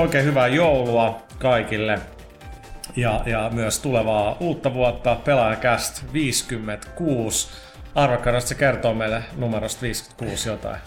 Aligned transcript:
Oikein 0.00 0.24
hyvää 0.24 0.48
joulua 0.48 1.22
kaikille. 1.38 1.98
Ja, 2.96 3.22
ja 3.26 3.50
myös 3.52 3.78
tulevaa 3.78 4.36
uutta 4.40 4.74
vuotta. 4.74 5.16
Pelaajakäst 5.24 6.12
56. 6.12 7.48
Arvakkaan, 7.94 8.42
se 8.42 8.54
kertoo 8.54 8.94
meille 8.94 9.22
numerosta 9.36 9.82
56 9.82 10.48
jotain. 10.48 10.80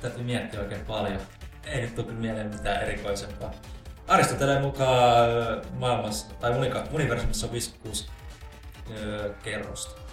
Täytyy 0.00 0.22
miettiä 0.22 0.60
oikein 0.60 0.80
paljon. 0.80 1.18
Ei 1.66 1.80
nyt 1.80 1.94
tule 1.94 2.12
mieleen 2.12 2.46
mitään 2.46 2.82
erikoisempaa. 2.82 3.50
Aristoteleen 4.08 4.62
mukaan 4.62 5.28
maailmassa, 5.78 6.34
tai 6.34 6.52
universumissa 6.92 7.46
on 7.46 7.52
56 7.52 8.06
öö, 8.90 9.34
kerrosta. 9.42 10.05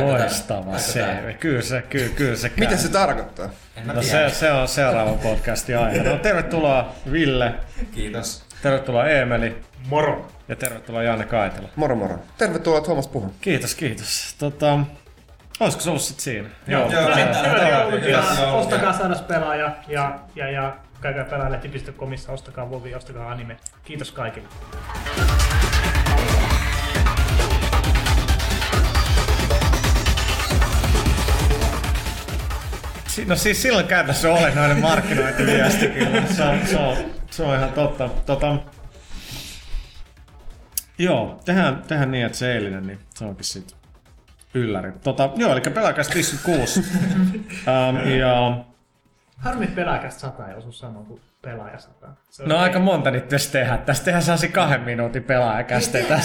Loistava 0.00 0.78
se. 0.78 1.36
Kyllä 1.40 1.62
se, 1.62 1.82
kyllä, 1.82 2.08
kyllä 2.08 2.36
se 2.36 2.52
Mitä 2.56 2.76
se 2.76 2.88
tarkoittaa? 2.88 3.50
No 3.84 4.02
se, 4.02 4.30
se 4.30 4.52
on 4.52 4.68
seuraava 4.68 5.12
podcastin 5.12 5.78
aihe. 5.78 6.02
No 6.02 6.18
tervetuloa 6.18 6.94
Ville. 7.12 7.54
Kiitos. 7.94 8.44
Tervetuloa 8.62 9.06
Eemeli. 9.06 9.56
Moro. 9.88 10.28
Ja 10.48 10.56
tervetuloa 10.56 11.02
Janne 11.02 11.24
Kaitila. 11.24 11.68
Moro 11.76 11.96
moro. 11.96 12.18
Tervetuloa 12.38 12.80
Tuomas 12.80 13.08
Puhun. 13.08 13.32
Kiitos, 13.40 13.74
kiitos. 13.74 14.34
Tota, 14.38 14.78
olisiko 15.60 15.82
se 15.82 15.90
ollut 15.90 16.02
sit 16.02 16.20
siinä? 16.20 16.48
Joo, 16.66 16.92
joo. 16.92 17.10
joo 18.40 18.58
ostakaa 18.58 18.92
sadas 18.92 19.22
pelaaja 19.22 19.72
ja, 19.88 20.18
ja, 20.34 20.50
ja 20.50 20.76
käykää 21.00 21.24
pelaajalehti.comissa, 21.24 22.32
ostakaa 22.32 22.70
Vovi, 22.70 22.94
ostakaa 22.94 23.30
anime. 23.30 23.56
Kiitos 23.84 24.12
kaikille. 24.12 24.48
No 33.26 33.36
siis 33.36 33.62
silloin 33.62 33.86
käytössä 33.86 34.32
olennainen 34.32 34.80
markkinointiviesti 34.80 35.88
kyllä. 35.88 36.26
Se 36.26 36.42
on, 36.42 36.66
se 36.66 36.76
on, 36.76 36.96
se 37.30 37.42
on 37.42 37.56
ihan 37.56 37.72
totta. 37.72 38.08
Tota, 38.08 38.56
joo, 40.98 41.40
tehdään, 41.44 41.82
tehdään 41.88 42.10
niin, 42.10 42.26
että 42.26 42.38
se 42.38 42.54
eilinen, 42.54 42.86
niin 42.86 42.98
se 43.14 43.24
onkin 43.24 43.44
sitten 43.44 43.78
ylläri. 44.54 44.92
Tota, 44.92 45.30
joo, 45.36 45.52
eli 45.52 45.60
pelaajakäs 45.60 46.14
56. 46.14 46.80
um, 46.80 48.10
ja 48.10 48.64
Harmi 49.36 49.66
pelaajakäs 49.66 50.20
100 50.20 50.48
ei 50.48 50.54
osu 50.54 50.72
sanoa 50.72 51.02
kuin 51.02 51.20
pelaaja 51.44 51.78
100. 51.78 52.06
No 52.46 52.58
aika 52.58 52.78
monta 52.78 53.10
nyt 53.10 53.28
tässä 53.28 53.52
tehdä. 53.52 53.78
Tässä 53.78 54.04
tehdään 54.04 54.22
sellaisia 54.22 54.50
kahden 54.50 54.80
minuutin 54.80 55.24
pelaajakästeitä. 55.24 56.20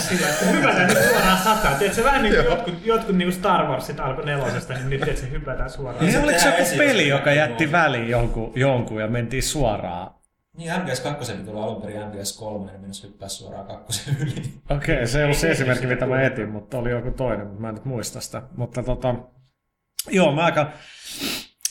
Hypätään 0.52 0.88
nyt 0.88 0.98
suoraan 0.98 1.38
sataan. 1.38 1.76
Tiedätkö, 1.76 2.04
vähän 2.04 2.24
niin 2.24 2.36
kuin 2.36 2.46
jotkut, 2.46 2.86
jotkut 2.86 3.16
niin 3.16 3.26
kuin 3.26 3.36
Star 3.36 3.68
Warsit 3.68 4.00
alkoi 4.00 4.26
nelosesta, 4.26 4.74
niin 4.74 4.90
nyt 4.90 5.02
tiedätkö, 5.02 5.26
hypätään 5.26 5.70
suoraan. 5.70 6.06
Niin 6.06 6.24
oliko 6.24 6.40
se 6.40 6.50
joku 6.50 6.70
peli, 6.78 7.08
joka 7.08 7.32
jätti 7.32 7.72
väliin 7.72 8.10
jonkun, 8.10 8.52
jonkun 8.56 9.02
ja 9.02 9.08
mentiin 9.08 9.44
suoraan? 9.44 10.12
Niin, 10.58 10.82
MGS 10.82 11.00
2 11.00 11.32
piti 11.32 11.46
tulla 11.46 11.64
alun 11.64 11.82
perin 11.82 12.08
MGS 12.08 12.38
3, 12.38 12.72
niin 12.72 12.82
mennessä 12.82 13.08
hyppää 13.08 13.30
suoraan 13.30 13.68
kakkosen 13.68 14.18
yli. 14.20 14.54
Okei, 14.70 14.96
okay, 14.96 15.08
se 15.08 15.18
ei 15.18 15.24
ollut 15.24 15.38
se 15.38 15.52
esimerkki, 15.52 15.88
mitä 15.88 16.06
mä 16.06 16.22
etin, 16.22 16.50
mutta 16.50 16.78
oli 16.78 16.92
joku 16.92 17.12
toinen, 17.12 17.48
mutta 17.48 17.62
mä 17.62 17.70
en 17.70 17.76
nyt 17.76 17.86
muista 17.86 18.22
sitä. 18.22 18.42
Mutta 18.58 18.84
tota, 18.84 19.16
joo, 20.10 20.32
mä 20.32 20.46
aika 20.46 20.72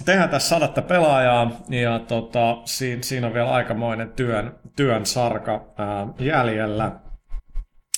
tehdään 0.04 0.30
tässä 0.30 0.48
sadatta 0.48 0.82
pelaajaa 0.82 1.50
ja 1.68 1.98
tota, 1.98 2.56
siinä, 2.64 3.02
siinä 3.02 3.26
on 3.26 3.34
vielä 3.34 3.50
aikamoinen 3.50 4.12
työn, 4.12 4.58
työn 4.76 5.06
sarka 5.06 5.74
ää, 5.78 6.06
jäljellä. 6.18 6.92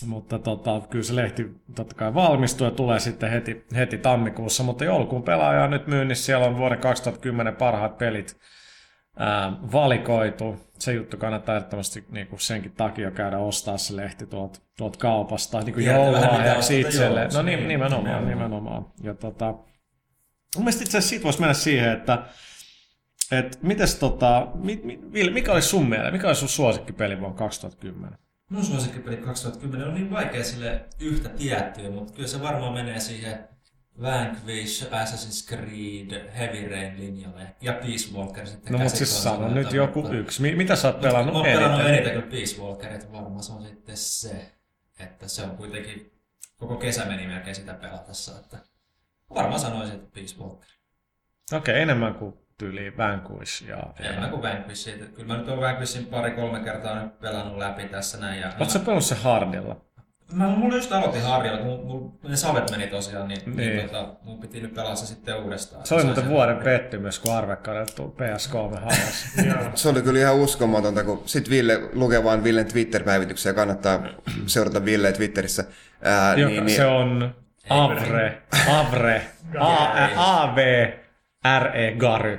Mutta 0.07 0.39
tota, 0.39 0.83
kyllä 0.91 1.05
se 1.05 1.17
lehti 1.17 1.51
totta 1.75 1.95
kai 1.95 2.15
valmistuu 2.15 2.67
ja 2.67 2.71
tulee 2.71 3.01
sitten 3.01 3.31
heti, 3.31 3.67
heti 3.77 3.99
tammikuussa. 3.99 4.63
Mutta 4.63 4.85
joulukuun 4.85 5.23
pelaaja 5.23 5.65
on 5.65 5.71
nyt 5.71 5.87
myynnissä. 5.87 6.25
Siellä 6.25 6.47
on 6.47 6.59
vuoden 6.59 6.79
2010 6.79 7.57
parhaat 7.57 7.99
pelit 7.99 8.37
ää, 9.19 9.53
valikoitu. 9.73 10.57
Se 10.79 10.93
juttu 10.93 11.17
kannattaa 11.17 11.57
ehdottomasti 11.57 12.05
niin 12.11 12.27
kuin 12.27 12.41
senkin 12.41 12.73
takia 12.73 13.11
käydä 13.11 13.39
ostaa 13.39 13.79
se 13.79 13.97
lehti 13.97 14.27
tuolta 14.27 14.61
tuot 14.79 14.97
kaupasta. 14.97 15.61
Niin 15.61 15.75
kuin 15.75 15.87
joulua 15.87 16.21
ja 16.21 16.55
itselle. 16.79 17.29
No 17.35 17.43
niin, 17.43 17.69
nimenomaan, 17.69 18.05
nimenomaan. 18.05 18.29
nimenomaan. 18.29 18.87
Ja 19.03 19.15
tota, 19.15 19.55
Mun 20.57 20.65
mielestä 20.65 20.85
itse 20.85 20.99
asiassa 20.99 21.09
siitä 21.11 21.25
voisi 21.25 21.41
mennä 21.41 21.55
siihen, 21.55 21.93
että 21.93 22.25
et 23.31 23.63
mites 23.63 23.95
tota, 23.95 24.47
Ville, 25.13 25.31
mikä 25.31 25.53
oli 25.53 25.63
sun 25.63 25.89
mielestä, 25.89 26.11
mikä 26.11 26.27
oli 26.27 26.37
sun 26.37 26.49
suosikkipeli 26.49 27.21
vuonna 27.21 27.39
2010? 27.39 28.19
Mun 28.51 28.65
suosikkipeli 28.65 29.17
2010 29.17 29.89
on 29.89 29.95
niin 29.95 30.11
vaikea 30.11 30.45
sille 30.45 30.85
yhtä 31.01 31.29
tiettyä, 31.29 31.91
mutta 31.91 32.13
kyllä 32.13 32.29
se 32.29 32.43
varmaan 32.43 32.73
menee 32.73 33.01
siihen 33.01 33.49
Vanquish, 34.03 34.87
Assassin's 34.93 35.49
Creed, 35.49 36.31
Heavy 36.39 36.69
Rain 36.69 37.01
linjalle 37.01 37.55
ja 37.61 37.73
Peace 37.73 38.13
Walker 38.15 38.47
sitten 38.47 38.73
No 38.73 38.79
mutta 38.79 38.97
siis 38.97 39.23
sano 39.23 39.49
nyt 39.49 39.73
joku 39.73 40.03
mutta... 40.03 40.17
yksi. 40.17 40.57
Mitä 40.57 40.77
sä 40.77 40.89
oot 40.89 41.01
pelannut 41.01 41.35
eniten? 41.35 41.61
Mä 41.61 41.67
oon 41.67 41.75
pelannut 41.75 41.97
eniten 41.97 42.13
kuin 42.13 42.31
Peace 42.31 42.63
Walker, 42.63 42.93
että 42.93 43.13
varmaan 43.13 43.43
se 43.43 43.53
on 43.53 43.63
sitten 43.63 43.97
se, 43.97 44.53
että 44.99 45.29
se 45.29 45.43
on 45.43 45.57
kuitenkin 45.57 46.13
koko 46.57 46.77
kesä 46.77 47.05
meni 47.05 47.27
melkein 47.27 47.57
sitä 47.57 47.75
pelatessa, 47.75 48.39
että 48.39 48.59
Varmaan 49.35 49.61
sanoisin, 49.61 49.95
että 49.95 50.15
Peace 50.15 50.37
Walker. 50.41 50.69
Okei, 51.53 51.73
okay, 51.73 51.83
enemmän 51.83 52.15
kuin 52.15 52.35
tyyli 52.59 52.97
Vanquish. 52.97 53.69
Ja, 53.69 53.83
enemmän 54.01 54.31
kuin 54.31 54.43
Vanquish. 54.43 54.91
Kyllä 55.15 55.27
mä 55.27 55.37
nyt 55.37 55.49
oon 55.49 55.61
Vanquishin 55.61 56.07
pari-kolme 56.07 56.61
kertaa 56.61 57.03
nyt 57.03 57.21
pelannut 57.21 57.59
läpi 57.59 57.85
tässä 57.85 58.19
näin. 58.19 58.41
Ja 58.41 58.47
Oletko 58.47 58.65
sä 58.65 58.79
pelannut 58.79 59.05
se 59.05 59.15
hardilla? 59.15 59.91
Mä, 60.33 60.49
mulla 60.49 60.77
just 60.77 60.93
aloitin 60.93 61.23
harjalla, 61.23 61.65
mun, 61.65 61.87
mun, 61.87 62.19
ne 62.29 62.37
savet 62.37 62.71
meni 62.71 62.87
tosiaan, 62.87 63.29
niin, 63.29 63.41
niin. 63.47 63.57
niin 63.57 63.89
tota, 63.89 64.15
mun 64.23 64.41
piti 64.41 64.61
nyt 64.61 64.75
pelaa 64.75 64.95
se 64.95 65.07
sitten 65.07 65.37
uudestaan. 65.37 65.87
Se 65.87 65.95
oli 65.95 66.05
muuten 66.05 66.29
vuoden 66.29 66.57
pettymys, 66.57 67.19
kun 67.19 67.35
Arvekkaudelle 67.35 67.87
tuli 67.97 68.09
PS3 68.09 68.81
halvassa. 68.81 69.27
se 69.75 69.89
oli 69.89 70.03
kyllä 70.03 70.19
ihan 70.19 70.37
uskomatonta, 70.37 71.05
kun 71.05 71.23
sit 71.27 71.51
Ville 71.51 71.81
lukee 71.93 72.25
vaan 72.25 72.45
Villen 72.45 72.67
Twitter-päivityksiä, 72.67 73.53
kannattaa 73.53 74.03
seurata 74.47 74.85
Ville 74.85 75.13
Twitterissä. 75.13 75.65
Ää, 76.03 76.35
Joka, 76.35 76.51
niin, 76.51 76.67
niin, 76.67 76.77
se 76.77 76.87
on 76.87 77.35
Avre, 77.71 78.43
Avre, 78.69 79.23
A, 80.17 80.55
V, 80.57 80.59
R, 81.59 81.77
E, 81.77 81.95
Gary. 81.97 82.39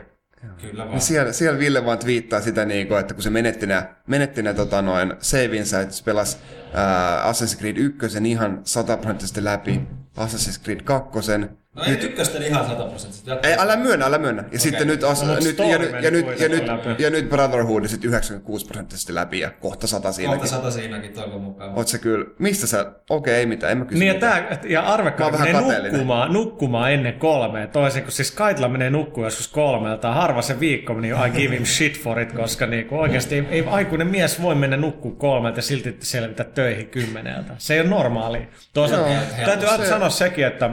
Kyllä 0.61 0.83
vaan. 0.83 0.89
Niin 0.89 1.01
siellä, 1.01 1.31
siellä 1.31 1.59
Ville 1.59 1.85
vaan 1.85 1.99
twiittaa 1.99 2.41
sitä, 2.41 2.65
niin 2.65 2.87
kuin, 2.87 2.99
että 2.99 3.13
kun 3.13 3.23
se 3.23 3.29
menetti 3.29 3.67
nämä, 3.67 3.95
menetti 4.07 4.43
nämä 4.43 4.53
tota, 4.53 4.81
noin 4.81 5.13
savinsa, 5.19 5.81
että 5.81 5.95
se 5.95 6.03
pelasi 6.03 6.37
uh, 6.37 7.31
Assassin's 7.31 7.59
Creed 7.59 7.77
1 7.77 8.07
ihan 8.25 8.61
sataprosenttisesti 8.63 9.43
läpi, 9.43 9.81
Assassin's 10.17 10.63
Creed 10.63 10.81
2, 10.81 11.09
No 11.75 11.83
nyt, 11.87 12.03
ei 12.03 12.09
ykköstä 12.09 12.37
ihan 12.37 12.65
sataprosenttisesti. 12.65 13.31
Ei, 13.43 13.55
älä 13.59 13.75
myönnä, 13.75 14.05
älä 14.05 14.17
myönnä. 14.17 14.41
Ja 14.41 14.47
okay. 14.47 14.59
sitten 14.59 14.87
nyt, 14.87 15.03
as, 15.03 15.23
no, 15.23 15.35
nyt, 15.35 15.57
ja, 15.57 15.77
nyt, 15.77 15.91
ja, 16.01 16.11
nyt, 16.11 16.39
ja, 16.39 16.49
nyt, 16.49 16.99
ja 16.99 17.09
nyt 17.09 17.29
Brotherhood 17.29 17.87
sitten 17.87 18.07
96 18.07 18.65
prosenttisesti 18.65 19.15
läpi 19.15 19.39
ja 19.39 19.51
kohta 19.51 19.87
sata 19.87 20.11
siinäkin. 20.11 20.39
Kohta 20.39 20.55
sata 20.55 20.71
siinäkin 20.71 21.13
toivon 21.13 21.41
mukaan. 21.41 21.73
Oot 21.75 21.87
se 21.87 21.97
kyllä, 21.97 22.25
mistä 22.39 22.67
sä, 22.67 22.79
okei 22.79 22.93
okay, 23.09 23.33
ei 23.33 23.45
mitään, 23.45 23.71
en 23.71 23.77
mä 23.77 23.85
kysy 23.85 23.99
Niin 23.99 24.13
ja, 24.13 24.19
tää, 24.19 24.59
ja 24.69 24.81
arvekaa, 24.81 25.31
menee 25.31 25.53
nukkumaan, 25.53 26.33
nukkumaan 26.33 26.91
ennen 26.91 27.13
kolmea, 27.13 27.67
toisin 27.67 28.03
kuin 28.03 28.11
siis 28.11 28.31
Kaitla 28.31 28.69
menee 28.69 28.89
nukkumaan 28.89 29.27
joskus 29.27 29.47
kolmelta, 29.47 30.13
harva 30.13 30.41
se 30.41 30.59
viikko, 30.59 30.93
niin 30.93 31.15
I 31.27 31.29
give 31.29 31.55
him 31.55 31.65
shit 31.65 31.99
for 31.99 32.19
it, 32.19 32.31
koska 32.31 32.65
niin 32.65 32.87
kuin 32.87 33.01
oikeasti 33.01 33.35
ei, 33.35 33.47
ei, 33.51 33.65
aikuinen 33.67 34.07
mies 34.07 34.41
voi 34.41 34.55
mennä 34.55 34.77
nukkumaan 34.77 35.19
kolmelta 35.19 35.57
ja 35.57 35.63
silti 35.63 35.97
selvitä 35.99 36.43
töihin 36.43 36.87
kymmeneltä. 36.87 37.53
Se 37.57 37.73
ei 37.73 37.79
ole 37.79 37.89
normaali. 37.89 38.47
Toisaalta 38.73 39.09
täytyy 39.45 39.87
sanoa 39.87 40.09
sekin, 40.09 40.45
että 40.45 40.69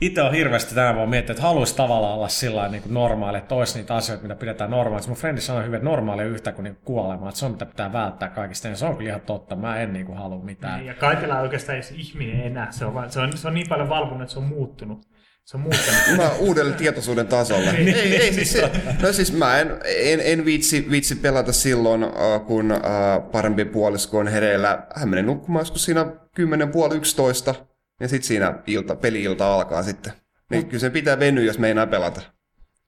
itse 0.00 0.22
on 0.22 0.32
hirveästi 0.32 0.74
tänä 0.74 0.94
vuonna 0.94 1.10
miettinyt, 1.10 1.38
että 1.38 1.48
haluaisi 1.48 1.76
tavallaan 1.76 2.14
olla 2.14 2.28
sillä 2.28 2.68
niin 2.68 2.82
kuin 2.82 2.94
normaali, 2.94 3.38
että 3.38 3.54
olisi 3.54 3.78
niitä 3.78 3.94
asioita, 3.94 4.22
mitä 4.22 4.34
pidetään 4.34 4.70
normaaliksi. 4.70 5.08
Mun 5.08 5.18
frendi 5.18 5.40
sanoi 5.40 5.64
hyvin, 5.64 5.74
että 5.74 5.88
normaali 5.88 6.22
on 6.22 6.28
yhtä 6.28 6.52
kuin, 6.52 6.64
niin 6.64 6.78
kuolema, 6.84 7.28
että 7.28 7.38
se 7.38 7.46
on 7.46 7.52
mitä 7.52 7.66
pitää 7.66 7.92
välttää 7.92 8.28
kaikista. 8.28 8.68
Ja 8.68 8.76
se 8.76 8.86
on 8.86 8.96
kyllä 8.96 9.10
ihan 9.10 9.20
totta, 9.20 9.56
mä 9.56 9.80
en 9.80 9.92
niin 9.92 10.06
kuin 10.06 10.18
halua 10.18 10.44
mitään. 10.44 10.78
Niin, 10.78 10.86
ja 10.86 10.94
kaikilla 10.94 11.40
oikeastaan 11.40 11.78
ei 11.78 11.82
ihminen 11.96 12.40
enää, 12.40 12.72
se 12.72 12.84
on, 12.84 13.10
se 13.10 13.20
on, 13.20 13.36
se 13.36 13.48
on 13.48 13.54
niin 13.54 13.68
paljon 13.68 13.88
valvonut, 13.88 14.22
että 14.22 14.32
se 14.32 14.38
on 14.38 14.44
muuttunut. 14.44 15.14
Se 15.44 15.56
on 15.56 15.60
muuttunut. 15.60 16.16
Mä 16.16 16.30
uudelle 16.38 16.72
tietoisuuden 16.72 17.26
tasolle. 17.26 17.70
ei, 17.70 17.90
ei, 17.90 18.16
ei, 18.16 18.32
siis, 18.32 18.62
no 19.02 19.12
siis 19.12 19.32
mä 19.32 19.60
en, 19.60 19.70
en, 19.84 20.20
en 20.24 20.44
viitsi, 20.44 20.86
viitsi 20.90 21.14
pelata 21.14 21.52
silloin, 21.52 22.04
uh, 22.04 22.46
kun 22.46 22.72
uh, 22.72 23.30
parempi 23.32 23.64
puolisko 23.64 24.18
on 24.18 24.28
hereillä. 24.28 24.86
Hän 24.96 25.08
menee 25.08 25.22
nukkumaan 25.22 25.60
joskus 25.60 25.84
siinä 25.84 26.06
10 26.34 26.68
puoli 26.68 26.96
11 26.96 27.54
ja 28.00 28.08
sitten 28.08 28.26
siinä 28.26 28.58
ilta, 28.66 28.96
peli-ilta 28.96 29.54
alkaa 29.54 29.82
sitten. 29.82 30.12
Niin 30.50 30.60
Mut, 30.62 30.68
kyllä 30.68 30.80
se 30.80 30.90
pitää 30.90 31.18
venyä, 31.18 31.44
jos 31.44 31.58
meinaa 31.58 31.86
pelata. 31.86 32.20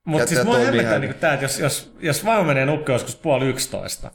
Mutta 0.05 0.27
siis 0.27 0.45
mua 0.45 0.59
hämmentää 0.59 0.99
niin 0.99 1.15
tämä, 1.15 1.33
että 1.33 1.45
jos, 1.45 1.59
jos, 1.59 1.97
jos 2.01 2.25
vaimo 2.25 2.45
menee 2.45 2.67
nukkeen 2.67 2.95
joskus 2.95 3.17
puoli 3.17 3.49
yksitoista, 3.49 4.11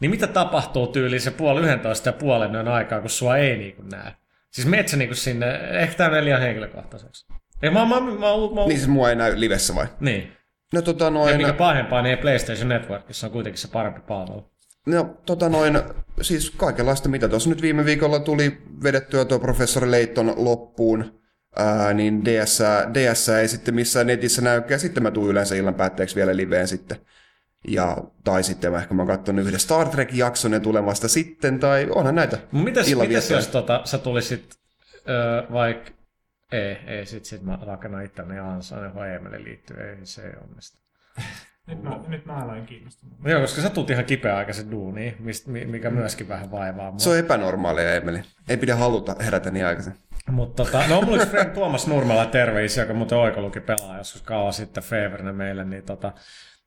niin 0.00 0.10
mitä 0.10 0.26
tapahtuu 0.26 0.86
tyyliin 0.86 1.20
se 1.20 1.30
puoli 1.30 1.60
yhdentoista 1.60 2.08
ja 2.08 2.12
puolen 2.12 2.54
yön 2.54 2.68
aikaa, 2.68 3.00
kun 3.00 3.10
sua 3.10 3.36
ei 3.36 3.56
niin 3.56 3.76
kuin 3.76 3.88
näe? 3.88 4.12
Siis 4.50 4.68
metsä 4.68 4.96
niin 4.96 5.08
kuin 5.08 5.16
sinne, 5.16 5.54
ehkä 5.54 5.96
tämä 5.96 6.10
meni 6.10 6.24
liian 6.24 6.40
henkilökohtaiseksi. 6.40 7.26
Ei, 7.62 7.70
mä, 7.70 7.86
mä, 7.86 8.00
mä, 8.00 8.10
mä, 8.10 8.10
mä, 8.10 8.66
niin 8.66 8.78
siis 8.78 8.88
mua 8.88 9.10
ei 9.10 9.16
näy 9.16 9.40
livessä 9.40 9.74
vai? 9.74 9.86
Niin. 10.00 10.32
No 10.72 10.82
tota 10.82 11.10
noin... 11.10 11.32
Ja 11.32 11.38
mikä 11.38 11.52
pahempaa, 11.52 12.02
niin 12.02 12.18
PlayStation 12.18 12.68
Networkissa 12.68 13.26
on 13.26 13.32
kuitenkin 13.32 13.60
se 13.60 13.68
parempi 13.68 14.00
palvelu. 14.00 14.50
No, 14.86 15.16
tota 15.26 15.48
noin, 15.48 15.82
siis 16.22 16.50
kaikenlaista, 16.50 17.08
mitä 17.08 17.28
tuossa 17.28 17.50
nyt 17.50 17.62
viime 17.62 17.84
viikolla 17.84 18.18
tuli 18.18 18.62
vedettyä 18.82 19.24
tuo 19.24 19.38
professori 19.38 19.90
Leitton 19.90 20.34
loppuun, 20.36 21.20
ää, 21.56 21.94
niin 21.94 22.24
DS, 22.24 22.62
DS 22.94 23.28
ei 23.28 23.48
sitten 23.48 23.74
missään 23.74 24.06
netissä 24.06 24.42
näy, 24.42 24.62
ja 24.68 24.78
sitten 24.78 25.02
mä 25.02 25.10
tuun 25.10 25.30
yleensä 25.30 25.54
illan 25.54 25.74
päätteeksi 25.74 26.16
vielä 26.16 26.36
liveen 26.36 26.68
sitten. 26.68 26.98
Ja, 27.68 27.96
tai 28.24 28.42
sitten 28.42 28.72
mä 28.72 28.78
ehkä 28.78 28.94
mä 28.94 29.02
oon 29.02 29.08
katsonut 29.08 29.46
yhden 29.46 29.60
Star 29.60 29.88
Trek-jakson 29.88 30.52
ja 30.52 30.60
tulen 30.60 30.86
vasta 30.86 31.08
sitten, 31.08 31.58
tai 31.58 31.88
onhan 31.94 32.14
näitä 32.14 32.38
mites 32.52 32.88
illaviettoja. 32.88 33.38
jos 33.38 33.48
tota, 33.48 33.80
sä 33.84 33.98
tulisit 33.98 34.54
öö, 35.08 35.42
vaikka... 35.52 35.90
Ei, 36.52 36.76
ei, 36.86 37.06
sit, 37.06 37.24
sit 37.24 37.42
mä 37.42 37.58
rakennan 37.66 38.04
itteni 38.04 38.38
ansaa, 38.38 38.84
johon 38.84 39.06
Eemeli 39.06 39.44
liittyy. 39.44 39.76
Ei, 39.76 39.96
se 40.02 40.22
ei 40.22 40.32
onnistu. 40.42 40.78
Nyt 41.66 41.82
mä, 41.82 42.00
nyt 42.08 42.26
mä 42.26 42.36
aloin 42.36 42.66
kiinnostunut. 42.66 43.14
Joo, 43.24 43.40
koska 43.40 43.62
sä 43.62 43.70
tulet 43.70 43.90
ihan 43.90 44.04
kipeäaikaisen 44.04 44.70
duuniin, 44.70 45.16
mist, 45.18 45.46
mi- 45.46 45.64
mikä 45.64 45.90
myöskin 45.90 46.28
vähän 46.28 46.50
vaivaa 46.50 46.90
mua. 46.90 46.98
Se 46.98 47.10
on 47.10 47.18
epänormaalia, 47.18 47.94
Emeli. 47.94 48.22
Ei 48.48 48.56
pidä 48.56 48.76
haluta 48.76 49.16
herätä 49.20 49.50
niin 49.50 49.66
aikaisin. 49.66 49.94
Mutta 50.30 50.64
tota, 50.64 50.82
no 50.88 51.00
mulla 51.02 51.16
yksi 51.16 51.28
friend 51.28 51.50
Tuomas 51.54 51.86
Nurmela 51.86 52.26
terveisiä, 52.26 52.82
joka 52.82 52.94
muuten 52.94 53.18
oikoluki 53.18 53.60
pelaa 53.60 53.98
joskus 53.98 54.22
kauan 54.22 54.52
sitten 54.52 54.82
Faverinä 54.82 55.32
meille, 55.32 55.64
niin 55.64 55.82
tota, 55.82 56.12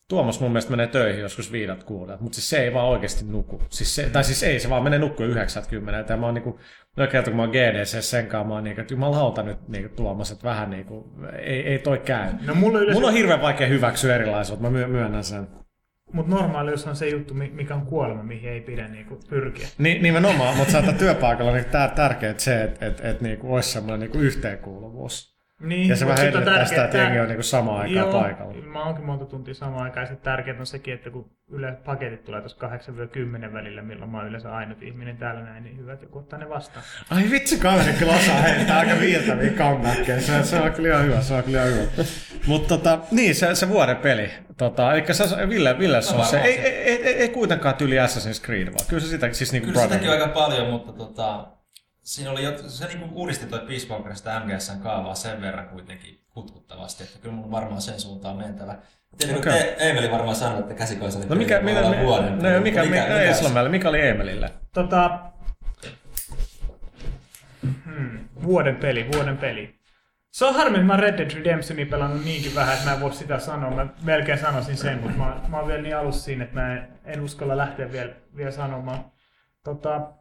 Tuomas 0.10 0.40
mun 0.40 0.52
mielestä 0.52 0.72
menee 0.72 0.88
töihin 0.88 1.22
joskus 1.22 1.52
viidat 1.52 1.84
kuudet, 1.84 2.22
mutta 2.22 2.36
siis 2.36 2.50
se 2.50 2.64
ei 2.64 2.74
vaan 2.74 2.88
oikeasti 2.88 3.26
nuku. 3.26 3.62
Siis 3.70 3.96
se, 3.96 4.10
tai 4.10 4.24
siis 4.24 4.44
ei, 4.44 4.60
se 4.60 4.70
vaan 4.70 4.84
menee 4.84 5.00
nukkuu 5.00 5.26
90. 5.26 6.14
Ja 6.14 6.18
mä 6.18 6.26
oon 6.26 6.34
niinku, 6.36 6.60
no 6.98 7.08
kerta 7.08 7.30
kun 7.32 7.38
mä 7.38 7.44
oon 7.44 7.52
GDC 7.52 8.02
sen 8.02 8.28
kanssa, 8.28 8.48
mä 8.48 8.54
oon 8.54 8.64
niinku, 8.64 8.82
että 8.82 8.94
jumalauta 8.94 9.44
nyt 9.44 9.68
niinku 9.68 9.96
Tuomas, 9.96 10.32
että 10.32 10.44
vähän 10.44 10.70
niinku, 10.70 11.12
ei, 11.42 11.62
ei 11.68 11.80
toi 11.80 12.00
käy. 12.00 12.30
No 12.48 12.56
mulla 12.56 12.80
yleensä, 12.80 13.00
Mun 13.02 13.10
on 13.10 13.14
hirveän 13.16 13.42
vaikea 13.42 13.68
hyväksyä 13.68 14.16
erilaisuutta, 14.16 14.64
mä 14.64 14.70
myö- 14.70 14.88
myönnän 14.88 15.24
sen. 15.24 15.48
mutta 16.14 16.36
normaalius 16.36 16.88
on 16.88 16.96
se 16.96 17.10
juttu, 17.10 17.34
mi- 17.34 17.52
mikä 17.54 17.76
on 17.76 17.86
kuolema, 17.86 18.24
mihin 18.24 18.50
ei 18.50 18.62
pidä 18.62 18.88
niinku 18.88 19.20
pyrkiä. 19.30 19.68
Ni, 19.78 20.00
nimenomaan, 20.00 20.58
mutta 20.58 20.72
saattaa 20.72 20.94
työpaikalla 20.94 21.52
niin 21.54 21.66
tär, 21.66 21.90
tärkeää 21.90 22.34
se, 22.38 22.64
että 22.64 22.86
et, 22.86 23.06
et, 23.06 23.22
niinku 23.22 23.54
olisi 23.54 23.70
semmoinen 23.72 24.00
niinku 24.00 24.18
yhteenkuuluvuus. 24.18 25.39
Niin, 25.60 25.90
Ja 25.90 25.96
se 25.96 26.08
vähän 26.08 26.28
edellyttää 26.28 26.66
sitä, 26.66 26.84
että 26.86 26.98
jengi 26.98 27.20
on 27.20 27.28
niinku 27.28 27.44
samaan 27.44 27.82
aikaan 27.82 28.10
Joo, 28.10 28.22
paikalla. 28.22 28.54
Mä 28.54 28.86
oonkin 28.86 29.06
monta 29.06 29.26
tuntia 29.26 29.54
samaan 29.54 29.84
aikaan. 29.84 30.08
Ja 30.10 30.16
tärkeää 30.16 30.60
on 30.60 30.66
sekin, 30.66 30.94
että 30.94 31.10
kun 31.10 31.30
yleensä 31.52 31.80
paketit 31.86 32.24
tulee 32.24 32.42
tuossa 32.42 32.68
8-10 33.50 33.54
välillä, 33.54 33.82
milloin 33.82 34.12
mä 34.12 34.18
oon 34.18 34.28
yleensä 34.28 34.56
ainut 34.56 34.84
ihminen 34.84 35.18
täällä 35.18 35.42
näin, 35.42 35.64
niin 35.64 35.78
hyvä, 35.78 35.94
että 35.94 36.06
joku 36.06 36.20
ottaa 36.20 36.40
ne 36.40 36.50
vastaan. 36.50 36.86
Ai 37.10 37.24
vitsi, 37.32 37.60
kaveri 37.60 37.94
kyllä 37.94 38.16
osaa 38.16 38.42
heittää 38.42 38.80
aika 38.80 39.00
viiltäviä 39.00 39.52
comebackkejä. 39.52 40.20
Se, 40.22 40.44
se 40.44 40.62
on 40.62 40.72
kyllä 40.72 40.90
ihan 40.90 41.06
hyvä, 41.06 41.22
se 41.22 41.34
on 41.34 41.44
kyllä 41.44 41.66
ihan 41.66 41.74
hyvä. 41.74 42.04
Mutta 42.48 42.68
tota, 42.68 43.00
niin, 43.12 43.36
se, 43.36 43.56
se 43.56 43.70
vuoden 43.70 43.98
peli. 43.98 44.32
Tota, 44.58 44.94
eli 44.94 45.14
se, 45.14 45.50
Ville, 45.50 45.80
Ville 45.80 46.02
se 46.02 46.16
on 46.16 46.26
se. 46.26 46.40
Ei, 46.40 46.60
ei, 46.60 47.04
ei, 47.04 47.14
ei, 47.14 47.30
kuitenkaan 47.30 47.76
tyli 47.76 47.96
Assassin's 47.96 48.46
Creed, 48.46 48.66
vaan 48.66 48.86
kyllä 48.88 49.02
se 49.02 49.08
sitä, 49.08 49.34
siis 49.34 49.52
niinku 49.52 49.68
Kyllä 49.68 49.82
sitäkin 49.82 50.12
aika 50.12 50.28
paljon, 50.28 50.68
mutta 50.68 50.94
tota, 50.94 51.48
siinä 52.10 52.32
oli, 52.32 52.44
jo- 52.44 52.70
se 52.70 52.88
niinku 52.88 53.06
uudisti 53.12 53.46
toi 53.46 53.60
Peace 53.60 53.88
Walkerista 53.90 54.40
MGSn 54.40 54.80
kaavaa 54.80 55.16
sen 55.16 55.42
verran 55.42 55.68
kuitenkin 55.68 56.20
kutkuttavasti, 56.30 57.04
että 57.04 57.20
kyllä 57.20 57.36
mun 57.36 57.52
varmaan 57.52 57.82
sen 57.82 58.00
suuntaan 58.00 58.38
mentävä. 58.38 58.76
Tietenkin 59.18 59.54
okay. 59.54 59.60
Eemeli 59.78 60.12
varmaan 60.12 60.36
sanoi, 60.36 60.60
että 60.60 60.74
käsikoisa 60.74 61.20
oli 61.20 61.26
No 61.30 61.36
mikä, 61.36 61.60
mikä, 61.62 61.90
mikä, 61.90 62.04
vuoden. 62.04 62.32
no, 62.32 62.38
mikä, 62.38 62.60
mikä, 62.60 62.84
mikä, 62.84 63.02
mikä, 63.02 63.32
Islamäellä, 63.32 63.70
mikä 63.70 63.90
oli 63.90 64.08
Emelille? 64.08 64.54
Tota, 64.74 65.20
hmm, 67.86 68.20
vuoden 68.44 68.76
peli, 68.76 69.08
vuoden 69.14 69.38
peli. 69.38 69.80
Se 70.32 70.46
on 70.46 70.56
harmi, 70.56 70.76
että 70.76 70.88
mä 70.88 70.98
Red 70.98 71.18
Dead 71.18 71.32
Redemptionia 71.32 71.86
pelannut 71.86 72.26
niinkin 72.26 72.56
vähän, 72.56 72.74
että 72.74 72.86
mä 72.86 72.94
en 72.94 73.02
voi 73.02 73.14
sitä 73.14 73.40
sanoa. 73.40 73.72
Mä 73.72 73.88
melkein 74.04 74.40
sanoisin 74.40 74.78
sen, 74.78 75.00
mutta 75.02 75.18
mä, 75.18 75.42
mä 75.48 75.58
oon 75.58 75.68
vielä 75.68 75.82
niin 75.82 75.98
alussa 75.98 76.24
siinä, 76.24 76.44
että 76.44 76.56
mä 76.56 76.74
en, 76.74 76.88
en 77.06 77.22
uskalla 77.22 77.58
lähteä 77.58 77.92
vielä, 77.92 78.12
vielä 78.36 78.52
sanomaan. 78.52 79.06
Tota, 79.64 80.19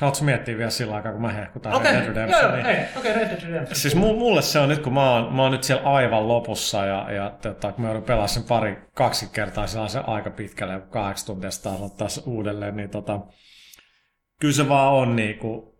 Haluatko 0.00 0.24
miettiä 0.24 0.58
vielä 0.58 0.70
sillä 0.70 0.94
aikaa, 0.96 1.12
kun 1.12 1.22
mä 1.22 1.32
hehkutan 1.32 1.72
Okei, 1.74 1.92
Red 1.92 2.00
Dead 2.00 2.02
okay, 2.02 2.14
Redemption? 2.14 2.42
joo, 2.42 2.56
niin- 2.56 2.66
ei, 2.66 2.84
okei, 2.96 3.12
Red 3.12 3.28
Dead 3.28 3.42
Redemption. 3.42 3.76
Siis 3.76 3.96
mu- 3.96 4.18
mulle 4.18 4.42
se 4.42 4.58
on 4.58 4.68
nyt, 4.68 4.82
kun 4.82 4.94
mä 4.94 5.10
oon, 5.12 5.34
mä 5.34 5.42
oon 5.42 5.52
nyt 5.52 5.62
siellä 5.64 5.90
aivan 5.90 6.28
lopussa 6.28 6.84
ja, 6.84 7.12
ja 7.12 7.30
tota, 7.42 7.72
kun 7.72 7.82
mä 7.82 7.88
joudun 7.88 8.02
pelaamaan 8.02 8.28
sen 8.28 8.42
pari, 8.42 8.78
kaksi 8.94 9.28
kertaa 9.32 9.66
sellaisen 9.66 10.08
aika 10.08 10.30
pitkälle, 10.30 10.80
kahdeksan 10.90 11.26
tuntia 11.26 11.50
sitä 11.50 11.70
se 12.08 12.22
uudelleen, 12.26 12.76
niin 12.76 12.90
tota, 12.90 13.20
kyllä 14.40 14.54
se 14.54 14.68
vaan 14.68 14.92
on 14.92 15.16
niinku, 15.16 15.78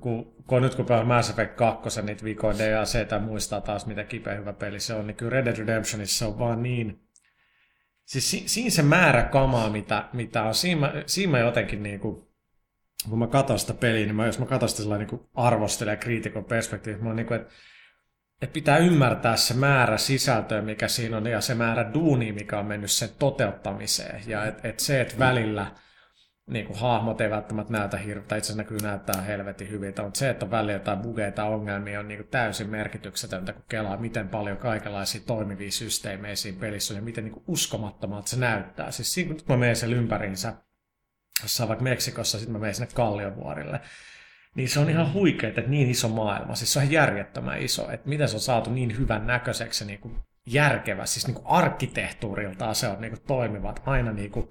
kun, 0.00 0.34
kun 0.46 0.62
nyt 0.62 0.74
kun 0.74 0.84
pelaa 0.86 1.04
Mass 1.04 1.30
Effect 1.30 1.54
2, 1.56 2.02
niitä 2.02 2.24
vikoja 2.24 2.58
DLC 2.58 3.10
ja 3.10 3.18
muistaa 3.18 3.60
taas, 3.60 3.86
mitä 3.86 4.04
kipeä 4.04 4.34
hyvä 4.34 4.52
peli 4.52 4.80
se 4.80 4.94
on, 4.94 5.06
niin 5.06 5.16
kyllä 5.16 5.30
Red 5.30 5.44
Dead 5.44 5.56
Redemptionissa 5.58 6.18
se 6.18 6.24
on 6.24 6.38
vaan 6.38 6.62
niin, 6.62 7.00
siis 8.04 8.30
si, 8.30 8.42
siinä 8.46 8.70
se 8.70 8.82
määrä 8.82 9.22
kamaa, 9.22 9.70
mitä, 9.70 10.04
mitä 10.12 10.42
on, 10.42 10.54
siinä 10.54 10.92
siinä 11.06 11.30
mä 11.30 11.38
jotenkin 11.38 11.82
niinku, 11.82 12.27
kun 13.08 13.18
mä 13.18 13.26
katson 13.26 13.58
sitä 13.58 13.74
peliä, 13.74 14.04
niin 14.04 14.16
mä, 14.16 14.26
jos 14.26 14.38
mä 14.38 14.46
katson 14.46 14.68
sitä 14.68 14.82
sellainen 14.82 15.08
niin 15.08 15.28
arvostelijan 15.34 15.92
ja 15.92 16.00
kriitikon 16.00 16.44
perspektiivistä, 16.44 17.04
mä 17.04 17.10
oon 17.10 17.16
niin 17.16 17.26
kuin, 17.26 17.40
että 17.40 17.52
että 18.42 18.54
pitää 18.54 18.78
ymmärtää 18.78 19.36
se 19.36 19.54
määrä 19.54 19.98
sisältöä, 19.98 20.62
mikä 20.62 20.88
siinä 20.88 21.16
on, 21.16 21.26
ja 21.26 21.40
se 21.40 21.54
määrä 21.54 21.94
duunia, 21.94 22.32
mikä 22.32 22.58
on 22.58 22.66
mennyt 22.66 22.90
sen 22.90 23.08
toteuttamiseen. 23.18 24.22
Ja 24.26 24.44
että 24.44 24.68
et 24.68 24.80
se, 24.80 25.00
että 25.00 25.18
välillä 25.18 25.66
niin 26.50 26.66
kuin 26.66 26.78
hahmot 26.78 27.20
ei 27.20 27.30
välttämättä 27.30 27.72
näytä 27.72 27.96
hirveä, 27.96 28.24
tai 28.28 28.38
itse 28.38 28.52
asiassa 28.52 28.62
näkyy 28.62 28.78
näyttää 28.82 29.22
helvetin 29.22 29.70
hyviltä, 29.70 30.02
mutta 30.02 30.18
se, 30.18 30.30
että 30.30 30.44
on 30.44 30.50
välillä 30.50 30.72
jotain 30.72 30.98
bugeja 30.98 31.32
tai 31.32 31.48
ongelmia, 31.48 32.00
on 32.00 32.08
niin 32.08 32.18
kuin 32.18 32.28
täysin 32.28 32.70
merkityksetöntä, 32.70 33.52
kun 33.52 33.64
kelaa, 33.68 33.96
miten 33.96 34.28
paljon 34.28 34.56
kaikenlaisia 34.56 35.20
toimivia 35.26 35.70
systeemejä 35.70 36.36
siinä 36.36 36.60
pelissä 36.60 36.94
on, 36.94 36.98
ja 36.98 37.02
miten 37.02 37.24
niin 37.24 37.32
kuin 37.32 37.44
uskomattomalta 37.46 38.28
se 38.28 38.38
näyttää. 38.38 38.90
Siis 38.90 39.14
siinä, 39.14 39.34
kun 39.34 39.42
mä 39.48 39.56
menen 39.56 39.76
sen 39.76 39.92
ympäriinsä, 39.92 40.54
jossain 41.42 41.68
vaikka 41.68 41.84
Meksikossa, 41.84 42.38
sitten 42.38 42.52
mä 42.52 42.58
menen 42.58 42.74
sinne 42.74 42.88
Kalliovuorille, 42.94 43.80
niin 44.54 44.68
se 44.68 44.80
on 44.80 44.90
ihan 44.90 45.12
huikea, 45.12 45.48
että 45.48 45.60
niin 45.60 45.90
iso 45.90 46.08
maailma, 46.08 46.54
siis 46.54 46.72
se 46.72 46.78
on 46.78 46.90
järjettömän 46.90 47.62
iso, 47.62 47.90
että 47.90 48.08
miten 48.08 48.28
se 48.28 48.36
on 48.36 48.40
saatu 48.40 48.70
niin 48.70 48.98
hyvän 48.98 49.26
näköiseksi 49.26 49.84
niin 49.84 50.00
kuin 50.00 50.16
järkevä, 50.46 51.06
siis 51.06 51.26
niin 51.26 51.34
kuin 51.34 51.46
arkkitehtuuriltaan 51.46 52.74
se 52.74 52.88
on 52.88 53.00
niin 53.00 53.12
kuin 53.12 53.26
toimivat, 53.26 53.82
aina 53.86 54.12
niin 54.12 54.30
kuin 54.30 54.48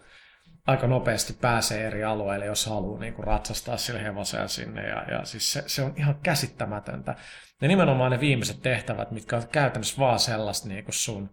aika 0.67 0.87
nopeasti 0.87 1.33
pääsee 1.33 1.87
eri 1.87 2.03
alueille, 2.03 2.45
jos 2.45 2.65
haluaa 2.65 2.99
niin 2.99 3.13
kuin 3.13 3.27
ratsastaa 3.27 3.77
sille 3.77 4.03
hevosella 4.03 4.47
sinne, 4.47 4.87
ja, 4.87 5.03
ja 5.11 5.25
siis 5.25 5.53
se, 5.53 5.63
se 5.67 5.81
on 5.81 5.93
ihan 5.97 6.19
käsittämätöntä. 6.23 7.15
Ja 7.61 7.67
nimenomaan 7.67 8.11
ne 8.11 8.19
viimeiset 8.19 8.61
tehtävät, 8.61 9.11
mitkä 9.11 9.35
on 9.35 9.47
käytännössä 9.51 9.97
vaan 9.99 10.19
sellaista 10.19 10.67
niin 10.67 10.83
kuin 10.83 10.93
sun 10.93 11.29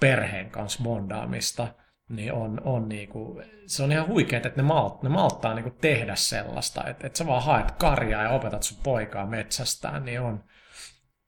perheen 0.00 0.50
kanssa 0.50 0.82
bondaamista, 0.82 1.68
niin 2.08 2.32
on, 2.32 2.60
on 2.64 2.88
niinku, 2.88 3.42
se 3.66 3.82
on 3.82 3.92
ihan 3.92 4.06
huikeaa, 4.06 4.36
että 4.36 4.62
ne, 4.62 4.62
malt, 4.62 5.02
ne 5.02 5.08
malttaa 5.08 5.54
niinku 5.54 5.70
tehdä 5.80 6.14
sellaista, 6.16 6.84
että, 6.86 7.06
että 7.06 7.18
sä 7.18 7.26
vaan 7.26 7.42
haet 7.42 7.70
karjaa 7.70 8.22
ja 8.22 8.30
opetat 8.30 8.62
sun 8.62 8.78
poikaa 8.82 9.26
metsästään, 9.26 10.04
niin 10.04 10.20
on 10.20 10.44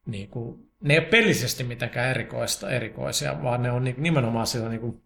niinku, 0.07 0.59
ne 0.83 0.95
ei 0.95 1.01
ole 1.01 1.07
pelisesti 1.07 1.65
mitenkään 1.65 2.11
erikoista, 2.11 2.71
erikoisia, 2.71 3.43
vaan 3.43 3.63
ne 3.63 3.71
on 3.71 3.85
niinku, 3.85 4.01
nimenomaan 4.01 4.47
sillä 4.47 4.69
niinku, 4.69 5.03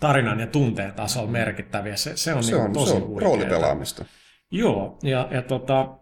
tarinan 0.00 0.40
ja 0.40 0.46
tunteen 0.46 0.92
tasolla 0.94 1.30
merkittäviä. 1.30 1.96
Se, 1.96 2.16
se 2.16 2.34
on, 2.34 2.44
Se 2.44 2.50
niinku 2.50 2.66
on, 2.66 2.72
tosi 2.72 2.90
se 2.90 2.96
on 2.96 3.06
huikeeta. 3.06 3.24
roolipelaamista. 3.24 4.04
Joo, 4.50 4.98
ja, 5.02 5.28
ja 5.30 5.42
tota, 5.42 5.98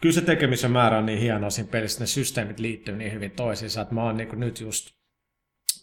kyllä 0.00 0.14
se 0.14 0.20
tekemisen 0.20 0.70
määrä 0.70 0.98
on 0.98 1.06
niin 1.06 1.18
hienoa 1.18 1.50
siinä 1.50 1.70
pelissä, 1.70 2.00
ne 2.00 2.06
systeemit 2.06 2.58
liittyy 2.58 2.96
niin 2.96 3.12
hyvin 3.12 3.30
toisiinsa, 3.30 3.80
että 3.80 3.94
mä 3.94 4.02
oon 4.02 4.16
niin 4.16 4.40
nyt 4.40 4.60
just 4.60 4.90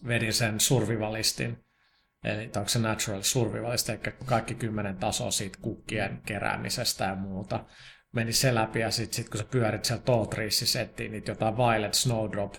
vedin 0.08 0.34
sen 0.34 0.60
survivalistin, 0.60 1.58
eli 2.28 2.52
onko 2.56 2.70
se 2.70 2.80
natural 2.80 3.22
survivalist, 3.22 3.90
eli 3.90 4.00
kaikki 4.26 4.56
kymmenen 4.56 4.98
tasoa 4.98 5.32
siitä 5.32 5.58
kukkien 5.62 6.22
keräämisestä 6.26 7.06
ja 7.06 7.16
muuta. 7.16 7.66
Meni 8.12 8.34
se 8.34 8.56
läpi 8.56 8.80
ja 8.80 8.92
sitten 8.92 9.16
sit, 9.16 9.30
kun 9.30 9.38
sä 9.40 9.46
pyörit 9.52 9.86
siellä 9.86 10.04
Toltriissa, 10.04 10.82
ettiin 10.82 11.12
niitä 11.12 11.32
jotain 11.32 11.58
Violet 11.58 11.94
Snowdrop, 11.94 12.54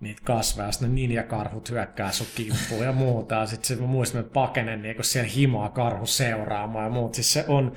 niitä 0.00 0.22
kasveja, 0.24 0.68
ja 0.68 0.72
sitten 0.72 0.88
ne 0.88 0.94
ninjakarhut 0.94 1.70
hyökkää 1.70 2.12
sun 2.12 2.26
kimppuun 2.34 2.84
ja 2.84 2.92
muuta. 2.92 3.34
Ja 3.34 3.46
sitten 3.46 3.80
mä 3.80 3.86
muistan, 3.86 4.20
että 4.20 4.32
pakenen 4.32 4.82
niin 4.82 5.04
siellä 5.04 5.30
himaa 5.30 5.68
karhu 5.68 6.06
seuraamaan 6.06 6.84
ja 6.84 6.90
muut. 6.90 7.14
Siis 7.14 7.32
se 7.32 7.44
on, 7.48 7.72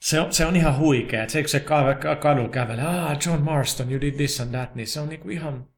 se 0.00 0.20
on, 0.20 0.32
se 0.32 0.46
on 0.46 0.56
ihan 0.56 0.78
huikea. 0.78 1.22
että 1.22 1.32
Se, 1.32 1.42
kun 1.42 1.48
se 1.48 1.60
ka- 1.60 2.16
kadulla 2.20 2.48
kävelee, 2.48 2.84
ah, 2.84 3.18
John 3.26 3.42
Marston, 3.42 3.90
you 3.92 4.00
did 4.00 4.14
this 4.14 4.40
and 4.40 4.50
that, 4.50 4.74
niin 4.74 4.86
se 4.86 5.00
on 5.00 5.08
niinku 5.08 5.28
ihan... 5.28 5.68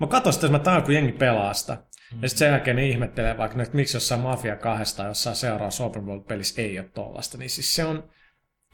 Mä 0.00 0.06
katson 0.06 0.32
sitä, 0.32 0.46
että 0.46 0.58
mä 0.58 0.64
tajuan, 0.64 0.82
kun 0.82 0.94
jengi 0.94 1.12
pelaa 1.12 1.54
sitä. 1.54 1.82
Mm-hmm. 2.10 2.22
Ja 2.22 2.28
sitten 2.28 2.38
sen 2.38 2.50
jälkeen 2.50 2.76
ne 2.76 2.86
ihmettelee 2.86 3.38
vaikka, 3.38 3.62
että 3.62 3.76
miksi 3.76 3.96
jossain 3.96 4.20
Mafia 4.20 4.56
kahdesta, 4.56 5.04
jossain 5.04 5.36
seuraavassa 5.36 5.84
Open 5.84 6.06
World-pelissä 6.06 6.62
ei 6.62 6.78
ole 6.78 6.88
tollasta. 6.94 7.38
Niin 7.38 7.50
siis 7.50 7.74
se 7.76 7.84
on, 7.84 8.10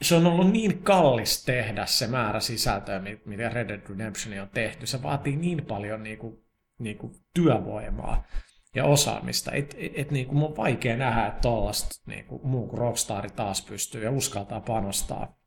se 0.01 0.15
on 0.15 0.27
ollut 0.27 0.51
niin 0.51 0.83
kallis 0.83 1.45
tehdä 1.45 1.85
se 1.85 2.07
määrä 2.07 2.39
sisältöä, 2.39 2.99
mit- 2.99 3.25
mitä 3.25 3.49
Red 3.49 3.67
Dead 3.67 3.81
Redemption 3.89 4.39
on 4.39 4.49
tehty. 4.53 4.87
Se 4.87 5.03
vaatii 5.03 5.35
niin 5.35 5.65
paljon 5.65 6.03
niinku, 6.03 6.45
niinku 6.79 7.11
työvoimaa 7.33 8.27
ja 8.75 8.85
osaamista, 8.85 9.51
että 9.51 9.75
et, 9.79 9.91
et, 9.95 10.11
niinku, 10.11 10.35
mun 10.35 10.49
on 10.49 10.57
vaikea 10.57 10.97
nähdä, 10.97 11.27
että 11.27 11.41
tollasta 11.41 12.03
niinku, 12.05 12.41
muu 12.43 12.67
kuin 12.67 12.77
Rockstar 12.77 13.31
taas 13.31 13.65
pystyy 13.65 14.03
ja 14.03 14.11
uskaltaa 14.11 14.61
panostaa. 14.61 15.37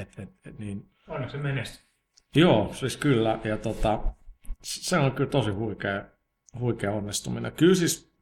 Et, 0.00 0.08
et, 0.18 0.28
et, 0.46 0.58
niin, 0.58 0.82
Onneksi 1.08 1.36
se 1.36 1.42
menestyy. 1.42 1.86
Joo, 2.36 2.74
siis 2.74 2.96
kyllä. 2.96 3.38
Ja 3.44 3.56
tota, 3.56 4.14
se 4.62 4.98
on 4.98 5.12
kyllä 5.12 5.30
tosi 5.30 5.50
huikea, 5.50 6.04
huikea 6.58 6.92
onnistuminen. 6.92 7.52
Kyllä 7.52 7.74
siis, 7.74 8.12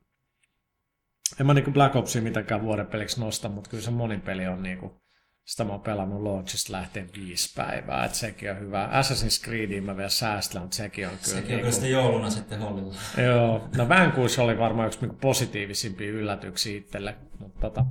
en 1.40 1.46
mä 1.46 1.54
niinku 1.54 1.70
Black 1.70 1.96
Opsia 1.96 2.22
mitenkään 2.22 2.62
vuoden 2.62 2.86
peliksi 2.86 3.20
nosta, 3.20 3.48
mutta 3.48 3.70
kyllä 3.70 3.82
se 3.82 3.90
monin 3.90 4.20
peli 4.20 4.46
on 4.46 4.62
niinku, 4.62 5.00
Sitä 5.44 5.64
mä 5.64 5.70
oon 5.70 5.80
pelannut 5.80 6.22
launchista 6.22 6.72
lähtien 6.72 7.08
viisi 7.16 7.54
päivää, 7.56 8.04
että 8.04 8.18
sekin 8.18 8.50
on 8.50 8.60
hyvä. 8.60 8.88
Assassin's 8.92 9.44
Creediin 9.44 9.84
mä 9.84 9.96
vielä 9.96 10.08
säästän, 10.08 10.62
mutta 10.62 10.76
sekin 10.76 11.08
on 11.08 11.12
kyllä... 11.24 11.24
Sekin 11.24 11.42
on 11.42 11.46
niinku- 11.46 11.60
kyllä 11.60 11.72
sitten 11.72 11.90
jouluna 11.90 12.30
sitten 12.30 12.58
hollilla. 12.58 12.94
Joo, 13.26 13.68
no 13.76 13.88
Vanquish 13.88 14.40
oli 14.40 14.58
varmaan 14.58 14.86
yksi 14.86 15.00
niinku 15.00 15.16
positiivisimpia 15.20 16.10
yllätyksiä 16.10 16.78
itselle, 16.78 17.16
mutta 17.38 17.60
tota, 17.60 17.84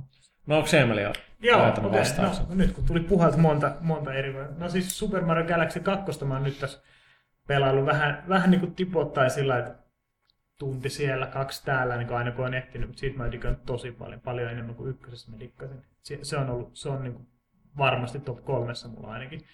no 0.46 0.56
onko 0.56 0.68
Emeli 0.76 1.02
jo 1.02 1.12
Joo, 1.40 1.58
vastauksen? 1.92 2.46
No, 2.48 2.54
nyt 2.54 2.72
kun 2.72 2.84
tuli 2.84 3.00
puhalta 3.00 3.36
monta, 3.36 3.76
monta 3.80 4.14
eri... 4.14 4.34
No 4.58 4.68
siis 4.68 4.98
Super 4.98 5.24
Mario 5.24 5.46
Galaxy 5.46 5.80
2 5.80 6.24
mä 6.24 6.34
oon 6.34 6.42
nyt 6.42 6.58
tässä 6.58 6.82
pelaillut 7.46 7.86
vähän, 7.86 8.24
vähän 8.28 8.50
niin 8.50 8.60
kuin 8.60 8.74
tipoittain 8.74 9.30
sillä 9.30 9.58
että 9.58 9.87
tunti 10.58 10.88
siellä, 10.88 11.26
kaksi 11.26 11.64
täällä, 11.64 11.96
niin 11.96 12.08
kuin 12.08 12.16
aina 12.16 12.32
kun 12.32 12.44
on 12.44 12.54
ehtinyt, 12.54 12.88
mutta 12.88 13.00
siitä 13.00 13.18
mä 13.18 13.32
digannut 13.32 13.64
tosi 13.64 13.92
paljon, 13.92 14.20
paljon 14.20 14.50
enemmän 14.50 14.74
kuin 14.74 14.90
ykkösessä 14.90 15.32
mä 15.32 15.40
dikkasin. 15.40 15.82
Se, 16.02 16.18
se 16.22 16.36
on 16.36 16.50
ollut, 16.50 16.76
se 16.76 16.88
on 16.88 17.02
niin 17.02 17.12
kuin 17.12 17.26
varmasti 17.78 18.20
top 18.20 18.44
kolmessa 18.44 18.88
mulla 18.88 19.08
ainakin. 19.08 19.44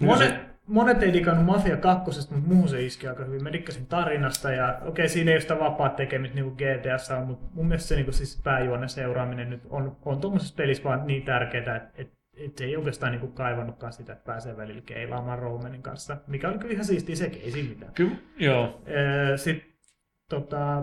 Monet, 0.00 0.34
monet 0.66 1.02
ei 1.02 1.12
digannut 1.12 1.46
Mafia 1.46 1.76
2, 1.76 2.20
mutta 2.20 2.48
muuhun 2.48 2.68
se 2.68 2.82
iski 2.82 3.08
aika 3.08 3.24
hyvin. 3.24 3.42
Mä 3.42 3.52
dikkasin 3.52 3.86
tarinasta 3.86 4.50
ja 4.50 4.68
okei, 4.74 4.88
okay, 4.88 5.08
siinä 5.08 5.30
ei 5.30 5.34
ole 5.34 5.40
sitä 5.40 5.58
vapaa 5.58 5.88
tekemistä 5.88 6.34
niin 6.34 6.44
kuin 6.44 6.56
GTS 6.56 7.10
on, 7.10 7.26
mutta 7.26 7.46
mun 7.54 7.68
mielestä 7.68 7.88
se 7.88 7.94
niin 7.94 8.04
kuin 8.04 8.14
siis 8.14 8.40
pääjuonen 8.44 8.88
seuraaminen 8.88 9.50
nyt 9.50 9.62
on, 9.70 9.96
on 10.04 10.20
tuommoisessa 10.20 10.54
pelissä 10.56 10.84
vaan 10.84 11.06
niin 11.06 11.22
tärkeää, 11.22 11.76
että, 11.76 11.90
että, 11.94 12.16
että 12.36 12.64
ei 12.64 12.76
oikeastaan 12.76 13.12
niin 13.12 13.20
kuin 13.20 13.32
kaivannutkaan 13.32 13.92
sitä, 13.92 14.12
että 14.12 14.24
pääsee 14.24 14.56
välillä 14.56 14.82
keilaamaan 14.86 15.38
Romanin 15.38 15.82
kanssa, 15.82 16.16
mikä 16.26 16.48
oli 16.48 16.58
kyllä 16.58 16.72
ihan 16.72 16.84
siistiä 16.84 17.16
sekin, 17.16 17.42
ei 17.42 17.50
siinä 17.50 17.68
mitään. 17.68 17.94
Kyllä, 17.94 18.16
joo. 18.38 18.82
Sitten 19.36 19.71
tota, 20.36 20.82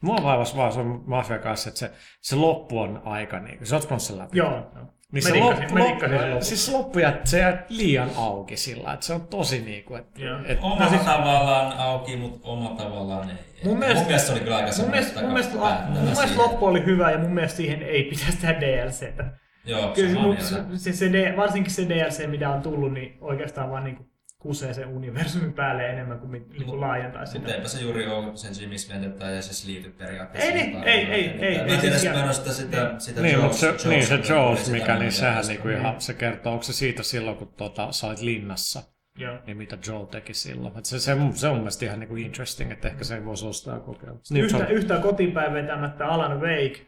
Mua 0.00 0.16
vaivasi 0.22 0.56
vaan 0.56 0.72
se 0.72 0.80
Mafia 1.06 1.38
kanssa, 1.38 1.68
että 1.68 1.78
se, 1.78 1.90
se 2.20 2.36
loppu 2.36 2.78
on 2.78 3.02
aika 3.04 3.38
niin 3.40 3.58
kuin, 3.58 3.66
sä 3.66 3.76
oot 3.76 4.00
sen 4.00 4.18
läpi. 4.18 4.38
joo, 4.38 4.50
no. 4.50 4.86
Niin 5.12 5.22
se 5.22 5.38
loppu, 5.38 5.78
loppu, 5.78 6.00
sen 6.00 6.28
lopun. 6.28 6.42
siis 6.44 6.68
loppu 6.72 6.98
jää, 6.98 7.20
se 7.24 7.38
jää 7.38 7.64
liian 7.68 8.10
auki 8.16 8.56
sillä, 8.56 8.92
että 8.92 9.06
se 9.06 9.12
on 9.14 9.20
tosi 9.26 9.60
niinku, 9.60 9.94
että 9.94 10.22
Joo. 10.22 10.38
et, 10.46 10.58
Oma 10.62 10.84
No 10.84 10.88
siis- 10.88 11.02
tavallaan 11.02 11.72
auki, 11.78 12.16
mutta 12.16 12.48
oma 12.48 12.68
tavallaan 12.78 13.30
ei. 13.30 13.36
Mun 13.64 13.78
mielestä, 13.78 13.98
mun 14.00 14.06
mielestä 14.06 14.26
se 14.26 14.32
oli 14.32 14.40
kyllä 14.40 14.56
aika 14.56 14.70
mun 14.80 14.90
mielestä, 14.90 15.20
mun 15.22 15.32
mielestä, 15.32 15.58
mun 15.88 16.02
mielestä 16.02 16.36
loppu 16.42 16.66
oli 16.66 16.84
hyvä 16.84 17.10
ja 17.10 17.18
mun 17.18 17.30
mielestä 17.34 17.56
siihen 17.56 17.82
ei 17.82 18.04
pitäisi 18.04 18.36
tehdä 18.40 18.60
DLCtä. 18.60 19.24
Joo, 19.64 19.88
Kyllä 19.94 20.20
mun, 20.20 20.34
mieltä. 20.34 20.64
se, 20.76 20.92
se, 20.92 21.12
D- 21.12 21.36
varsinkin 21.36 21.72
se 21.72 21.88
DLC, 21.88 22.26
mitä 22.26 22.50
on 22.50 22.62
tullut, 22.62 22.92
niin 22.92 23.18
oikeastaan 23.20 23.70
vaan 23.70 23.84
niin 23.84 24.11
kusee 24.42 24.74
sen 24.74 24.88
universumin 24.88 25.52
päälle 25.52 25.86
enemmän 25.88 26.18
kuin, 26.18 26.30
mit- 26.30 26.48
niin 26.50 26.64
kuin 26.64 26.80
laajentaa 26.80 27.22
Mutta 27.22 27.38
sitä. 27.38 27.54
eipä 27.54 27.68
se 27.68 27.80
juuri 27.82 28.06
ole 28.06 28.36
sen 28.36 28.52
Jimmy's 28.52 28.92
Vendetta 28.92 29.26
ja 29.26 29.42
se 29.42 29.66
liity 29.66 29.90
periaatteessa. 29.90 30.50
Ei 30.52 30.54
niin, 30.66 30.82
ei, 30.84 31.04
ei, 31.06 31.28
ei, 31.28 31.58
Mä 31.58 31.64
ei, 31.64 31.74
en 31.74 31.80
tiedä, 31.80 32.14
mä 32.18 32.24
ole 32.24 32.32
sitä, 32.32 32.52
sitä, 32.52 32.94
sitä 32.98 33.20
niin, 33.20 33.40
mutta 33.40 33.56
se, 33.56 33.70
Jaws- 33.70 33.88
niin, 33.88 34.06
se 34.06 34.18
sitä 34.56 34.70
mikä, 34.70 34.98
niin 34.98 35.12
sehän 35.12 35.46
niinku 35.46 35.68
ihan, 35.68 36.00
se 36.00 36.14
kertoo, 36.14 36.52
onko 36.52 36.62
se 36.62 36.72
siitä 36.72 37.02
silloin, 37.02 37.36
kun 37.36 37.52
tota, 37.56 37.92
sä 37.92 38.06
olit 38.06 38.20
linnassa, 38.20 38.82
Joo. 39.18 39.38
niin 39.46 39.56
mitä 39.56 39.78
Joe 39.86 40.06
teki 40.06 40.34
silloin. 40.34 40.78
Et 40.78 40.84
se, 40.84 40.98
se, 41.00 41.16
se 41.34 41.46
on 41.48 41.52
mun 41.54 41.60
mielestä 41.62 41.84
ihan 41.84 42.00
niinku 42.00 42.16
interesting, 42.16 42.72
että 42.72 42.88
ehkä 42.88 43.04
se 43.04 43.24
voisi 43.24 43.46
ostaa 43.46 43.80
kokeilla. 43.80 44.18
Niin, 44.30 44.44
Yhtä, 44.44 44.58
Joe- 44.58 44.70
yhtään 44.72 45.02
kotipäin 45.02 45.52
vetämättä 45.54 46.06
Alan 46.06 46.40
Wake, 46.40 46.86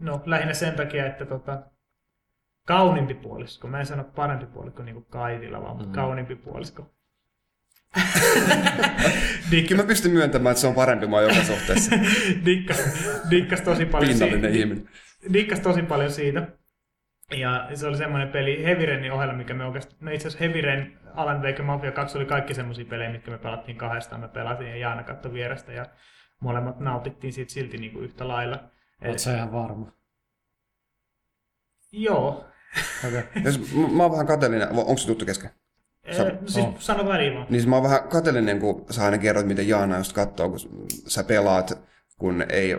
no 0.00 0.22
lähinnä 0.26 0.54
sen 0.54 0.74
takia, 0.74 1.06
että 1.06 1.26
tota, 1.26 1.62
kauniimpi 2.66 3.14
puolisko, 3.14 3.68
mä 3.68 3.80
en 3.80 3.86
sano 3.86 4.04
parempi 4.04 4.46
puolikko 4.46 4.82
niin 4.82 4.94
kuin 4.94 5.06
Kaitilla, 5.10 5.62
vaan 5.62 5.86
mm. 5.86 5.92
kauniimpi 5.92 6.36
puolisko. 6.36 6.90
Dik, 9.50 9.66
Kyllä 9.68 9.82
mä 9.82 9.86
pystyn 9.86 10.12
myöntämään, 10.12 10.50
että 10.50 10.60
se 10.60 10.66
on 10.66 10.74
parempi 10.74 11.06
maa 11.06 11.22
joka 11.22 11.44
suhteessa. 11.44 11.96
dikkas, 12.46 12.78
dikkas 13.30 13.60
tosi 13.60 13.86
paljon 13.86 14.14
siitä. 14.14 14.48
ihminen. 14.48 14.88
dikkas 15.32 15.60
tosi 15.60 15.82
paljon 15.82 16.10
siitä. 16.10 16.48
Ja 17.36 17.68
se 17.74 17.86
oli 17.86 17.96
semmoinen 17.96 18.28
peli 18.28 18.64
Heavy 18.64 18.86
Rainin 18.86 19.12
ohella, 19.12 19.34
mikä 19.34 19.54
me 19.54 19.64
oikeastaan... 19.64 19.96
No 20.00 20.10
itse 20.10 20.28
asiassa 20.28 20.44
Heavy 20.44 20.60
Rain, 20.60 20.98
Alan 21.14 21.42
Wake 21.42 21.58
ja 21.58 21.64
Mafia 21.64 21.92
2 21.92 22.18
oli 22.18 22.26
kaikki 22.26 22.54
semmoisia 22.54 22.84
pelejä, 22.84 23.10
mitkä 23.10 23.30
me 23.30 23.38
pelattiin 23.38 23.78
kahdestaan. 23.78 24.20
Me 24.20 24.28
pelasin 24.28 24.66
ja 24.66 24.76
Jaana 24.76 25.02
katsoi 25.02 25.32
vierestä 25.32 25.72
ja 25.72 25.86
molemmat 26.40 26.80
nautittiin 26.80 27.32
siitä 27.32 27.52
silti 27.52 27.78
niin 27.78 27.92
kuin 27.92 28.04
yhtä 28.04 28.28
lailla. 28.28 28.64
Oot 29.04 29.18
sä 29.18 29.36
ihan 29.36 29.52
varma? 29.52 29.92
Joo. 31.92 32.49
Okay. 33.08 33.22
Jos, 33.44 33.74
mä, 33.74 33.88
mä 33.88 34.02
oon 34.02 34.12
vähän 34.12 34.26
kateellinen, 34.26 34.68
onko 34.70 34.96
se 34.96 35.06
tuttu 35.06 35.26
kesken? 35.26 35.50
Eh, 36.04 36.16
siis 36.46 36.66
on. 36.66 36.74
sano 36.78 37.08
väliin 37.08 37.34
vaan. 37.34 37.46
Niin 37.50 37.68
mä 37.68 37.76
oon 37.76 37.82
vähän 37.82 38.08
kateellinen, 38.08 38.60
kun 38.60 38.86
sä 38.90 39.04
aina 39.04 39.18
kerrot, 39.18 39.46
miten 39.46 39.68
Jaana 39.68 39.98
just 39.98 40.12
katsoo, 40.12 40.48
kun 40.48 40.58
sä 41.06 41.24
pelaat, 41.24 41.78
kun 42.18 42.44
ei 42.48 42.76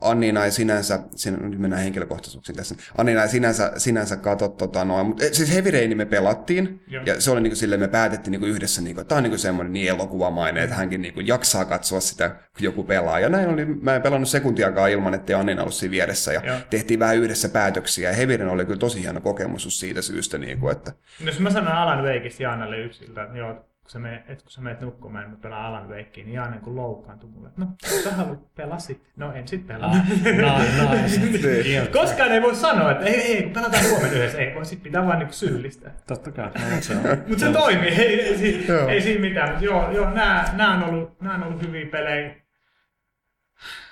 Annina 0.00 0.44
ei 0.44 0.50
sinänsä, 0.50 1.00
sinä, 1.16 1.36
nyt 1.36 1.58
mennään 1.58 1.82
henkilökohtaisuuksiin 1.82 2.56
tässä, 2.56 2.74
Annina 2.98 3.22
ei 3.22 3.28
sinänsä, 3.28 3.72
sinänsä 3.76 4.16
katso 4.16 4.48
tota 4.48 4.84
noin, 4.84 5.06
mutta 5.06 5.24
siis 5.32 5.54
Heavy 5.54 5.70
Rain 5.70 5.96
me 5.96 6.04
pelattiin, 6.04 6.82
Joo. 6.88 7.02
ja 7.06 7.20
se 7.20 7.30
oli 7.30 7.40
niinku 7.40 7.56
silleen, 7.56 7.80
me 7.80 7.88
päätettiin 7.88 8.32
niinku 8.32 8.46
yhdessä, 8.46 8.82
niinku, 8.82 9.00
että 9.00 9.08
tämä 9.08 9.16
on 9.16 9.22
niinku 9.22 9.38
semmoinen 9.38 9.72
niin 9.72 9.88
elokuvamainen, 9.88 10.62
että 10.62 10.76
hänkin 10.76 11.02
niinku 11.02 11.20
jaksaa 11.20 11.64
katsoa 11.64 12.00
sitä, 12.00 12.28
kun 12.28 12.64
joku 12.64 12.84
pelaa. 12.84 13.20
Ja 13.20 13.28
näin 13.28 13.48
oli, 13.48 13.64
mä 13.64 13.96
en 13.96 14.02
pelannut 14.02 14.28
sekuntiakaan 14.28 14.90
ilman, 14.90 15.14
että 15.14 15.38
Annina 15.38 15.62
ollut 15.62 15.74
siinä 15.74 15.90
vieressä, 15.90 16.32
ja 16.32 16.40
Joo. 16.44 16.56
tehtiin 16.70 17.00
vähän 17.00 17.16
yhdessä 17.16 17.48
päätöksiä, 17.48 18.10
ja 18.10 18.16
Heavy 18.16 18.36
Rain 18.36 18.50
oli 18.50 18.64
kyllä 18.64 18.78
tosi 18.78 19.02
hieno 19.02 19.20
kokemus 19.20 19.80
siitä 19.80 20.02
syystä, 20.02 20.38
niinku, 20.38 20.68
että 20.68 20.92
No, 21.20 21.26
jos 21.26 21.40
mä 21.40 21.50
sanon 21.50 21.72
Alan 21.72 22.04
Wakeista 22.04 22.42
Jaanalle 22.42 22.78
yksiltä, 22.78 23.22
että 23.22 23.38
joo, 23.38 23.66
kun 23.86 23.90
sä 23.90 23.98
menet, 23.98 24.30
että 24.30 24.44
kun 24.44 24.52
sä 24.52 24.60
menet 24.60 24.80
nukkumaan 24.80 25.24
ja 25.24 25.28
mä 25.28 25.36
pelaan 25.36 25.64
Alan 25.64 25.88
Wakea, 25.88 26.24
niin 26.24 26.32
Jaana 26.32 26.56
niin 26.56 26.76
loukkaantui 26.76 27.30
mulle. 27.30 27.50
No, 27.56 27.66
sä 28.04 28.14
haluat 28.14 28.54
pelaa 28.54 28.78
sitten. 28.78 29.12
No 29.16 29.32
en 29.32 29.48
sit 29.48 29.66
pelaa. 29.66 29.90
No, 30.42 30.58
nice. 30.94 31.90
Koskaan 31.92 32.32
ei 32.32 32.42
voi 32.42 32.54
sanoa, 32.54 32.90
että 32.92 33.04
ei, 33.04 33.20
ei, 33.20 33.42
kun 33.42 33.52
pelataan 33.52 33.84
huomenna 33.90 34.16
yhdessä. 34.16 34.38
Ei, 34.38 34.54
voi 34.54 34.64
sit 34.64 34.82
pitää 34.82 35.06
vaan 35.06 35.18
niinku 35.18 35.34
syyllistää. 35.34 35.94
Totta 36.06 36.32
kai, 36.32 36.46
no, 36.46 36.80
se 36.80 36.96
on. 36.96 37.02
Mutta 37.28 37.46
se 37.46 37.52
toimii, 37.52 37.88
ei, 37.88 38.20
ei, 38.20 38.44
ei, 38.44 38.66
ei 38.88 39.00
siinä 39.00 39.20
mitään. 39.20 39.48
Mutta 39.48 39.64
joo, 39.64 39.92
joo 39.92 40.10
nämä, 40.10 40.44
nämä, 40.52 40.74
on 40.74 40.84
ollut, 40.84 41.20
nämä 41.20 41.34
on 41.34 41.42
ollut 41.42 41.62
hyviä 41.62 41.86
pelejä. 41.86 42.34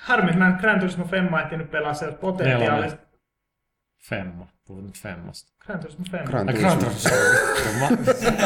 Harmi, 0.01 0.31
että 0.31 0.39
mä 0.39 0.47
en 0.47 0.57
Gran 0.61 0.79
Turismo 0.81 1.05
Femma 1.05 1.41
ehtinyt 1.43 1.71
pelaa 1.71 1.95
se 1.95 2.13
potentiaalista. 2.13 2.99
Femma. 4.09 4.47
Puhut 4.67 4.85
nyt 4.85 4.99
Femmasta. 4.99 5.54
Gran 5.67 5.81
Turismo 5.81 6.05
Femma. 6.11 6.31
Gran 6.31 6.49
Ai, 6.49 6.55
Turismo. 6.55 6.81
Gran 7.79 7.99
Turismo. 7.99 8.37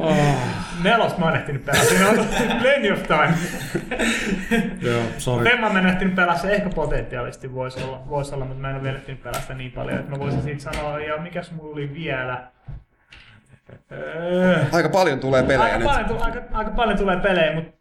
oh, 0.00 0.38
Nelosta 0.82 1.18
mä 1.18 1.26
oon 1.26 1.36
ehtinyt 1.36 1.64
pelaa. 1.64 1.84
Siinä 1.84 2.08
on 2.08 2.16
plenty 2.62 2.90
of 2.92 3.02
time. 3.02 3.34
joo, 4.90 5.02
sorry. 5.18 5.50
Femma 5.50 5.70
mä 5.70 5.78
en 5.78 5.86
ehtinyt 5.86 6.14
pelaa 6.14 6.36
se 6.38 6.52
ehkä 6.52 6.70
potentiaalisesti 6.70 7.54
voisi 7.54 7.82
olla, 7.82 8.02
vois 8.08 8.32
olla, 8.32 8.44
mutta 8.44 8.60
mä 8.60 8.70
en 8.70 8.74
ole 8.74 8.82
vielä 8.82 8.98
ehtinyt 8.98 9.22
pelaa 9.22 9.40
sitä 9.40 9.54
niin 9.54 9.72
paljon, 9.72 9.98
että 9.98 10.10
mä 10.10 10.18
voisin 10.18 10.42
siitä 10.42 10.62
sanoa, 10.62 11.00
ja 11.00 11.16
mikäs 11.16 11.52
mulla 11.52 11.72
oli 11.72 11.94
vielä. 11.94 12.50
Öö, 13.92 14.64
aika 14.72 14.88
paljon 14.88 15.20
tulee 15.20 15.42
pelejä 15.42 15.62
aika, 15.62 15.78
nyt. 15.78 15.88
paljon, 15.88 16.22
aika, 16.22 16.42
aika 16.52 16.70
paljon 16.70 16.98
tulee 16.98 17.16
pelejä, 17.20 17.54
mutta 17.54 17.72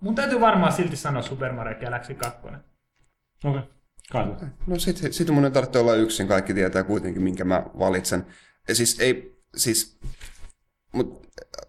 mun 0.00 0.14
täytyy 0.14 0.40
varmaan 0.40 0.72
silti 0.72 0.96
sanoa 0.96 1.22
Super 1.22 1.52
Mario 1.52 1.78
Galaxy 1.80 2.14
2. 2.14 2.38
Okei. 2.46 2.58
Okay. 3.44 3.73
Kalle. 4.12 4.36
No 4.66 4.78
sit, 4.78 4.98
sit 5.10 5.30
mun 5.30 5.44
ei 5.44 5.50
tarvitse 5.50 5.78
olla 5.78 5.94
yksin, 5.94 6.28
kaikki 6.28 6.54
tietää 6.54 6.84
kuitenkin, 6.84 7.22
minkä 7.22 7.44
mä 7.44 7.62
valitsen. 7.78 8.26
Ja 8.68 8.74
siis 8.74 9.00
ei, 9.00 9.36
siis, 9.56 9.98
mut 10.92 11.26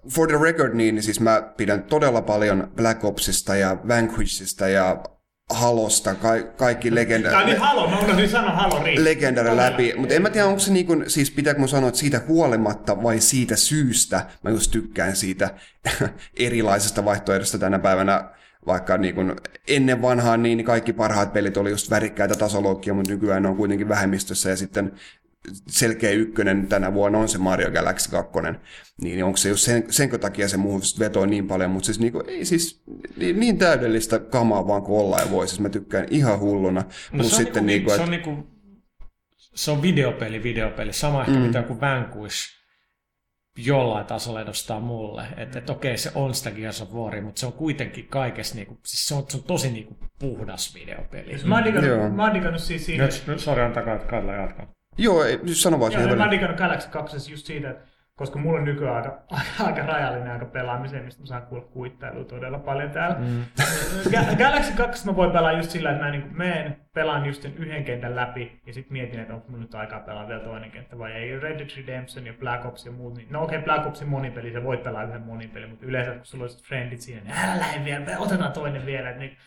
for 0.10 0.27
the 0.27 0.38
record 0.42 0.74
niin, 0.74 0.96
niin 0.96 1.04
siis 1.04 1.20
mä 1.20 1.42
pidän 1.58 1.84
todella 1.84 2.22
paljon 2.22 2.72
Black 2.75 3.04
Opsista 3.04 3.56
ja 3.56 3.77
Vanquishista 3.88 4.68
ja 4.68 5.04
Halosta, 5.50 6.15
ka- 6.15 6.44
kaikki 6.58 6.96
legenda... 6.96 7.38
On 7.38 7.46
niin 7.46 7.60
Halo, 7.60 7.89
mä 7.89 8.00
unohdin 8.00 8.30
sanoa 8.30 8.51
Halo 8.51 8.84
riittää. 8.84 9.04
legendary 9.06 9.58
läpi, 9.58 9.94
mutta 9.98 10.13
en 10.13 10.22
mä 10.22 10.30
tiedä, 10.30 10.48
onko 10.48 10.60
se 10.60 10.72
niin 10.72 10.86
kuin, 10.86 11.10
siis 11.10 11.32
pitääkö 11.32 11.60
mun 11.60 11.70
sanoa, 11.70 11.88
että 11.88 12.00
siitä 12.00 12.22
huolimatta 12.27 13.04
vai 13.04 13.20
siitä 13.20 13.56
syystä 13.56 14.25
mä 14.44 14.50
just 14.50 14.72
tykkään 14.72 15.15
siitä 15.15 15.50
erilaisesta 16.39 17.06
vaihtoehdosta 17.06 17.58
tänä 17.58 17.80
päivänä, 17.80 18.30
vaikka 18.67 18.98
niin 18.98 19.15
kuin 19.15 19.36
ennen 19.67 20.01
vanhaan 20.01 20.43
niin 20.43 20.65
kaikki 20.65 20.93
parhaat 20.93 21.34
pelit 21.34 21.57
oli 21.57 21.69
just 21.69 21.89
värikkäitä 21.89 22.36
tasoloikkia, 22.36 22.93
mutta 22.93 23.12
nykyään 23.12 23.43
ne 23.43 23.50
on 23.50 23.57
kuitenkin 23.57 23.89
vähemmistössä 23.89 24.50
ja 24.50 24.55
sitten 24.55 24.91
selkeä 25.67 26.12
ykkönen 26.12 26.67
tänä 26.67 26.93
vuonna 26.93 27.19
on 27.19 27.29
se 27.29 27.38
Mario 27.38 27.72
Galaxy 27.72 28.12
2, 28.12 28.31
niin 29.01 29.24
onko 29.24 29.38
se 29.38 29.50
just 29.50 29.63
sen, 29.63 29.84
senkö 29.89 30.17
takia 30.17 30.48
se 30.48 30.57
muuhun 30.57 30.81
vetoo 31.00 31.25
niin 31.25 31.48
paljon, 31.48 31.72
mutta 31.72 31.86
siis 31.86 32.00
niinku, 32.00 32.24
ei 32.27 32.45
siis 32.45 32.84
niin, 33.17 33.39
niin 33.39 33.57
täydellistä 33.57 34.19
kamaa 34.19 34.67
vaan 34.67 34.81
kuin 34.81 35.00
ollaan 35.00 35.25
ja 35.25 35.31
voi, 35.31 35.48
siis 35.48 35.60
mä 35.60 35.69
tykkään 35.69 36.07
ihan 36.10 36.39
hulluna, 36.39 36.81
No 36.81 37.17
plus 37.17 37.29
se 37.29 37.36
on, 37.36 37.41
sitten 37.43 37.65
niinku, 37.65 37.89
niinku, 37.89 38.03
se, 38.03 38.03
on 38.03 38.12
niinku, 38.12 38.48
se 39.55 39.72
on 39.72 39.81
videopeli, 39.81 40.43
videopeli. 40.43 40.93
Sama 40.93 41.22
ehkä 41.22 41.31
mm. 41.31 41.39
mitä 41.39 41.57
joku 41.57 41.81
Vanquish 41.81 42.55
jollain 43.58 44.06
tasolla 44.06 44.42
edustaa 44.42 44.80
mulle. 44.80 45.24
Että 45.38 45.60
et, 45.60 45.70
okei, 45.70 45.98
se 45.98 46.12
on 46.16 46.34
sitä 46.34 46.52
Gears 46.52 46.82
of 46.82 46.94
War, 46.94 47.22
mutta 47.22 47.40
se 47.40 47.46
on 47.46 47.54
kuitenkin 47.54 48.08
kaikessa, 48.08 48.56
niinku, 48.56 48.78
siis 48.86 49.08
se 49.08 49.16
on, 49.16 49.26
se 49.30 49.38
on 49.38 49.44
tosi 49.44 49.72
niinku, 49.72 49.98
puhdas 50.20 50.76
videopeli. 50.76 51.38
Mä 51.44 51.56
oon 51.56 51.66
Joo. 51.66 51.82
digannut, 51.82 52.16
mä 52.16 52.24
oon 52.24 52.34
digannut 52.34 52.62
siis 52.62 52.86
siitä, 52.86 53.04
Nyt, 53.04 53.24
nyt 53.28 53.40
sori, 53.40 53.62
antakaa, 53.62 53.96
että 53.96 54.08
Kalle 54.08 54.36
jatkaa. 54.36 54.68
Joo, 54.98 55.24
ei, 55.24 55.40
sano 55.54 55.80
vaan 55.80 55.92
Joo, 55.92 56.02
siihen 56.02 56.18
mä 56.18 56.24
oon 56.24 56.32
digannut 56.32 56.58
Galaxy 56.58 56.90
2 56.90 57.32
just 57.32 57.46
siitä, 57.46 57.70
että 57.70 57.95
koska 58.15 58.39
mulla 58.39 58.60
on 58.60 58.65
nykyään 58.65 58.95
aika, 58.95 59.22
aika 59.67 59.81
rajallinen 59.81 60.31
aika 60.31 60.45
pelaamiseen, 60.45 61.05
mistä 61.05 61.22
mä 61.22 61.25
saan 61.25 61.41
kuulla 61.41 61.65
kuittailua 61.65 62.24
todella 62.24 62.60
paljon 62.60 62.91
täällä. 62.91 63.17
Mm. 63.19 63.45
Galaxy 64.38 64.74
2 64.74 65.05
mä 65.05 65.15
voin 65.15 65.31
pelaa 65.31 65.51
just 65.51 65.69
sillä, 65.69 65.91
että 65.91 66.03
mä 66.03 66.12
niin 66.12 66.38
meen, 66.38 66.77
pelaan 66.93 67.25
just 67.25 67.41
sen 67.41 67.57
yhden 67.57 67.84
kentän 67.84 68.15
läpi 68.15 68.62
ja 68.65 68.74
sitten 68.74 68.93
mietin, 68.93 69.19
että 69.19 69.34
onko 69.34 69.50
mun 69.50 69.60
nyt 69.60 69.75
aikaa 69.75 70.00
pelaa 70.00 70.27
vielä 70.27 70.43
toinen 70.43 70.72
kenttä 70.72 70.98
vai 70.98 71.12
ei. 71.12 71.39
Red 71.39 71.60
Dead 71.60 71.69
Redemption 71.77 72.25
ja 72.25 72.34
Black 72.34 72.65
Ops 72.65 72.86
ja 72.86 72.91
muut, 72.91 73.15
niin 73.15 73.27
no 73.29 73.43
okei, 73.43 73.57
okay, 73.57 73.65
Black 73.65 73.88
Opsin 73.88 74.07
monipeli, 74.07 74.53
sä 74.53 74.63
voit 74.63 74.84
pelaa 74.84 75.03
yhden 75.03 75.22
monipeli, 75.22 75.67
mutta 75.67 75.86
yleensä 75.86 76.12
kun 76.12 76.25
sulla 76.25 76.43
olisi 76.43 76.63
friendit 76.63 77.01
siinä, 77.01 77.22
niin 77.22 77.34
älä 77.38 77.60
lähde 77.60 77.86
vielä, 77.86 78.19
otetaan 78.19 78.51
toinen 78.51 78.86
vielä. 78.86 79.12
Niin 79.12 79.38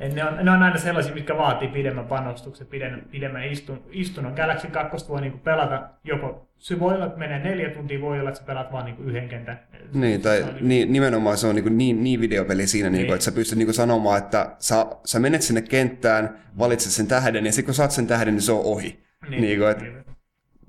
et 0.00 0.14
ne, 0.14 0.24
on, 0.24 0.44
ne 0.44 0.50
on 0.50 0.62
aina 0.62 0.78
sellaisia, 0.78 1.14
mitkä 1.14 1.36
vaatii 1.36 1.68
pidemmän 1.68 2.06
panostuksen, 2.06 2.66
pidemmän, 2.66 3.02
pidemmän 3.10 3.44
istun, 3.44 3.82
istunnon. 3.90 4.32
Galaxy 4.34 4.66
2 4.68 5.08
voi 5.08 5.20
niinku 5.20 5.38
pelata 5.38 5.88
joko, 6.04 6.48
se 6.58 6.80
voi 6.80 6.94
olla, 6.94 7.06
että 7.06 7.18
menee 7.18 7.38
neljä 7.38 7.70
tuntia, 7.70 8.00
voi 8.00 8.20
olla, 8.20 8.30
että 8.30 8.40
sä 8.40 8.46
pelaat 8.46 8.72
vaan 8.72 8.84
niinku 8.84 9.02
yhden 9.02 9.28
kentän. 9.28 9.60
Niin, 9.94 10.22
tai 10.22 10.36
se 10.36 10.42
on 10.42 10.48
niinku- 10.48 10.68
niin, 10.68 10.92
nimenomaan 10.92 11.36
se 11.36 11.46
on 11.46 11.54
niin, 11.54 11.78
niin, 11.78 12.04
niin 12.04 12.20
videopeli 12.20 12.66
siinä, 12.66 12.90
niin. 12.90 13.02
Niin, 13.02 13.12
että 13.12 13.24
sä 13.24 13.32
pystyt 13.32 13.58
niin 13.58 13.74
sanomaan, 13.74 14.18
että 14.18 14.56
sä, 14.58 14.86
sä 15.04 15.18
menet 15.18 15.42
sinne 15.42 15.62
kenttään, 15.62 16.38
valitset 16.58 16.92
sen 16.92 17.06
tähden, 17.06 17.46
ja 17.46 17.52
sitten 17.52 17.64
kun 17.64 17.74
saat 17.74 17.90
sen 17.90 18.06
tähden, 18.06 18.34
niin 18.34 18.42
se 18.42 18.52
on 18.52 18.60
ohi. 18.64 19.04
Niin, 19.28 19.42
niin 19.42 19.58
kuin, 19.58 19.70
että 19.70 19.84
niin. 19.84 20.04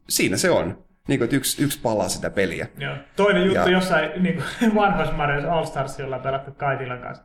siinä 0.10 0.38
se 0.38 0.50
on. 0.50 0.86
Niin 1.08 1.20
kuin, 1.20 1.24
että 1.26 1.36
yksi, 1.36 1.64
yksi 1.64 1.80
pala 1.82 2.10
sitä 2.10 2.30
peliä. 2.30 2.68
Joo. 2.78 2.96
Toinen 3.16 3.46
juttu 3.46 3.60
Ja- 3.60 3.70
jossain 3.70 4.24
niin 4.24 4.44
vanhoissa 4.76 5.16
Mario 5.16 5.52
All 5.52 5.66
Stars, 5.66 6.00
jolla 6.00 6.16
on 6.16 6.22
pelattu 6.22 6.52
Kaitilan 6.52 7.00
kanssa. 7.00 7.24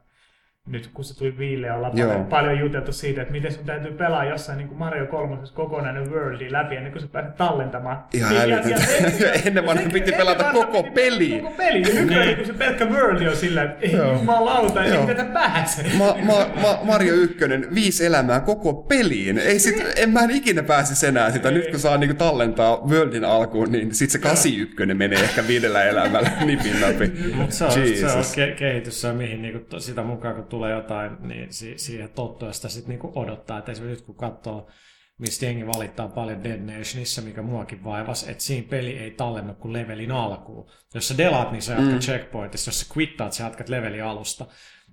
Nyt 0.69 0.87
kun 0.95 1.05
se 1.05 1.19
tuli 1.19 1.39
Viille, 1.39 1.73
ollaan 1.73 1.97
Joo. 1.99 2.09
paljon, 2.09 2.27
paljon 2.27 2.59
juteltu 2.59 2.93
siitä, 2.93 3.23
että 3.23 3.33
miten 3.33 3.53
sun 3.53 3.65
täytyy 3.65 3.93
pelaa 3.93 4.25
jossain 4.25 4.59
niin 4.59 4.69
kuin 4.69 4.79
Mario 4.79 5.07
3 5.07 5.37
kokonainen 5.55 6.11
worldi 6.11 6.53
läpi 6.53 6.77
ennen 6.77 6.93
kuin 6.93 7.03
sä 7.03 7.09
pääset 7.13 7.37
tallentamaan. 7.37 8.05
Ihan 8.15 8.31
Niin, 8.35 8.49
ja- 8.51 8.57
älytöntä. 8.57 9.33
Ennen 9.47 9.67
vanhaan 9.67 9.87
se- 9.91 9.93
piti 9.93 10.13
pelata 10.13 10.45
koko 10.53 10.83
peli. 10.83 11.41
Koko 11.43 11.55
peli. 11.57 11.83
Ja 11.83 12.01
nykyään 12.01 12.27
niin. 12.27 12.37
kun 12.37 12.47
se 12.47 12.53
pelkkä 12.53 12.85
worldi 12.85 13.29
on 13.29 13.37
sillä, 13.37 13.63
että 13.63 13.87
ei 13.87 13.93
jumalauta, 14.19 14.85
ei 14.85 15.07
tätä 15.07 15.25
pääse. 15.25 15.83
Ma, 15.99 16.17
ma, 16.23 16.35
ma, 16.63 16.79
Mario 16.83 17.15
1, 17.15 17.37
viisi 17.75 18.07
elämää 18.07 18.41
koko 18.41 18.75
peliin. 18.75 19.39
Ei 19.39 19.59
sit, 19.59 19.85
en 19.97 20.11
mä 20.11 20.21
en 20.21 20.31
ikinä 20.31 20.63
pääsisi 20.63 21.07
enää 21.07 21.31
sitä. 21.31 21.51
Nyt 21.51 21.71
kun 21.71 21.81
saa 21.81 21.97
niinku 21.97 22.17
tallentaa 22.17 22.81
Worldin 22.89 23.25
alkuun, 23.25 23.73
niin 23.73 23.95
sit 23.95 24.11
se 24.11 24.19
81 24.19 24.95
menee 24.95 25.21
ehkä 25.21 25.47
viidellä 25.49 25.85
elämällä 25.85 26.31
nipin 26.47 26.81
napi. 26.81 27.13
Mutta 27.35 27.55
se 27.55 27.65
on, 27.65 27.73
se 27.73 28.07
on 28.07 28.23
ke- 28.23 28.55
kehitys, 28.59 29.01
se 29.01 29.09
on 29.09 29.17
mihin 29.17 29.43
niinku, 29.43 29.59
to- 29.69 29.81
sitä 29.81 30.03
mukaan 30.03 30.35
kun 30.35 30.45
tulee 30.51 30.73
jotain, 30.73 31.17
niin 31.21 31.53
si- 31.53 31.79
siihen 31.79 32.11
tottuu 32.11 32.49
ja 32.49 32.53
sitä 32.53 32.69
sit 32.69 32.87
niinku 32.87 33.13
odottaa. 33.15 33.59
Et 33.59 33.69
esimerkiksi 33.69 34.01
nyt 34.01 34.07
kun 34.07 34.17
katsoo, 34.17 34.71
mistä 35.19 35.47
jengi 35.47 35.67
valittaa 35.67 36.09
paljon 36.09 36.45
Dead 36.45 36.61
Nationissa, 36.61 37.23
mikä 37.23 37.43
muakin 37.43 37.85
vaivas, 37.85 38.29
että 38.29 38.43
siinä 38.43 38.69
peli 38.71 38.99
ei 38.99 39.11
tallennu 39.11 39.55
kuin 39.55 39.73
levelin 39.73 40.13
alkuun. 40.13 40.71
Jos 40.95 41.09
sä 41.09 41.19
delaat, 41.19 41.53
niin 41.53 41.63
sä 41.63 41.73
jatkat 41.73 41.93
mm. 41.93 41.99
checkpointissa. 41.99 42.69
Jos 42.69 42.81
sä 42.81 42.95
quittaat, 42.97 43.33
sä 43.33 43.45
jatkat 43.45 43.69
levelin 43.69 44.05
alusta. 44.05 44.47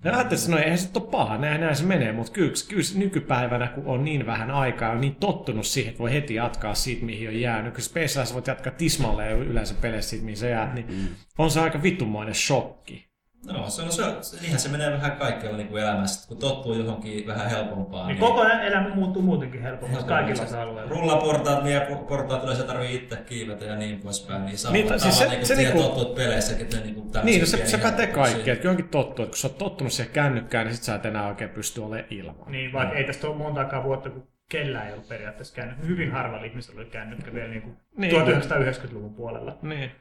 Ja 0.04 0.14
ajattelin, 0.14 0.44
että 0.44 0.52
no 0.52 0.58
eihän 0.58 0.78
se 0.78 0.90
ole 0.96 1.10
paha, 1.12 1.38
näin, 1.38 1.62
näin 1.62 1.76
se 1.76 1.84
menee, 1.84 2.12
mutta 2.12 2.32
kyllä, 2.32 2.54
kyllä 2.70 2.84
nykypäivänä, 2.96 3.68
kun 3.68 3.84
on 3.86 4.06
niin 4.06 4.26
vähän 4.26 4.52
aikaa, 4.52 4.92
on 4.92 5.02
niin 5.02 5.16
tottunut 5.16 5.66
siihen, 5.66 5.90
että 5.90 6.00
voi 6.00 6.14
heti 6.14 6.36
jatkaa 6.36 6.74
siitä, 6.74 7.06
mihin 7.06 7.30
on 7.30 7.40
jäänyt. 7.40 7.74
Kun 7.74 7.84
Space 7.84 8.34
voit 8.34 8.48
jatkaa 8.48 8.74
tismalleen 8.74 9.40
yleensä 9.40 9.76
peleissä 9.82 10.10
siitä, 10.10 10.26
mihin 10.26 10.38
sä 10.38 10.50
jäät, 10.50 10.74
niin 10.74 10.88
mm. 10.88 11.08
on 11.38 11.52
se 11.52 11.60
aika 11.60 11.84
vittumainen 11.84 12.36
shokki. 12.36 13.07
No, 13.46 13.70
se 13.70 13.82
on, 13.82 13.92
se, 13.92 14.04
on- 14.04 14.24
se, 14.24 14.42
niinhän 14.42 14.60
se 14.60 14.70
menee 14.70 14.92
vähän 14.92 15.12
kaikkialla 15.12 15.58
niin 15.58 15.68
kuin 15.68 15.84
elämässä, 15.84 16.28
kun 16.28 16.38
tottuu 16.38 16.74
johonkin 16.74 17.28
vähän 17.28 17.50
helpompaan. 17.50 18.08
Niin 18.08 18.18
koko 18.18 18.44
elämä 18.44 18.96
muuttuu 18.96 19.22
muutenkin 19.22 19.62
helpommaksi 19.62 20.06
kaikilla 20.06 20.44
osa-alueilla. 20.44 20.92
Rullaportaat, 20.92 21.64
mitä 21.64 21.88
portaat 22.10 22.42
tulee, 22.42 22.56
se 22.56 22.64
tarvii 22.64 22.96
itse 22.96 23.16
kiivetä 23.16 23.66
ja 23.66 23.76
niin 23.76 24.00
poispäin. 24.00 24.46
Niin 24.46 24.58
saa 24.58 24.72
Niin, 24.72 24.88
niin, 24.88 25.00
siis 25.00 25.18
se- 25.20 25.24
se, 25.26 25.30
niin, 25.30 25.46
se 25.46 25.56
se 25.56 25.62
niinku- 25.62 25.82
tottuut 25.84 26.16
peleissä, 26.16 26.56
että 26.60 26.78
ne 26.78 26.84
niin 26.84 26.96
kuin 26.96 27.12
Niin, 27.24 27.40
no 27.40 27.46
se, 27.46 27.66
se 27.66 27.78
pätee 27.78 28.08
kaikkeen, 28.08 28.56
että 28.56 28.68
johonkin 28.68 28.90
tottuu, 28.90 29.24
että 29.26 29.32
kun 29.34 29.38
sä 29.38 29.48
oot 29.48 29.58
tottunut 29.58 29.94
siihen 29.94 30.14
kännykkään, 30.14 30.66
niin 30.68 30.76
sit 30.76 30.84
sä 30.84 30.96
et 30.96 31.06
enää 31.06 31.28
oikein 31.28 31.50
pysty 31.50 31.82
olemaan 31.82 32.06
ilman. 32.10 32.36
Niin, 32.52 32.74
vaikka 32.74 32.96
ei 32.98 33.04
tästä 33.04 33.28
ole 33.28 33.36
montaakaan 33.36 33.84
vuotta, 33.84 34.10
kun 34.10 34.28
kellään 34.50 34.88
ei 34.88 34.94
ollut 34.94 35.10
periaatteessa 35.10 35.56
kännykkä. 35.56 35.86
Hyvin 35.86 36.12
harvalla 36.12 36.46
ihmisellä 36.46 36.82
oli 36.82 36.90
kännykkä 36.90 37.34
vielä 37.34 37.48
niin 37.50 37.62
kuin 37.62 37.78
Niin. 37.98 38.16
1990-luvun 38.16 39.14
puolella. 39.16 39.58
Niin. 39.62 39.92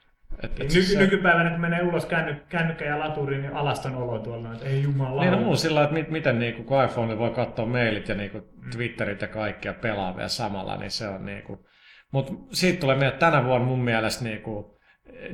Et, 0.43 0.59
Niin 0.59 0.67
et 0.67 0.75
Nyky, 0.75 0.83
se- 0.83 0.99
nykypäivänä, 0.99 1.51
kun 1.51 1.61
menee 1.61 1.83
ulos 1.83 2.07
känny, 2.07 2.37
kännykkä 2.49 2.85
ja 2.85 2.99
laturi, 2.99 3.39
niin 3.39 3.53
alaston 3.53 3.95
olo 3.95 4.19
tuolla, 4.19 4.53
että 4.53 4.65
ei 4.67 4.83
jumala. 4.83 5.23
Niin 5.23 5.33
no 5.33 5.39
mulla 5.39 5.57
sillä 5.57 5.83
että 5.83 5.95
mit, 5.95 6.11
miten 6.11 6.39
niinku, 6.39 6.63
kun 6.63 6.85
iPhone 6.85 7.19
voi 7.19 7.31
katsoa 7.31 7.67
mailit 7.67 8.09
ja 8.09 8.15
niinku, 8.15 8.41
Twitterit 8.73 9.23
ja 9.23 9.29
kaikkia 9.29 9.75
pelaa 9.75 10.17
vielä 10.17 10.29
samalla, 10.29 10.77
niin 10.77 10.91
se 10.91 11.09
on 11.09 11.27
niinku... 11.27 11.67
Mutta 12.13 12.33
siitä 12.53 12.81
tulee 12.81 13.09
että 13.09 13.31
tänä 13.31 13.45
vuonna 13.45 13.67
mun 13.67 13.85
mielestä 13.85 14.25
niinku, 14.25 14.79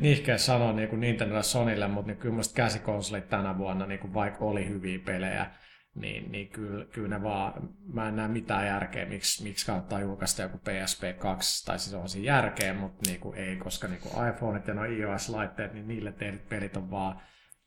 nihkeä 0.00 0.38
sanoa 0.38 0.72
niinku 0.72 0.96
Nintendo 0.96 1.34
ja 1.34 1.42
Sonylle, 1.42 1.88
mutta 1.88 2.06
niin 2.10 2.18
kyllä 2.18 2.34
musta 2.34 2.54
käsikonsolit 2.54 3.28
tänä 3.28 3.58
vuonna, 3.58 3.86
niinku, 3.86 4.14
vaikka 4.14 4.44
oli 4.44 4.68
hyviä 4.68 4.98
pelejä, 5.06 5.46
niin, 5.94 6.32
niin 6.32 6.48
kyllä, 6.48 6.84
kyllä 6.84 7.08
ne 7.08 7.22
vaan, 7.22 7.68
mä 7.92 8.08
en 8.08 8.16
näe 8.16 8.28
mitään 8.28 8.66
järkeä, 8.66 9.06
miksi, 9.06 9.44
miksi 9.44 9.66
kannattaa 9.66 10.00
julkaista 10.00 10.42
joku 10.42 10.58
PSP 10.58 11.18
2, 11.18 11.66
tai 11.66 11.78
siis 11.78 11.94
on 11.94 12.08
siinä 12.08 12.26
järkeä, 12.26 12.74
mutta 12.74 13.10
niinku 13.10 13.32
ei, 13.32 13.56
koska 13.56 13.88
niinku 13.88 14.08
iPhoneit 14.08 14.66
ja 14.66 14.74
nuo 14.74 14.84
iOS-laitteet, 14.84 15.74
niin 15.74 15.88
niille 15.88 16.12
tehdyt 16.12 16.48
pelit 16.48 16.76
on 16.76 16.90
vaan, 16.90 17.20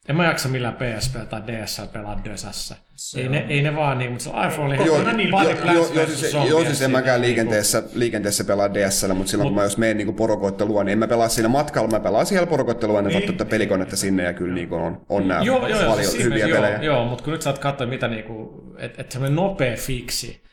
en 0.10 0.16
mä 0.16 0.26
jaksa 0.26 0.50
millään 0.50 0.76
PSP 0.76 1.16
tai 1.30 1.42
DSL 1.48 1.86
pelaa 1.94 2.22
dösässä. 2.26 2.76
Se 2.96 3.20
Ei 3.20 3.26
on. 3.26 3.32
ne, 3.32 3.46
ei 3.50 3.62
ne 3.62 3.76
vaan 3.76 3.98
niinku, 3.98 4.14
mutta 4.14 4.24
se 4.42 4.48
iPhone 4.48 4.68
oli 4.68 4.76
Joo, 4.86 4.96
Kokonaan 4.96 5.18
niin, 5.18 5.30
joo, 5.30 5.40
Body 5.40 5.74
joo, 5.96 6.08
siis, 6.08 6.34
joo, 6.50 6.64
siis 6.66 6.82
en 6.82 6.92
mäkään 6.92 7.22
niinku- 7.22 7.28
liikenteessä, 7.28 7.84
liikenteessä 7.94 8.44
pelaa 8.44 8.74
DSL, 8.74 9.14
mutta 9.14 9.32
silloin 9.32 9.48
kun 9.50 9.56
mä 9.56 9.64
jos 9.64 9.78
menen 9.78 9.98
niin 9.98 10.14
porukoittelua, 10.16 10.84
niin 10.84 10.92
en 10.92 10.98
mä 11.00 11.08
pelaa 11.08 11.30
siinä 11.30 11.50
matkalla, 11.50 11.90
mä 11.90 12.00
pelaan 12.00 12.26
siellä 12.26 12.48
porukoittelua, 12.48 13.02
niin 13.02 13.18
Niin. 13.20 13.30
ottaa 13.30 13.48
pelikonetta 13.48 13.96
sinne 13.96 14.24
ja 14.24 14.34
kyllä 14.34 14.54
niin 14.56 14.74
on, 14.74 15.02
on 15.10 15.28
nämä 15.28 15.42
Joo, 15.42 15.68
joo, 15.68 15.80
paljon 15.90 16.12
siis 16.12 16.24
hyviä 16.24 16.48
joo, 16.48 16.56
pelejä. 16.62 16.78
Joo, 16.82 17.06
mutta 17.06 17.24
kun 17.24 17.34
nyt 17.34 17.42
sä 17.42 17.50
oot 17.50 17.60
katsoa, 17.60 17.88
mitä 17.88 18.08
niinku, 18.08 18.64
että 18.78 19.02
et 19.02 19.12
semmoinen 19.12 19.36
nopea 19.36 19.76
fiksi, 19.78 20.45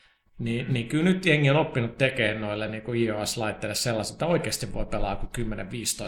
niin, 0.44 0.72
niin 0.72 0.88
kyllä 0.88 1.04
nyt 1.04 1.26
jengi 1.26 1.50
on 1.50 1.56
oppinut 1.56 1.98
tekemään 1.98 2.40
noille 2.40 2.68
niin 2.68 2.96
iOS-laitteille 2.96 3.74
sellaisen, 3.74 4.14
että 4.14 4.26
oikeasti 4.26 4.72
voi 4.72 4.86
pelaa 4.86 5.16
kuin 5.16 5.48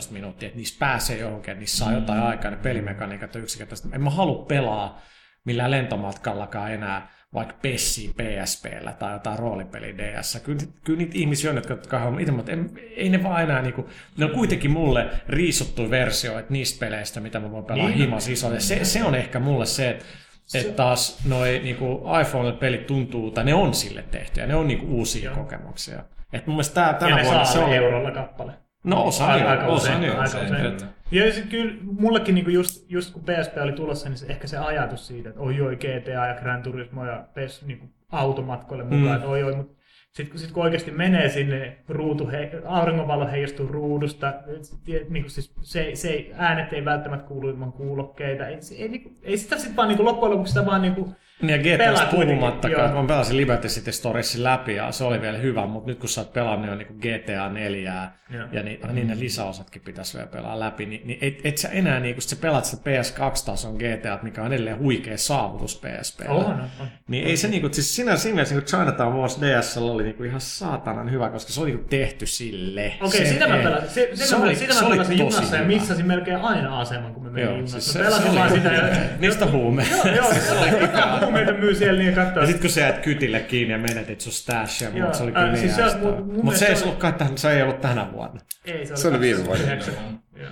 10-15 0.08 0.12
minuuttia, 0.12 0.46
että 0.46 0.58
niissä 0.58 0.76
pääsee 0.78 1.18
johonkin, 1.18 1.52
että 1.52 1.60
niissä 1.60 1.84
saa 1.84 1.92
jotain 1.92 2.22
aikaa, 2.22 2.50
ne 2.50 2.56
pelimekaniikat 2.56 3.36
on 3.36 3.42
yksinkertaisesti. 3.42 3.88
En 3.94 4.02
mä 4.02 4.10
halua 4.10 4.44
pelaa 4.44 5.02
millään 5.44 5.70
lentomatkallakaan 5.70 6.72
enää 6.72 7.14
vaikka 7.34 7.54
Pessiin 7.62 8.14
PSPllä 8.14 8.92
tai 8.92 9.12
jotain 9.12 9.38
roolipeli 9.38 9.94
DS. 9.98 10.40
Kyllä, 10.44 10.60
kyllä 10.84 10.98
niitä 10.98 11.18
ihmisiä 11.18 11.50
on, 11.50 11.62
jotka 11.68 11.98
haluaa 11.98 12.20
itse, 12.20 12.32
mutta 12.32 12.52
en, 12.52 12.70
ei 12.96 13.08
ne 13.08 13.22
vaan 13.22 13.42
enää, 13.42 13.62
niin 13.62 13.74
kuin, 13.74 13.86
ne 14.16 14.24
on 14.24 14.30
kuitenkin 14.30 14.70
mulle 14.70 15.10
riisuttu 15.28 15.90
versio 15.90 16.38
että 16.38 16.52
niistä 16.52 16.86
peleistä, 16.86 17.20
mitä 17.20 17.40
mä 17.40 17.50
voin 17.50 17.64
pelaa 17.64 17.88
niin. 17.88 17.98
himas 17.98 18.28
isolle. 18.28 18.60
Se, 18.60 18.84
se 18.84 19.04
on 19.04 19.14
ehkä 19.14 19.38
mulle 19.38 19.66
se, 19.66 19.90
että 19.90 20.04
että 20.54 20.72
taas 20.72 21.24
noi 21.28 21.60
niinku 21.64 22.02
iPhone-pelit 22.20 22.86
tuntuu, 22.86 23.30
tai 23.30 23.44
ne 23.44 23.54
on 23.54 23.74
sille 23.74 24.04
tehty, 24.10 24.40
ja 24.40 24.46
ne 24.46 24.54
on 24.54 24.68
niinku 24.68 24.86
uusia 24.86 25.24
Joo. 25.30 25.36
kokemuksia. 25.36 26.04
Et 26.32 26.46
mun 26.46 26.56
mielestä 26.56 26.74
tää, 26.74 26.86
ja 26.86 26.94
tänä 26.94 27.16
ne 27.16 27.22
vuonna 27.24 27.44
saa 27.44 27.52
se 27.54 27.58
on... 27.58 27.72
eurolla 27.72 28.10
kappale. 28.10 28.52
No 28.84 29.04
osa 29.06 29.26
Aika- 29.26 29.36
niin, 29.36 29.46
aika 29.48 29.66
osa 29.66 29.74
usein, 29.96 30.16
aika 30.18 30.86
Ja 31.10 31.32
se, 31.32 31.40
kyllä 31.42 31.74
mullekin 31.82 32.34
niinku 32.34 32.50
just, 32.50 32.90
just 32.90 33.12
kun 33.12 33.22
PSP 33.22 33.56
oli 33.62 33.72
tulossa, 33.72 34.08
niin 34.08 34.18
se, 34.18 34.26
ehkä 34.28 34.46
se 34.46 34.58
ajatus 34.58 35.06
siitä, 35.06 35.28
että 35.28 35.40
oi 35.40 35.60
oi 35.60 35.76
GTA 35.76 36.10
ja 36.26 36.34
Gran 36.40 36.62
Turismo 36.62 37.06
ja 37.06 37.24
PES 37.34 37.66
niinku 37.66 37.86
automatkoille 38.12 38.84
mukaan, 38.84 39.02
Mm. 39.02 39.14
että 39.14 39.28
oi 39.28 39.42
oi, 39.42 39.56
mutta 39.56 39.74
sitten 40.16 40.38
sit 40.38 40.52
kun 40.52 40.62
oikeasti 40.62 40.90
menee 40.90 41.28
sinne, 41.28 41.78
ruutu, 41.88 42.28
he, 42.28 42.50
auringonvalo 42.64 43.26
heijastuu 43.26 43.66
ruudusta, 43.66 44.34
et, 44.46 45.10
niinku 45.10 45.28
siis 45.28 45.52
se, 45.62 45.90
se 45.94 46.30
äänet 46.34 46.72
ei 46.72 46.84
välttämättä 46.84 47.28
kuulu 47.28 47.48
ilman 47.48 47.72
kuulokkeita, 47.72 48.46
ei, 48.46 48.62
se, 48.62 48.74
ei, 48.74 48.88
niinku, 48.88 49.12
ei 49.22 49.38
sitä 49.38 49.56
sitten 49.56 49.76
vaan 49.76 49.88
niinku, 49.88 50.04
loppujen 50.04 50.32
lopuksi 50.32 50.52
sitä 50.52 50.66
vaan 50.66 50.82
niinku, 50.82 51.14
Niin 51.42 51.50
ja 51.66 51.76
GTAsta 51.76 52.06
kuitenkin, 52.06 52.36
puhumattakaan, 52.38 52.90
joo. 52.90 53.02
mä 53.02 53.08
pelasin 53.08 53.36
Liberty 53.36 53.68
City 53.68 53.92
Storiesin 53.92 54.44
läpi 54.44 54.74
ja 54.74 54.92
se 54.92 55.04
oli 55.04 55.20
vielä 55.20 55.38
hyvä, 55.38 55.66
mutta 55.66 55.90
nyt 55.90 55.98
kun 55.98 56.08
sä 56.08 56.20
oot 56.20 56.32
pelannut 56.32 56.68
jo 56.68 56.74
niin 56.74 56.88
GTA 56.98 57.48
4 57.48 58.08
Joo. 58.30 58.46
ja 58.52 58.62
niin, 58.62 58.80
niin 58.92 59.06
ne 59.06 59.18
lisäosatkin 59.18 59.82
pitäisi 59.82 60.16
vielä 60.16 60.26
pelaa 60.30 60.60
läpi, 60.60 60.86
niin, 60.86 61.06
niin 61.06 61.18
et, 61.20 61.38
et 61.44 61.58
sä 61.58 61.68
enää, 61.68 62.00
niin 62.00 62.14
kun 62.14 62.22
sä 62.22 62.36
pelaat 62.36 62.64
sitä 62.64 62.82
PS2-tason 62.90 63.74
GTA, 63.74 64.18
mikä 64.22 64.42
on 64.42 64.52
edelleen 64.52 64.78
huikea 64.78 65.18
saavutus 65.18 65.80
PSP. 65.80 66.20
on, 66.28 66.36
on, 66.44 66.60
on. 66.80 66.86
Niin 67.08 67.26
ei 67.26 67.36
se 67.36 67.48
niinku, 67.48 67.68
siis 67.72 67.96
siinä, 67.96 68.16
siinä 68.16 68.34
mielessä 68.34 68.54
niinku 68.54 68.68
Chinatown 68.70 69.16
Wars 69.16 69.40
DSL 69.40 69.84
oli 69.88 70.02
niinku 70.02 70.22
ihan 70.24 70.40
saatanan 70.40 71.10
hyvä, 71.10 71.30
koska 71.30 71.52
se 71.52 71.60
oli 71.60 71.70
niinku 71.70 71.88
tehty 71.88 72.26
sille. 72.26 72.92
Okei, 73.00 73.20
Sen 73.20 73.28
sitä 73.28 73.48
mä 73.48 73.56
pelasin, 73.56 73.90
se, 73.90 74.10
se, 74.14 74.26
se 74.26 74.36
oli- 74.36 74.56
sitä 74.56 74.74
mä 74.74 74.88
pelasin 74.90 75.18
junassa 75.18 75.56
ja 75.56 75.62
missasin 75.64 76.06
melkein 76.06 76.36
aina 76.36 76.80
aseman, 76.80 77.14
kun 77.14 77.22
mä 77.22 77.30
menin 77.30 77.44
Joo, 77.46 77.54
junassa. 77.54 77.80
siis 77.80 77.92
se, 77.92 77.98
pelasin 77.98 78.30
se 78.30 78.38
vaan 78.38 78.52
sitä 78.52 78.68
ja... 78.72 78.82
Niistä 79.20 79.46
huume. 79.46 79.86
Joo, 80.16 80.26
jotain 81.26 81.44
huumeita 81.46 81.60
myy 81.60 81.74
siellä 81.74 82.02
niin 82.02 82.14
katsoa. 82.14 82.42
Ja 82.42 82.46
sit 82.46 82.60
kun 82.60 82.70
sä 82.70 82.80
jäät 82.80 82.98
kytille 82.98 83.40
kiinni 83.40 83.72
ja 83.72 83.78
menetit 83.78 84.20
sun 84.20 84.32
stashia, 84.32 84.90
mutta 84.90 85.12
se 85.16 85.22
oli 85.22 85.32
kyllä 85.32 85.46
niin 85.52 85.58
siis 85.58 85.74
se 85.76 85.82
on- 85.82 85.88
äästää. 85.88 86.02
mun- 86.10 86.26
mun 86.34 86.44
Mutta 86.44 86.58
se, 86.58 86.66
ei 86.66 86.82
ollut 86.82 86.98
kai 86.98 87.12
tähän- 87.12 87.38
se 87.38 87.50
ei 87.52 87.62
ollut 87.62 87.80
tänä 87.80 88.12
vuonna. 88.12 88.40
Ei, 88.64 88.86
se 88.86 88.92
oli, 88.92 89.00
Se 89.00 89.08
oli 89.08 89.20
viime 89.20 89.44
vuonna. 89.46 89.64
2009. 89.66 89.94
Joo. 90.36 90.50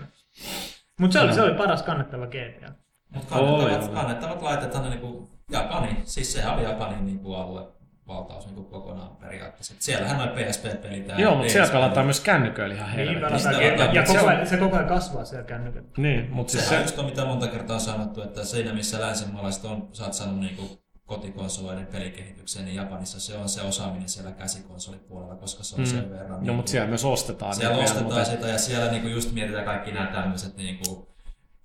Mut 1.01 1.13
se 1.13 1.21
oli, 1.21 1.35
se 1.35 1.43
oli 1.43 1.55
paras 1.55 1.83
kannettava 1.83 2.27
GTA. 2.27 2.73
Mutta 3.15 3.35
kannettavat, 3.35 3.93
kannettavat 3.95 4.43
laitteethan 4.43 4.83
ne 4.85 4.91
niinku 4.91 5.31
Japani, 5.51 5.97
siis 6.05 6.33
sehän 6.33 6.55
oli 6.55 6.63
Japanin 6.65 7.07
niinku 7.07 7.35
alue. 7.35 7.63
Valtaus 8.07 8.47
niin 8.47 8.55
kuin 8.55 8.67
kokonaan 8.67 9.17
periaatteessa. 9.17 9.75
Siellähän 9.79 10.17
noin 10.19 10.31
PSP-pelit 10.31 11.09
ja 11.09 11.21
Joo, 11.21 11.35
mutta 11.35 11.53
siellä 11.53 11.73
pelataan 11.73 12.07
myös 12.07 12.21
kännyköillä 12.21 12.75
ihan 12.75 12.87
Niin, 12.89 12.97
helvetin. 12.99 13.21
pelataan, 13.21 13.33
Mistä 13.55 13.63
ja, 13.63 13.69
ja 13.71 13.77
pelataan? 13.77 14.07
koko 14.17 14.27
ajan, 14.31 14.47
se 14.47 14.57
koko 14.57 14.77
ajan 14.77 14.89
kasvaa 14.89 15.25
siellä 15.25 15.45
kännykällä. 15.47 15.89
Niin, 15.97 16.31
mutta 16.31 16.51
siis 16.53 16.69
se, 16.69 16.81
just 16.81 16.99
on 16.99 17.05
mitä 17.05 17.25
monta 17.25 17.47
kertaa 17.49 17.75
on 17.75 17.81
sanottu, 17.81 18.23
että 18.23 18.45
siinä 18.45 18.73
missä 18.73 19.01
länsimaalaiset 19.01 19.65
on, 19.65 19.89
sä 19.93 20.05
oot 20.05 20.15
saanut 20.15 20.41
niinku 20.41 20.83
kotikonsoleiden 21.07 21.87
pelikehitykseen, 21.87 22.65
niin 22.65 22.75
Japanissa 22.77 23.21
se 23.21 23.37
on 23.37 23.49
se 23.49 23.63
osaaminen 23.63 24.09
siellä 24.09 24.33
käsikonsolipuolella, 24.33 25.35
koska 25.37 25.63
se 25.65 25.75
on 25.75 25.81
Mm. 25.81 25.87
sen 25.87 26.11
verran... 26.11 26.31
no, 26.31 26.37
niinku- 26.39 26.53
mutta 26.55 26.71
siellä 26.71 26.89
myös 26.89 27.05
ostetaan. 27.05 27.55
siellä 27.55 27.77
ostetaan 27.77 28.05
mutta- 28.05 28.25
sitä 28.25 28.49
ja 28.49 28.59
siellä 28.59 28.91
niinku 28.91 29.09
just 29.09 29.33
mietitään 29.33 29.65
kaikki 29.65 29.93
nämä 29.93 30.07
tämmöiset 30.07 30.57
niinku 30.57 31.12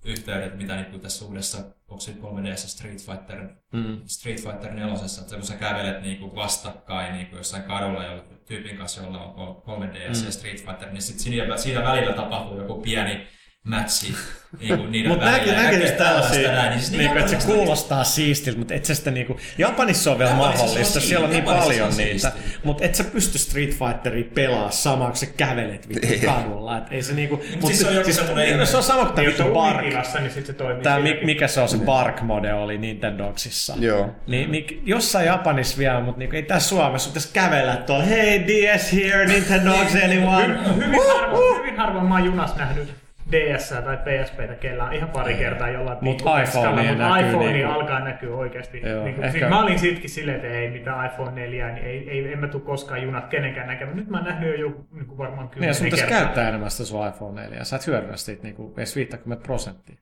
yhteydet, 0.08 0.58
mitä 0.58 0.76
niinku 0.76 1.00
tässä 1.00 1.26
uudessa, 1.26 1.58
onko 1.88 2.00
se 2.00 2.12
3DS 2.12 2.68
Street 2.68 3.06
Fighter, 3.06 3.48
Mm. 3.72 4.02
Street 4.06 4.42
Fighter 4.44 4.74
4, 4.74 4.94
että 5.22 5.36
kun 5.36 5.44
sä 5.46 5.56
kävelet 5.56 6.02
niinku 6.02 6.36
vastakkain 6.36 7.14
niinku 7.14 7.36
jossain 7.36 7.64
kadulla 7.64 8.04
jo, 8.04 8.24
tyypin 8.46 8.78
kanssa, 8.78 9.02
jolla 9.02 9.20
on 9.20 9.56
3DS 9.62 10.20
Mm. 10.22 10.26
ja 10.26 10.32
Street 10.32 10.66
Fighter, 10.66 10.92
niin 10.92 11.02
sit 11.02 11.20
siinä, 11.20 11.58
siinä 11.58 11.84
välillä 11.84 12.14
tapahtuu 12.14 12.58
joku 12.58 12.82
pieni 12.82 13.28
matchi 13.68 14.14
niinku 14.60 14.86
niiden 14.86 15.10
Mutta 15.12 15.26
välillä. 15.26 15.54
näkee, 15.54 15.70
kaikkea 15.80 15.92
tällaisia, 16.06 16.52
näin, 16.52 16.70
niin 16.70 16.80
siis 16.80 16.92
niinku, 16.98 17.18
että 17.18 17.32
se 17.32 17.48
kuulostaa 17.48 18.04
siistiltä, 18.04 18.60
mutta 18.60 18.74
et 18.74 18.86
sä 18.86 18.96
sitä 18.96 19.12
niinku, 19.12 19.40
Japanissa 19.58 20.12
on 20.12 20.20
vielä 20.20 20.32
Japanissa 20.32 20.54
on 20.64 20.68
mahdollista, 20.70 20.94
siistiä, 20.94 21.10
siellä 21.10 21.26
on 21.26 21.32
niin 21.32 21.44
paljon 21.44 21.88
on 21.88 21.98
niitä, 21.98 22.32
mutta 22.64 22.86
et 22.86 22.96
sä 22.96 23.04
pysty 23.04 23.38
Street 23.38 23.70
Fighteria 23.70 24.26
pelaa 24.34 24.72
samaa, 24.72 25.08
kun 25.08 25.18
sä 25.18 25.26
kävelet 25.26 25.90
vittu 25.90 26.08
kadulla, 26.26 26.78
et 26.78 26.84
ei 26.92 27.04
se 27.04 27.14
niinku, 27.14 27.36
mut 27.62 27.66
siis 27.68 27.80
se 27.80 27.88
on 27.88 27.96
joku 27.96 28.14
semmonen 28.14 28.48
ihme- 28.48 28.66
se 28.66 28.78
on 28.78 28.84
sama 28.84 29.06
kuin 29.06 29.16
tää 29.16 29.24
Niin, 29.26 29.42
on 29.42 29.52
Bark, 29.52 29.82
niin 29.82 30.04
sitten 30.32 30.46
se 30.46 30.54
toimii 30.54 30.84
tää, 30.84 31.00
mi- 31.00 31.20
mikä 31.24 31.48
se 31.48 31.62
on 31.62 31.70
se 31.70 31.78
Bark-mode 31.78 32.54
oli 32.54 32.78
Nintendogsissa. 32.78 33.74
Joo. 33.80 34.10
Niin, 34.28 34.52
niin 34.52 34.82
jossain 34.86 35.26
Japanissa 35.26 35.78
vielä, 35.78 36.00
mutta 36.02 36.20
niin, 36.20 36.36
ei 36.36 36.44
tässä 36.44 36.70
Suomessa 36.70 37.10
pitäisi 37.10 37.30
kävellä 37.34 37.76
tuolla, 37.76 38.04
hei 38.04 38.44
DS 38.48 38.94
here, 38.94 39.26
Nintendogs 39.26 39.96
anyone? 40.04 40.58
Hyvin 40.76 41.00
harvoin, 41.18 41.60
hyvin 41.60 41.78
harvoin 41.78 42.06
mä 42.06 42.16
oon 42.16 42.26
junas 42.26 42.56
nähnyt 42.56 43.07
DS 43.32 43.70
tai 43.86 43.98
PSPtä, 43.98 44.56
kellä 44.56 44.84
on 44.84 44.94
ihan 44.94 45.10
pari 45.10 45.34
kertaa 45.34 45.70
jollain 45.70 45.98
Mut 46.02 46.18
pikku 46.18 46.30
iPhoneen 46.30 46.88
keskalla, 46.88 47.16
näkyy 47.16 47.30
iPhone 47.30 47.52
niinku- 47.54 47.72
alkaa 47.72 48.00
näkyä 48.00 48.36
oikeasti. 48.36 48.82
Joo, 48.86 49.04
Niin 49.04 49.16
ehkä- 49.16 49.32
siis 49.32 49.50
mä 49.50 49.64
olin 49.64 49.80
sitkin 49.80 50.10
silleen, 50.10 50.36
että 50.36 50.48
ei 50.48 50.70
mitään 50.72 51.06
iPhone 51.12 51.32
4, 51.32 51.72
niin 51.72 51.86
ei, 51.86 52.10
ei, 52.10 52.34
en 52.34 52.40
mä 52.40 52.48
tuu 52.48 52.60
koskaan 52.62 53.04
junat 53.04 53.28
kenenkään 53.28 53.68
näkemään. 53.68 53.98
Nyt 53.98 54.10
mä 54.10 54.18
oon 54.18 54.26
nähnyt 54.26 54.50
jo 54.50 54.56
joku, 54.68 54.88
niin 54.92 55.06
kuin 55.06 55.18
varmaan 55.18 55.40
Niin, 55.40 55.50
ja 55.50 55.54
kymmenen 55.54 55.76
sun 55.76 55.84
pitäisi 55.86 56.06
kertaa. 56.06 56.20
käyttää 56.26 56.50
enemmän 56.50 56.72
sitä 56.72 56.84
sun 56.86 57.08
iPhone 57.08 57.42
4, 57.42 57.64
sä 57.64 57.76
et 57.76 57.88
hyödynnä 57.88 58.18
siitä 58.18 58.44
niinku 58.44 58.74
edes 58.78 58.96
50 58.96 59.44
prosenttia. 59.46 59.96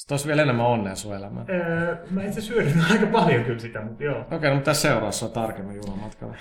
Sitten 0.00 0.14
olisi 0.14 0.26
vielä 0.28 0.42
enemmän 0.42 0.66
onnea 0.66 0.94
sun 0.94 1.16
elämään. 1.16 1.46
Öö, 1.50 1.96
mä 2.10 2.24
itse 2.24 2.40
syödyn 2.40 2.84
aika 2.90 3.06
paljon 3.06 3.44
kyllä 3.44 3.58
sitä, 3.58 3.80
mutta 3.80 4.04
joo. 4.04 4.20
Okei, 4.30 4.50
no 4.50 4.54
mutta 4.54 4.70
tässä 4.70 4.82
seuraavassa 4.82 5.26
on 5.26 5.32
tarkemmin 5.32 5.76
junamatkalla. 5.76 6.34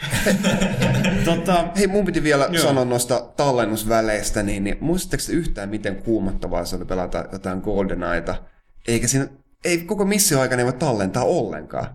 tota, 1.25 1.65
Hei, 1.77 1.87
mun 1.87 2.05
piti 2.05 2.23
vielä 2.23 2.47
Joo. 2.51 2.63
Sanoa 2.63 2.85
noista 2.85 3.19
tallennusväleistä, 3.37 4.43
niin, 4.43 4.63
niin 4.63 4.77
muistatteko 4.81 5.23
te 5.27 5.33
yhtään, 5.33 5.69
miten 5.69 5.95
kuumottavaa 5.95 6.65
se 6.65 6.75
oli 6.75 6.85
pelata 6.85 7.25
jotain 7.31 7.59
GoldenEyeta? 7.59 8.35
Eikä 8.87 9.07
siinä, 9.07 9.27
ei 9.65 9.77
koko 9.77 10.05
missio 10.05 10.39
aikana 10.39 10.59
ei 10.59 10.65
voi 10.65 10.73
tallentaa 10.73 11.23
ollenkaan. 11.23 11.87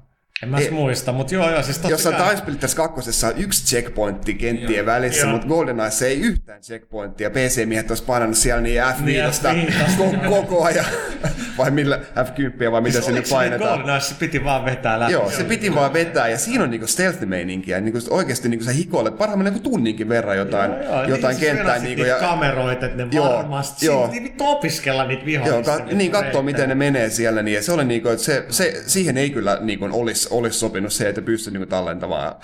en 0.43 0.49
mä 0.49 0.59
muista, 0.71 1.13
mutta 1.13 1.35
joo 1.35 1.51
joo, 1.51 1.63
siis 1.63 1.77
totta 1.79 1.91
Jossain 1.91 2.17
kai. 2.17 2.27
Time 2.27 2.39
Splitters 2.39 2.75
2 2.75 3.27
on 3.27 3.33
yksi 3.37 3.67
checkpointti 3.67 4.35
kenttien 4.35 4.77
Joo. 4.77 4.87
välissä, 4.87 5.27
mutta 5.27 5.47
GoldenEyessa 5.47 6.07
ei 6.07 6.21
yhtään 6.21 6.61
checkpointtia. 6.61 7.31
PC-miehet 7.31 7.91
olisi 7.91 8.05
painanut 8.05 8.37
siellä 8.37 8.61
niin 8.63 8.83
F5 8.83 9.03
Niin, 9.03 9.25
F5:sta. 9.25 9.53
ko- 9.99 10.29
koko 10.29 10.65
ajan. 10.65 10.85
vai 11.59 11.71
millä 11.71 11.97
F10 11.97 12.71
vai 12.73 12.81
mitä 12.81 12.93
Siis 12.93 13.05
sinne 13.05 13.19
oliko 13.19 13.29
se 13.29 13.35
painetaan. 13.35 13.71
Goldeneye, 13.79 14.01
se 14.01 14.15
piti 14.15 14.45
vaan 14.45 14.65
vetää 14.65 15.01
läpi. 15.01 15.13
Joo, 15.13 15.31
se 15.31 15.45
piti 15.45 15.75
vaan 15.75 15.93
vetää 15.93 16.29
ja 16.29 16.39
siinä 16.39 16.65
on 16.65 16.71
niinku 16.71 16.87
stealth-meininkiä. 16.87 17.81
Niinku 17.81 17.99
oikeasti 18.11 18.49
niinku 18.49 18.65
sä 18.65 18.71
hikoilet 18.73 19.19
parhaimmillaan 19.19 19.55
niinku 19.55 19.71
tunninkin 19.71 20.09
verran 20.09 20.37
jotain, 20.37 20.71
Joo, 20.71 20.83
joo, 20.83 21.05
jotain 21.05 21.37
niin, 21.37 21.39
siis 21.41 21.53
kenttää. 21.53 21.79
Niinku, 21.79 22.05
ja, 22.05 22.17
kameroita, 22.17 22.87
että 22.87 23.05
ne 23.05 23.09
Joo, 23.13 23.37
varmasti. 23.37 23.87
joo. 23.87 23.95
Joo. 23.95 24.13
Vittu 24.25 24.47
opiskella 24.49 25.05
niitä 25.05 25.23
Joo, 25.23 25.45
vihollisia. 25.45 25.79
ka- 25.79 25.85
niin 25.93 26.11
katsoo 26.11 26.43
miten 26.43 26.69
ne 26.69 26.75
menee 26.75 27.11
siellä, 27.11 27.43
niin 27.43 27.55
ja 27.55 27.63
se 27.63 27.73
oli 27.73 27.85
niinku, 27.85 28.09
että 28.09 28.25
se, 28.25 28.45
se, 28.49 28.83
siihen 28.87 29.17
ei 29.17 29.31
kyllä 29.31 29.59
niinku 29.61 29.89
olisi, 29.93 30.29
olisi 30.31 30.59
sopinut 30.59 30.93
se, 30.93 31.09
että 31.09 31.23
pystyy 31.23 31.53
niinku 31.53 31.67
tallentamaan. 31.67 32.35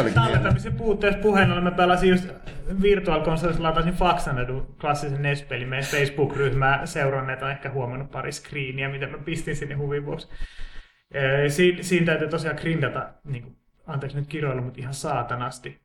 Oli 0.00 0.10
Tallentamisen 0.10 0.74
puutteessa 0.74 1.20
puheen 1.20 1.50
ollen 1.50 1.64
mä 1.64 1.70
pelasin 1.70 2.10
just 2.10 2.28
Virtual 2.82 3.24
Consolessa 3.24 3.62
latasin 3.62 3.94
Faxanadun 3.94 4.74
klassisen 4.80 5.22
NES-pelin 5.22 5.68
meidän 5.68 5.86
Facebook-ryhmää 5.90 6.86
seuranneet 6.86 7.42
on 7.42 7.50
ehkä 7.50 7.70
huomannut 7.70 8.10
pari 8.10 8.32
screeniä, 8.32 8.88
mitä 8.88 9.06
mä 9.06 9.18
pistin 9.18 9.56
sinne 9.56 9.74
huvin 9.74 10.06
vuoksi. 10.06 10.28
Ee, 11.14 11.48
Siinä, 11.80 12.06
täytyy 12.06 12.28
tosiaan 12.28 12.56
grindata, 12.60 13.08
niin 13.24 13.42
kuin, 13.42 13.56
anteeksi 13.86 14.18
nyt 14.18 14.28
kiroilu, 14.28 14.62
mutta 14.62 14.80
ihan 14.80 14.94
saatanasti. 14.94 15.80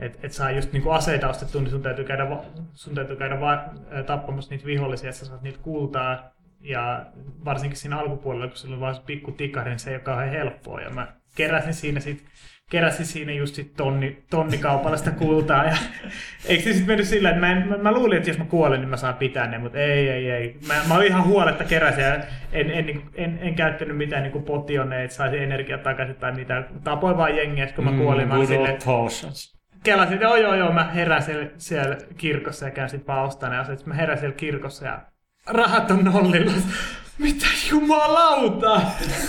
Et, 0.00 0.18
et 0.22 0.32
saa 0.32 0.50
just 0.50 0.72
niinku 0.72 0.90
aseita 0.90 1.28
ostettua, 1.28 1.60
niin 1.60 1.70
sun 1.70 1.82
täytyy 1.82 2.04
käydä, 2.04 2.26
sun 2.72 2.94
täytyy 2.94 3.16
käydä 3.16 3.40
va- 3.40 3.64
tappamassa 4.06 4.50
niitä 4.50 4.66
vihollisia, 4.66 5.10
että 5.10 5.18
sä 5.18 5.26
saat 5.26 5.42
niitä 5.42 5.58
kultaa. 5.62 6.30
Ja 6.60 7.06
varsinkin 7.44 7.78
siinä 7.78 7.98
alkupuolella, 7.98 8.48
kun 8.48 8.56
sulla 8.56 8.74
on 8.74 8.80
vaan 8.80 8.94
se 8.94 9.02
pikku 9.06 9.32
tikari, 9.32 9.70
niin 9.70 9.78
se 9.78 9.90
ei 9.90 9.96
ole 9.96 10.02
kauhean 10.02 10.30
helppoa. 10.30 10.80
Ja 10.80 10.90
mä 10.90 11.06
keräsin 11.36 11.74
siinä 11.74 12.00
sit, 12.00 12.24
keräsin 12.70 13.06
siinä 13.06 13.32
just 13.32 13.54
sit 13.54 13.74
tonni, 13.76 14.22
tonnikaupalla 14.30 14.96
sitä 14.96 15.10
kultaa. 15.10 15.64
Ja 15.64 15.76
eikö 16.48 16.62
se 16.62 16.68
sitten 16.72 16.86
mennyt 16.86 17.08
sillä, 17.08 17.28
että 17.28 17.40
mä, 17.40 17.52
en, 17.52 17.68
mä, 17.68 17.76
mä, 17.76 17.92
luulin, 17.92 18.18
että 18.18 18.30
jos 18.30 18.38
mä 18.38 18.44
kuolen, 18.44 18.80
niin 18.80 18.88
mä 18.88 18.96
saan 18.96 19.14
pitää 19.14 19.46
ne, 19.46 19.58
mutta 19.58 19.78
ei, 19.78 20.08
ei, 20.08 20.30
ei. 20.30 20.56
Mä, 20.66 20.74
mä 20.88 20.94
olin 20.94 21.06
ihan 21.06 21.24
huoletta 21.24 21.64
keräsin 21.64 22.04
ja 22.04 22.14
en, 22.14 22.24
en, 22.52 22.70
en, 22.70 23.02
en, 23.14 23.38
en 23.42 23.54
käyttänyt 23.54 23.96
mitään 23.96 24.22
niin 24.22 24.42
potioneita, 24.42 25.04
että 25.04 25.16
saisi 25.16 25.38
energiaa 25.38 25.78
takaisin 25.78 26.16
tai 26.16 26.32
mitään. 26.32 26.66
Tapoin 26.84 27.16
vaan 27.16 27.36
jengiä, 27.36 27.66
kun 27.66 27.84
mä 27.84 27.92
kuolin. 27.92 28.28
Mä 28.28 28.34
olin 28.34 28.48
Mm, 28.50 28.56
old 28.56 28.78
potions. 28.84 29.58
kelasin, 29.84 30.14
että 30.14 30.24
joo 30.24 30.36
joo 30.36 30.54
joo, 30.54 30.72
mä 30.72 30.84
herään 30.84 31.22
siellä, 31.22 31.46
siellä 31.56 31.96
kirkossa 32.16 32.64
ja 32.64 32.70
käyn 32.70 32.88
sit 32.88 33.06
vaan 33.06 33.30
ne 33.50 33.58
aseet. 33.58 33.86
Mä 33.86 33.94
herään 33.94 34.18
siellä 34.18 34.36
kirkossa 34.36 34.86
ja 34.86 35.00
rahat 35.46 35.90
on 35.90 36.04
nollilla. 36.04 36.52
Mitä 37.18 37.46
jumalauta? 37.70 38.80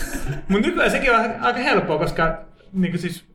Mut 0.49 0.61
nykyään 0.61 0.91
sekin 0.91 1.15
on 1.15 1.35
aika 1.41 1.59
helppoa, 1.59 1.97
koska 1.97 2.45
niin 2.73 2.99
siis 2.99 3.28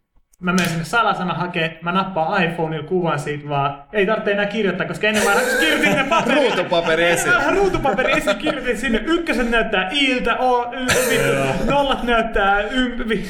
mä 0.44 0.52
menen 0.52 0.68
sinne 0.68 0.84
salasana 0.84 1.34
hakee, 1.34 1.78
mä 1.82 1.92
nappaan 1.92 2.44
iPhoneilla 2.44 2.88
kuvan 2.88 3.18
siitä 3.18 3.48
vaan. 3.48 3.82
Ei 3.92 4.06
tarvitse 4.06 4.30
enää 4.30 4.46
kirjoittaa, 4.46 4.86
koska 4.86 5.06
ennen 5.06 5.24
mä 5.24 5.30
kirjoitin 5.60 5.88
sinne 5.88 6.04
paperiin. 6.04 6.42
Ruutupaperi 6.42 7.04
esiin. 7.04 7.34
Vähän 7.34 7.56
ruutupaperi 7.56 8.12
esiin 8.12 8.36
kirjoitin 8.36 8.78
sinne. 8.78 9.02
Ykköset 9.06 9.50
näyttää 9.50 9.88
iltä, 9.92 10.36
o, 10.36 10.72
y, 10.72 10.86
vittu. 11.10 11.72
Nollat 11.72 12.02
näyttää 12.02 12.60
ympi. 12.60 13.24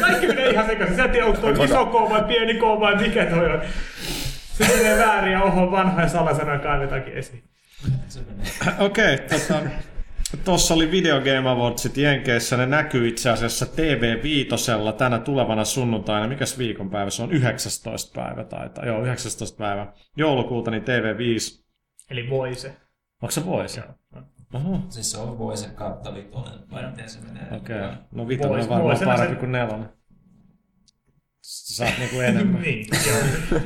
Kaikki 0.00 0.26
menee 0.26 0.50
ihan 0.50 0.66
sekaisin. 0.66 0.96
Sä 0.96 1.04
et 1.04 1.12
tiedä, 1.12 1.26
onko 1.26 1.40
toi 1.40 1.64
iso 1.64 1.86
K 1.86 2.10
vai 2.10 2.22
pieni 2.22 2.54
K 2.54 2.62
vai 2.62 2.96
mikä 2.96 3.26
toi 3.26 3.52
on. 3.52 3.60
Se 4.52 4.76
menee 4.76 4.98
väärin 4.98 5.32
ja 5.32 5.42
oho 5.42 5.70
vanhoja 5.70 6.08
salasanoja 6.08 6.58
kaivetaankin 6.58 7.14
esiin. 7.14 7.42
Okei, 8.78 9.18
tota, 9.18 9.60
Tuossa 10.44 10.74
oli 10.74 10.90
Video 10.90 11.20
Game 11.20 11.48
Awardsit 11.48 11.96
Jenkeissä, 11.96 12.56
ne 12.56 12.66
näkyy 12.66 13.08
itse 13.08 13.30
asiassa 13.30 13.64
TV5 13.66 14.92
tänä 14.96 15.18
tulevana 15.18 15.64
sunnuntaina. 15.64 16.28
Mikäs 16.28 16.58
viikonpäivä 16.58 17.10
se 17.10 17.22
on? 17.22 17.32
19. 17.32 18.20
päivä 18.20 18.44
taitaa. 18.44 18.86
Joo, 18.86 19.02
19. 19.04 19.58
päivä 19.58 19.92
joulukuuta, 20.16 20.70
niin 20.70 20.82
TV5. 20.82 21.64
Eli 22.10 22.30
voise. 22.30 22.76
Onko 23.22 23.30
se 23.30 23.46
voisi? 23.46 23.80
Oho, 24.54 24.80
Siis 24.88 25.10
se 25.10 25.18
on 25.18 25.38
voise 25.38 25.68
kautta 25.68 26.14
vitonen, 26.14 26.70
vai 26.70 26.90
miten 26.90 27.10
se 27.10 27.20
menee. 27.20 27.46
okei. 27.56 27.76
Okay. 27.80 27.94
No 28.12 28.28
vitonen 28.28 28.62
on 28.62 28.68
varmaan 28.68 28.98
parempi 29.04 29.34
se- 29.34 29.40
kuin 29.40 29.52
nelonen. 29.52 29.88
Sä 31.42 31.76
saat 31.76 31.98
niinku 31.98 32.20
enemmän. 32.30 32.62
niin, 32.62 32.86
joo. 33.06 33.60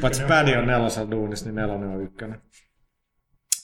Paitsi 0.00 0.22
pädi 0.22 0.56
on 0.56 0.66
nelosella 0.66 1.10
duunissa, 1.10 1.46
niin 1.46 1.54
nelonen 1.54 1.88
on 1.88 2.02
ykkönen. 2.02 2.40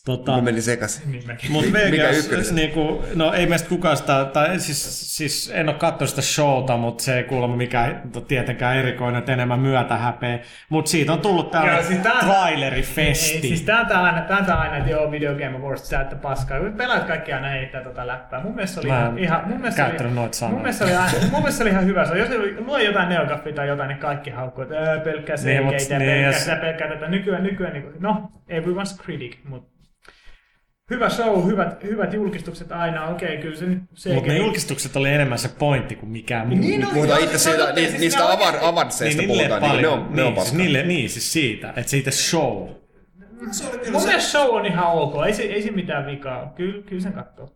Tota, 0.04 0.32
Mä 0.32 0.40
menin 0.42 0.62
sekaisin. 0.62 1.12
Niin. 1.12 1.22
Mutta 1.48 1.70
mikä 1.70 2.04
Vegas, 2.30 2.52
niinku, 2.52 3.04
no 3.14 3.32
ei 3.32 3.46
meistä 3.46 3.68
kukaan 3.68 3.96
sitä, 3.96 4.24
tai 4.24 4.58
siis, 4.60 5.16
siis 5.16 5.52
en 5.54 5.68
ole 5.68 5.76
katsonut 5.76 6.08
sitä 6.10 6.22
showta, 6.22 6.76
mutta 6.76 7.04
se 7.04 7.16
ei 7.16 7.24
kuulemma 7.24 7.56
mikään 7.56 8.02
tietenkään 8.28 8.76
erikoinen, 8.76 9.18
että 9.18 9.32
enemmän 9.32 9.60
myötä 9.60 9.96
häpeä. 9.96 10.38
Mutta 10.68 10.90
siitä 10.90 11.12
on 11.12 11.20
tullut 11.20 11.50
tällainen 11.50 11.84
siis 11.84 11.98
tää- 11.98 12.12
Ei, 12.12 12.18
trailerifesti. 12.20 13.40
siis 13.40 13.62
tää 13.62 13.80
on 13.80 13.86
tää 13.86 14.02
aina, 14.02 14.20
tää 14.20 14.38
on 14.38 14.50
aina, 14.50 14.76
että 14.76 14.90
joo, 14.90 15.10
Video 15.10 15.34
Game 15.34 15.56
Awards 15.56 15.88
täyttä 15.88 16.16
paskaa. 16.16 16.58
Kun 16.60 16.72
Pelaat 16.72 17.04
kaikki 17.04 17.32
aina 17.32 17.48
heittää 17.48 17.82
tota 17.82 18.06
läppää. 18.06 18.40
Mun 18.42 18.54
mielestä 18.54 18.74
se 18.74 18.80
oli 18.80 18.88
Mä 18.88 19.12
ihan, 19.18 19.40
mun 19.48 19.56
mielestä 19.60 19.82
se 19.82 19.88
käyttänyt 19.88 20.12
oli, 20.12 20.20
noita 20.20 20.36
sanoja. 20.36 20.52
mun 20.54 20.62
mielestä 20.62 20.84
se 20.86 20.90
oli, 20.92 21.00
aina- 21.02 21.18
mun 21.30 21.40
mielestä 21.40 21.58
se 21.58 21.62
oli 21.64 21.70
ihan 21.70 21.86
hyvä. 21.86 22.04
Se, 22.06 22.18
jos 22.18 22.28
oli, 22.30 22.56
lue 22.60 22.82
jotain 22.82 23.08
neokaffia 23.08 23.52
tai 23.52 23.68
jotain, 23.68 23.88
niin 23.88 23.98
kaikki 23.98 24.30
haukkuu, 24.30 24.62
että 24.62 24.74
ää, 24.78 24.98
pelkkää 25.00 25.36
Niin, 25.44 25.64
mut- 25.64 25.78
selkeitä, 25.78 25.98
niin, 25.98 26.10
pelkkää 26.10 26.30
jos- 26.30 26.40
sitä, 26.44 26.56
pelkkää 26.56 26.88
tätä. 26.88 27.08
Nykyään, 27.08 27.42
nykyään, 27.42 27.72
niin 27.72 27.82
kuin, 27.82 27.94
no, 28.00 28.32
everyone's 28.50 29.02
critic, 29.04 29.36
mutta 29.48 29.73
hyvä 30.90 31.08
show, 31.10 31.46
hyvät, 31.46 31.82
hyvät 31.82 32.12
julkistukset 32.14 32.72
aina, 32.72 33.08
okei, 33.08 33.38
kyllä 33.38 33.56
se 33.56 33.64
nyt 33.66 33.82
selkeä. 33.94 34.14
Mutta 34.16 34.32
ne 34.32 34.38
julkistukset 34.38 34.96
oli 34.96 35.08
enemmän 35.08 35.38
se 35.38 35.48
pointti 35.48 35.96
kuin 35.96 36.10
mikään 36.10 36.48
muu. 36.48 36.58
Niin 36.58 36.86
oli. 36.86 36.94
Mutta 36.94 37.08
Joo, 37.14 37.24
itse 37.24 37.38
se 37.38 37.50
siitä, 37.50 37.72
ni, 37.72 37.86
siis 37.88 38.00
niistä 38.00 38.32
avar, 38.32 38.54
avanseista 38.62 39.22
niin, 39.22 39.28
niille 39.28 39.48
puhutaan, 39.48 39.72
niin 39.72 39.82
ne 39.82 39.88
on, 39.88 39.98
ne 39.98 40.04
on 40.04 40.14
niin, 40.14 40.24
siis 40.26 40.34
paskaa. 40.34 40.58
niille, 40.58 40.82
niin, 40.82 41.10
siis 41.10 41.32
siitä, 41.32 41.68
että 41.76 41.90
siitä 41.90 42.10
show. 42.10 42.68
Se 43.50 43.64
kyllä 43.64 43.90
Mun 43.92 44.00
se... 44.00 44.06
mielestä 44.06 44.30
show 44.30 44.48
on 44.54 44.66
ihan 44.66 44.86
ok, 44.92 45.14
ei, 45.26 45.34
se, 45.34 45.42
ei 45.42 45.62
se 45.62 45.70
mitään 45.70 46.06
vikaa. 46.06 46.52
Kyllä, 46.56 46.82
kyllä 46.82 47.02
sen 47.02 47.12
katsoo. 47.12 47.50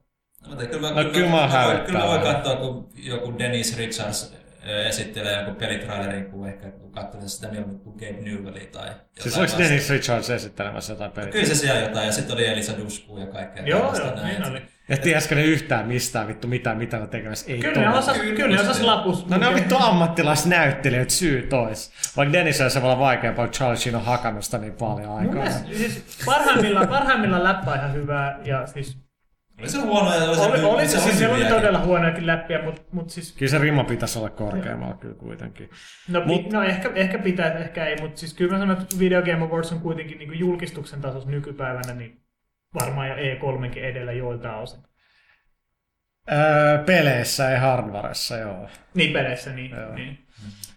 Mä 0.51 0.57
tein, 0.57 0.71
kyllä, 0.71 0.91
No 0.91 1.05
kyllä 1.11 1.27
mä 1.31 1.37
voin- 1.37 1.51
hävettää 1.51 1.87
Kyllä 1.87 1.99
mä 1.99 2.07
voin 2.07 2.21
katsoa, 2.21 2.57
kun 2.57 2.89
joku 2.97 3.39
Dennis 3.39 3.77
Richards 3.79 4.35
esittelee 4.69 5.37
jonkun 5.37 5.57
pelitrailerin, 5.57 6.25
kuin 6.25 6.49
ehkä 6.49 6.67
katselee 6.91 7.29
sitä 7.29 7.49
mieluummin 7.49 7.81
kuin 7.81 7.97
Gabe 7.97 8.21
Newellia 8.23 8.67
tai 8.73 8.87
jotain 8.89 9.01
Siis 9.21 9.39
oliko. 9.39 9.59
Dennis 9.59 9.91
Richards 9.91 10.31
esittelemässä 10.31 10.93
jotain 10.93 11.11
peliä? 11.13 11.33
Kyllä 11.33 11.47
se 11.47 11.55
siellä 11.55 11.81
jotain, 11.81 12.07
ja 12.07 12.13
sitten 12.13 12.35
oli 12.35 12.47
Elisa 12.47 12.79
Dusku 12.79 13.19
ja 13.19 13.27
kaikkea 13.27 13.63
Joo, 13.67 13.81
tällaista 13.81 14.07
joo, 14.07 14.17
näin. 14.17 14.29
niin 14.43 14.51
oli. 14.51 14.63
Ja 14.89 14.97
tiesikö 14.97 15.35
ne 15.35 15.45
yhtään 15.45 15.87
mistään 15.87 16.29
vittu 16.29 16.49
mitään, 16.49 16.77
mitä 16.77 16.99
ne 16.99 17.07
tekemässä? 17.07 17.53
Ei 17.53 17.59
Kyllä 17.59 17.91
ne 17.91 17.99
osas, 17.99 18.17
kyllä 18.19 18.57
ne 18.57 18.61
osas 18.61 18.81
lapus. 18.81 19.27
No 19.27 19.37
ne 19.39 19.47
on 19.49 19.55
vittu 19.55 19.77
ammattilaisnäyttelijöitä 19.79 21.13
syy 21.13 21.43
tois. 21.43 21.93
Vaikka 22.17 22.33
Dennis 22.33 22.61
on 22.61 22.71
se 22.71 22.83
voi 22.83 22.91
olla 22.91 22.99
vaikeampaa, 23.01 23.47
kun 23.47 23.55
Charlie 23.55 23.77
Sheen 23.77 23.97
on 23.97 24.05
hakannut 24.05 24.45
sitä 24.45 24.59
niin 24.59 24.73
paljon 24.73 25.09
Mun 25.09 25.19
aikaa. 25.19 25.35
mielestä, 25.35 25.69
siis 25.73 26.05
parhaimmillaan, 26.27 26.89
parhaimmillaan 26.89 27.45
läppä 27.45 27.71
on 27.71 27.77
ihan 27.79 27.93
hyvää 27.95 28.39
ja 28.45 28.67
siis 28.67 28.99
Oli 29.61 29.69
se 29.69 29.79
huono 29.79 30.15
ja 30.15 30.25
oli 30.25 30.37
se, 30.37 30.43
oli, 30.43 30.63
oli, 30.63 30.89
se 30.89 31.01
siis 31.01 31.19
siellä 31.19 31.37
oli 31.37 31.45
todella 31.45 31.79
huonojakin 31.79 32.27
läppiä, 32.27 32.63
mutta 32.63 32.83
mut 32.93 33.11
siis 33.11 33.33
Kyllä 33.33 33.51
se 33.51 33.59
rima 33.59 33.85
pitäisi 33.85 34.19
olla 34.19 34.31
korkeammalla 34.31 34.95
kyllä 34.95 35.15
kuitenkin. 35.15 35.71
No, 36.09 36.21
Mut- 36.21 36.53
no 36.53 36.63
ehkä, 36.63 36.91
ehkä 36.95 37.19
pitää, 37.19 37.53
ehkä 37.53 37.87
ei, 37.87 37.97
mutta 38.01 38.21
siis 38.21 38.35
kyllä 38.35 38.53
mä 38.53 38.59
sanon, 38.59 38.77
että 38.83 38.99
Video 38.99 39.23
Game 39.23 39.45
Awards 39.45 39.73
on 39.73 39.81
kuitenkin 39.81 40.19
niin 40.19 40.39
julkistuksen 40.39 41.01
tasossa 41.01 41.31
nykypäivänä 41.31 41.95
niin 41.95 42.21
varmaan 42.81 43.09
jo 43.09 43.15
E3kin 43.15 43.79
edellä 43.79 44.13
joiltain 44.13 44.55
osin. 44.55 44.81
Öö, 46.33 46.79
peleissä, 46.79 47.51
ei 47.51 47.59
hardwaressa, 47.59 48.37
joo. 48.37 48.69
Niin 48.95 49.13
peleissä, 49.13 49.53
niin. 49.53 49.71
Joo. 49.71 49.95
niin. 49.95 50.19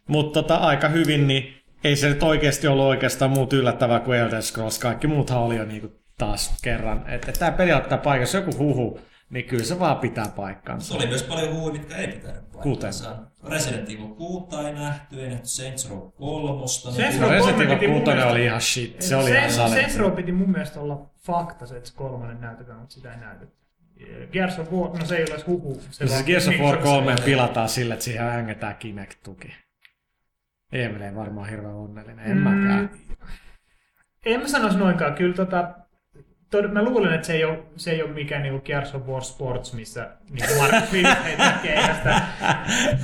Mutta 0.08 0.42
tota, 0.42 0.56
aika 0.56 0.88
hyvin, 0.88 1.28
niin 1.28 1.54
ei 1.84 1.96
se 1.96 2.10
nyt 2.10 2.24
oikeasti 2.24 2.68
ollut 2.68 2.86
oikeastaan 2.86 3.32
muut 3.32 3.54
yllättävää 3.54 4.00
kuin 4.00 4.20
Elder 4.20 4.42
Scrolls. 4.42 4.80
Kaikki 4.80 5.08
muuthan 5.08 5.40
oli 5.40 5.56
jo 5.56 5.66
niinku 5.66 6.01
taas 6.26 6.60
kerran. 6.64 7.10
Että 7.10 7.32
tämä 7.32 7.52
peli 7.52 7.74
ottaa 7.74 7.98
paikassa 7.98 8.38
joku 8.38 8.52
huhu, 8.58 9.00
niin 9.30 9.46
kyllä 9.46 9.64
se 9.64 9.80
vaan 9.80 9.98
pitää 9.98 10.26
paikkansa. 10.36 10.96
Oli 10.96 11.08
myös 11.08 11.24
paljon 11.24 11.54
huhuja, 11.54 11.74
mitkä 11.74 11.96
ei 11.96 12.08
pitänyt 12.08 12.42
Kuten? 12.42 12.62
paikkaansa. 12.64 13.18
Resident 13.50 13.90
Evil 13.90 14.08
6 14.08 14.56
ei 14.68 14.74
nähty, 14.74 15.22
ei 15.24 15.30
nähty 15.30 15.48
Saints 15.48 15.90
Row 15.90 16.00
3. 16.12 16.68
Saints 16.68 17.20
No, 17.20 17.28
Row 17.28 17.32
Resident 17.36 17.62
Evil 17.62 17.76
piti 17.76 17.88
mun 17.88 17.98
6 18.02 18.06
mielestä- 18.12 18.32
oli 18.32 18.46
ihan 18.46 18.62
shit. 18.62 19.02
Se 19.02 19.16
oli 19.16 19.30
ihan 19.32 19.44
Saints- 19.44 19.54
sale. 19.56 19.70
Saints 19.76 19.98
Row 19.98 20.12
piti 20.12 20.32
mun 20.32 20.50
mielestä 20.52 20.80
olla 20.80 21.10
fakta, 21.26 21.66
se, 21.66 21.78
että 21.78 21.90
se 21.90 21.96
kolmannen 21.96 22.42
näytetään, 22.42 22.80
mutta 22.80 22.94
sitä 22.94 23.14
ei 23.14 23.20
näytetty. 23.20 23.56
Gears 24.32 24.60
of 24.60 24.72
War, 24.74 25.00
no 25.00 25.06
se 25.06 25.16
ei 25.16 25.24
ole 25.24 25.32
edes 25.34 25.48
huhu. 25.48 25.82
Se 25.92 26.08
Siis 26.08 26.24
Gears 26.24 26.48
of 26.48 26.52
niin, 26.54 26.64
War 26.64 26.76
se- 26.78 26.84
3 26.84 27.18
se- 27.18 27.24
pilataan 27.24 27.70
sillä, 27.70 27.94
että 27.94 28.04
siihen 28.06 28.26
hängetään 28.26 28.76
Kinect-tuki. 28.76 29.54
Emil 30.72 31.02
ei 31.02 31.16
varmaan 31.16 31.50
hirveän 31.50 31.74
onnellinen, 31.76 32.26
en 32.32 32.38
Mm, 32.38 32.44
mäkään. 32.44 32.90
En 34.26 34.40
mä 34.42 34.48
sanoisi 34.48 34.78
noinkaan. 34.78 35.14
Kyllä 35.14 35.36
tota, 35.36 35.74
tod- 36.56 36.68
mä 36.68 36.84
luulen, 36.84 37.14
että 37.14 37.28
se 37.28 37.34
ei 37.34 37.44
ole, 37.44 37.60
se 37.76 37.92
ei 37.92 38.04
ole 38.04 38.12
mikään 38.12 38.44
niinku 38.44 38.62
Gears 38.62 38.96
of 38.96 39.08
War 39.08 39.22
Sports, 39.24 39.74
missä 39.74 40.10
niinku 40.30 40.54
Mark 40.60 40.92
heittää 41.24 41.60
keihästä. 41.64 42.22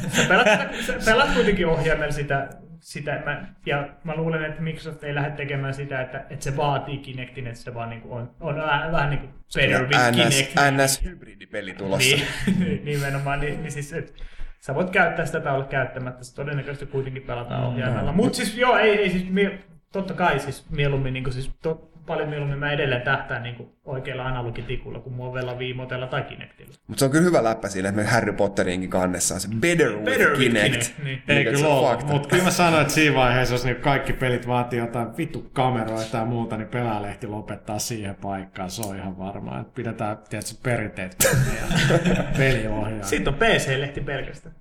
Sä 0.10 0.23
pelat, 0.27 0.47
sä 0.86 0.93
pelat 1.05 1.33
kuitenkin 1.33 1.67
ohjaimella 1.67 2.12
sitä, 2.12 2.49
sitä 2.79 3.21
mä, 3.25 3.47
ja 3.65 3.89
mä 4.03 4.15
luulen, 4.15 4.45
että 4.45 4.62
Microsoft 4.62 5.03
ei 5.03 5.15
lähde 5.15 5.31
tekemään 5.31 5.73
sitä, 5.73 6.01
että, 6.01 6.25
että 6.29 6.43
se 6.43 6.57
vaatii 6.57 6.97
Kinectin, 6.97 7.47
että 7.47 7.60
se 7.60 7.73
vaan 7.73 7.89
niinku 7.89 8.13
on, 8.13 8.36
on 8.39 8.55
vähän, 8.55 8.91
vähän 8.91 9.10
niin 9.10 9.19
kuin 9.19 9.33
better 9.55 9.88
with 9.88 9.99
NS, 10.12 10.36
Kinect. 10.36 10.53
NS 10.83 11.03
hybridipeli 11.03 11.73
tulossa. 11.73 12.17
Niin, 12.60 12.86
nimenomaan, 12.93 13.39
niin, 13.39 13.62
niin 13.62 13.71
siis, 13.71 13.93
et, 13.93 14.13
sä 14.60 14.75
voit 14.75 14.89
käyttää 14.89 15.25
sitä 15.25 15.39
tai 15.39 15.53
olla 15.53 15.65
käyttämättä, 15.65 16.23
se 16.23 16.36
todennäköisesti 16.36 16.86
kuitenkin 16.86 17.23
pelataan 17.23 17.63
ohjaimella. 17.63 18.12
Mutta 18.12 18.36
siis 18.36 18.57
joo, 18.57 18.77
ei, 18.77 18.97
ei 18.97 19.10
siis, 19.10 19.29
mie, 19.29 19.60
totta 19.91 20.13
kai 20.13 20.39
siis 20.39 20.69
mieluummin, 20.69 21.13
niin 21.13 21.33
siis, 21.33 21.51
to, 21.62 21.91
paljon 22.08 22.30
mieluummin 22.30 22.60
mä 22.60 22.72
edelleen 22.72 23.02
tähtään 23.02 23.43
niin 23.43 23.70
oikealla 23.86 24.26
analogitikulla 24.26 25.00
kuin 25.00 25.15
movella, 25.15 25.60
viimotella 25.60 26.08
tai 26.08 26.22
Kinectillä. 26.22 26.74
Mutta 26.88 27.00
se 27.00 27.06
on 27.06 27.12
kyllä 27.12 27.24
hyvä 27.24 27.43
läppä 27.43 27.67
siinä, 27.67 27.89
että 27.89 28.02
me 28.02 28.08
Harry 28.08 28.34
Potterinkin 28.34 28.89
kannessa 28.89 29.34
on 29.36 29.41
se 29.41 29.48
Better 29.60 29.89
with 29.89 30.04
Better 30.04 30.30
with 30.30 30.39
Kinect. 30.39 30.72
Kinect, 30.72 31.04
niin. 31.04 31.22
Ei 31.28 31.46
kyllä 31.46 31.67
ole, 31.67 31.98
mutta 32.04 32.30
kyllä 32.30 32.43
mä 32.43 32.52
sanoin, 32.52 32.82
että 32.82 32.93
siinä 32.93 33.15
vaiheessa, 33.15 33.54
jos 33.54 33.65
niinku 33.65 33.82
kaikki 33.82 34.13
pelit 34.13 34.48
vaatii 34.48 34.80
jotain 34.80 35.17
vittu 35.17 35.50
kameroita 35.54 36.17
ja 36.17 36.26
muuta, 36.26 36.58
niin 36.58 36.67
pelaalehti 36.67 37.28
lopettaa 37.28 37.80
siihen 37.80 38.15
paikkaan. 38.15 38.72
Se 38.72 38.82
on 38.88 38.96
ihan 38.96 39.17
varmaa, 39.17 39.60
että 39.60 39.74
pidetään 39.76 40.17
tietysti 40.30 40.60
perinteet 40.63 41.17
peliohjaa. 42.38 43.04
Sitten 43.04 43.34
on 43.34 43.39
PC-lehti 43.39 44.02
pelkästään. 44.02 44.56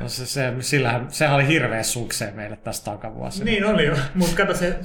No 0.00 0.08
se, 0.08 0.26
se, 0.26 0.54
sillähän, 0.60 1.06
sehän 1.10 1.34
oli 1.34 1.46
hirveä 1.46 1.82
sukseen 1.82 2.34
meille 2.36 2.56
tässä 2.56 2.84
takavuosina. 2.84 3.44
Niin 3.44 3.66
oli 3.66 3.86
jo, 3.86 3.96
mutta 4.14 4.36
kato 4.36 4.54
se... 4.54 4.78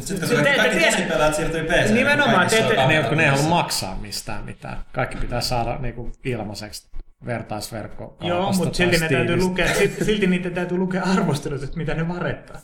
Sitten 0.00 0.28
se- 0.28 0.34
kun 0.34 0.44
te- 0.44 0.56
kaikki 0.56 0.84
tosipelaat 0.84 1.34
siirtyi 1.34 1.62
PC. 1.62 1.90
Nimenomaan, 1.92 2.50
te- 2.50 2.62
te- 2.62 2.86
Ne, 2.86 3.02
kun 3.08 3.16
ne 3.16 3.22
ei 3.24 3.30
halua 3.30 3.48
maksaa 3.48 3.98
mistään 4.00 4.44
mitään. 4.44 4.76
Kaikki 4.92 5.16
pitää 5.16 5.40
saada 5.40 5.78
niinku 5.78 6.12
ilmaiseksi 6.24 6.90
vertaisverkko. 7.26 8.16
Joo, 8.20 8.52
mutta 8.52 8.76
silti, 8.76 8.98
ne 8.98 9.08
täytyy 9.08 9.36
lukea, 9.36 9.74
silti, 9.74 10.04
silti 10.04 10.26
niitä 10.26 10.50
täytyy 10.50 10.78
lukea 10.78 11.02
arvostelut, 11.02 11.62
että 11.62 11.76
mitä 11.76 11.94
ne 11.94 12.08
varettaa. 12.08 12.60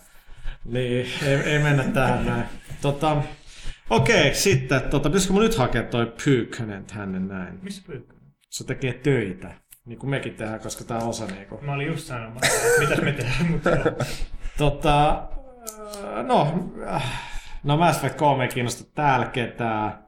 Niin, 0.64 1.06
ei, 1.26 1.34
ei 1.34 1.58
mennä 1.58 1.82
tähän 1.84 2.26
näin. 2.26 2.44
Tota, 2.80 3.16
okei, 3.90 4.34
sitten, 4.34 4.80
tota, 4.82 5.08
pitäisikö 5.08 5.32
mun 5.32 5.42
nyt 5.42 5.58
hakea 5.58 5.82
toi 5.82 6.12
Pyykkönen 6.24 6.84
tänne 6.84 7.18
näin? 7.18 7.58
Missä 7.62 7.82
pyykkä? 7.86 8.14
Se 8.50 8.64
tekee 8.64 8.92
töitä, 8.92 9.50
niin 9.84 9.98
kuin 9.98 10.10
mekin 10.10 10.34
tehdään, 10.34 10.60
koska 10.60 10.84
tää 10.84 10.98
on 10.98 11.08
osa 11.08 11.26
niinku. 11.26 11.58
Mä 11.62 11.72
olin 11.72 11.86
just 11.86 12.06
sanomassa, 12.06 12.56
että 12.68 12.80
mitäs 12.80 13.00
me 13.04 13.12
tehdään, 13.12 13.50
mutta. 13.50 13.70
Tota, 14.58 15.22
no, 16.22 16.54
äh, 16.94 17.04
no 17.64 17.76
Mass 17.76 17.98
Effect 17.98 18.16
3 18.16 18.44
ei 18.44 18.48
kiinnosta 18.48 18.84
täällä 18.94 19.26
ketään. 19.26 20.04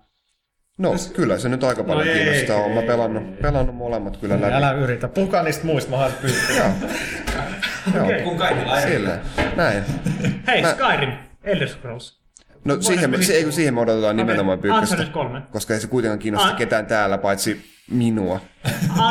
No, 0.79 0.95
kyllä 1.15 1.39
se 1.39 1.49
nyt 1.49 1.65
aika 1.65 1.85
paljon 1.85 2.07
No 2.07 2.13
ei, 2.13 2.19
kiinnostaa. 2.25 2.57
Olen 2.65 2.85
pelannut, 2.85 3.23
ei. 3.23 3.37
pelannut 3.43 3.77
molemmat 3.77 4.17
kyllä 4.17 4.41
läpi. 4.41 4.53
Älä 4.53 4.73
yritä, 4.73 5.09
puhukaa 5.09 5.43
niistä 5.43 5.67
muista, 5.67 5.91
mä 5.91 5.97
haluan 5.97 6.17
Pyykkönen. 6.21 6.73
Joo. 7.95 8.11
Joo, 8.11 8.23
Kun 8.25 8.39
kaikilla 8.39 8.81
eri. 8.81 8.91
sille. 8.93 9.19
Näin. 9.57 9.83
Hei, 10.47 10.63
Mä- 10.63 10.73
Skyrim, 10.73 11.13
Elder 11.45 11.69
Scrolls. 11.69 12.26
No 12.67 12.83
siihen, 12.83 13.11
me, 13.11 13.23
se, 13.23 13.33
ei, 13.33 13.43
kun 13.45 13.53
siihen 13.53 13.75
me 13.75 13.81
odotetaan 13.81 14.17
nimenomaan 14.17 14.59
Okei, 14.59 14.71
pyykköstä, 14.71 14.95
Uncharted 14.95 15.13
3. 15.13 15.43
koska 15.51 15.75
ei 15.75 15.81
se 15.81 15.87
kuitenkaan 15.87 16.19
kiinnosta 16.19 16.49
An- 16.49 16.57
ketään 16.57 16.87
täällä, 16.87 17.19
paitsi 17.19 17.71
minua. 17.91 18.41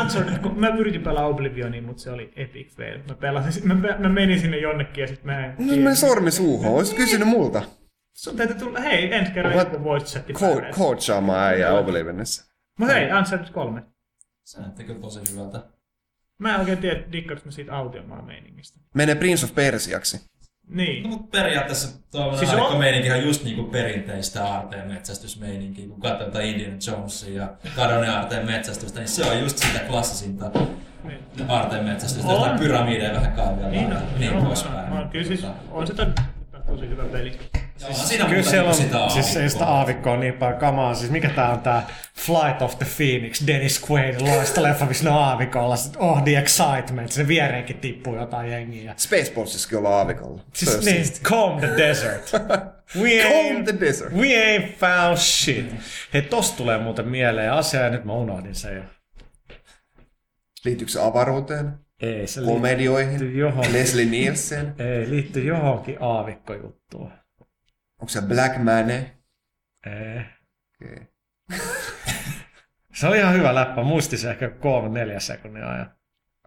Uncharted, 0.00 0.38
kun 0.38 0.60
mä 0.60 0.68
yritin 0.68 1.02
pelaa 1.02 1.26
Oblivionia, 1.26 1.82
mutta 1.82 2.02
se 2.02 2.10
oli 2.10 2.32
epic 2.36 2.76
fail. 2.76 2.98
Mä, 3.08 3.14
pelasin, 3.14 3.68
mä, 3.68 3.74
mä, 3.74 3.96
mä 3.98 4.08
menin 4.08 4.40
sinne 4.40 4.58
jonnekin 4.58 5.02
ja 5.02 5.08
sitten 5.08 5.26
mä 5.26 5.44
en 5.46 5.54
No 5.58 5.76
meni 5.76 5.96
sormi 5.96 6.30
suuhun, 6.30 6.76
olisit 6.76 6.96
kysynyt 6.96 7.28
multa. 7.28 7.62
Sun 8.14 8.36
täytyy 8.36 8.56
tulla, 8.56 8.80
hei, 8.80 9.14
ensi 9.14 9.32
kerran 9.32 9.54
What? 9.54 9.72
joku 9.72 9.84
voice 9.84 10.06
chatti 10.06 10.32
Co- 10.32 10.62
coachaamaan 10.72 11.40
äijää 11.48 11.72
Oblivionissa. 11.72 12.44
Mutta 12.78 12.94
hei, 12.94 13.12
Uncharted 13.12 13.52
3. 13.52 13.82
Se 14.44 14.60
näytti 14.60 14.84
kyllä 14.84 15.00
tosi 15.00 15.20
hyvältä. 15.32 15.62
Mä 16.38 16.54
en 16.54 16.60
oikein 16.60 16.78
tiedä, 16.78 17.02
dikkaaks 17.12 17.44
mä 17.44 17.50
siitä 17.50 17.76
audiomaan 17.76 18.24
meiningistä. 18.24 18.80
Menee 18.94 19.14
Prince 19.14 19.44
of 19.46 19.54
Persiaksi. 19.54 20.20
No, 20.68 20.76
Niin. 20.76 21.08
mutta 21.08 21.38
periaatteessa 21.38 21.98
tuo 22.10 22.36
Siis 22.36 22.50
on- 22.54 22.60
on... 22.60 22.66
on 23.14 23.22
just 23.22 23.44
niinku 23.44 23.62
perinteistä 23.64 24.44
aarteen 24.44 24.88
metsästysmeininkiä, 24.92 25.88
kun 25.88 26.00
katsoo 26.00 26.26
jotain 26.26 26.46
Indiana 26.48 26.76
Jonesia 26.86 27.42
ja 27.42 27.48
kadoneen 27.76 28.12
aarteen 28.12 28.46
metsästystä, 28.46 28.98
niin 29.00 29.08
se 29.08 29.24
on 29.24 29.40
just 29.40 29.58
sitä 29.58 29.78
klassisinta 29.78 30.50
niin. 31.04 31.18
aarteen 31.48 31.84
metsästystä, 31.84 32.28
pyramideja 32.58 33.14
vähän 33.14 33.32
kaavia 33.32 33.68
Niin, 33.68 33.92
on, 33.92 34.02
niin 34.18 34.32
poispäin. 34.44 34.92
on, 34.92 34.98
on, 34.98 35.08
kyllä 35.08 35.26
siis 35.26 35.46
on 35.70 35.86
sitä 35.86 36.06
tosi 36.66 36.88
hyvä 36.88 37.04
peli. 37.04 37.38
Joo, 37.80 37.88
on 37.88 37.94
siinä 37.94 38.24
Kyllä 38.28 38.42
siellä 38.42 38.68
on, 38.68 38.74
sitä 38.74 39.08
siis 39.08 39.36
ei 39.36 39.50
sitä 39.50 39.64
aavikkoa. 39.64 39.78
aavikkoa 39.78 40.12
on 40.12 40.20
niin 40.20 40.34
paljon 40.34 40.58
kamaa. 40.60 40.94
Siis 40.94 41.10
mikä 41.10 41.28
tää 41.30 41.50
on 41.52 41.60
tää 41.60 41.86
Flight 42.16 42.62
of 42.62 42.78
the 42.78 42.86
Phoenix, 42.96 43.46
Dennis 43.46 43.84
Quaid, 43.90 44.20
loista 44.20 44.62
leffa, 44.62 44.86
missä 44.86 45.04
ne 45.04 45.10
on 45.10 45.16
aavikolla. 45.22 45.76
Sit, 45.76 45.96
oh, 45.98 46.22
the 46.24 46.38
excitement. 46.38 47.12
Sinne 47.12 47.28
viereenkin 47.28 47.76
tippuu 47.78 48.16
jotain 48.16 48.50
jengiä. 48.50 48.94
Spacebaltsissakin 48.96 49.78
ollaan 49.78 49.94
aavikolla. 49.94 50.42
Se 50.52 50.66
Siis 50.66 50.84
niin, 50.84 50.96
siistiä. 50.96 51.22
comb 51.30 51.58
the 51.64 51.76
desert. 51.76 52.32
We 53.00 53.22
ain't, 53.22 53.64
the 53.64 53.80
desert. 53.80 54.12
we 54.14 54.26
ain't 54.56 54.72
found 54.78 55.16
shit. 55.16 55.74
Hei, 56.14 56.22
tosta 56.22 56.56
tulee 56.56 56.78
muuten 56.78 57.08
mieleen 57.08 57.52
asia 57.52 57.80
ja 57.80 57.90
nyt 57.90 58.04
mä 58.04 58.12
unohdin 58.12 58.54
sen 58.54 58.76
jo. 58.76 58.82
Liittyykö 60.64 60.92
se 60.92 61.00
avaruuteen? 61.02 61.72
Ei, 62.00 62.26
se 62.26 62.40
Komedioihin? 62.44 63.38
johonkin. 63.38 63.72
Leslie 63.72 64.04
Nielsen? 64.06 64.74
Ei, 64.78 65.10
liittyy 65.10 65.44
johonkin 65.44 65.96
aavikkojuttuun. 66.00 67.12
Onko 68.00 68.08
se 68.08 68.22
Black 68.22 68.56
Mane? 68.56 69.16
Ei. 69.86 70.20
Okay. 70.82 71.06
Se 72.94 73.06
oli 73.06 73.18
ihan 73.18 73.34
hyvä 73.34 73.54
läppä. 73.54 73.82
Muisti 73.82 74.16
se 74.16 74.30
ehkä 74.30 74.48
kolme, 74.50 74.88
neljä 74.88 75.20
sekunnin 75.20 75.64
ajan. 75.64 75.94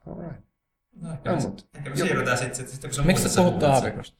Alright. 0.07 0.43
No, 1.01 1.12
ehkä, 1.13 1.29
No, 1.31 1.35
me, 1.35 1.41
mut- 1.41 1.67
ehkä 1.77 1.89
me 1.89 1.95
siirrytään 1.95 2.38
sitten, 2.38 2.55
sit, 2.55 2.67
sit, 2.67 2.81
kun 2.81 2.93
sä 2.93 3.01
Miksi 3.01 3.23
sä 3.23 3.29
sä 3.29 3.41
puhut 3.41 3.59
puhut 3.59 3.62
sen. 3.62 3.71
aavikosta? 3.73 4.17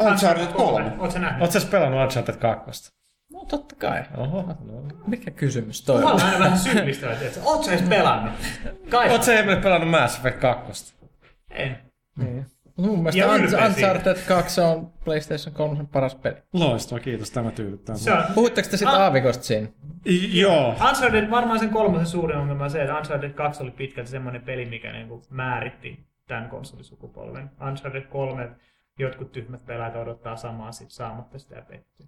Uncharted 0.00 0.46
3. 0.46 0.92
Oot 0.98 1.10
sä 1.12 1.18
nähnyt? 1.18 1.40
Oletko 1.40 1.60
sä 1.60 1.66
pelannut 1.66 2.00
Uncharted 2.02 2.36
2? 2.36 2.92
No 3.40 3.44
totta 3.48 3.74
kai. 3.78 4.02
Oho, 4.16 4.42
no. 4.42 4.82
Mikä 5.06 5.30
kysymys 5.30 5.82
toi 5.84 6.00
Mulla 6.00 6.14
on? 6.14 6.20
aina 6.22 6.38
vähän 6.38 6.58
syyllistävä, 6.58 7.12
että 7.12 7.40
oot 7.44 7.64
sä 7.64 7.72
edes 7.72 7.88
pelannut? 7.88 8.32
Kai 8.90 9.08
Oletko 9.08 9.26
sä 9.26 9.38
Emil 9.38 9.56
pelannut 9.62 9.90
Mass 9.90 10.16
Effect 10.18 10.38
2? 10.40 10.94
En. 11.50 11.78
Niin. 12.18 12.46
Mun 12.76 12.98
mielestä 12.98 13.18
Ja 13.18 13.28
Uncharted 13.66 14.16
2 14.28 14.60
on 14.60 14.92
PlayStation 15.04 15.54
3 15.54 15.84
paras 15.92 16.14
peli. 16.14 16.36
Loistava, 16.52 17.00
kiitos. 17.00 17.30
Tämä 17.30 17.50
tyydyttää. 17.50 17.96
Se 17.96 18.12
on, 18.12 18.22
Puhutteko 18.34 18.68
te 18.70 18.76
sitten 18.76 18.94
Ah. 18.96 19.00
aavikosta 19.02 19.42
siinä? 19.44 19.68
I- 20.06 20.40
Joo. 20.40 20.68
Uncharted, 20.88 21.30
varmaan 21.30 21.58
sen 21.58 21.70
kolmosen 21.70 22.06
suurin 22.06 22.36
ongelma 22.36 22.64
on 22.64 22.70
se, 22.70 22.82
että 22.82 22.96
Uncharted 22.98 23.30
2 23.32 23.62
oli 23.62 23.70
pitkälti 23.70 24.10
semmoinen 24.10 24.42
peli, 24.42 24.66
mikä 24.66 24.92
niinku 24.92 25.22
määritti 25.30 26.06
tämän 26.28 26.48
konsolisukupolven. 26.48 27.50
Uncharted 27.68 28.02
3, 28.02 28.48
jotkut 28.98 29.32
tyhmät 29.32 29.66
pelaajat 29.66 29.96
odottaa 29.96 30.36
samaa 30.36 30.72
sit 30.72 30.90
saamatta 30.90 31.38
sitä 31.38 31.54
ja 31.56 31.62
pettyy. 31.62 32.06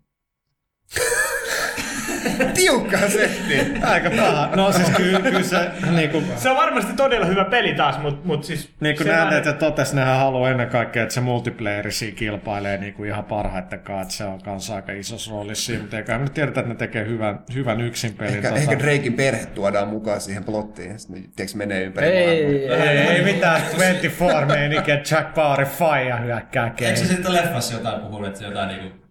Tiukka 2.54 2.98
setti. 2.98 3.72
Aika 3.82 4.10
paha. 4.10 4.48
No 4.56 4.72
siis 4.72 4.90
kyllä, 4.90 5.20
kyllä 5.20 5.42
se 5.42 5.70
niin 5.90 6.10
kuin, 6.10 6.26
Se 6.36 6.50
on 6.50 6.56
varmasti 6.56 6.92
todella 6.92 7.26
hyvä 7.26 7.44
peli 7.44 7.74
taas, 7.74 7.98
mutta 7.98 8.26
mut 8.26 8.44
siis... 8.44 8.70
niin 8.80 8.96
kuin 8.96 9.06
se 9.06 9.16
vaan- 9.16 9.32
että 9.36 9.52
totes 9.52 9.94
nehän 9.94 10.18
haluaa 10.18 10.50
ennen 10.50 10.68
kaikkea, 10.68 11.02
että 11.02 11.14
se 11.14 11.20
multiplayeri 11.20 11.92
siinä 11.92 12.16
kilpailee 12.16 12.78
niin 12.78 12.94
kuin 12.94 13.08
ihan 13.08 13.24
parhaiten 13.24 13.80
kanssa, 13.80 14.02
että 14.02 14.14
se 14.14 14.24
on 14.24 14.42
kanssa 14.42 14.74
aika 14.74 14.92
isossa 14.92 15.30
roolissa 15.30 15.66
siinä, 15.66 15.80
mutta 15.82 15.96
eikä 15.96 16.18
me 16.18 16.22
nyt 16.24 16.34
tiedetä, 16.34 16.60
että 16.60 16.72
ne 16.72 16.78
tekee 16.78 17.06
hyvän, 17.06 17.40
hyvän 17.54 17.80
yksin 17.80 18.14
pelin. 18.14 18.34
Ehkä, 18.34 18.48
ehkä 18.48 18.78
Drakein 18.78 19.14
perhe 19.14 19.46
tuodaan 19.46 19.88
mukaan 19.88 20.20
siihen 20.20 20.44
plottiin, 20.44 20.90
ja 20.90 20.98
sitten 20.98 21.46
menee 21.54 21.82
ympäri 21.84 22.06
Ei, 22.06 22.66
maailmaa. 22.68 22.86
ei, 22.90 22.98
ei 22.98 23.24
mitään 23.34 23.62
24 23.62 24.46
meininkiä, 24.46 24.94
Jack 25.10 25.34
Bauer 25.34 25.66
faija 25.66 26.16
hyökkää 26.16 26.74
Eikö 26.80 26.96
se 26.96 27.06
sitten 27.06 27.34
leffassa 27.34 27.74
jotain 27.74 28.00
puhunut, 28.00 28.26
että 28.26 28.38
se 28.40 28.46
jotain 28.46 28.68
niinku 28.68 29.01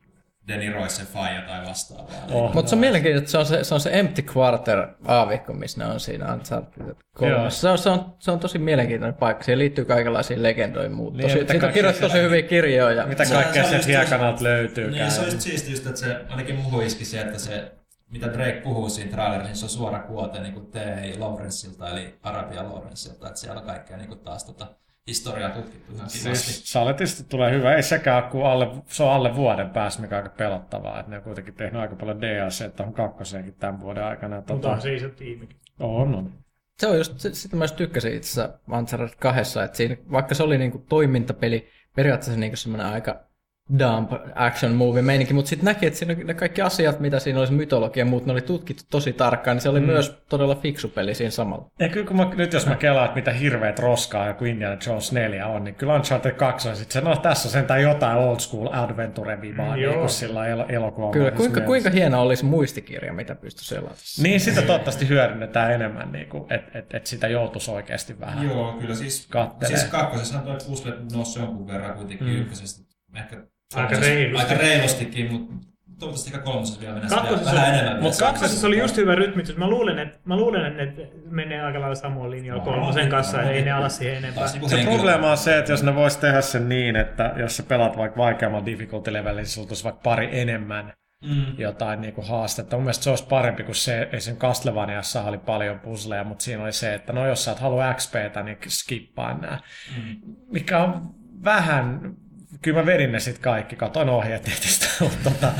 Danny 0.47 0.73
Royce 0.73 1.03
faija 1.03 1.41
tai 1.41 1.65
vastaavaa? 1.65 2.25
Oh. 2.31 2.53
Mutta 2.53 2.69
se 2.69 2.75
on 2.75 2.79
mielenkiintoista, 2.79 3.19
että 3.19 3.31
se 3.31 3.37
on 3.37 3.45
se, 3.45 3.63
se, 3.63 3.73
on 3.73 3.81
se 3.81 3.99
Empty 3.99 4.23
Quarter 4.35 4.87
aavikko, 5.05 5.53
missä 5.53 5.83
ne 5.83 5.93
on 5.93 5.99
siinä 5.99 6.33
Uncharted 6.33 6.87
Joo. 6.87 6.95
3. 7.13 7.51
Se 7.51 7.69
on, 7.69 7.77
se, 7.77 7.89
on, 7.89 8.15
se 8.19 8.31
on 8.31 8.39
tosi 8.39 8.59
mielenkiintoinen 8.59 9.19
paikka. 9.19 9.43
Siihen 9.43 9.59
liittyy 9.59 9.85
kaikenlaisiin 9.85 10.43
legendoihin 10.43 10.91
muut. 10.91 11.13
Niin, 11.13 11.21
Tosi, 11.21 11.39
mitä 11.39 11.53
siitä 11.53 11.53
on 11.53 11.59
kaikkea 11.59 11.73
kirjoitettu 11.73 12.07
tosi 12.07 12.21
hyviä 12.21 12.41
kirjoja. 12.41 13.07
Mitä 13.07 13.25
kaikkea 13.25 13.63
se 13.63 13.75
on 13.75 13.83
sieltä 13.83 13.87
hiekanalta 13.87 14.43
löytyy. 14.43 14.91
Niin, 14.91 15.11
se 15.11 15.19
on 15.19 15.25
just 15.25 15.41
siisti 15.41 15.71
just, 15.71 15.87
että 15.87 15.99
se 15.99 16.25
ainakin 16.29 16.55
muuhun 16.55 16.83
iski 16.83 17.05
se, 17.05 17.21
että 17.21 17.39
se 17.39 17.71
mitä 18.11 18.33
Drake 18.33 18.61
puhuu 18.63 18.89
siinä 18.89 19.11
trailerissa, 19.11 19.47
niin 19.47 19.55
se 19.55 19.65
on 19.65 19.69
suora 19.69 19.99
kuote 19.99 20.39
niin 20.39 20.53
kuin 20.53 20.65
T.A. 20.65 21.19
Lawrenceilta, 21.19 21.89
eli 21.89 22.19
Arabia 22.23 22.63
Lawrenceilta, 22.63 23.27
että 23.27 23.39
siellä 23.39 23.59
on 23.59 23.65
kaikkea 23.65 23.97
niin 23.97 24.07
kuin 24.07 24.19
taas 24.19 24.43
tota, 24.43 24.67
historiaa 25.11 25.49
tutkittu 25.49 25.93
ihan. 25.95 26.09
Siis 26.09 26.71
Saletista 26.71 27.23
tulee 27.29 27.51
hyvä, 27.51 27.75
ei 27.75 27.83
sekään 27.83 28.23
kun 28.23 28.45
alle, 28.45 28.67
se 28.87 29.03
on 29.03 29.11
alle 29.11 29.35
vuoden 29.35 29.69
päässä, 29.69 30.01
mikä 30.01 30.17
on 30.17 30.23
aika 30.23 30.35
pelottavaa, 30.37 30.99
että 30.99 31.09
ne 31.09 31.17
on 31.17 31.23
kuitenkin 31.23 31.53
tehnyt 31.53 31.81
aika 31.81 31.95
paljon 31.95 32.21
DLC 32.21 32.75
tuohon 32.75 32.93
kakkoseenkin 32.93 33.53
tämän 33.53 33.81
vuoden 33.81 34.03
aikana. 34.03 34.35
Mutta 34.35 34.53
Tota, 34.53 34.71
on 34.71 34.81
se 34.81 34.93
iso 34.93 35.09
tiimikin. 35.09 35.57
on, 35.79 36.15
on. 36.15 36.31
Se 36.79 36.87
on 36.87 36.97
just, 36.97 37.13
sitä 37.19 37.55
mä 37.55 37.63
just 37.63 37.75
tykkäsin 37.75 38.13
itse 38.15 38.41
asiassa 38.41 38.59
Uncharted 38.77 39.15
2, 39.19 39.59
että 39.59 39.77
siinä, 39.77 39.97
vaikka 40.11 40.35
se 40.35 40.43
oli 40.43 40.57
niinku 40.57 40.85
toimintapeli, 40.89 41.67
periaatteessa 41.95 42.39
niinku 42.39 42.57
semmoinen 42.57 42.87
aika 42.87 43.30
dump 43.79 44.11
action 44.35 44.71
movie 44.71 45.01
meininki, 45.01 45.33
mutta 45.33 45.49
sitten 45.49 45.65
näki, 45.65 45.85
että 45.85 45.99
siinä 45.99 46.13
ne 46.23 46.33
kaikki 46.33 46.61
asiat, 46.61 46.99
mitä 46.99 47.19
siinä 47.19 47.39
oli, 47.39 47.47
se 47.47 47.53
mytologia 47.53 48.01
ja 48.01 48.05
muut, 48.05 48.25
ne 48.25 48.31
oli 48.31 48.41
tutkittu 48.41 48.83
tosi 48.89 49.13
tarkkaan, 49.13 49.55
niin 49.55 49.61
se 49.61 49.69
oli 49.69 49.79
mm. 49.79 49.85
myös 49.85 50.17
todella 50.29 50.55
fiksu 50.55 50.87
peli 50.87 51.13
siinä 51.15 51.31
samalla. 51.31 51.71
Ja 51.79 51.89
kyllä 51.89 52.07
kun 52.07 52.17
mä, 52.17 52.31
nyt 52.35 52.53
jos 52.53 52.67
mä 52.67 52.75
kelaan, 52.75 53.05
että 53.05 53.15
mitä 53.15 53.31
hirveät 53.33 53.79
roskaa 53.79 54.27
joku 54.27 54.45
Indiana 54.45 54.77
Jones 54.87 55.11
4 55.11 55.47
on, 55.47 55.63
niin 55.63 55.75
kyllä 55.75 55.95
Uncharted 55.95 56.31
2 56.31 56.69
on 56.69 56.75
sitten 56.75 56.93
se, 57.03 57.09
no 57.09 57.15
tässä 57.15 57.47
on 57.47 57.51
sentään 57.51 57.81
jotain 57.81 58.17
old 58.17 58.39
school 58.39 58.69
adventure 58.73 59.41
vivaa, 59.41 59.75
Mm, 59.75 59.81
niin 59.81 59.93
kuin 59.93 60.09
sillä 60.09 60.47
elo, 60.47 60.65
elokuva. 60.69 61.11
Kyllä, 61.11 61.31
kuinka, 61.31 61.61
kuinka 61.61 61.89
hieno 61.89 62.21
olisi 62.21 62.45
muistikirja, 62.45 63.13
mitä 63.13 63.35
pystyi 63.35 63.65
selaamaan. 63.65 63.95
Niin, 64.23 64.39
sitä 64.39 64.61
toivottavasti 64.61 65.09
hyödynnetään 65.09 65.71
enemmän, 65.73 66.11
niin 66.11 66.27
että 66.49 66.79
et, 66.79 66.93
et 66.93 67.05
sitä 67.07 67.27
joutuisi 67.27 67.71
oikeasti 67.71 68.19
vähän. 68.19 68.45
Joo, 68.49 68.73
kyllä 68.73 68.95
siis, 68.95 69.27
Kattelee. 69.29 69.77
siis 69.77 69.91
kakkosessahan 69.91 70.45
toi 70.45 70.57
pusle 70.67 70.93
nousi 71.13 71.39
jonkun 71.39 71.67
verran 71.67 71.93
kuitenkin 71.93 72.27
Mm. 72.27 72.33
mm. 72.33 72.39
ykkösestä. 72.41 72.91
Ehkä 73.15 73.37
Aika 73.75 73.89
kolmosessa- 73.95 74.05
reilusti. 74.09 74.47
Aika 74.53 74.61
reilustikin, 74.63 75.31
mutta 75.31 75.53
toivottavasti 75.99 76.29
ehkä 76.33 76.45
kolmosessa 76.45 76.81
vielä 76.81 76.93
mennä 76.93 77.09
Kakkosessa- 77.09 77.55
vähän 77.55 77.73
enemmän. 77.73 78.01
Mut 78.03 78.13
vielä. 78.19 78.31
Kakkosessa 78.31 78.67
oli 78.67 78.79
just 78.79 78.97
hyvä 78.97 79.15
rytmitys. 79.15 79.57
Mä 79.57 79.67
luulen, 79.69 79.99
että, 79.99 80.19
mä 80.25 80.35
luulen, 80.37 80.79
että 80.79 81.01
menee 81.29 81.61
aika 81.61 81.79
lailla 81.79 81.95
samoin 81.95 82.31
linjalla 82.31 82.63
kolmosen 82.63 83.09
kanssa, 83.09 83.41
ei 83.43 83.61
ne 83.61 83.71
ala 83.71 83.89
siihen 83.89 84.17
enempää. 84.17 84.45
Niinku 84.51 84.69
Se 84.69 84.75
henkilö- 84.75 84.89
probleema 84.95 85.31
on 85.31 85.37
se, 85.37 85.57
että 85.57 85.71
jos 85.71 85.83
ne 85.83 85.95
vois 85.95 86.17
tehdä 86.17 86.41
sen 86.41 86.69
niin, 86.69 86.95
että 86.95 87.33
jos 87.37 87.57
sä 87.57 87.63
pelaat 87.63 87.97
vaikka 87.97 88.17
vaikeammalla 88.17 88.65
difficulty 88.65 89.13
levelillä, 89.13 89.41
niin 89.41 89.47
sulla 89.49 89.67
tulisi 89.67 89.83
vaikka 89.83 90.01
pari 90.03 90.29
enemmän 90.31 90.93
Mm. 91.25 91.45
jotain 91.57 92.01
niin 92.01 92.13
kuin 92.13 92.27
haastetta. 92.27 92.75
Mun 92.75 92.83
mielestä 92.83 93.03
se 93.03 93.09
olisi 93.09 93.25
parempi 93.29 93.63
kuin 93.63 93.75
se, 93.75 94.09
esim. 94.11 94.35
Castlevaniassa 94.37 95.23
oli 95.23 95.37
paljon 95.37 95.79
puzzleja, 95.79 96.23
mutta 96.23 96.43
siinä 96.43 96.63
oli 96.63 96.71
se, 96.71 96.93
että 96.93 97.13
no 97.13 97.27
jos 97.27 97.43
sä 97.45 97.51
et 97.51 97.59
halua 97.59 97.93
XPtä, 97.93 98.43
niin 98.43 98.57
skippaa 98.67 99.33
nämä. 99.37 99.59
Mm. 99.97 100.15
Mikä 100.51 100.79
on 100.79 101.01
vähän, 101.43 102.13
kyllä 102.61 102.79
mä 102.79 102.85
vedin 102.85 103.11
ne 103.11 103.19
sitten 103.19 103.43
kaikki, 103.43 103.75
katoin 103.75 104.09
ohjeet 104.09 104.41
tietysti, 104.41 104.85
mutta 105.03 105.29
tota, 105.29 105.51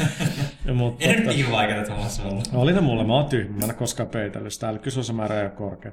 mutta, 0.74 1.06
Ei 1.06 1.16
nyt 1.16 1.26
niin 1.26 1.52
vaikeita 1.52 1.86
tuollaisessa 1.88 2.24
ollut. 2.24 2.50
oli 2.54 2.74
ne 2.74 2.82
mulle, 2.82 3.04
mä 3.04 3.14
oon 3.14 3.30
tyhmä, 3.30 3.54
mä 3.54 3.58
en 3.58 3.70
ole 3.70 3.74
koskaan 3.74 4.10
peitellyt 4.10 4.54
sitä, 4.54 4.70
eli 4.70 4.80
kysymysmäärä 4.80 5.36
ei 5.36 5.42
ole 5.42 5.50
korkea. 5.50 5.92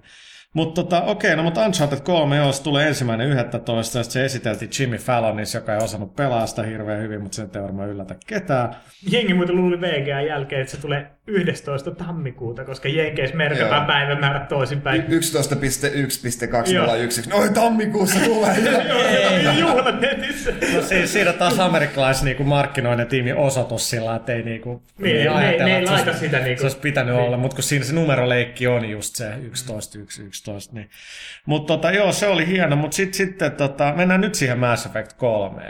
Mutta 0.54 0.82
tota, 0.82 1.02
okei, 1.02 1.36
no 1.36 1.42
mutta 1.42 1.66
Uncharted 1.66 2.00
3, 2.00 2.36
joo, 2.36 2.52
se 2.52 2.62
tulee 2.62 2.88
ensimmäinen 2.88 3.28
11, 3.28 3.98
ja 3.98 4.04
se 4.04 4.24
esiteltiin 4.24 4.70
Jimmy 4.80 4.96
Fallonissa, 4.96 5.58
joka 5.58 5.72
ei 5.74 5.84
osannut 5.84 6.16
pelaa 6.16 6.46
sitä 6.46 6.62
hirveän 6.62 7.02
hyvin, 7.02 7.22
mutta 7.22 7.36
se 7.36 7.42
nyt 7.42 7.56
ei 7.56 7.62
varmaan 7.62 7.88
yllätä 7.88 8.14
ketään. 8.26 8.76
Jengi 9.10 9.34
muuten 9.34 9.56
luuli 9.56 9.80
VGA 9.80 10.20
jälkeen, 10.20 10.60
että 10.60 10.76
se 10.76 10.80
tulee 10.80 11.10
11. 11.28 11.90
tammikuuta, 11.90 12.64
koska 12.64 12.88
Jenkeissä 12.88 13.36
merkataan 13.36 13.80
Joo. 13.80 13.86
päivämäärät 13.86 14.48
toisinpäin. 14.48 15.02
11.1.201. 15.02 15.08
Oi, 17.34 17.50
tammikuussa 17.50 18.20
tulee. 18.24 18.56
Juhlat 19.60 20.00
netissä. 20.00 20.52
No 20.74 20.82
siis 20.82 21.12
siinä 21.12 21.32
taas 21.32 21.60
amerikkalais 21.60 22.22
niinku 22.22 22.44
markkinoinen 22.44 23.06
tiimi 23.06 23.32
osoitus 23.32 23.90
sillä, 23.90 24.16
että 24.16 24.32
ei 24.32 24.42
niinku... 24.42 24.82
Niin, 24.98 25.16
ne- 25.16 25.28
ajatella, 25.28 25.64
ne 25.64 25.70
ei 25.72 25.78
että 25.78 25.88
se 25.90 25.94
laita 25.94 26.10
olisi- 26.10 26.24
sitä 26.24 26.38
niinku- 26.38 26.60
Se 26.60 26.64
olisi 26.64 26.78
pitänyt 26.78 27.14
niin. 27.14 27.24
olla, 27.24 27.36
mutta 27.36 27.54
kun 27.54 27.62
siinä 27.64 27.84
se 27.84 27.94
numeroleikki 27.94 28.66
on 28.66 28.90
just 28.90 29.16
se 29.16 29.30
11, 29.42 29.98
1, 29.98 30.22
11, 30.22 30.74
niin... 30.74 30.90
Mutta 31.46 31.72
tota, 31.74 31.90
joo, 31.90 32.12
se 32.12 32.26
oli 32.26 32.46
hieno, 32.46 32.76
mutta 32.76 32.94
sitten 32.94 33.14
sit, 33.14 33.38
tota, 33.56 33.92
mennään 33.96 34.20
nyt 34.20 34.34
siihen 34.34 34.58
Mass 34.58 34.86
Effect 34.86 35.12
3. 35.12 35.62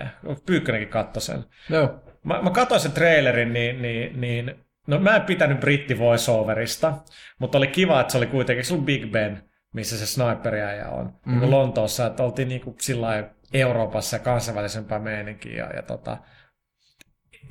Pyykkönenkin 0.46 0.88
katsoi 0.88 1.22
sen. 1.22 1.44
Joo. 1.70 1.86
Mä, 1.86 1.98
Mä, 2.34 2.42
mä 2.42 2.50
katsoin 2.50 2.80
sen 2.80 2.92
trailerin, 2.92 3.52
niin, 3.52 3.82
niin, 3.82 4.20
niin 4.20 4.54
no 4.88 4.98
mä 4.98 5.16
en 5.16 5.22
pitänyt 5.22 5.60
britti 5.60 5.98
voiceoverista, 5.98 6.98
mutta 7.38 7.58
oli 7.58 7.66
kiva, 7.66 8.00
että 8.00 8.12
se 8.12 8.18
oli 8.18 8.26
kuitenkin, 8.26 8.64
se 8.64 8.74
oli 8.74 8.82
Big 8.82 9.10
Ben, 9.10 9.42
missä 9.74 9.98
se 9.98 10.06
sniperiäjä 10.06 10.88
on. 10.88 11.04
Mm-hmm. 11.04 11.40
Niin 11.40 11.50
Lontoossa, 11.50 12.06
että 12.06 12.22
oltiin 12.22 12.48
niin 12.48 12.60
kuin 12.60 12.76
sillä 12.80 13.06
lailla 13.06 13.28
Euroopassa 13.52 14.16
ja 14.16 14.20
kansainvälisempää 14.20 14.98
meininkiä. 14.98 15.64
Ja, 15.64 15.76
ja 15.76 15.82
tota, 15.82 16.18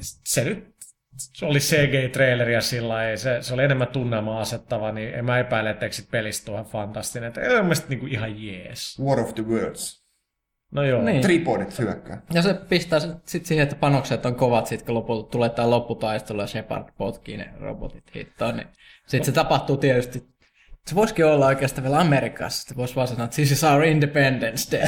se 0.01 0.43
nyt 0.43 0.77
se 1.17 1.45
oli 1.45 1.59
CG-traileri 1.59 2.53
ja 2.53 2.61
sillä 2.61 2.87
lailla, 2.87 3.17
se, 3.17 3.37
se 3.41 3.53
oli 3.53 3.63
enemmän 3.63 3.87
tunnelmaa 3.87 4.41
asettava, 4.41 4.91
niin 4.91 5.13
en 5.13 5.25
mä 5.25 5.39
epäile, 5.39 5.69
että 5.69 5.85
pelistä 6.11 6.51
ihan 6.51 6.65
fantastinen. 6.65 7.27
Että 7.27 7.41
ei 7.41 7.61
mielestäni 7.61 7.89
niin 7.89 7.99
kuin 7.99 8.11
ihan 8.11 8.43
jees. 8.43 8.99
War 9.01 9.19
of 9.19 9.35
the 9.35 9.43
Worlds. 9.43 9.96
No 10.71 10.83
joo. 10.83 11.01
Niin. 11.01 11.21
Tripodit 11.21 11.79
hyökkää. 11.79 12.21
Ja 12.33 12.41
se 12.41 12.53
pistää 12.53 12.99
sit 12.99 13.11
sit 13.25 13.45
siihen, 13.45 13.63
että 13.63 13.75
panokset 13.75 14.25
on 14.25 14.35
kovat, 14.35 14.67
sit 14.67 14.81
kun 14.81 14.95
lopulta 14.95 15.29
tulee 15.29 15.49
tämä 15.49 15.69
lopputaistelu 15.69 16.41
ja 16.41 16.47
Shepard 16.47 16.85
potkii 16.97 17.37
ne 17.37 17.49
robotit 17.59 18.15
hittoon, 18.15 18.57
niin 18.57 18.67
sitten 19.07 19.25
se 19.25 19.31
tapahtuu 19.31 19.77
tietysti 19.77 20.37
se 20.87 20.95
voisikin 20.95 21.25
olla 21.25 21.45
oikeastaan 21.45 21.83
vielä 21.83 21.99
Amerikassa, 21.99 22.65
että 22.65 22.77
voisi 22.77 22.95
vaan 22.95 23.07
sanoa, 23.07 23.25
että 23.25 23.35
this 23.35 23.51
is 23.51 23.63
our 23.63 23.83
independence 23.83 24.77
day. 24.77 24.87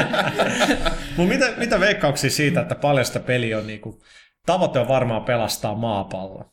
Mut 1.16 1.28
mitä, 1.28 1.46
mitä 1.56 1.80
veikkauksia 1.80 2.30
siitä, 2.30 2.60
että 2.60 2.74
paljon 2.74 3.04
sitä 3.04 3.20
peliä 3.20 3.58
on 3.58 3.66
niinku, 3.66 4.02
tavoite 4.46 4.78
on 4.78 4.88
varmaan 4.88 5.24
pelastaa 5.24 5.74
maapallo. 5.74 6.52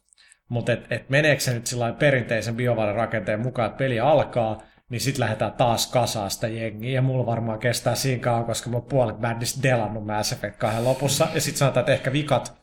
Mutta 0.49 0.71
et, 0.71 0.85
et 0.89 1.09
meneekö 1.09 1.41
se 1.41 1.53
nyt 1.53 1.67
sillä 1.67 1.93
perinteisen 1.93 2.55
BioWaren 2.55 2.95
rakenteen 2.95 3.39
mukaan, 3.39 3.67
että 3.67 3.77
peli 3.77 3.99
alkaa, 3.99 4.61
niin 4.89 5.01
sitten 5.01 5.19
lähdetään 5.19 5.53
taas 5.53 5.91
kasaan 5.91 6.31
sitä 6.31 6.47
jengiä. 6.47 6.91
Ja 6.91 7.01
mulla 7.01 7.25
varmaan 7.25 7.59
kestää 7.59 7.95
siinä 7.95 8.23
kauan, 8.23 8.45
koska 8.45 8.69
mä 8.69 8.81
puolet 8.81 9.19
bändistä 9.19 9.63
delannut 9.63 10.05
Mass 10.05 10.31
Effect 10.31 10.57
2 10.57 10.81
lopussa. 10.81 11.27
Ja 11.33 11.41
sitten 11.41 11.59
sanotaan, 11.59 11.81
että 11.81 11.93
ehkä 11.93 12.11
vikat 12.11 12.57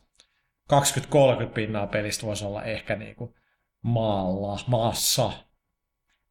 20-30 0.73 0.77
pinnaa 1.53 1.87
pelistä 1.87 2.25
voisi 2.25 2.45
olla 2.45 2.63
ehkä 2.63 2.95
niinku 2.95 3.35
maalla, 3.83 4.59
maassa. 4.67 5.31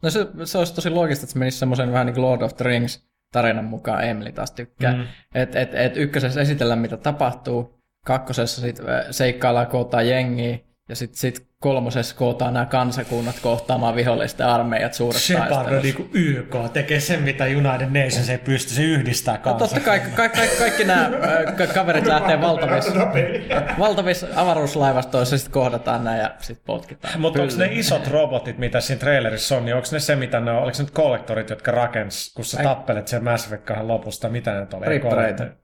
No 0.02 0.10
se, 0.10 0.26
se 0.44 0.58
olisi 0.58 0.74
tosi 0.74 0.90
loogista, 0.90 1.24
että 1.24 1.32
se 1.32 1.38
menisi 1.38 1.58
semmoisen 1.58 1.92
vähän 1.92 2.06
niin 2.06 2.14
kuin 2.14 2.24
Lord 2.24 2.42
of 2.42 2.56
the 2.56 2.64
Rings 2.64 3.08
tarinan 3.32 3.64
mukaan 3.64 4.04
Emily 4.04 4.32
taas 4.32 4.50
tykkää. 4.50 4.94
Mm. 4.94 5.06
Että 5.34 5.60
et, 5.60 5.74
et 5.74 5.96
ykkösessä 5.96 6.40
esitellään, 6.40 6.78
mitä 6.78 6.96
tapahtuu, 6.96 7.80
kakkosessa 8.04 8.60
sit 8.60 8.78
ö, 8.78 9.06
seikkaillaan, 9.10 9.66
kootaan 9.66 10.08
jengiä, 10.08 10.58
ja 10.88 10.96
sitten 10.96 11.18
sit 11.18 11.46
kolmosessa 11.58 12.16
kootaan 12.16 12.54
nämä 12.54 12.66
kansakunnat 12.66 13.36
kohtaamaan 13.42 13.96
vihollisten 13.96 14.46
armeijat 14.46 14.94
suuressa 14.94 15.26
Shepard 15.34 15.72
on 15.72 15.82
niinku 15.82 16.08
YK, 16.12 16.56
tekee 16.72 17.00
sen, 17.00 17.22
mitä 17.22 17.44
United 17.44 18.04
Nations 18.04 18.28
ei 18.30 18.38
pysty, 18.38 18.74
se 18.74 18.82
yhdistää 18.82 19.40
No 19.44 19.54
totta 19.54 19.80
kai 19.80 20.00
ka- 20.00 20.28
ka- 20.28 20.40
kaikki 20.58 20.84
nämä 20.84 21.10
kaverit 21.74 22.06
lähtee 22.06 22.40
valtavissa, 22.40 22.92
valtavissa 23.78 24.26
avaruuslaivastoissa, 24.36 25.38
sitten 25.38 25.52
kohdataan 25.52 26.04
nämä 26.04 26.16
ja 26.16 26.30
sitten 26.38 26.64
potkitaan. 26.66 27.20
Mutta 27.20 27.42
onko 27.42 27.54
ne 27.58 27.68
isot 27.70 28.06
robotit, 28.06 28.58
mitä 28.58 28.80
siinä 28.80 29.00
trailerissa 29.00 29.56
on, 29.56 29.64
niin 29.64 29.74
onko 29.74 29.88
ne 29.92 30.00
se, 30.00 30.16
mitä 30.16 30.40
ne 30.40 30.50
on, 30.50 30.62
oliko 30.62 30.78
ne 30.78 30.84
nyt 30.84 30.90
kollektorit, 30.90 31.50
jotka 31.50 31.70
rakens, 31.70 32.32
kun 32.34 32.44
sä 32.44 32.62
tappelet 32.62 33.08
sen 33.08 33.24
Mass 33.24 33.46
Effect 33.46 33.64
2 33.64 33.84
lopusta, 33.84 34.28
mitä 34.28 34.52
ne 34.52 34.66
oli? 34.72 34.84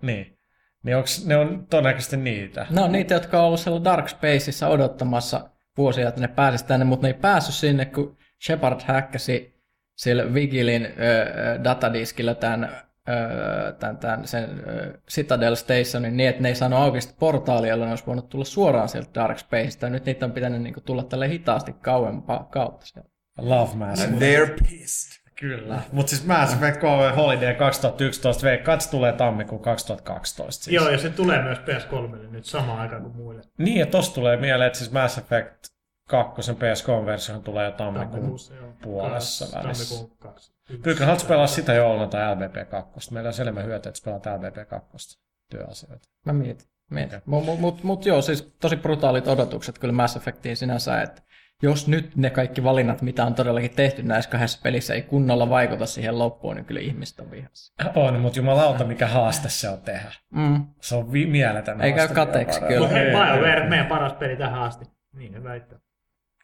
Niin. 0.02 0.39
Niin 0.84 0.96
onks, 0.96 1.26
ne 1.26 1.36
on 1.36 1.66
todennäköisesti 1.70 2.16
niitä. 2.16 2.66
Ne 2.70 2.80
on 2.80 2.92
niitä, 2.92 3.14
jotka 3.14 3.38
on 3.40 3.44
ollut 3.44 3.60
siellä 3.60 3.84
Dark 3.84 4.08
Spaceissa 4.08 4.68
odottamassa 4.68 5.50
vuosia, 5.76 6.08
että 6.08 6.20
ne 6.20 6.28
pääsisi 6.28 6.66
tänne, 6.66 6.84
mutta 6.84 7.06
ne 7.06 7.12
ei 7.12 7.20
päässyt 7.20 7.54
sinne, 7.54 7.84
kun 7.84 8.16
Shepard 8.46 8.80
häkkäsi 8.84 9.60
sillä 9.96 10.34
Vigilin 10.34 10.86
ö, 10.86 10.88
ö, 10.88 11.64
datadiskillä 11.64 12.34
tämän 12.34 12.70
öö, 13.08 13.72
tämän, 13.72 13.96
tämän, 13.96 14.26
sen 14.26 14.62
öö, 14.68 14.98
Citadel 15.10 15.54
Stationin 15.54 16.16
niin, 16.16 16.28
että 16.28 16.42
ne 16.42 16.48
ei 16.48 16.54
saanut 16.54 16.78
auki 16.78 17.00
sitä 17.00 17.14
portaalia, 17.18 17.70
jolla 17.70 17.84
ne 17.84 17.90
olisi 17.90 18.06
voinut 18.06 18.28
tulla 18.28 18.44
suoraan 18.44 18.88
sieltä 18.88 19.10
Dark 19.14 19.38
Spaceista. 19.38 19.90
Nyt 19.90 20.04
niitä 20.04 20.26
on 20.26 20.32
pitänyt 20.32 20.62
niin 20.62 20.74
kuin, 20.74 20.84
tulla 20.84 21.02
tälle 21.02 21.28
hitaasti 21.28 21.72
kauempaa 21.72 22.48
kautta 22.52 22.86
sieltä. 22.86 23.10
Love 23.38 23.76
Mass. 23.76 24.04
And 24.04 24.14
they're 24.14 24.68
pissed. 24.68 25.19
Kyllä. 25.40 25.82
Mutta 25.92 26.10
siis 26.10 26.26
Mass 26.26 26.54
Effect 26.54 26.80
3 26.80 27.10
Holiday 27.16 27.54
2011, 27.54 28.42
veikkaat 28.42 28.80
se 28.80 28.90
tulee 28.90 29.12
tammikuun 29.12 29.62
2012. 29.62 30.64
Siis. 30.64 30.74
Joo, 30.74 30.88
ja 30.88 30.98
se 30.98 31.10
tulee 31.10 31.42
myös 31.42 31.58
PS3 31.58 32.16
nyt 32.30 32.44
samaan 32.44 32.78
aikaan 32.78 33.02
kuin 33.02 33.16
muille. 33.16 33.42
Niin, 33.58 33.76
ja 33.78 33.86
tosta 33.86 34.14
tulee 34.14 34.36
mieleen, 34.36 34.66
että 34.66 34.78
siis 34.78 34.92
Mass 34.92 35.18
Effect 35.18 35.64
2 36.08 36.52
PS3-versio 36.52 37.38
tulee 37.38 37.64
jo 37.64 37.70
tammikuun 37.70 38.10
Tammikuussa, 38.10 38.54
joo. 38.54 38.72
puolessa 38.82 39.44
Kaksi- 39.44 39.64
välissä. 39.68 39.94
Tammikuun 39.94 40.18
kaksi. 40.18 40.52
Pyykkä, 40.82 41.04
haluatko 41.04 41.28
pelaa 41.28 41.46
sitä 41.46 41.72
jouluna 41.74 42.06
tai 42.06 42.34
LBP2? 42.34 42.84
Meillä 43.10 43.28
on 43.28 43.34
enemmän 43.40 43.64
hyötyä, 43.64 43.90
että 43.90 44.00
pelaat 44.04 44.26
LBP2 44.26 45.18
työasioita. 45.50 46.08
Mä 46.26 46.32
mietin. 46.32 46.66
mietin. 46.90 47.16
Okei. 47.18 47.22
Mutta 47.26 47.50
mut, 47.50 47.60
mut, 47.60 47.82
mut 47.82 48.06
joo, 48.06 48.22
siis 48.22 48.52
tosi 48.60 48.76
brutaalit 48.76 49.28
odotukset 49.28 49.78
kyllä 49.78 49.92
Mass 49.92 50.16
Effectiin 50.16 50.56
sinänsä, 50.56 51.02
että 51.02 51.22
jos 51.62 51.88
nyt 51.88 52.16
ne 52.16 52.30
kaikki 52.30 52.64
valinnat, 52.64 53.02
mitä 53.02 53.24
on 53.24 53.34
todellakin 53.34 53.70
tehty 53.70 54.02
näissä 54.02 54.30
kahdessa 54.30 54.60
pelissä, 54.62 54.94
ei 54.94 55.02
kunnolla 55.02 55.50
vaikuta 55.50 55.86
siihen 55.86 56.18
loppuun, 56.18 56.56
niin 56.56 56.64
kyllä 56.64 56.80
ihmiset 56.80 57.20
on 57.20 57.30
vihassa. 57.30 57.74
On, 57.94 58.20
mutta 58.20 58.38
jumalauta, 58.38 58.84
mikä 58.84 59.06
haaste 59.06 59.48
se 59.48 59.68
on 59.68 59.80
tehdä. 59.80 60.12
Mm. 60.34 60.66
Se 60.80 60.94
on 60.94 61.12
vi- 61.12 61.26
mieletön 61.26 61.80
Ei 61.80 61.92
käy 61.92 61.98
haaste 61.98 62.14
kateeksi, 62.14 62.60
kyllä. 62.60 62.80
Mutta 62.80 62.94
BioWare, 62.94 63.62
ei. 63.62 63.68
meidän 63.68 63.86
paras 63.86 64.12
peli 64.12 64.36
tähän 64.36 64.62
asti. 64.62 64.84
Niin 65.14 65.32
ne 65.32 65.44
väittää. 65.44 65.78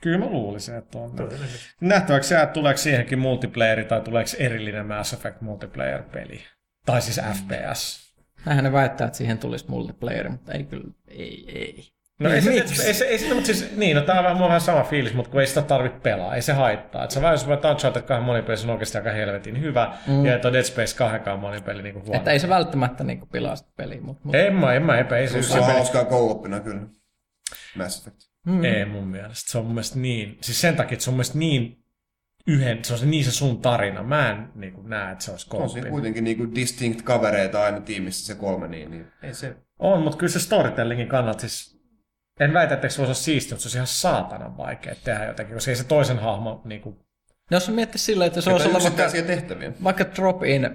Kyllä 0.03 0.19
mä 0.19 0.27
luulisin, 0.27 0.77
että 0.77 0.99
on. 0.99 1.13
Nähtäväksi 1.81 2.35
jää, 2.35 2.43
että 2.43 2.53
tuleeko 2.53 2.79
siihenkin 2.79 3.19
multiplayeri 3.19 3.85
tai 3.85 4.01
tuleeko 4.01 4.31
erillinen 4.39 4.87
Mass 4.87 5.13
Effect 5.13 5.41
multiplayer-peli. 5.41 6.41
Tai 6.87 7.03
siis 7.03 7.21
FPS. 7.33 8.07
Näinhän 8.47 8.65
ne 8.65 8.73
väittää, 8.73 9.07
että 9.07 9.17
siihen 9.19 9.39
tulisi 9.39 9.65
multiplayer, 9.69 10.29
mutta 10.29 10.53
ei 10.53 10.65
kyllä, 10.65 10.91
ei, 11.09 11.45
ei. 11.59 11.89
No 12.21 12.31
ei, 12.31 12.43
se, 12.43 12.51
ei, 12.51 12.61
Miksi? 12.61 12.83
ei, 12.87 12.95
se, 12.95 13.05
ei, 13.05 13.19
se, 13.19 13.35
mutta 13.35 13.47
siis, 13.47 13.77
niin, 13.77 13.97
no 13.97 14.03
tää 14.03 14.19
on 14.19 14.25
vähän, 14.25 14.43
on 14.43 14.49
vähän 14.49 14.61
sama 14.61 14.83
fiilis, 14.85 15.15
mutta 15.15 15.31
kun 15.31 15.41
ei 15.41 15.47
sitä 15.47 15.63
tarvitse 15.63 15.99
pelaa, 16.01 16.35
ei 16.35 16.43
se 16.43 16.53
haittaa. 16.53 17.05
Et 17.05 17.11
sä 17.11 17.21
vähän, 17.21 17.35
jos 17.35 17.47
voit 17.47 17.65
Uncharted 17.65 18.03
2 18.03 18.25
monipeli, 18.25 18.57
se 18.57 18.67
on 18.67 18.71
oikeasti 18.71 18.99
aika 18.99 19.11
helvetin 19.11 19.61
hyvä, 19.61 19.95
mm. 20.07 20.25
ja 20.27 20.35
että 20.35 20.49
on 20.49 20.55
Dead 20.55 20.65
Space 20.65 20.97
2 20.97 21.19
monipeli 21.41 21.83
niin 21.83 21.95
huono. 21.95 22.15
Että 22.15 22.31
ei 22.31 22.39
se 22.39 22.49
välttämättä 22.49 23.05
niinku 23.05 23.27
pilaa 23.27 23.57
sitä 23.57 23.71
peliä, 23.77 24.01
mutta 24.01 24.21
mut, 24.25 24.35
En 24.35 24.55
mä, 24.55 24.73
en 24.75 24.83
mä 24.83 24.99
epä, 24.99 25.17
ei 25.17 25.29
se, 25.29 25.43
Se 25.43 25.49
se 25.49 25.59
on 25.59 25.65
peli, 25.65 25.77
hauskaa 25.77 26.05
co-opina 26.05 26.61
kyllä. 26.61 26.81
Mass 27.77 27.99
Effect. 28.01 28.21
mm, 28.47 28.65
ei 28.65 28.85
mun 28.85 29.09
mielestä. 29.09 29.51
Se 29.51 29.59
on 29.59 29.65
mun 29.65 29.75
mielestä 29.75 29.99
niin, 29.99 30.39
siis 30.41 30.61
sen 30.61 30.77
takia, 30.77 30.93
että 30.95 31.05
se 31.05 31.11
on 31.11 31.15
mun 31.15 31.17
mielestä 31.19 31.39
niin 31.39 31.79
yhden, 32.47 32.85
se 32.85 32.93
on 32.93 32.99
se, 32.99 33.07
niin 33.07 33.25
se 33.25 33.31
sun 33.33 33.61
tarina. 33.63 34.03
Mä 34.03 34.31
en 34.31 34.49
niin 34.55 34.73
kuin, 34.73 34.89
näe, 34.91 35.13
että 35.13 35.25
se 35.25 35.31
olisi 35.31 35.47
On 35.53 35.71
siinä 35.71 35.91
kuitenkin 35.91 36.25
niinku 36.25 36.55
distinct 36.55 37.03
kavereita 37.03 37.65
aina 37.65 37.81
tiimissä 37.81 38.27
se 38.27 38.41
kolme, 38.41 38.69
niin, 38.69 38.91
niin 38.91 39.07
ei 39.23 39.35
se... 39.35 39.57
On, 39.79 40.03
mutta 40.03 40.19
kyllä 40.19 40.33
se 40.33 40.41
storytellingin 40.41 41.09
kannalta 41.09 41.41
siis, 41.41 41.76
en 42.41 42.53
väitä, 42.53 42.75
että 42.75 42.89
se 42.89 42.99
voisi 42.99 43.09
olla 43.09 43.15
siistiä, 43.15 43.55
mutta 43.55 43.63
se 43.63 43.67
olisi 43.67 43.79
ihan 43.79 43.87
saatanan 43.87 44.57
vaikea 44.57 44.95
tehdä 45.05 45.25
jotenkin, 45.25 45.55
koska 45.55 45.71
ei 45.71 45.77
se 45.77 45.85
toisen 45.85 46.19
hahmo 46.19 46.61
niin 46.65 46.81
kuin, 46.81 47.07
jos 47.51 47.69
miettii 47.69 47.99
silleen, 47.99 48.27
että 48.27 48.41
se 48.41 48.51
olisi 48.51 48.69
olla 48.69 48.83
vaikka, 48.83 49.11
tehtäviä. 49.27 49.73
vaikka 49.85 50.05
drop-in 50.17 50.71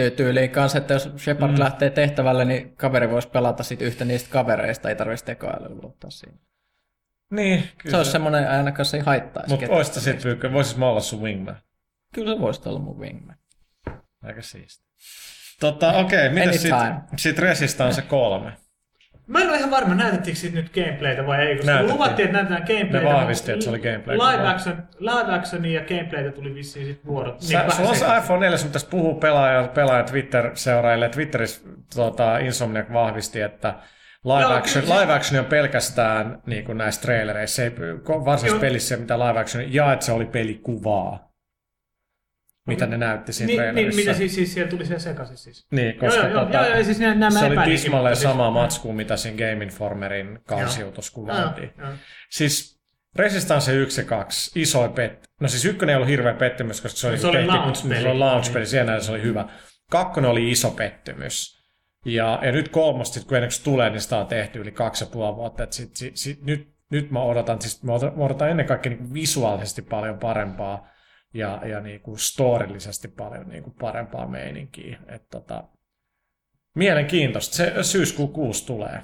ty- 0.00 0.10
tyyliin 0.16 0.50
kanssa, 0.50 0.78
että 0.78 0.94
jos 0.94 1.10
Shepard 1.18 1.52
mm. 1.52 1.58
lähtee 1.58 1.90
tehtävälle, 1.90 2.44
niin 2.44 2.76
kaveri 2.76 3.10
voisi 3.10 3.28
pelata 3.28 3.62
sit 3.62 3.82
yhtä 3.82 4.04
niistä 4.04 4.30
kavereista, 4.30 4.88
ei 4.88 4.96
tarvitsisi 4.96 5.24
tekoälyä 5.24 5.68
luottaa 5.82 6.10
siinä. 6.10 6.36
niin, 7.30 7.62
Se 7.62 7.68
kyllä 7.78 7.96
olisi 7.96 8.10
semmoinen 8.10 8.50
ainakaan 8.50 8.86
se 8.86 8.96
ei 8.96 9.02
haittaisi. 9.02 9.50
Mutta 9.50 9.72
oista 9.72 10.00
sit 10.00 10.22
pyykkä, 10.22 10.52
voisis 10.52 10.76
mä 10.76 10.88
olla 10.88 11.00
sun 11.00 11.22
wingman. 11.22 11.56
Kyllä 12.14 12.34
se 12.34 12.40
voisi 12.40 12.68
olla 12.68 12.78
mun 12.78 12.98
wingman. 12.98 13.36
Aika 14.22 14.42
siisti. 14.42 14.86
Tota, 15.60 15.92
okei, 15.92 16.26
okay, 16.26 16.34
miten 16.34 16.58
sit, 16.58 16.72
Anytime. 16.72 17.00
sit 17.16 17.38
Resistance 17.38 18.02
3? 18.02 18.52
Mä 19.26 19.40
en 19.40 19.48
ole 19.48 19.56
ihan 19.56 19.70
varma, 19.70 19.94
näytettiinkö 19.94 20.40
siitä 20.40 20.56
nyt 20.56 20.72
gameplaytä 20.74 21.26
vai 21.26 21.46
ei, 21.46 21.56
koska 21.56 21.72
Näytettiin. 21.72 21.94
luvattiin, 21.94 22.26
että 22.26 22.38
näytetään 22.38 22.66
gameplaytä. 22.66 23.08
Ne 23.08 23.14
vahvisti, 23.14 23.52
että 23.52 23.64
se 23.64 23.70
oli 23.70 23.78
gameplaytä. 23.78 24.24
Live, 24.24 24.48
action, 24.48 24.76
live 24.98 25.34
actionia 25.34 25.80
ja 25.80 25.86
gameplaytä 25.86 26.30
tuli 26.32 26.54
vissiin 26.54 26.86
sit 26.86 27.06
vuorot. 27.06 27.40
Sä, 27.40 27.58
vähän 27.58 27.72
sulla 27.72 27.88
on 27.88 27.96
se 27.96 28.06
iPhone 28.18 28.40
4, 28.40 28.58
sun 28.58 28.68
pitäisi 28.68 28.88
puhua 28.88 29.14
pelaaja, 29.14 29.68
pelaaja 29.68 30.02
Twitter-seuraajille. 30.04 31.08
Twitterissä 31.08 31.60
tota, 31.94 32.38
Insomniac 32.38 32.92
vahvisti, 32.92 33.40
että 33.40 33.74
live 34.24 34.40
Joo, 34.40 34.52
action, 34.52 34.84
kyllä 34.84 35.00
live 35.00 35.12
action 35.12 35.40
on 35.40 35.46
pelkästään 35.46 36.42
niin 36.46 36.64
kuin 36.64 36.78
näissä 36.78 37.00
trailereissa. 37.00 37.56
Se 37.56 37.62
ei 37.64 37.70
varsinaisessa 38.06 38.46
Joo. 38.46 38.60
pelissä 38.60 38.96
mitään 38.96 39.20
live 39.20 39.40
action, 39.40 39.72
ja 39.74 39.92
että 39.92 40.06
se 40.06 40.12
oli 40.12 40.26
pelikuvaa. 40.26 41.25
Mitä 42.66 42.86
ne 42.86 42.96
näytti 42.96 43.32
siinä 43.32 43.46
Niin, 43.46 43.56
niin, 43.60 43.64
trailerissa. 43.74 44.00
mitä 44.00 44.14
siis, 44.14 44.34
siis 44.34 44.54
siellä 44.54 44.70
tuli 44.70 44.86
se 44.86 44.98
sekaisin 44.98 45.36
siis. 45.36 45.66
Niin, 45.70 45.98
koska 45.98 46.20
joo, 46.20 46.28
joo, 46.28 46.44
tota, 46.44 46.58
joo, 46.58 46.74
joo, 46.74 46.84
siis 46.84 46.98
nämä- 46.98 47.14
nämä 47.14 47.40
se 47.40 47.46
oli 47.46 47.56
tismalleen 47.64 48.16
siis- 48.16 48.22
sama 48.22 48.50
matsku, 48.50 48.92
mitä 48.92 49.16
siinä 49.16 49.38
Game 49.52 49.64
Informerin 49.64 50.38
kansiutus 50.46 51.10
kuvattiin. 51.10 51.70
Siis 52.30 52.76
Resistance 53.16 53.74
1 53.74 54.00
ja 54.00 54.04
2, 54.04 54.60
isoin 54.60 54.92
pet... 54.92 55.28
No 55.40 55.48
siis 55.48 55.64
ykkönen 55.64 55.92
ei 55.92 55.96
ollut 55.96 56.08
hirveä 56.08 56.34
pettymys, 56.34 56.80
koska 56.80 56.98
se 56.98 57.08
oli, 57.08 57.18
Se 57.18 57.26
oli 57.26 57.46
launch-peli. 57.46 58.00
Se 58.02 58.08
oli 58.08 58.18
launch-peli, 58.18 58.66
siinä 58.66 59.00
se 59.00 59.12
oli 59.12 59.22
hyvä. 59.22 59.48
Kakkonen 59.90 60.30
oli 60.30 60.50
iso 60.50 60.70
pettymys. 60.70 61.56
Ja, 62.04 62.38
ja 62.42 62.52
nyt 62.52 62.68
kolmosta, 62.68 63.20
kun 63.26 63.36
ennen 63.36 63.50
kuin 63.50 63.64
tulee, 63.64 63.90
niin 63.90 64.00
sitä 64.00 64.16
on 64.18 64.26
tehty 64.26 64.58
yli 64.58 64.72
kaksi 64.72 65.04
ja 65.04 65.10
puoli 65.12 65.36
vuotta. 65.36 65.62
Et 65.64 65.72
sit, 65.72 65.96
sit, 65.96 66.16
sit, 66.16 66.42
nyt, 66.42 66.68
nyt 66.90 67.10
mä 67.10 67.22
odotan, 67.22 67.60
siis 67.62 67.82
mä 67.82 67.92
odotan, 68.16 68.50
ennen 68.50 68.66
kaikkea 68.66 68.92
niin 68.92 69.14
visuaalisesti 69.14 69.82
paljon 69.82 70.18
parempaa 70.18 70.88
ja, 71.36 71.60
ja 71.64 71.80
niin 71.80 72.00
kuin 72.00 72.18
storillisesti 72.18 73.08
paljon 73.08 73.48
niin 73.48 73.62
kuin 73.62 73.74
parempaa 73.80 74.26
meininkiä. 74.28 74.98
Et 75.08 75.28
tota, 75.30 75.64
mielenkiintoista. 76.74 77.56
Se 77.56 77.72
syyskuun 77.82 78.32
6 78.32 78.66
tulee. 78.66 79.00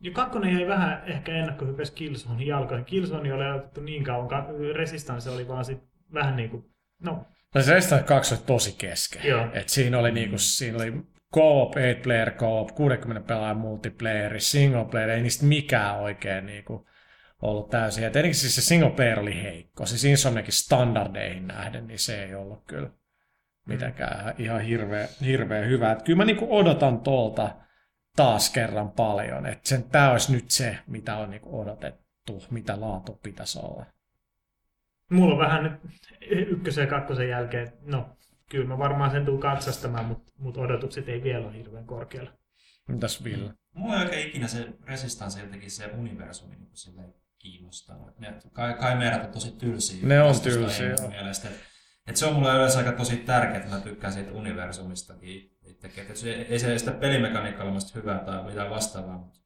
Ja 0.00 0.10
kakkonen 0.12 0.54
jäi 0.54 0.68
vähän 0.68 1.02
ehkä 1.06 1.32
ennakkohypes 1.32 1.90
Killzonein 1.90 2.46
jalkoihin. 2.46 2.84
Killzone 2.84 3.34
oli 3.34 3.50
otettu 3.50 3.80
niin 3.80 4.04
kauan, 4.04 4.28
ka- 4.28 4.46
Resistance 4.74 5.30
oli 5.30 5.48
vaan 5.48 5.64
sit 5.64 5.78
vähän 6.14 6.36
niin 6.36 6.50
kuin, 6.50 6.64
no, 7.02 7.26
No 7.54 7.62
se 7.62 7.74
Resistance 7.74 8.04
2 8.04 8.34
oli 8.34 8.42
tosi 8.46 8.74
kesken. 8.78 9.22
Joo. 9.24 9.46
Et 9.52 9.68
siinä 9.68 9.98
oli, 9.98 10.12
niinku, 10.12 10.38
siinä 10.38 10.76
oli 10.76 10.92
co-op, 11.34 11.72
8 11.74 12.02
player 12.02 12.30
co-op, 12.30 12.68
60 12.74 13.26
pelaajan 13.26 13.56
multiplayer, 13.56 14.40
single 14.40 14.84
player, 14.84 15.10
ei 15.10 15.22
niistä 15.22 15.44
mikään 15.46 16.00
oikein 16.00 16.46
niinku, 16.46 16.86
ollut 17.42 17.70
täysin. 17.70 18.04
Et 18.04 18.16
etenkin 18.16 18.34
siis 18.34 18.54
se 18.54 18.62
single 18.62 18.90
player 18.90 19.20
oli 19.20 19.42
heikko. 19.42 19.86
Siis 19.86 20.04
Insomniakin 20.04 20.52
standardeihin 20.52 21.46
nähden, 21.46 21.86
niin 21.86 21.98
se 21.98 22.24
ei 22.24 22.34
ollut 22.34 22.64
kyllä 22.66 22.90
mitenkään 23.66 24.34
ihan 24.38 24.60
hirveä, 24.60 25.08
hirveä 25.24 25.64
hyvä. 25.64 25.92
Et 25.92 26.02
kyllä 26.02 26.16
mä 26.16 26.24
niinku 26.24 26.56
odotan 26.58 27.00
tuolta 27.00 27.56
taas 28.16 28.50
kerran 28.50 28.90
paljon, 28.90 29.46
että 29.46 29.68
sen, 29.68 29.84
tämä 29.84 30.10
olisi 30.10 30.32
nyt 30.32 30.50
se, 30.50 30.78
mitä 30.86 31.16
on 31.16 31.30
niinku 31.30 31.60
odotettu, 31.60 32.44
mitä 32.50 32.80
laatu 32.80 33.20
pitäisi 33.22 33.58
olla. 33.58 33.86
mulla 35.10 35.34
on 35.34 35.40
vähän 35.40 35.62
nyt 35.64 35.80
ykkösen 36.30 36.82
ja 36.82 36.90
kakkosen 36.90 37.28
jälkeen, 37.28 37.72
no, 37.82 38.16
kyllä 38.50 38.68
mä 38.68 38.78
varmaan 38.78 39.10
sen 39.10 39.24
tuun 39.24 39.40
katsastamaan, 39.40 40.04
mutta 40.04 40.32
mut 40.38 40.56
odotukset 40.56 41.08
ei 41.08 41.22
vielä 41.22 41.46
ole 41.46 41.56
hirveän 41.56 41.86
korkealla. 41.86 42.32
Mitäs 42.88 43.24
Ville? 43.24 43.54
Mulla 43.74 43.96
ei 43.96 44.02
oikein 44.02 44.28
ikinä 44.28 44.48
se 44.48 44.68
Resistance 44.86 45.40
jotenkin 45.40 45.70
se 45.70 45.86
universumi 45.86 46.56
niin 46.56 46.70
silleen 46.72 47.14
kiinnostanut. 47.42 48.18
Ne, 48.18 48.34
kai, 48.52 48.74
kai 48.74 48.96
meidät 48.96 49.24
on 49.24 49.32
tosi 49.32 49.50
tylsiä. 49.50 50.06
Ne 50.06 50.22
on 50.22 50.40
tylsiä. 50.40 50.94
Mielestä. 51.08 51.48
Et, 52.06 52.16
se 52.16 52.26
on 52.26 52.34
mulle 52.34 52.54
yleensä 52.54 52.78
aika 52.78 52.92
tosi 52.92 53.16
tärkeää, 53.16 53.56
että 53.56 53.70
mä 53.70 53.80
tykkään 53.80 54.12
siitä 54.12 54.32
universumistakin. 54.32 55.58
itsekin. 55.66 56.06
Et 56.10 56.16
se, 56.16 56.32
ei 56.32 56.58
se 56.58 56.78
sitä 56.78 56.92
pelimekaniikkaa 56.92 57.66
ole 57.66 57.78
hyvää 57.94 58.18
tai 58.18 58.44
mitään 58.44 58.70
vastaavaa, 58.70 59.18
mutta 59.18 59.38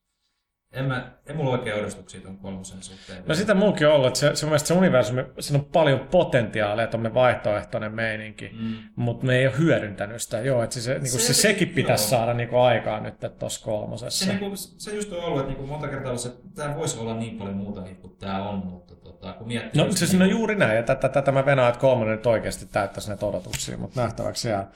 en, 0.77 0.85
mä, 0.85 1.12
en 1.27 1.37
mulla 1.37 1.51
oikein 1.51 1.77
odostuksia 1.77 2.20
tuon 2.20 2.39
kolmosen 2.39 2.83
suhteen. 2.83 3.24
No 3.27 3.35
sitä 3.35 3.55
muukin 3.55 3.89
on 3.89 3.95
ollut, 3.95 4.07
että 4.07 4.20
se, 4.20 4.35
se, 4.35 4.59
se 4.59 4.74
universumi, 4.74 5.24
siinä 5.39 5.59
on 5.59 5.64
paljon 5.64 6.01
potentiaalia, 6.01 6.87
tuommoinen 6.87 7.14
vaihtoehtoinen 7.14 7.95
meininki, 7.95 8.51
mm. 8.61 8.77
mutta 8.97 9.27
me 9.27 9.37
ei 9.37 9.47
ole 9.47 9.59
hyödyntänyt 9.59 10.22
sitä. 10.22 10.41
Joo, 10.41 10.62
että 10.62 10.74
se, 10.74 10.81
se, 10.81 10.95
niin 10.95 11.07
Se- 11.07 11.18
se, 11.18 11.35
sekin 11.35 11.68
pitäisi 11.68 12.05
joo. 12.05 12.11
saada 12.20 12.35
niin 12.35 12.55
aikaan 12.55 13.03
nyt 13.03 13.14
tuossa 13.39 13.64
kolmosessa. 13.64 14.24
se, 14.24 14.33
niinku, 14.33 14.57
se 14.57 14.95
just 14.95 15.12
on 15.12 15.24
ollut, 15.24 15.41
että 15.41 15.53
niinku 15.53 15.66
monta 15.66 15.89
kertaa 15.89 16.12
on 16.12 16.18
se, 16.18 16.29
että 16.29 16.43
tämä 16.55 16.77
voisi 16.77 16.99
olla 16.99 17.16
niin 17.16 17.39
paljon 17.39 17.57
muutakin 17.57 17.97
kuin 17.97 18.16
tämä 18.16 18.49
on, 18.49 18.59
mutta 18.66 18.97
tota, 18.97 19.33
kun 19.33 19.47
miettii... 19.47 19.83
No 19.83 19.87
just 19.87 19.99
siis 19.99 20.14
no 20.14 20.24
juuri 20.24 20.55
näin, 20.55 20.77
ja 20.77 20.83
tätä, 20.83 21.09
tätä 21.09 21.33
mä 21.33 21.47
venaan, 21.47 21.68
että 21.68 21.81
kolmonen 21.81 22.16
nyt 22.16 22.27
oikeasti 22.27 22.66
täyttäisi 22.66 23.09
näitä 23.09 23.27
odotuksia, 23.27 23.79
mutta 23.79 24.03
nähtäväksi 24.03 24.49
jää. 24.49 24.70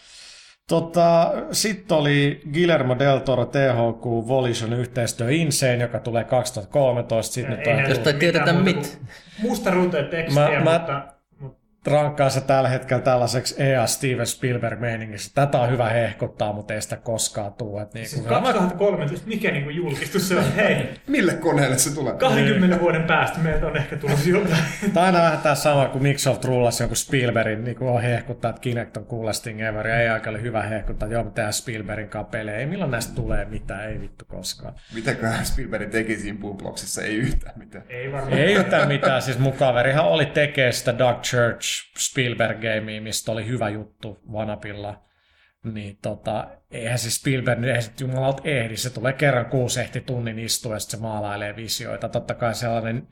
Tota, 0.70 1.32
Sitten 1.52 1.96
oli 1.96 2.40
Guillermo 2.52 2.98
del 2.98 3.18
Toro 3.18 3.44
THQ 3.46 4.04
Volition 4.04 4.72
yhteistyö 4.72 5.30
Insane, 5.30 5.76
joka 5.76 5.98
tulee 5.98 6.24
2013. 6.24 7.34
Sitten 7.34 7.56
nyt 7.58 7.66
Ei 7.66 7.74
on, 7.74 7.80
Josta 7.80 7.92
ei 7.92 7.96
mitään 7.98 8.18
tiedetä 8.18 8.52
muuta 8.52 8.64
mit. 8.64 8.76
kuin 8.76 9.08
Musta 9.50 9.70
ruutuja 9.70 10.04
tekstiä, 10.04 10.42
Mä- 10.42 10.50
mä- 10.64 10.78
mutta, 10.78 10.92
mutta 10.92 11.19
rankkaa 11.86 12.30
se 12.30 12.40
tällä 12.40 12.68
hetkellä 12.68 13.02
tällaiseksi 13.02 13.62
EA 13.62 13.86
Steven 13.86 14.26
Spielberg-meiningiksi. 14.26 15.30
Tätä 15.34 15.58
on 15.58 15.70
hyvä 15.70 15.88
hehkuttaa, 15.88 16.52
mutta 16.52 16.74
ei 16.74 16.82
sitä 16.82 16.96
koskaan 16.96 17.52
tule. 17.52 17.86
Niin 17.94 18.08
siis 18.08 18.26
2013, 18.26 19.28
mikä 19.28 19.50
niinku 19.50 19.70
julkistus 19.70 20.28
se 20.28 20.36
on? 20.36 20.52
Hei, 20.56 20.90
Mille 21.06 21.34
koneelle 21.34 21.78
se 21.78 21.94
tulee? 21.94 22.14
20 22.14 22.80
vuoden 22.80 23.04
päästä 23.04 23.38
meiltä 23.38 23.66
on 23.66 23.76
ehkä 23.76 23.96
tulossa 23.96 24.28
jotain. 24.28 24.64
Tämä 24.94 25.00
on 25.00 25.06
aina 25.06 25.18
vähän 25.18 25.38
tämä 25.38 25.54
sama 25.54 25.88
kuin 25.88 26.02
Microsoft 26.02 26.44
rullasi 26.44 26.82
jonkun 26.82 26.96
Spielbergin, 26.96 27.64
niin 27.64 27.76
kuin 27.76 27.90
on 27.90 28.02
hehkuttaa, 28.02 28.48
että 28.48 28.60
Kinect 28.60 28.96
on 28.96 29.06
coolest 29.06 29.42
thing 29.42 29.60
ever, 29.60 29.86
ja 29.86 30.00
ei 30.00 30.08
aika 30.08 30.30
oli 30.30 30.42
hyvä 30.42 30.62
hehkuttaa, 30.62 31.06
että 31.06 31.14
joo, 31.14 31.24
me 31.24 31.30
tehdään 31.30 31.52
Spielbergin 31.52 32.08
kanssa 32.08 32.30
pelejä. 32.30 32.58
Ei 32.58 32.66
milloin 32.66 32.90
näistä 32.90 33.14
tulee 33.14 33.44
mitään, 33.44 33.90
ei 33.90 34.00
vittu 34.00 34.24
koskaan. 34.24 34.74
Mitäköhän 34.94 35.46
Spielberg 35.46 35.90
teki 35.90 36.16
siinä 36.16 36.38
Boomboxissa? 36.38 37.02
Ei 37.02 37.16
yhtään 37.16 37.58
mitään. 37.58 37.84
Ei 37.88 38.12
varmaan. 38.12 38.38
Ei 38.38 38.54
yhtään 38.54 38.88
mitään, 38.88 39.22
siis 39.22 39.38
mun 39.38 39.52
kaverihan 39.52 40.04
oli 40.04 40.26
tekee 40.26 40.72
sitä 40.72 40.98
Dark 40.98 41.22
Church 41.22 41.69
Spielberg-gamea, 41.98 43.00
mistä 43.00 43.32
oli 43.32 43.46
hyvä 43.46 43.68
juttu 43.68 44.20
Vanapilla. 44.32 45.02
Niin 45.64 45.98
tota, 46.02 46.48
eihän 46.70 46.98
se 46.98 47.10
Spielberg, 47.10 47.64
eihän 47.64 47.82
se 47.82 47.92
jumalauta 48.00 48.42
ehdi, 48.44 48.76
se 48.76 48.90
tulee 48.90 49.12
kerran 49.12 49.46
kuusi 49.46 49.80
ehti 49.80 50.00
tunnin 50.00 50.38
istua 50.38 50.74
ja 50.74 50.78
sitten 50.78 50.98
se 51.00 51.02
maalailee 51.02 51.56
visioita. 51.56 52.08
Totta 52.08 52.34
kai 52.34 52.54
sellainen 52.54 53.08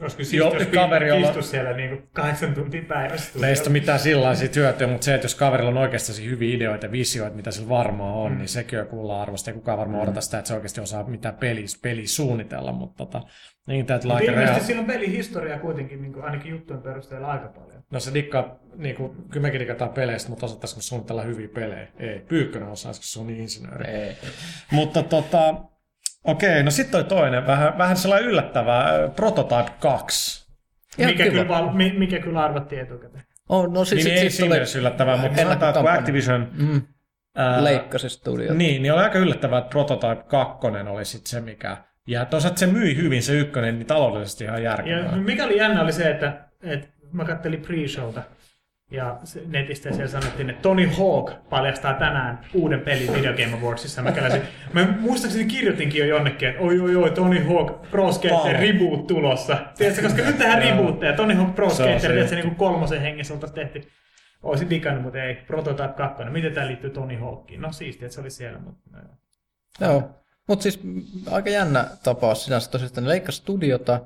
Olisiko 0.00 0.24
siis, 0.24 0.32
jos 0.32 0.66
kaveri, 0.74 1.08
jolla- 1.08 1.28
istus 1.28 1.50
siellä 1.50 1.72
niinku 1.72 2.08
kahdeksan 2.12 2.54
tuntia 2.54 2.82
päivässä. 2.88 3.38
Meistä 3.38 3.70
mitään 3.70 3.98
sillä 3.98 4.34
siitä 4.34 4.60
hyötyä, 4.60 4.86
mutta 4.86 5.04
se, 5.04 5.14
että 5.14 5.24
jos 5.24 5.34
kaverilla 5.34 5.70
on 5.70 5.78
oikeasti 5.78 6.24
hyviä 6.24 6.56
ideoita 6.56 6.86
ja 6.86 6.92
visioita, 6.92 7.36
mitä 7.36 7.50
sillä 7.50 7.68
varmaan 7.68 8.14
on, 8.14 8.32
mm. 8.32 8.38
niin 8.38 8.48
sekin 8.48 8.80
on 8.80 8.86
kuulla 8.86 9.22
arvosta. 9.22 9.50
Ei 9.50 9.54
kukaan 9.54 9.78
varmaan 9.78 10.02
mm. 10.02 10.08
odota 10.08 10.20
sitä, 10.20 10.38
että 10.38 10.48
se 10.48 10.54
oikeasti 10.54 10.80
osaa 10.80 11.06
mitään 11.06 11.34
peliä, 11.34 11.66
peliä 11.82 12.06
suunnitella, 12.06 12.72
mutta 12.72 12.96
tota, 12.96 13.22
niin 13.66 13.86
täytyy 13.86 14.08
Mutta 14.08 14.16
aika 14.20 14.32
ilmeisesti 14.32 14.60
rea- 14.60 14.66
siinä 14.66 14.80
on 14.80 14.86
pelihistoriaa 14.86 15.58
kuitenkin 15.58 16.02
niin 16.02 16.12
kuin 16.12 16.24
ainakin 16.24 16.50
juttujen 16.50 16.82
perusteella 16.82 17.26
aika 17.26 17.48
paljon. 17.48 17.73
No 17.90 18.00
se 18.00 18.14
dikkaa, 18.14 18.58
niin 18.76 18.96
kuin, 18.96 19.16
kyllä 19.30 19.42
mekin 19.42 19.60
dikataan 19.60 19.90
peleistä, 19.90 20.30
mutta 20.30 20.46
osattaisiko 20.46 20.80
suunnitella 20.80 21.22
hyviä 21.22 21.48
pelejä? 21.48 21.88
Ei. 21.98 22.18
Pyykkönen 22.18 22.68
osaisiko 22.68 23.04
se 23.06 23.20
on 23.20 23.26
niin 23.26 23.40
insinööri. 23.40 23.90
Ei. 23.90 24.16
Mutta 24.70 25.02
tota, 25.02 25.54
okei, 26.24 26.62
no 26.62 26.70
sitten 26.70 26.92
toi 26.92 27.04
toinen, 27.04 27.46
vähän, 27.46 27.78
vähän 27.78 27.96
sellainen 27.96 28.28
yllättävä, 28.28 28.78
äh, 28.80 29.14
Prototype 29.16 29.70
2. 29.80 30.44
Ihan 30.98 31.12
Mikä 31.12 31.24
kyllä, 31.30 31.72
mi- 31.72 31.98
mikä 31.98 32.18
kyllä 32.18 32.44
arvattiin 32.44 32.80
etukäteen. 32.80 33.24
Oh, 33.48 33.72
no 33.72 33.84
siis, 33.84 34.04
Niin, 34.04 34.04
niin 34.04 34.14
ei 34.14 34.30
siis 34.30 34.36
siinä 34.36 34.54
tuli 34.54 34.80
yllättävää, 34.80 35.16
mutta 35.16 35.42
sanotaan, 35.42 35.70
että 35.70 35.80
kun. 35.80 35.90
Activision 35.90 36.48
mm, 36.52 36.82
ää, 37.36 37.64
leikkasi 37.64 38.08
studio. 38.08 38.54
Niin, 38.54 38.82
niin 38.82 38.92
oli 38.92 39.02
aika 39.02 39.18
yllättävää, 39.18 39.58
että 39.58 39.70
Prototype 39.70 40.24
2 40.28 40.66
oli 40.90 41.04
sitten 41.04 41.30
se, 41.30 41.40
mikä... 41.40 41.76
Ja 42.06 42.24
toisaalta 42.24 42.58
se 42.58 42.66
myi 42.66 42.96
hyvin 42.96 43.22
se 43.22 43.32
ykkönen, 43.32 43.78
niin 43.78 43.86
taloudellisesti 43.86 44.44
ihan 44.44 44.62
järkevää. 44.62 44.98
Ja 44.98 45.16
mikä 45.16 45.44
oli 45.44 45.56
jännä 45.56 45.82
oli 45.82 45.92
se, 45.92 46.10
että, 46.10 46.48
että 46.62 46.88
mä 47.14 47.24
kattelin 47.24 47.62
pre-showta 47.62 48.20
ja 48.90 49.18
se- 49.24 49.42
netistä 49.46 49.92
siellä 49.92 50.08
sanottiin, 50.08 50.50
että 50.50 50.62
Tony 50.62 50.86
Hawk 50.86 51.30
paljastaa 51.50 51.94
tänään 51.94 52.40
uuden 52.54 52.80
pelin 52.80 53.12
Video 53.14 53.32
Game 53.32 53.58
Awardsissa. 53.62 54.02
Mä, 54.02 54.12
käläsin, 54.12 54.42
mä 54.72 54.86
muistaakseni 55.00 55.44
kirjoitinkin 55.44 55.98
jo 56.00 56.06
jonnekin, 56.06 56.48
että 56.48 56.62
oi 56.62 56.80
oi 56.80 56.96
oi, 56.96 57.10
Tony 57.10 57.44
Hawk 57.44 57.90
Pro 57.90 58.12
Skater 58.12 58.56
reboot 58.60 59.06
tulossa. 59.06 59.58
Tiedätkö, 59.78 60.02
koska 60.02 60.22
nyt 60.22 60.38
tehdään 60.38 60.62
rebootteja. 60.62 61.12
Tony 61.12 61.34
Hawk 61.34 61.54
Pro 61.54 61.70
Se 61.70 61.74
Skater, 61.76 62.00
se. 62.00 62.08
tiedätkö, 62.08 62.36
niin 62.36 62.54
kolmosen 62.54 63.00
hengessä 63.00 63.34
oltaisiin 63.34 63.54
tehty. 63.54 63.88
Olisin 64.42 64.70
digannut, 64.70 65.02
mutta 65.02 65.22
ei. 65.22 65.34
Prototype 65.34 65.88
2. 65.96 66.24
Miten 66.24 66.52
tämä 66.52 66.66
liittyy 66.66 66.90
Tony 66.90 67.16
Hawkiin? 67.20 67.60
No 67.60 67.72
siistiä, 67.72 68.06
että 68.06 68.14
se 68.14 68.20
oli 68.20 68.30
siellä, 68.30 68.58
mutta 68.58 68.80
no, 68.92 68.98
joo. 68.98 69.90
Joo. 69.92 70.10
Mutta 70.48 70.62
siis 70.62 70.80
aika 71.30 71.50
jännä 71.50 71.84
tapaus 72.02 72.44
sinänsä 72.44 72.70
tosiaan, 72.70 72.90
ne 73.04 73.08
leikkasi 73.08 73.38
studiota. 73.38 74.00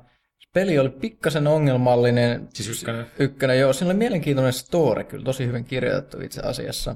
Peli 0.53 0.79
oli 0.79 0.89
pikkasen 0.89 1.47
ongelmallinen. 1.47 2.47
Siis 2.53 2.81
ykkönen. 2.81 3.05
Ykkönen, 3.19 3.59
joo. 3.59 3.73
Siinä 3.73 3.91
oli 3.91 3.97
mielenkiintoinen 3.97 4.53
story, 4.53 5.03
kyllä 5.03 5.25
tosi 5.25 5.47
hyvin 5.47 5.65
kirjoitettu 5.65 6.21
itse 6.21 6.41
asiassa. 6.41 6.95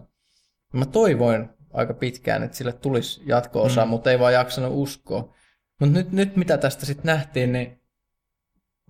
Mä 0.74 0.86
toivoin 0.86 1.50
aika 1.74 1.94
pitkään, 1.94 2.44
että 2.44 2.58
sille 2.58 2.74
tulisi 2.74 3.22
jatko-osa, 3.26 3.86
mm. 3.86 3.90
mutta 3.90 4.12
ei 4.12 4.20
vaan 4.20 4.34
jaksanut 4.34 4.72
uskoa. 4.74 5.36
Mutta 5.80 5.98
nyt, 5.98 6.12
nyt 6.12 6.36
mitä 6.36 6.58
tästä 6.58 6.86
sitten 6.86 7.06
nähtiin, 7.06 7.52
niin 7.54 7.82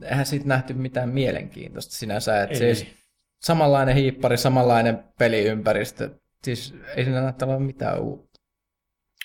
eihän 0.02 0.26
siitä 0.26 0.48
nähty 0.48 0.74
mitään 0.74 1.10
mielenkiintoista 1.10 1.96
sinänsä. 1.96 2.44
Että 2.44 2.58
siis 2.58 2.86
samanlainen 3.42 3.96
hiippari, 3.96 4.38
samanlainen 4.38 5.04
peliympäristö. 5.20 6.10
Siis 6.44 6.76
ei 6.96 7.04
siinä 7.04 7.34
olevan 7.44 7.62
mitään 7.62 8.02
uutta. 8.02 8.40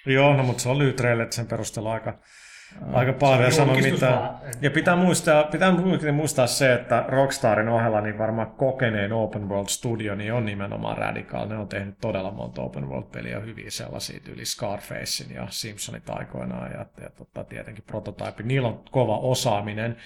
Joo, 0.06 0.36
no 0.36 0.42
mutta 0.42 0.62
se 0.62 0.68
on 0.68 0.78
lyhyt 0.78 1.00
sen 1.30 1.46
perusteella 1.46 1.92
aika, 1.92 2.18
aika 2.92 3.12
paljon 3.12 3.52
julkistus 3.56 3.92
mitään. 3.92 4.18
vaan. 4.18 4.38
Ja 4.60 4.70
pitää 4.70 4.96
muistaa, 4.96 5.44
pitää 5.44 5.72
muistaa 6.12 6.46
se, 6.46 6.74
että 6.74 7.04
Rockstarin 7.08 7.68
ohella 7.68 8.00
niin 8.00 8.18
varmaan 8.18 8.50
kokeneen 8.50 9.12
Open 9.12 9.48
World 9.48 9.68
Studio 9.68 10.14
niin 10.14 10.32
on 10.32 10.46
nimenomaan 10.46 10.98
Radical. 10.98 11.48
Ne 11.48 11.56
on 11.56 11.68
tehnyt 11.68 11.98
todella 12.00 12.30
monta 12.30 12.62
Open 12.62 12.88
World-peliä, 12.88 13.40
hyviä 13.40 13.70
sellaisia, 13.70 14.20
yli 14.28 14.44
Scarfacein 14.44 15.34
ja 15.34 15.46
Simpsonit 15.50 16.10
aikoinaan 16.10 16.72
ja, 16.72 16.86
ja 17.02 17.10
tota, 17.10 17.44
tietenkin 17.44 17.84
Prototype. 17.86 18.42
Niillä 18.42 18.68
on 18.68 18.84
kova 18.90 19.18
osaaminen. 19.18 19.96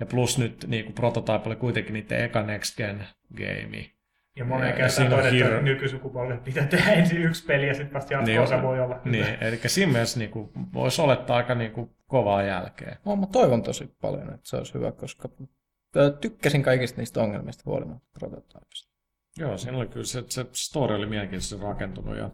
Ja 0.00 0.06
plus 0.06 0.38
nyt 0.38 0.64
niin 0.68 0.84
kuin 0.84 0.94
Prototype 0.94 1.42
oli 1.46 1.56
kuitenkin 1.56 1.92
niiden 1.92 2.24
eka 2.24 2.42
Next 2.42 2.76
Gen 2.76 3.06
game. 3.36 3.93
Ja 4.36 4.44
moneen 4.44 4.70
Ja 4.70 4.76
kertaan 4.76 5.10
todettu, 5.10 5.34
hirveä- 5.34 5.52
että 5.52 5.62
nykysukupolvet 5.62 6.44
pitää 6.44 6.66
tehdä 6.66 6.92
ensin 6.92 7.22
yksi 7.22 7.44
peli 7.44 7.66
ja 7.68 7.74
sitten 7.74 7.94
vasta 7.94 8.14
jatko-osa 8.14 8.62
voi 8.62 8.80
olla 8.80 9.00
hyvä. 9.04 9.16
Niin, 9.16 9.36
eli 9.40 9.60
siinä 9.66 9.92
mielessä 9.92 10.18
niin 10.18 10.30
kuin, 10.30 10.50
voisi 10.72 11.02
olettaa 11.02 11.36
aika 11.36 11.54
niin 11.54 11.72
kuin, 11.72 11.90
kovaa 12.06 12.42
jälkeä. 12.42 12.96
No, 13.04 13.16
mä 13.16 13.26
toivon 13.26 13.62
tosi 13.62 13.96
paljon, 14.00 14.34
että 14.34 14.48
se 14.48 14.56
olisi 14.56 14.74
hyvä, 14.74 14.92
koska 14.92 15.28
ö, 15.96 16.10
tykkäsin 16.20 16.62
kaikista 16.62 17.00
niistä 17.00 17.20
ongelmista 17.20 17.62
huolimatta 17.66 18.08
prototypista. 18.18 18.94
Joo, 19.38 19.58
siinä 19.58 19.78
oli 19.78 19.86
kyllä 19.86 20.06
se, 20.06 20.24
se 20.28 20.46
story 20.52 20.94
oli 20.94 21.06
mielenkiintoisesti 21.06 21.64
rakentunut. 21.64 22.16
Ja... 22.16 22.30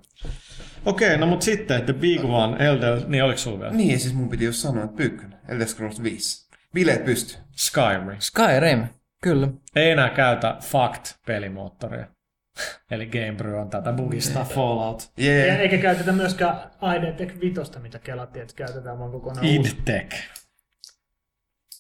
Okei, 0.84 1.18
no 1.18 1.26
mutta 1.26 1.44
sitten 1.44 1.82
The 1.82 1.92
Big 1.92 2.24
One, 2.24 2.66
Elder, 2.66 3.00
niin 3.06 3.24
oliko 3.24 3.38
sulla 3.38 3.60
vielä? 3.60 3.72
Niin, 3.72 3.92
ja 3.92 3.98
siis 3.98 4.14
mun 4.14 4.28
piti 4.28 4.44
jo 4.44 4.52
sanoa, 4.52 4.84
että 4.84 4.96
pyykkönen. 4.96 5.38
Elder 5.48 5.66
Scrolls 5.66 6.02
5. 6.02 6.50
Bileet 6.74 7.04
pysty. 7.04 7.38
Skyrim. 7.56 8.16
Skyrim, 8.18 8.84
kyllä. 9.22 9.48
Ei 9.76 9.90
enää 9.90 10.10
käytä 10.10 10.56
Fact-pelimoottoria. 10.60 12.06
Eli 12.90 13.06
Gamebrew 13.06 13.54
on 13.54 13.70
tätä 13.70 13.92
bugista 13.92 14.44
Fallout. 14.54 15.12
Ja 15.16 15.32
Yeah. 15.32 15.60
eikä 15.60 15.78
käytetä 15.78 16.12
myöskään 16.12 16.60
IDTech 16.96 17.40
5, 17.40 17.60
mitä 17.78 17.98
kelattiin, 17.98 18.42
että 18.42 18.54
käytetään 18.54 18.98
vaan 18.98 19.10
kokonaan 19.10 19.46
uusi. 19.46 19.76
IdTech. 19.76 20.16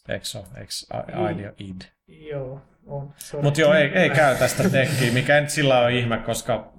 Eikö 0.08 0.24
se 0.24 0.38
ole? 0.38 0.46
Eikö 0.56 1.30
idea 1.32 1.52
id? 1.58 1.80
Joo, 2.08 2.60
on. 2.86 3.14
Mutta 3.42 3.60
joo, 3.60 3.74
ei, 3.74 3.88
ei 3.94 4.10
käytä 4.10 4.48
sitä 4.48 4.70
tekkiä, 4.70 5.12
mikä 5.12 5.34
ei 5.34 5.40
nyt 5.40 5.50
sillä 5.50 5.78
ole 5.80 5.94
ihme, 5.94 6.18
koska 6.18 6.72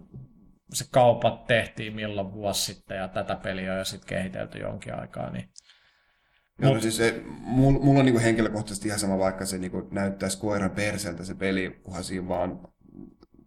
se 0.74 0.86
kaupat 0.92 1.48
tehtiin 1.48 1.96
milloin 1.96 2.34
vuosi 2.34 2.74
sitten 2.74 2.98
ja 2.98 3.08
tätä 3.08 3.36
peliä 3.36 3.72
on 3.72 3.78
jo 3.78 3.86
sitten 3.86 4.08
kehitelty 4.08 4.58
jonkin 4.58 5.00
aikaa. 5.00 5.30
Niin... 5.30 5.50
Joo, 6.62 6.74
Mut- 6.74 6.82
siis 6.82 6.98
se, 6.98 7.22
mulla, 7.40 7.80
mulla 7.80 8.00
on 8.00 8.06
niinku 8.06 8.22
henkilökohtaisesti 8.22 8.88
ihan 8.88 9.00
sama, 9.00 9.18
vaikka 9.18 9.46
se 9.46 9.58
niinku 9.58 9.88
näyttäisi 9.92 10.40
koiran 10.40 10.72
perseltä 10.72 11.24
se 11.24 11.36
peli, 11.36 11.80
kunhan 11.84 12.04
siinä 12.04 12.28
vaan 12.28 12.60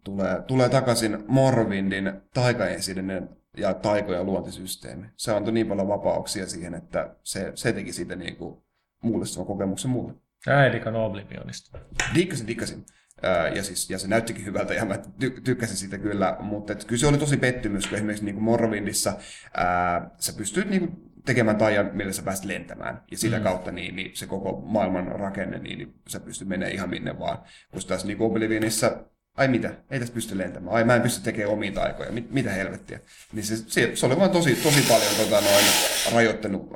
tulee, 0.03 0.41
tulee 0.47 0.69
takaisin 0.69 1.23
Morrowindin 1.27 2.13
taikaensidinen 2.33 3.29
ja 3.57 3.73
taikojen 3.73 4.25
luontisysteemi. 4.25 5.07
Se 5.17 5.31
antoi 5.33 5.53
niin 5.53 5.67
paljon 5.67 5.87
vapauksia 5.87 6.47
siihen, 6.47 6.73
että 6.73 7.15
se, 7.23 7.51
se 7.55 7.73
teki 7.73 7.93
siitä 7.93 8.15
niinku 8.15 8.65
mullistavan 9.03 9.47
kokemuksen 9.47 9.91
mulle. 9.91 10.13
Äidikon 10.47 10.95
Oblivionista. 10.95 11.79
Dikkasin, 12.15 12.47
dikkasin. 12.47 12.85
Ää, 13.23 13.47
Ja, 13.47 13.63
siis, 13.63 13.89
ja 13.89 13.97
se 13.99 14.07
näyttikin 14.07 14.45
hyvältä 14.45 14.73
ja 14.73 14.85
mä 14.85 14.95
ty- 14.95 15.41
tykkäsin 15.43 15.77
siitä 15.77 15.97
kyllä, 15.97 16.37
mutta 16.39 16.73
et 16.73 16.85
kyllä 16.85 16.99
se 16.99 17.07
oli 17.07 17.17
tosi 17.17 17.37
pettymys, 17.37 17.87
kun 17.87 17.95
esimerkiksi 17.95 18.25
niin 18.25 18.43
Morrowindissa 18.43 19.13
ää, 19.57 20.09
sä 20.17 20.33
pystyt 20.37 20.69
niin 20.69 21.04
tekemään 21.25 21.57
taian, 21.57 21.89
millä 21.93 22.13
sä 22.13 22.23
pääset 22.23 22.45
lentämään. 22.45 23.01
Ja 23.11 23.17
sitä 23.17 23.37
mm. 23.37 23.43
kautta 23.43 23.71
niin, 23.71 23.95
niin 23.95 24.11
se 24.13 24.27
koko 24.27 24.61
maailman 24.65 25.07
rakenne, 25.07 25.57
niin, 25.57 25.77
niin 25.77 25.93
sä 26.07 26.19
pystyt 26.19 26.47
menemään 26.47 26.73
ihan 26.73 26.89
minne 26.89 27.19
vaan. 27.19 27.37
Kun 27.71 27.81
taas 27.87 28.05
niin 28.05 28.21
Oblivionissa, 28.21 28.97
ai 29.37 29.47
mitä, 29.47 29.73
ei 29.91 29.99
tässä 29.99 30.13
pysty 30.13 30.37
lentämään, 30.37 30.75
ai 30.75 30.83
mä 30.83 30.95
en 30.95 31.01
pysty 31.01 31.23
tekemään 31.23 31.53
omia 31.53 31.71
taikoja, 31.71 32.11
mit, 32.11 32.31
mitä 32.31 32.51
helvettiä. 32.51 32.99
Niin 33.33 33.43
se, 33.43 33.57
se, 33.57 33.91
se 33.95 34.05
oli 34.05 34.19
vaan 34.19 34.31
tosi, 34.31 34.55
tosi 34.55 34.85
paljon 34.89 35.15
tota, 35.17 35.41
noin 35.41 35.65
rajoittanut, 36.13 36.69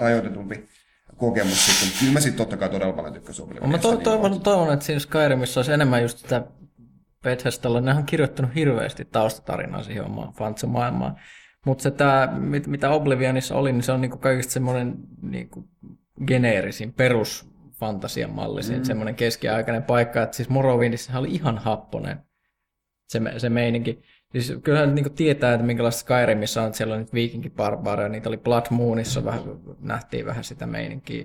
rajoitetumpi 0.00 0.68
kokemus 1.16 1.66
sitten. 1.66 1.98
Kyllä 1.98 2.12
mä 2.12 2.20
sitten 2.20 2.36
totta 2.36 2.56
kai 2.56 2.68
todella 2.68 2.92
paljon 2.92 3.14
tykkäsin 3.14 3.44
Oblivionista. 3.44 3.76
Mä 3.76 3.82
to- 3.82 3.94
niin 3.94 4.04
toivon, 4.04 4.40
toivon, 4.40 4.72
että 4.72 4.84
siinä 4.84 5.00
Skyrimissa 5.00 5.60
olisi 5.60 5.72
enemmän 5.72 6.02
just 6.02 6.18
sitä 6.18 6.44
Bethesdalla. 7.22 7.80
Ne 7.80 7.94
on 7.94 8.06
kirjoittanut 8.06 8.54
hirveästi 8.54 9.04
taustatarinaa 9.04 9.82
siihen 9.82 10.04
omaan 10.04 10.32
fantsomaailmaan. 10.32 11.16
Mutta 11.66 11.82
se 11.82 11.90
tää, 11.90 12.38
mit, 12.38 12.66
mitä 12.66 12.90
Oblivionissa 12.90 13.56
oli, 13.56 13.72
niin 13.72 13.82
se 13.82 13.92
on 13.92 14.00
niinku 14.00 14.18
kaikista 14.18 14.52
semmoinen 14.52 14.94
niinku 15.22 15.68
geneerisin 16.26 16.92
perusfantasian 16.92 18.30
mallisin, 18.30 18.78
mm. 18.78 18.84
semmoinen 18.84 19.14
keskiaikainen 19.14 19.82
paikka, 19.82 20.22
että 20.22 20.36
siis 20.36 20.48
Morrowindissä 20.48 21.18
oli 21.18 21.30
ihan 21.30 21.58
happonen 21.58 22.20
se, 23.08 23.20
se 23.38 23.48
meininki. 23.48 24.02
Siis 24.32 24.52
kyllähän 24.62 24.94
niin 24.94 25.12
tietää, 25.14 25.54
että 25.54 25.66
minkälaista 25.66 26.00
Skyrimissä 26.00 26.60
on, 26.60 26.66
että 26.66 26.76
siellä 26.76 26.94
on 26.94 27.00
nyt 27.00 27.12
viikinkibarbaareja, 27.12 28.08
niitä 28.08 28.28
oli 28.28 28.36
Blood 28.36 28.66
Moonissa, 28.70 29.24
vähän, 29.24 29.42
nähtiin 29.80 30.26
vähän 30.26 30.44
sitä 30.44 30.66
meininkiä. 30.66 31.24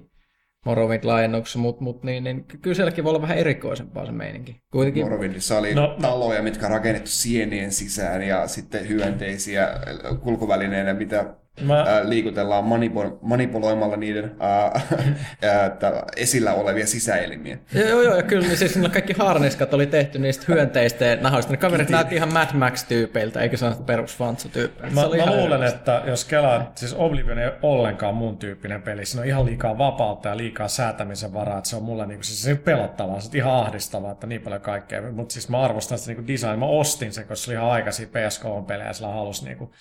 Morrowind-laajennuksessa, 0.65 1.59
mutta 1.59 1.83
mut, 1.83 2.03
niin, 2.03 2.23
niin, 2.23 2.45
kyllä 2.61 2.75
sielläkin 2.75 3.03
voi 3.03 3.09
olla 3.11 3.21
vähän 3.21 3.37
erikoisempaa 3.37 4.05
se 4.05 4.11
meininki. 4.11 4.61
Kuitenkin 4.71 5.03
Morrowindissa 5.03 5.57
oli 5.57 5.75
No, 5.75 5.81
no, 5.81 5.87
no. 5.87 5.99
taloja, 6.01 6.43
mitkä 6.43 6.65
on 6.65 6.71
rakennettu 6.71 7.09
sienien 7.09 7.71
sisään 7.71 8.23
ja 8.23 8.47
sitten 8.47 8.89
hyönteisiä 8.89 9.67
kulkuvälineenä, 10.23 10.93
mitä 10.93 11.35
Mä- 11.61 11.85
ää, 11.87 12.09
liikutellaan 12.09 12.63
manipo- 12.63 13.17
manipuloimalla 13.21 13.97
niiden 13.97 14.35
ää, 14.39 14.81
esillä 16.15 16.53
olevia 16.53 16.87
sisäelimiä. 16.87 17.57
Joo, 17.73 17.87
joo, 17.87 18.01
joo, 18.01 18.15
ja 18.15 18.23
kyllä 18.23 18.47
niin 18.47 18.57
siis 18.57 18.79
kaikki 18.93 19.13
harniskat 19.13 19.73
oli 19.73 19.87
tehty 19.87 20.19
niistä 20.19 20.45
hyönteistä 20.47 21.05
ja 21.05 21.15
nahoista. 21.15 21.51
Ne 21.51 21.57
kaverit 21.57 21.89
näytti 21.89 22.15
ihan 22.15 22.33
Mad 22.33 22.47
Max-tyypeiltä, 22.53 23.41
eikä 23.41 23.57
sellaista 23.57 23.83
perus 23.83 24.17
tyypeiltä 24.53 24.95
Mä, 24.95 25.01
mä 25.25 25.35
luulen, 25.35 25.63
että 25.63 26.01
jos 26.05 26.25
kelaat, 26.25 26.77
siis 26.77 26.93
Oblivion 26.93 27.39
ei 27.39 27.47
ole 27.47 27.55
ollenkaan 27.61 28.15
mun 28.15 28.37
tyyppinen 28.37 28.81
peli. 28.81 29.05
Siinä 29.05 29.21
on 29.21 29.27
ihan 29.27 29.45
liikaa 29.45 29.77
vapautta 29.77 30.29
ja 30.29 30.37
liikaa 30.37 30.67
säätämisen 30.67 31.33
varaa, 31.33 31.57
että 31.57 31.69
se 31.69 31.75
on 31.75 31.83
mulle 31.83 32.05
niinku, 32.05 32.23
siis 32.23 32.43
se 32.43 32.51
on 32.51 32.57
pelottavaa, 32.57 33.19
se 33.19 33.29
on 33.29 33.35
ihan 33.35 33.55
ahdistavaa, 33.55 34.11
että 34.11 34.27
niin 34.27 34.41
paljon 34.41 34.61
kaikkea. 34.61 35.11
Mutta 35.11 35.33
siis 35.33 35.49
mä 35.49 35.61
arvostan 35.61 35.97
sitä 35.97 36.11
niinku 36.11 36.27
design. 36.27 36.59
Mä 36.59 36.65
ostin 36.65 37.13
sen, 37.13 37.27
koska 37.27 37.45
se 37.45 37.51
oli 37.51 37.55
ihan 37.55 37.71
aikaisia 37.71 38.07
PS3-pelejä 38.07 38.87
ja 38.87 38.93
sillä 38.93 39.09
halusi 39.09 39.45
niinku 39.45 39.71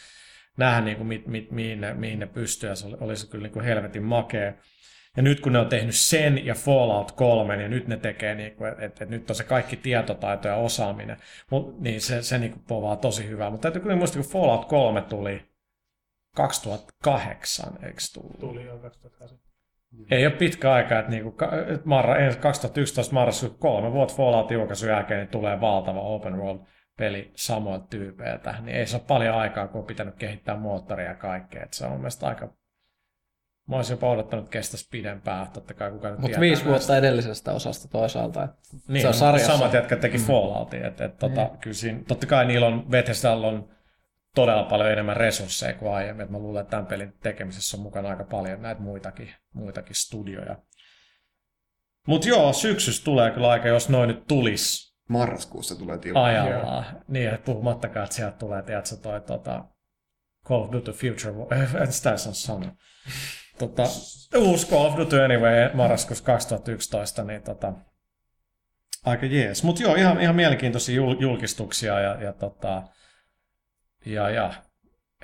nähdä, 0.56 0.80
niinku, 0.80 1.04
mit, 1.04 1.26
mit, 1.26 1.50
mihin, 1.50 1.80
ne, 1.80 1.94
mihin 1.94 2.18
ne 2.18 2.26
pystyy 2.26 2.68
ja 2.68 2.74
se 2.74 2.86
oli, 2.86 2.96
oli 3.00 3.16
se 3.16 3.30
kyllä 3.30 3.42
niinku 3.42 3.60
helvetin 3.60 4.02
makea. 4.02 4.52
Ja 5.16 5.22
nyt 5.22 5.40
kun 5.40 5.52
ne 5.52 5.58
on 5.58 5.68
tehnyt 5.68 5.94
sen 5.94 6.46
ja 6.46 6.54
Fallout 6.54 7.12
3, 7.12 7.62
ja 7.62 7.68
nyt 7.68 7.88
ne 7.88 7.96
tekee, 7.96 8.34
niinku, 8.34 8.64
että 8.64 8.84
et, 8.84 9.02
et 9.02 9.08
nyt 9.08 9.30
on 9.30 9.36
se 9.36 9.44
kaikki 9.44 9.76
tietotaito 9.76 10.48
ja 10.48 10.56
osaaminen, 10.56 11.16
Mut, 11.50 11.80
niin 11.80 12.00
se, 12.00 12.22
se 12.22 12.38
niinku 12.38 12.58
povaa 12.68 12.96
tosi 12.96 13.28
hyvää. 13.28 13.50
Mutta 13.50 13.62
täytyy 13.62 13.82
kyllä 13.82 13.96
muistaa, 13.96 14.22
kun 14.22 14.32
Fallout 14.32 14.64
3 14.64 15.00
tuli 15.00 15.42
2008, 16.36 17.72
eikö 17.82 17.98
tullut? 18.14 18.40
Tuli 18.40 18.64
jo 18.64 18.78
2008. 18.78 19.38
Ei 20.10 20.26
ole 20.26 20.34
pitkä 20.34 20.72
aika, 20.72 20.98
että 20.98 21.10
niinku, 21.10 21.30
ka- 21.30 21.52
et 21.74 21.84
marra, 21.84 22.16
ensi 22.16 22.38
2011 22.38 23.14
marraskuussa 23.14 23.58
kolme 23.58 23.92
vuotta 23.92 24.14
Fallout 24.14 24.50
julkaisun 24.50 24.88
jälkeen 24.88 25.20
niin 25.20 25.28
tulee 25.28 25.60
valtava 25.60 26.00
open 26.00 26.36
world 26.36 26.60
peli 26.96 27.32
samoilta 27.36 27.86
tyypeiltä, 27.86 28.54
niin 28.60 28.76
ei 28.76 28.86
se 28.86 28.96
ole 28.96 29.04
paljon 29.08 29.34
aikaa, 29.34 29.68
kun 29.68 29.80
on 29.80 29.86
pitänyt 29.86 30.14
kehittää 30.14 30.56
moottoria 30.56 31.08
ja 31.08 31.14
kaikkea. 31.14 31.62
Et 31.62 31.72
se 31.72 31.86
on 31.86 31.92
mielestäni 31.92 32.28
aika... 32.28 32.48
Mä 33.68 33.76
olisin 33.76 33.94
jopa 33.94 34.10
odottanut, 34.10 34.44
että 34.44 34.52
kestäisi 34.52 34.88
pidempään, 34.90 35.50
totta 35.50 35.74
kai 35.74 35.90
kukaan 35.90 36.20
Mutta 36.20 36.40
viisi 36.40 36.54
näistä. 36.54 36.70
vuotta 36.70 36.96
edellisestä 36.96 37.52
osasta 37.52 37.88
toisaalta. 37.88 38.44
Että 38.44 38.56
Niin, 38.88 39.02
se 39.02 39.08
on 39.08 39.14
sarjassa. 39.14 39.52
samat, 39.52 39.72
jotka 39.72 39.96
teki 39.96 40.18
Falloutin. 40.18 40.84
Et, 40.84 41.00
et, 41.00 41.18
tota, 41.18 41.50
kyllä 41.60 41.74
siinä, 41.74 42.00
totta 42.08 42.26
kai 42.26 42.44
niillä 42.44 42.66
on, 42.66 42.86
Bethesdalla 42.90 43.46
on 43.46 43.68
todella 44.34 44.62
paljon 44.62 44.90
enemmän 44.90 45.16
resursseja 45.16 45.74
kuin 45.74 45.92
aiemmin. 45.92 46.24
Et 46.24 46.30
mä 46.30 46.38
luulen, 46.38 46.60
että 46.60 46.70
tämän 46.70 46.86
pelin 46.86 47.12
tekemisessä 47.22 47.76
on 47.76 47.82
mukana 47.82 48.08
aika 48.08 48.24
paljon 48.24 48.62
näitä 48.62 48.80
muitakin, 48.80 49.34
muitakin 49.52 49.96
studioja. 49.96 50.56
Mutta 52.06 52.28
joo, 52.28 52.52
syksyssä 52.52 53.04
tulee 53.04 53.30
kyllä 53.30 53.50
aika, 53.50 53.68
jos 53.68 53.88
noin 53.88 54.08
nyt 54.08 54.26
tulisi 54.26 54.93
Marraskuussa 55.08 55.74
tulee 55.78 55.98
tiukka. 55.98 56.24
ajallaan. 56.24 56.84
Niin, 57.08 57.28
että 57.28 57.44
puhumattakaan, 57.44 58.04
että 58.04 58.16
sieltä 58.16 58.36
tulee, 58.36 58.62
tiedätkö, 58.62 58.96
toi 58.96 59.20
tota, 59.20 59.64
Call 60.46 60.62
of 60.62 60.72
Duty 60.72 60.92
Future 60.92 61.34
War, 61.34 61.54
en 61.82 61.92
sitä 61.92 62.10
edes 62.10 62.26
on 62.26 62.34
sanoa. 62.34 62.72
Tota, 63.58 63.82
uusi 64.36 64.66
Call 64.70 64.84
of 64.84 64.96
Duty 64.96 65.22
Anyway 65.22 65.70
marraskuussa 65.74 66.24
2011, 66.24 67.24
niin 67.24 67.42
tota, 67.42 67.72
aika 69.04 69.26
jees. 69.26 69.64
Mutta 69.64 69.82
joo, 69.82 69.94
ihan, 69.94 70.20
ihan 70.20 70.36
mielenkiintoisia 70.36 70.94
jul, 70.94 71.16
julkistuksia 71.20 72.00
ja, 72.00 72.22
ja, 72.22 72.32
tota, 72.32 72.82
ja, 74.06 74.30
ja 74.30 74.54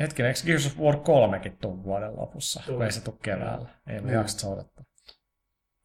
hetkinen, 0.01 0.29
eikö 0.29 0.41
Gears 0.47 0.67
of 0.67 0.79
War 0.79 0.95
3kin 0.95 1.57
tuu 1.61 1.85
vuoden 1.85 2.17
lopussa, 2.17 2.63
kun 2.67 2.75
Tulee. 2.75 2.87
ei 2.87 2.93
se 2.93 3.01
tule 3.05 3.17
keväällä. 3.23 3.69
Ei 3.87 4.01
me 4.01 4.13
jaksata 4.13 4.53
odottaa. 4.53 4.85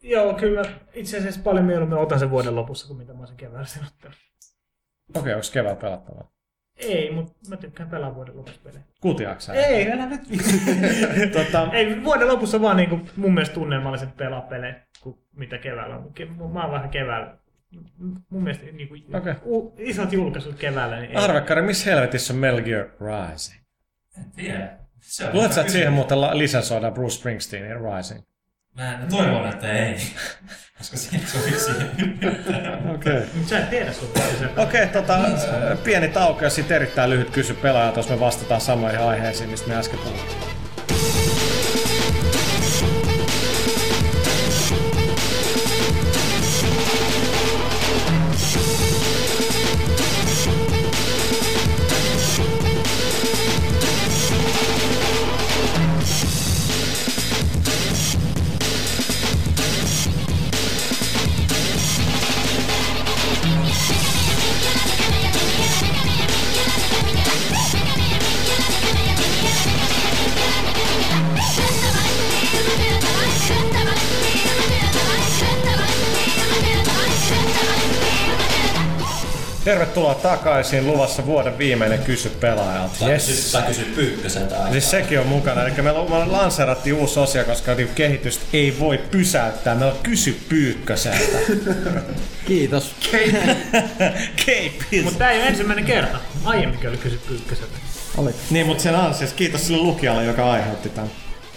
Joo, 0.05 0.33
kyllä. 0.33 0.63
Itse 0.93 1.17
asiassa 1.17 1.41
paljon 1.43 1.65
mieluummin 1.65 1.97
otan 1.99 2.19
sen 2.19 2.29
vuoden 2.29 2.55
lopussa 2.55 2.87
kuin 2.87 2.97
mitä 2.97 3.13
mä 3.13 3.19
olisin 3.19 3.37
keväällä 3.37 3.67
sen 3.67 3.83
ottanut. 3.83 4.17
Okei, 5.15 5.33
onko 5.33 5.45
keväällä 5.53 5.81
pelattavaa? 5.81 6.31
Ei, 6.75 7.11
mutta 7.11 7.33
mä 7.49 7.57
tykkään 7.57 7.89
pelaa 7.89 8.15
vuoden 8.15 8.37
lopussa 8.37 8.61
pelejä. 8.63 8.83
Kutiaksä? 9.01 9.53
Ei, 9.53 9.91
älä 9.91 10.05
nyt 10.05 10.21
tota, 11.45 11.69
Ei, 11.73 12.03
vuoden 12.03 12.27
lopussa 12.27 12.61
vaan 12.61 12.77
niinku 12.77 12.99
mun 13.15 13.33
mielestä 13.33 13.53
tunnelmalliset 13.55 14.17
pelaa 14.17 14.41
pelejä 14.41 14.75
kuin 15.01 15.17
mitä 15.35 15.57
keväällä 15.57 15.95
on. 15.95 16.11
Ke- 16.19 16.51
Mä 16.53 16.61
oon 16.63 16.71
vähän 16.71 16.89
keväällä. 16.89 17.37
Mun 18.29 18.43
mielestä 18.43 18.65
niinku, 18.65 18.95
Okei. 19.17 19.33
u- 19.45 19.75
isot 19.77 20.13
julkaisut 20.13 20.55
keväällä. 20.55 20.99
Niin 20.99 21.11
ei. 21.11 21.17
Arvekkari, 21.17 21.61
missä 21.61 21.89
helvetissä 21.91 22.33
on 22.33 22.39
Metal 22.39 22.61
Gear 22.61 22.85
Rising? 22.85 23.61
En 24.17 24.31
tiedä. 24.31 24.77
Luuletko, 25.33 25.59
että 25.59 25.71
siihen 25.73 25.93
muuten 25.93 26.21
lisensoidaan 26.21 26.93
Bruce 26.93 27.15
Springsteenin 27.15 27.77
Rising? 27.95 28.21
Mä 28.75 28.99
toivon, 29.09 29.49
että 29.49 29.71
ei. 29.71 29.97
Koska 30.77 30.97
siihen 30.97 31.27
sopii 31.27 31.59
siihen. 31.59 31.91
Okei. 32.95 33.13
Okay. 33.13 33.27
Mut 33.33 33.47
sä 33.47 33.59
et 33.59 33.69
tiedä 33.69 33.93
sun 33.93 34.07
se. 34.39 34.45
Okei, 34.45 34.83
okay, 34.83 34.87
tota, 34.87 35.19
pieni 35.83 36.07
tauko 36.07 36.43
ja 36.43 36.49
sitten 36.49 36.75
erittäin 36.75 37.09
lyhyt 37.09 37.29
kysy 37.29 37.53
pelaajalta, 37.53 37.99
jos 37.99 38.09
me 38.09 38.19
vastataan 38.19 38.61
samoihin 38.61 38.99
aiheisiin, 38.99 39.49
mistä 39.49 39.67
me 39.67 39.75
äsken 39.75 39.99
puhuttiin. 39.99 40.64
Tervetuloa 79.95 80.15
takaisin. 80.15 80.87
Luvassa 80.87 81.25
vuoden 81.25 81.57
viimeinen 81.57 81.99
kysy 81.99 82.29
pelaajalta. 82.29 82.95
Tai 82.99 83.11
Yes. 83.11 83.25
kysy, 83.27 83.51
tai 83.51 83.63
kysy 83.63 83.83
pyykköseltä 83.95 84.55
aikaa. 84.55 84.71
Siis 84.71 84.91
sekin 84.91 85.19
on 85.19 85.27
mukana. 85.27 85.61
Eli 85.63 85.71
me 85.71 85.81
me 85.81 85.91
lanseerattiin 86.25 86.95
uusi 86.95 87.19
osio, 87.19 87.43
koska 87.43 87.75
niinku 87.75 87.93
kehitystä 87.95 88.45
ei 88.53 88.75
voi 88.79 88.97
pysäyttää. 88.97 89.75
Meillä 89.75 89.91
on 89.93 89.99
kysy 90.03 90.39
pyykköseltä. 90.49 91.37
Kiitos. 92.47 92.95
Keipis. 94.45 95.03
Mutta 95.03 95.19
tää 95.19 95.31
ei 95.31 95.39
ole 95.39 95.47
ensimmäinen 95.47 95.85
kerta. 95.85 96.17
Aiemminkin 96.43 96.89
oli 96.89 96.97
kysy 96.97 97.19
pyykköseltä. 97.27 97.77
Olit. 98.17 98.35
Niin, 98.49 98.65
mutta 98.67 98.83
sen 98.83 98.95
ansiosta 98.95 99.35
kiitos 99.35 99.67
sille 99.67 99.81
lukijalle, 99.81 100.23
joka 100.25 100.51
aiheutti 100.51 100.89
tämän. 100.89 101.11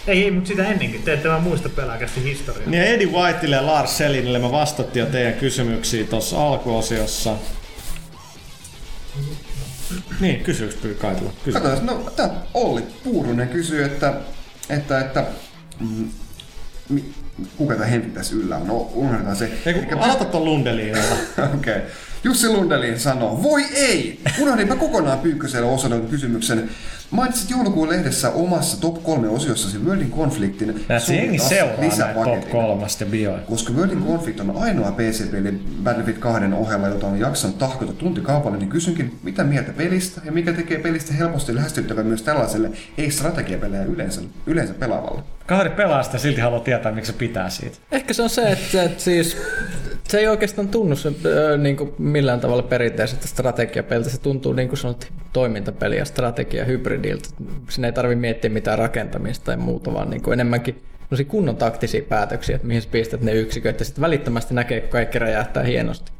Ei, 0.07 0.23
ei 0.23 0.31
mutta 0.31 0.47
sitä 0.47 0.63
ennenkin. 0.67 1.03
Te 1.03 1.13
ette 1.13 1.29
vaan 1.29 1.43
muista 1.43 1.69
pelaakästi 1.69 2.23
historiaa. 2.23 2.69
Niin 2.69 2.83
Eddie 2.83 3.07
Whiteille 3.07 3.55
ja 3.55 3.65
Lars 3.65 3.97
Selinille 3.97 4.39
me 4.39 4.51
vastattiin 4.51 5.05
jo 5.05 5.11
teidän 5.11 5.33
kysymyksiin 5.33 6.07
tuossa 6.07 6.47
alkuosiossa. 6.47 7.31
Niin, 10.19 10.43
kysyks 10.43 10.75
pyy 10.75 10.93
kaikilla? 10.93 11.33
Kysy. 11.45 11.59
Katsotaan, 11.59 11.85
no 11.85 12.11
tää 12.15 12.29
Olli 12.53 12.81
Puurunen 13.03 13.49
kysyy, 13.49 13.83
että, 13.83 14.13
että, 14.69 14.99
että 14.99 15.25
mm, 15.79 16.09
mi- 16.89 17.13
kuka 17.57 17.73
tämä 17.73 17.85
Henri 17.85 18.09
tässä 18.09 18.35
yllä 18.35 18.57
on? 18.57 18.67
No, 18.67 18.77
unohdetaan 18.93 19.35
se. 19.35 19.51
Ei, 19.65 19.73
kun 19.73 19.99
aloita 19.99 20.25
ton 20.25 20.45
Lundelinilla. 20.45 21.03
Okei. 21.55 21.75
Okay. 21.75 21.81
Jussi 22.23 22.49
Lundelin 22.49 22.99
sanoo, 22.99 23.43
voi 23.43 23.63
ei! 23.75 24.19
Unohdinpä 24.39 24.75
kokonaan 24.75 25.19
Pyykköselle 25.19 25.67
osoitetun 25.67 26.09
kysymyksen. 26.09 26.69
Mainitsit 27.11 27.49
joulukuun 27.49 27.89
lehdessä 27.89 28.29
omassa 28.29 28.81
top 28.81 29.03
3 29.03 29.29
osiossasi 29.29 29.77
Worldin 29.77 30.11
konfliktin 30.11 30.85
Näet, 30.89 31.09
jengi 31.09 31.39
seuraa 31.39 32.13
top 32.23 32.49
kolmasta 32.51 33.05
bioja. 33.05 33.39
Koska 33.39 33.73
Worldin 33.73 34.05
Conflict 34.05 34.39
on 34.39 34.57
ainoa 34.57 34.91
PC-peli 34.91 35.51
Battlefield 35.83 36.17
2 36.17 36.41
ohella, 36.53 36.87
jota 36.87 37.07
on 37.07 37.19
jaksanut 37.19 37.57
tahkota 37.57 37.93
tuntikaupalla, 37.93 38.57
niin 38.57 38.69
kysynkin, 38.69 39.19
mitä 39.23 39.43
mieltä 39.43 39.71
pelistä 39.73 40.21
ja 40.25 40.31
mikä 40.31 40.53
tekee 40.53 40.79
pelistä 40.79 41.13
helposti 41.13 41.55
lähestyttävän 41.55 42.05
myös 42.05 42.21
tällaiselle 42.21 42.71
ei-strategiapelejä 42.97 43.83
yleensä, 43.83 44.21
yleensä 44.45 44.73
pelaavalle. 44.73 45.23
Kaveri 45.45 45.69
pelaa 45.69 46.03
sitä 46.03 46.17
silti 46.17 46.41
haluaa 46.41 46.59
tietää, 46.61 46.91
miksi 46.91 47.11
se 47.11 47.17
pitää 47.17 47.49
siitä. 47.49 47.77
Ehkä 47.91 48.13
se 48.13 48.21
on 48.21 48.29
se, 48.29 48.51
että, 48.51 48.83
että 48.83 49.03
siis 49.03 49.37
se 50.09 50.19
ei 50.19 50.27
oikeastaan 50.27 50.67
tunnu 50.67 50.95
se, 50.95 51.11
ö, 51.25 51.57
niin 51.57 51.77
kuin 51.77 51.93
millään 51.97 52.39
tavalla 52.39 52.63
perinteiseltä 52.63 53.27
strategiapeliltä. 53.27 54.09
Se 54.09 54.21
tuntuu 54.21 54.53
niin 54.53 54.67
kuin 54.67 54.79
sanot, 54.79 55.11
toimintapeli 55.33 55.97
ja 55.97 56.05
strategia 56.05 56.65
hybridiltä. 56.65 57.29
Siinä 57.69 57.87
ei 57.87 57.91
tarvitse 57.93 58.21
miettiä 58.21 58.49
mitään 58.49 58.77
rakentamista 58.77 59.45
tai 59.45 59.57
muuta, 59.57 59.93
vaan 59.93 60.09
niin 60.09 60.21
kuin 60.21 60.33
enemmänkin 60.33 60.81
kunnon 61.27 61.57
taktisia 61.57 62.01
päätöksiä, 62.01 62.55
että 62.55 62.67
mihin 62.67 62.81
sä 62.81 62.89
pistät 62.91 63.21
ne 63.21 63.33
yksiköt 63.33 63.79
ja 63.79 63.85
sitten 63.85 64.01
välittömästi 64.01 64.53
näkee, 64.53 64.81
kun 64.81 64.89
kaikki 64.89 65.19
räjähtää 65.19 65.63
hienosti. 65.63 66.11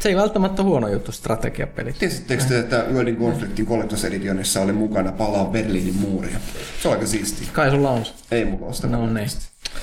Se 0.00 0.08
ei 0.08 0.16
välttämättä 0.16 0.62
huono 0.62 0.88
juttu 0.88 1.12
strategiapelissä. 1.12 2.00
Tiesittekö 2.00 2.44
te, 2.44 2.58
että 2.58 2.84
World 2.92 3.08
in 3.08 3.16
Conflictin 3.16 3.66
Collectors 3.66 4.04
Editionissa 4.04 4.60
oli 4.60 4.72
mukana 4.72 5.12
palaa 5.12 5.44
Berliinin 5.44 5.94
muuria? 5.94 6.38
Se 6.82 6.88
on 6.88 6.94
aika 6.94 7.06
siistiä. 7.06 7.48
Kai 7.52 7.70
sulla 7.70 7.90
on 7.90 8.04
se. 8.04 8.12
Ei 8.30 8.44
mulla 8.44 8.66
ole 8.66 8.74
sitä. 8.74 8.88
No 8.88 9.10
niin. 9.10 9.28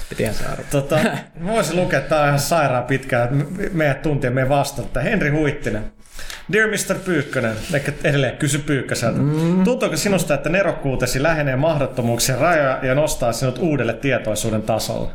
Pitihän 0.09 0.35
saada. 0.35 0.61
Tota, 0.71 0.99
voisin 1.47 1.75
lukea, 1.75 1.99
että 1.99 2.09
tämä 2.09 2.21
on 2.21 2.27
ihan 2.27 2.39
sairaan 2.39 2.83
pitkään, 2.83 3.41
että 3.41 3.77
meidät 3.77 4.01
tuntien 4.01 4.33
me 4.33 4.49
vastata. 4.49 4.99
Henri 4.99 5.29
Huittinen. 5.29 5.91
Dear 6.51 6.69
Mr. 6.69 6.99
Pyykkönen, 7.05 7.55
ehkä 7.73 7.93
edelleen 8.03 8.37
kysy 8.37 8.59
Pyykköseltä. 8.59 9.19
Mm. 9.19 9.63
Tuntuuko 9.63 9.97
sinusta, 9.97 10.33
että 10.33 10.49
nerokkuutesi 10.49 11.23
lähenee 11.23 11.55
mahdottomuuksien 11.55 12.37
rajoja 12.37 12.79
ja 12.83 12.95
nostaa 12.95 13.33
sinut 13.33 13.57
uudelle 13.57 13.93
tietoisuuden 13.93 14.61
tasolle? 14.61 15.11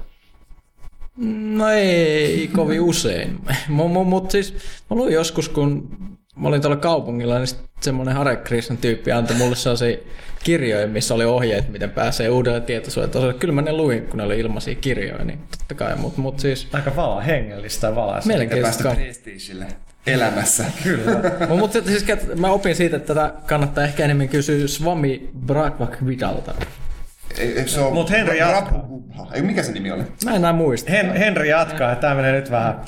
No 1.16 1.68
ei 1.68 2.50
kovin 2.52 2.80
usein. 2.80 3.38
Mutta 3.68 4.32
siis 4.32 4.54
mä 4.90 4.96
luin 4.96 5.14
joskus, 5.14 5.48
kun 5.48 5.88
mä 6.36 6.48
olin 6.48 6.60
tuolla 6.60 6.76
kaupungilla, 6.76 7.38
niin 7.38 7.48
semmoinen 7.80 8.14
Hare 8.14 8.36
Krishnan 8.36 8.78
tyyppi 8.78 9.12
antoi 9.12 9.36
mulle 9.36 9.56
sellaisia 9.56 9.96
kirjoja, 10.44 10.86
missä 10.86 11.14
oli 11.14 11.24
ohjeet, 11.24 11.68
miten 11.68 11.90
pääsee 11.90 12.28
uudelle 12.28 12.60
tietoisuuden 12.60 13.10
tasolle. 13.10 13.34
Kyllä 13.34 13.54
mä 13.54 13.62
ne 13.62 13.72
luin, 13.72 14.02
kun 14.02 14.18
ne 14.18 14.24
oli 14.24 14.38
ilmaisia 14.38 14.74
kirjoja, 14.74 15.24
niin 15.24 15.38
totta 15.58 15.74
kai. 15.74 15.96
Mutta 15.96 16.20
mut 16.20 16.40
siis 16.40 16.68
Aika 16.72 16.96
vala, 16.96 17.20
hengellistä 17.20 17.94
valaista. 17.94 18.32
Ja 18.32 18.36
mielenkiintoista. 18.36 18.84
päästä 18.84 19.02
prestigelle 19.02 19.66
elämässä. 20.06 20.64
Kyllä. 20.82 21.12
Mut, 21.48 21.58
mut 21.58 21.72
siis, 21.72 22.04
mä 22.38 22.50
opin 22.50 22.76
siitä, 22.76 22.96
että 22.96 23.14
tätä 23.14 23.32
kannattaa 23.46 23.84
ehkä 23.84 24.04
enemmän 24.04 24.28
kysyä 24.28 24.68
Swami 24.68 25.30
Bhagavad 25.46 26.06
Vidalta. 26.06 26.54
Eikö 27.38 27.68
se 27.68 27.80
ole 27.80 27.94
Mut 27.94 28.10
Henri 28.10 28.38
jatkaa. 28.38 28.88
Ei, 29.32 29.42
mikä 29.42 29.62
se 29.62 29.72
nimi 29.72 29.90
oli? 29.90 30.02
Mä 30.24 30.30
en 30.30 30.36
enää 30.36 30.52
muista. 30.52 30.90
Hen, 30.90 31.12
Henri 31.12 31.48
jatkaa, 31.48 31.92
että 31.92 32.00
tämä 32.00 32.14
menee 32.14 32.32
nyt 32.32 32.50
vähän. 32.50 32.80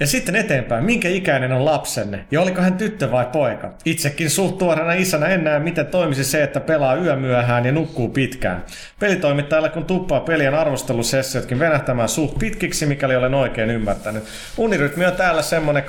Ja 0.00 0.06
sitten 0.06 0.36
eteenpäin, 0.36 0.84
minkä 0.84 1.08
ikäinen 1.08 1.52
on 1.52 1.64
lapsenne? 1.64 2.24
Ja 2.30 2.40
oliko 2.40 2.60
hän 2.60 2.78
tyttö 2.78 3.10
vai 3.10 3.26
poika? 3.32 3.72
Itsekin 3.84 4.30
suht 4.30 4.58
tuoreena 4.58 4.92
isänä 4.92 5.26
en 5.26 5.44
näe, 5.44 5.58
miten 5.58 5.86
toimisi 5.86 6.24
se, 6.24 6.42
että 6.42 6.60
pelaa 6.60 6.94
yömyöhään 6.94 7.66
ja 7.66 7.72
nukkuu 7.72 8.08
pitkään. 8.08 8.64
Pelitoimittajalla 9.00 9.68
kun 9.68 9.84
tuppaa 9.84 10.20
pelien 10.20 10.54
arvostelusessiotkin 10.54 11.58
venähtämään 11.58 12.08
suht 12.08 12.38
pitkiksi, 12.38 12.86
mikäli 12.86 13.16
olen 13.16 13.34
oikein 13.34 13.70
ymmärtänyt. 13.70 14.24
Unirytmi 14.56 15.06
on 15.06 15.12
täällä 15.12 15.42
semmonen 15.42 15.84
22-05. 15.84 15.86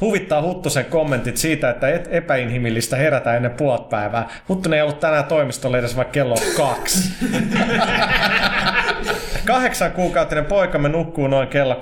Huvittaa 0.00 0.42
Huttusen 0.42 0.84
kommentit 0.84 1.36
siitä, 1.36 1.70
että 1.70 1.88
et 1.88 2.08
epäinhimillistä 2.10 2.96
herätä 2.96 3.36
ennen 3.36 3.50
puolet 3.50 3.88
päivää. 3.88 4.28
Huttunen 4.48 4.76
ei 4.76 4.82
ollut 4.82 5.00
tänään 5.00 5.24
toimistolla 5.24 5.78
edes 5.78 5.96
vaikka 5.96 6.12
kello 6.12 6.36
kaksi. 6.56 7.08
Kahdeksan 9.46 9.92
kuukautinen 9.92 10.44
poikamme 10.44 10.88
nukkuu 10.88 11.26
noin 11.26 11.48
kello 11.48 11.74
20-05. 11.74 11.78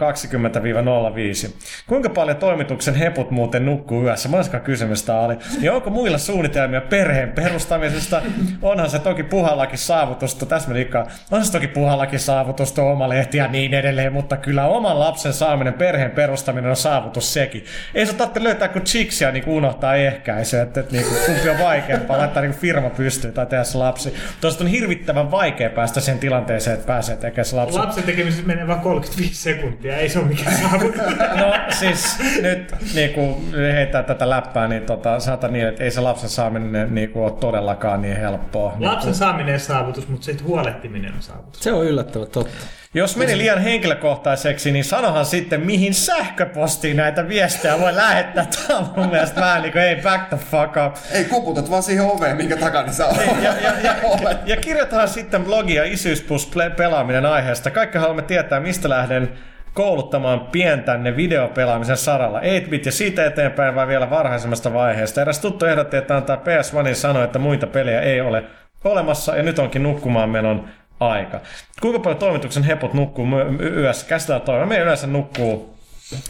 Kuinka 1.87 2.09
paljon 2.09 2.37
toimituksen 2.37 2.95
heput 2.95 3.31
muuten 3.31 3.67
nukkuu 3.67 4.03
yössä? 4.03 4.29
Monska 4.29 4.61
kysymystä 4.61 5.21
oli. 5.21 5.37
Ja 5.61 5.73
onko 5.73 5.91
muilla 5.91 6.19
suunnitelmia 6.19 6.81
perheen 6.81 7.33
perustamisesta? 7.33 8.23
Onhan 8.63 8.91
se 8.91 8.99
toki 8.99 9.23
puhallakin 9.23 9.79
saavutusta. 9.79 10.47
Tässä 10.47 10.69
meni. 10.69 10.91
On 11.31 11.45
se 11.45 11.53
toki 11.53 11.69
puhallakin 11.69 12.21
saavutusta, 12.21 12.83
oma 12.83 13.09
lehti 13.09 13.39
ja 13.39 13.49
niin 13.49 13.75
edelleen, 13.75 14.13
mutta 14.13 14.37
kyllä 14.37 14.67
oman 14.67 15.01
lapsen 15.01 15.33
saaminen 15.33 15.75
perheen 15.75 16.11
perustaminen 16.11 16.71
on 16.71 16.77
saavutus 16.77 17.33
sekin. 17.33 17.65
Ei 17.95 18.07
se 18.07 18.15
tarvitse 18.15 18.45
löytää 18.45 18.69
kuin 18.69 18.85
chicksiä 18.85 19.31
niin 19.31 19.49
unohtaa 19.49 19.95
ehkäisyä, 19.95 20.63
että, 20.63 20.81
että 20.81 20.93
niin 20.93 21.05
kuin, 21.05 21.17
kumpi 21.27 21.49
on 21.49 21.59
vaikeampaa 21.59 22.19
laittaa 22.19 22.43
niin 22.43 22.53
kuin 22.53 22.61
firma 22.61 22.91
pystyy 22.91 23.33
tai 23.33 23.47
tehdä 23.47 23.65
se 23.65 23.79
lapsi. 23.79 24.15
Tuosta 24.41 24.65
on 24.65 24.71
hirvittävän 24.71 25.31
vaikea 25.31 25.71
päästä 25.71 26.01
sen 26.01 26.19
tilanteeseen, 26.19 26.75
että 26.75 26.87
pääsee 26.87 27.17
tekemään 27.17 27.45
lapsi. 27.57 27.79
Lapsen 27.79 28.05
tekemisessä 28.05 28.47
menee 28.47 28.67
vain 28.67 28.81
35 28.81 29.43
sekuntia, 29.43 29.97
ei 29.97 30.09
se 30.09 30.19
ole 30.19 30.27
mikään 30.27 30.57
saavutus. 30.57 31.01
No 31.41 31.55
siis 31.79 32.19
nyt 32.43 32.75
niin 32.95 33.11
kun 33.11 33.53
heittää 33.75 34.03
tätä 34.03 34.31
läppää, 34.31 34.69
niin 34.69 34.83
tota, 34.83 35.21
saata 35.21 35.49
niin, 35.49 35.67
että 35.67 35.85
ei 35.85 35.91
se 35.91 36.01
lapsen 36.01 36.29
saaminen 36.29 36.95
niin 36.95 37.11
kuin, 37.11 37.25
ole 37.25 37.33
todellakaan 37.33 38.03
niin 38.03 38.17
helppoa. 38.17 38.77
Lapsen 38.79 39.15
saaminen 39.15 39.55
on 39.55 39.61
saavutus, 39.61 40.09
mutta 40.09 40.25
sitten 40.25 40.47
huolehtiminen 40.47 41.15
on 41.15 41.23
saavutus. 41.23 41.61
Se 41.61 41.73
on 41.73 41.87
yllättävän 41.87 42.29
totta. 42.33 42.67
Jos 42.97 43.17
meni 43.17 43.39
liian 43.39 43.59
henkilökohtaiseksi, 43.59 44.73
niin 44.73 44.85
sanohan 44.85 45.25
sitten, 45.25 45.61
mihin 45.61 45.95
sähköpostiin 45.95 46.97
näitä 46.97 47.29
viestejä 47.29 47.81
voi 47.81 47.97
lähettää. 47.97 48.47
Tämä 48.47 48.79
on 48.79 48.87
mun 48.97 49.11
mielestä 49.11 49.41
vähän 49.41 49.63
niin 49.63 49.73
kuin, 49.73 49.83
ei 49.83 50.03
back 50.03 50.29
the 50.29 50.37
fuck 50.37 50.75
up. 50.87 50.97
Ei 51.13 51.25
kuputat 51.25 51.71
vaan 51.71 51.83
siihen 51.83 52.05
oveen, 52.05 52.37
minkä 52.37 52.57
takana 52.57 52.93
sä 52.93 53.07
olet. 53.09 53.27
Ja, 53.43 53.55
ja, 53.55 53.73
ja, 53.83 53.95
ja, 54.23 54.39
ja 54.47 54.57
kirjoitahan 54.57 55.09
sitten 55.09 55.45
blogia 55.45 55.85
Isyys 55.85 56.23
plus 56.23 56.51
pelaaminen 56.77 57.27
aiheesta. 57.27 57.71
Kaikki 57.71 57.99
haluamme 57.99 58.23
tietää, 58.23 58.61
mistä 58.61 58.89
lähden 58.89 59.33
kouluttamaan 59.73 60.41
pientänne 60.41 61.17
videopelaamisen 61.17 61.97
saralla. 61.97 62.41
8-bit 62.41 62.87
ja 62.87 62.93
siitä 62.93 63.27
eteenpäin 63.27 63.75
vai 63.75 63.89
vielä 63.89 64.11
varhaisemmasta 64.11 64.73
vaiheesta. 64.73 65.21
Eräs 65.21 65.39
tuttu 65.39 65.67
ehdotti, 65.67 65.97
että 65.97 66.17
antaa 66.17 66.37
PS1 66.37 66.95
sanoa, 66.95 67.25
että 67.25 67.39
muita 67.39 67.67
pelejä 67.67 68.01
ei 68.01 68.21
ole 68.21 68.45
olemassa 68.85 69.37
ja 69.37 69.43
nyt 69.43 69.59
onkin 69.59 69.83
nukkumaan 69.83 70.31
menon 70.31 70.69
aika. 71.01 71.41
Kuinka 71.81 71.99
paljon 71.99 72.19
toimituksen 72.19 72.63
hepot 72.63 72.95
nukkuu 72.95 73.27
yössä? 73.61 74.07
Käsitellään 74.07 74.43
toinen. 74.43 74.69
Me 74.69 74.79
yleensä 74.79 75.07
nukkuu 75.07 75.77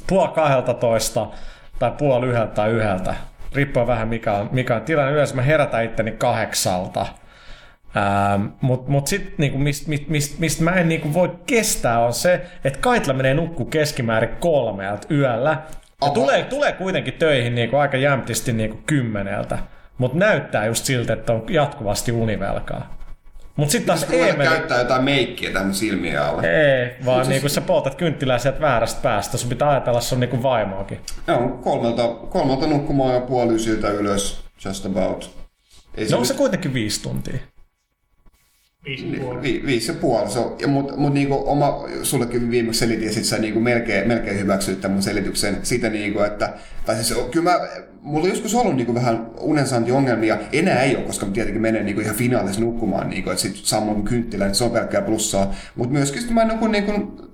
puoli 0.07 0.29
kahdelta 0.29 0.75
toista 0.75 1.27
tai 1.79 1.91
puoli 1.99 2.27
yhdeltä 2.27 2.55
tai 2.55 2.71
yhdeltä. 2.71 3.15
Riippuen 3.55 3.87
vähän 3.87 4.09
mikä 4.09 4.33
on, 4.33 4.49
mikä 4.53 4.77
on 4.77 4.83
tilanne. 4.83 5.13
Yleensä 5.13 5.35
mä 5.35 5.43
herätän 5.43 5.85
itteni 5.85 6.13
kahdeksalta. 6.13 7.07
Ähm, 7.97 8.47
Mutta 8.61 8.91
mut 8.91 9.07
sitten 9.07 9.35
niinku, 9.39 9.59
mistä 9.59 9.89
mist, 9.89 10.09
mist, 10.09 10.39
mist 10.39 10.61
mä 10.61 10.71
en 10.71 10.89
niinku 10.89 11.15
voi 11.15 11.39
kestää 11.47 11.99
on 11.99 12.13
se, 12.13 12.47
että 12.65 12.79
Kaitla 12.79 13.15
menee 13.15 13.35
nukkuu 13.35 13.67
keskimäärin 13.67 14.37
kolmelta 14.41 15.07
yöllä. 15.11 15.51
Ja 15.51 15.59
Aha. 16.01 16.15
tulee, 16.15 16.43
tulee 16.43 16.73
kuitenkin 16.73 17.15
töihin 17.15 17.55
niinku 17.55 17.77
aika 17.77 17.97
jämptisti 17.97 18.53
niinku 18.53 18.81
kymmeneltä. 18.87 19.59
Mutta 19.99 20.19
näyttää 20.19 20.67
just 20.67 20.85
siltä, 20.85 21.13
että 21.13 21.33
on 21.33 21.45
jatkuvasti 21.49 22.13
univelkaa. 22.13 22.97
Mutta 23.57 23.73
sitten 23.73 23.87
taas 23.87 24.09
Ruveta 24.09 24.27
Eemeli... 24.27 24.49
käyttää 24.49 24.79
jotain 24.79 25.05
meikkiä 25.05 25.51
tämän 25.51 25.75
silmien 25.75 26.23
alle. 26.23 26.43
Ei, 26.83 26.91
vaan 27.05 27.29
niinku 27.29 27.49
sä 27.49 27.61
poltat 27.61 27.95
kynttilää 27.95 28.39
sieltä 28.39 28.61
väärästä 28.61 29.01
päästä. 29.03 29.37
Sun 29.37 29.49
pitää 29.49 29.71
ajatella 29.71 30.01
sun 30.01 30.21
niinku 30.21 30.43
vaimoakin. 30.43 31.01
Joo, 31.27 31.49
kolmelta, 31.49 32.09
kolmelta 32.09 32.67
nukkumaan 32.67 33.15
ja 33.15 33.21
puoli 33.21 33.55
ysiltä 33.55 33.89
ylös, 33.91 34.45
just 34.65 34.87
about. 34.87 35.31
Ei 35.95 36.05
No 36.05 36.09
onko 36.09 36.19
nyt- 36.19 36.29
se 36.29 36.35
kuitenkin 36.35 36.75
viisi 36.75 37.03
tuntia? 37.03 37.39
Viisi 38.85 39.05
Ni- 39.07 39.19
puoli. 39.19 39.43
Vi, 39.43 39.63
viisi 39.67 39.91
ja 39.93 39.99
puoli. 40.01 40.31
Se 40.31 40.39
on, 40.39 40.57
ja 40.61 40.69
mut, 40.69 40.97
mut 40.97 41.15
niinku 41.15 41.43
oma, 41.47 41.85
sullekin 42.03 42.51
viimeksi 42.51 42.81
selitin, 42.81 43.07
ja 43.07 43.13
sit 43.13 43.25
sä 43.25 43.39
niinku 43.39 43.61
melkein, 43.61 44.09
melkein 44.09 44.39
hyväksyit 44.39 44.81
tämän 44.81 44.93
mun 44.93 45.03
selityksen 45.03 45.59
siitä, 45.63 45.91
niinku, 45.91 46.21
että, 46.21 46.53
tai 46.87 46.95
siis 47.05 47.19
kyllä 47.31 47.51
mä, 47.51 47.59
mulla 48.05 48.25
on 48.25 48.31
joskus 48.31 48.55
ollut 48.55 48.77
niinku 48.77 48.95
vähän 48.95 49.27
unensaantiongelmia, 49.41 50.39
enää 50.53 50.83
ei 50.83 50.97
ole, 50.97 51.05
koska 51.05 51.27
tietenkin 51.27 51.63
menen 51.63 51.87
niinku 51.87 52.01
ihan 52.01 52.17
finaalissa 52.17 52.61
nukkumaan, 52.61 53.11
niinku, 53.11 53.31
että 53.31 53.43
sit 53.43 53.57
sammon 53.57 54.03
kynttilä, 54.03 54.45
niin 54.45 54.55
se 54.55 54.65
on 54.65 54.71
pelkkää 54.71 55.03
plussaa. 55.03 55.55
Mutta 55.77 55.93
myöskin 55.93 56.23
sit 56.23 56.31
mä 56.31 56.45
nukun 56.45 56.73
niinku 56.73 56.93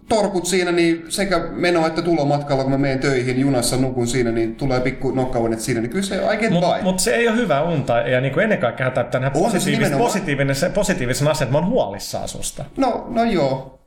torkut 0.09 0.47
siinä, 0.47 0.73
niin 0.73 1.05
sekä 1.09 1.39
meno 1.39 1.87
että 1.87 2.03
tulomatkalla, 2.03 2.63
kun 2.63 2.73
mä 2.73 2.79
menen 2.79 2.99
töihin, 2.99 3.41
junassa 3.41 3.77
nukun 3.77 4.07
siinä, 4.07 4.33
niin 4.33 4.57
tulee 4.57 4.81
pikku 4.81 5.11
nokkaunet 5.11 5.61
siinä, 5.61 5.81
niin 5.81 5.91
kyllä 5.91 6.05
se 6.05 6.17
I 6.17 6.37
get 6.37 6.51
Mutta 6.51 6.79
mut 6.83 6.99
se 6.99 7.15
ei 7.15 7.29
ole 7.29 7.37
hyvä 7.37 7.63
unta, 7.63 7.99
ja 7.99 8.21
niinku 8.21 8.41
ennen 8.41 8.59
kaikkea 8.59 8.93
se 8.95 9.31
positiivis, 9.31 9.91
positiivinen, 9.91 10.57
se, 10.57 10.71
positiivisen 10.71 11.29
asian, 11.29 11.47
että 11.47 11.53
mä 11.53 11.59
oon 11.59 11.71
huolissaan 11.71 12.29
susta. 12.29 12.65
No, 12.77 13.07
no 13.11 13.25
joo, 13.25 13.80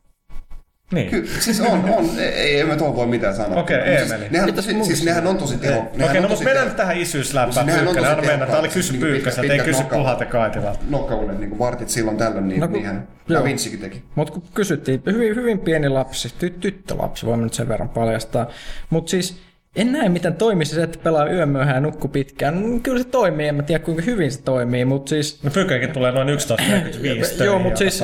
Niin. 0.93 1.09
Kyllä, 1.09 1.29
siis 1.39 1.61
on, 1.61 1.89
on. 1.97 2.09
Ei, 2.19 2.57
ei 2.57 2.63
mä 2.63 2.75
tuolla 2.75 2.95
voi 2.95 3.07
mitään 3.07 3.35
sanoa. 3.35 3.59
Okei, 3.61 3.97
siis, 3.99 4.11
Eemeli. 4.11 4.29
nehän, 4.29 4.45
Mitäs 4.49 4.65
siis, 4.65 4.85
siis 4.87 5.03
nehän 5.05 5.27
on 5.27 5.37
tosi 5.37 5.57
teho. 5.57 5.73
nehän 5.73 6.09
Okei, 6.09 6.17
on 6.17 6.23
no 6.23 6.29
mutta 6.29 6.43
mennään 6.45 6.67
nyt 6.67 6.75
tähän 6.75 6.97
isyysläppään 6.97 7.53
Siis 7.53 7.65
nehän 7.65 7.83
pyykkänen. 7.83 8.11
Anna 8.11 8.23
mennä. 8.23 8.45
Tämä 8.45 8.59
oli 8.59 8.67
tehokkaat, 8.67 8.73
kysy 8.73 8.91
niinku 8.91 9.05
pyykkäseltä, 9.05 9.41
pitkät- 9.41 9.51
ei 9.51 9.57
pitkät 9.57 9.65
kysy 9.75 9.83
knockout- 9.83 9.97
puhalta 10.01 10.25
kaitilalta. 10.25 10.79
Nokkaunet 10.89 11.39
niin 11.39 11.59
vartit 11.59 11.89
silloin 11.89 12.17
tällöin, 12.17 12.47
niin, 12.47 12.59
No 12.59 12.65
no, 12.65 12.69
kun- 12.71 12.73
niinhän 12.77 13.07
joo. 13.29 13.39
Da 13.39 13.43
Vincikin 13.45 13.79
teki. 13.79 14.03
Mutta 14.15 14.33
kun 14.33 14.43
kysyttiin, 14.53 15.01
hyvin, 15.05 15.35
hyvin 15.35 15.59
pieni 15.59 15.89
lapsi, 15.89 16.33
ty, 16.39 16.49
tyttölapsi, 16.49 17.25
voimme 17.25 17.43
nyt 17.43 17.53
sen 17.53 17.67
verran 17.67 17.89
paljastaa. 17.89 18.47
Mutta 18.89 19.09
siis 19.09 19.37
en 19.75 19.91
näe, 19.91 20.09
miten 20.09 20.35
toimisi 20.35 20.75
se, 20.75 20.83
että 20.83 20.99
pelaa 21.03 21.29
yömyöhään 21.29 21.75
ja 21.75 21.81
nukkuu 21.81 22.09
pitkään. 22.09 22.55
Mm, 22.55 22.81
Kyllä 22.81 22.97
se 23.03 23.09
toimii, 23.09 23.47
en 23.47 23.55
mä 23.55 23.63
tiedä 23.63 23.83
kuinka 23.83 24.03
hyvin 24.03 24.31
se 24.31 24.41
toimii, 24.41 24.85
mutta 24.85 25.09
siis... 25.09 25.43
No 25.43 25.51
tulee 25.93 26.11
noin 26.11 26.27
11.45 26.29 27.43
Joo, 27.43 27.59
mutta 27.59 27.77
siis, 27.77 28.03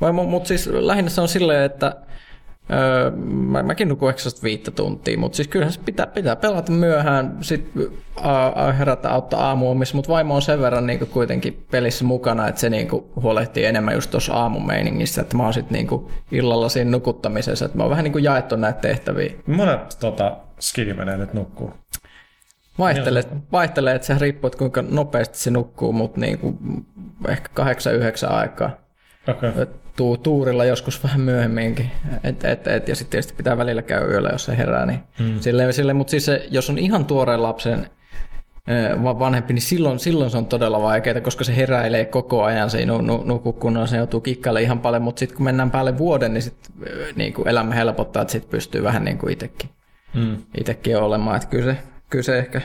vai, 0.00 0.10
mu- 0.10 0.26
mut 0.26 0.46
siis 0.46 0.66
lähinnä 0.66 1.10
se 1.10 1.20
on 1.20 1.28
silleen, 1.28 1.62
että 1.62 1.96
öö, 2.72 3.10
mä, 3.26 3.62
mäkin 3.62 3.88
nukun 3.88 4.12
9-5 4.68 4.70
tuntia, 4.74 5.18
mutta 5.18 5.36
siis 5.36 5.48
kyllähän 5.48 5.72
se 5.72 5.80
pitää, 5.84 6.06
pitää 6.06 6.36
pelata 6.36 6.72
myöhään, 6.72 7.36
sitten 7.40 7.88
herätä 8.78 9.10
auttaa 9.10 9.46
aamuomissa, 9.48 9.96
mutta 9.96 10.12
vaimo 10.12 10.34
on 10.34 10.42
sen 10.42 10.60
verran 10.60 10.86
niinku 10.86 11.06
kuitenkin 11.06 11.66
pelissä 11.70 12.04
mukana, 12.04 12.48
että 12.48 12.60
se 12.60 12.70
niinku 12.70 13.10
huolehtii 13.22 13.64
enemmän 13.64 13.94
just 13.94 14.10
tuossa 14.10 14.34
aamumeiningissä, 14.34 15.22
että 15.22 15.36
mä 15.36 15.42
oon 15.42 15.54
sitten 15.54 15.72
niinku 15.72 16.10
illalla 16.32 16.68
siinä 16.68 16.90
nukuttamisessa, 16.90 17.64
että 17.64 17.76
mä 17.76 17.82
oon 17.82 17.90
vähän 17.90 18.04
niinku 18.04 18.18
jaettu 18.18 18.56
näitä 18.56 18.80
tehtäviä. 18.80 19.32
Monet 19.46 19.96
tota, 20.00 20.36
skidi 20.60 20.94
menee 20.94 21.16
nyt 21.16 21.34
nukkuu. 21.34 21.74
Vaihtelee, 22.78 23.22
vaihtelee, 23.52 23.94
että 23.94 24.06
se 24.06 24.14
riippuu, 24.18 24.46
että 24.46 24.58
kuinka 24.58 24.84
nopeasti 24.90 25.38
se 25.38 25.50
nukkuu, 25.50 25.92
mutta 25.92 26.20
niinku 26.20 26.58
ehkä 27.28 27.48
8-9 28.28 28.32
aikaa. 28.32 28.81
Okei. 29.28 29.50
tuu, 29.96 30.16
tuurilla 30.16 30.64
joskus 30.64 31.04
vähän 31.04 31.20
myöhemminkin. 31.20 31.90
Et, 32.24 32.44
et, 32.44 32.66
et, 32.66 32.88
ja 32.88 32.96
sitten 32.96 33.10
tietysti 33.10 33.34
pitää 33.34 33.58
välillä 33.58 33.82
käydä 33.82 34.06
yöllä, 34.06 34.28
jos 34.32 34.44
se 34.44 34.56
herää. 34.56 34.86
Niin 34.86 35.00
hmm. 35.18 35.40
silleen, 35.40 35.72
silleen, 35.72 35.96
mutta 35.96 36.10
siis 36.10 36.24
se, 36.24 36.46
jos 36.50 36.70
on 36.70 36.78
ihan 36.78 37.04
tuoreen 37.04 37.42
lapsen 37.42 37.86
vanhempi, 39.02 39.52
niin 39.52 39.62
silloin, 39.62 39.98
silloin 39.98 40.30
se 40.30 40.38
on 40.38 40.46
todella 40.46 40.82
vaikeaa, 40.82 41.20
koska 41.20 41.44
se 41.44 41.56
heräilee 41.56 42.04
koko 42.04 42.42
ajan, 42.42 42.70
se 42.70 42.78
ei 42.78 42.86
nu, 42.86 43.00
nu, 43.00 43.22
nuku 43.24 43.52
kunnolla, 43.52 43.86
se 43.86 43.96
joutuu 43.96 44.20
kikkaille 44.20 44.62
ihan 44.62 44.80
paljon, 44.80 45.02
mutta 45.02 45.18
sitten 45.20 45.36
kun 45.36 45.44
mennään 45.44 45.70
päälle 45.70 45.98
vuoden, 45.98 46.34
niin 46.34 46.42
sit, 46.42 46.56
niin 47.16 47.32
kuin 47.32 47.48
elämä 47.48 47.74
helpottaa, 47.74 48.22
että 48.22 48.32
sitten 48.32 48.50
pystyy 48.50 48.82
vähän 48.82 49.04
niin 49.04 49.18
kuin 49.18 49.32
itsekin, 49.32 49.70
Mm. 50.14 50.36
itsekin 50.58 50.96
olemaan. 50.96 51.36
Että 51.36 51.48
kyllä 51.48 51.72
se, 51.72 51.78
kyllä 52.10 52.22
se 52.22 52.38
ehkä 52.38 52.60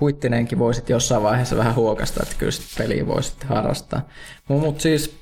huittinenkin 0.00 0.58
voi 0.58 0.74
sitten 0.74 0.94
jossain 0.94 1.22
vaiheessa 1.22 1.56
vähän 1.56 1.74
huokasta, 1.74 2.20
että 2.22 2.34
kyllä 2.38 2.52
sitten 2.52 2.84
peliä 2.84 3.06
voi 3.06 3.22
sitten 3.22 3.48
harrastaa. 3.48 4.08
Mutta 4.48 4.66
mut 4.66 4.80
siis, 4.80 5.16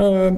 öö, 0.00 0.32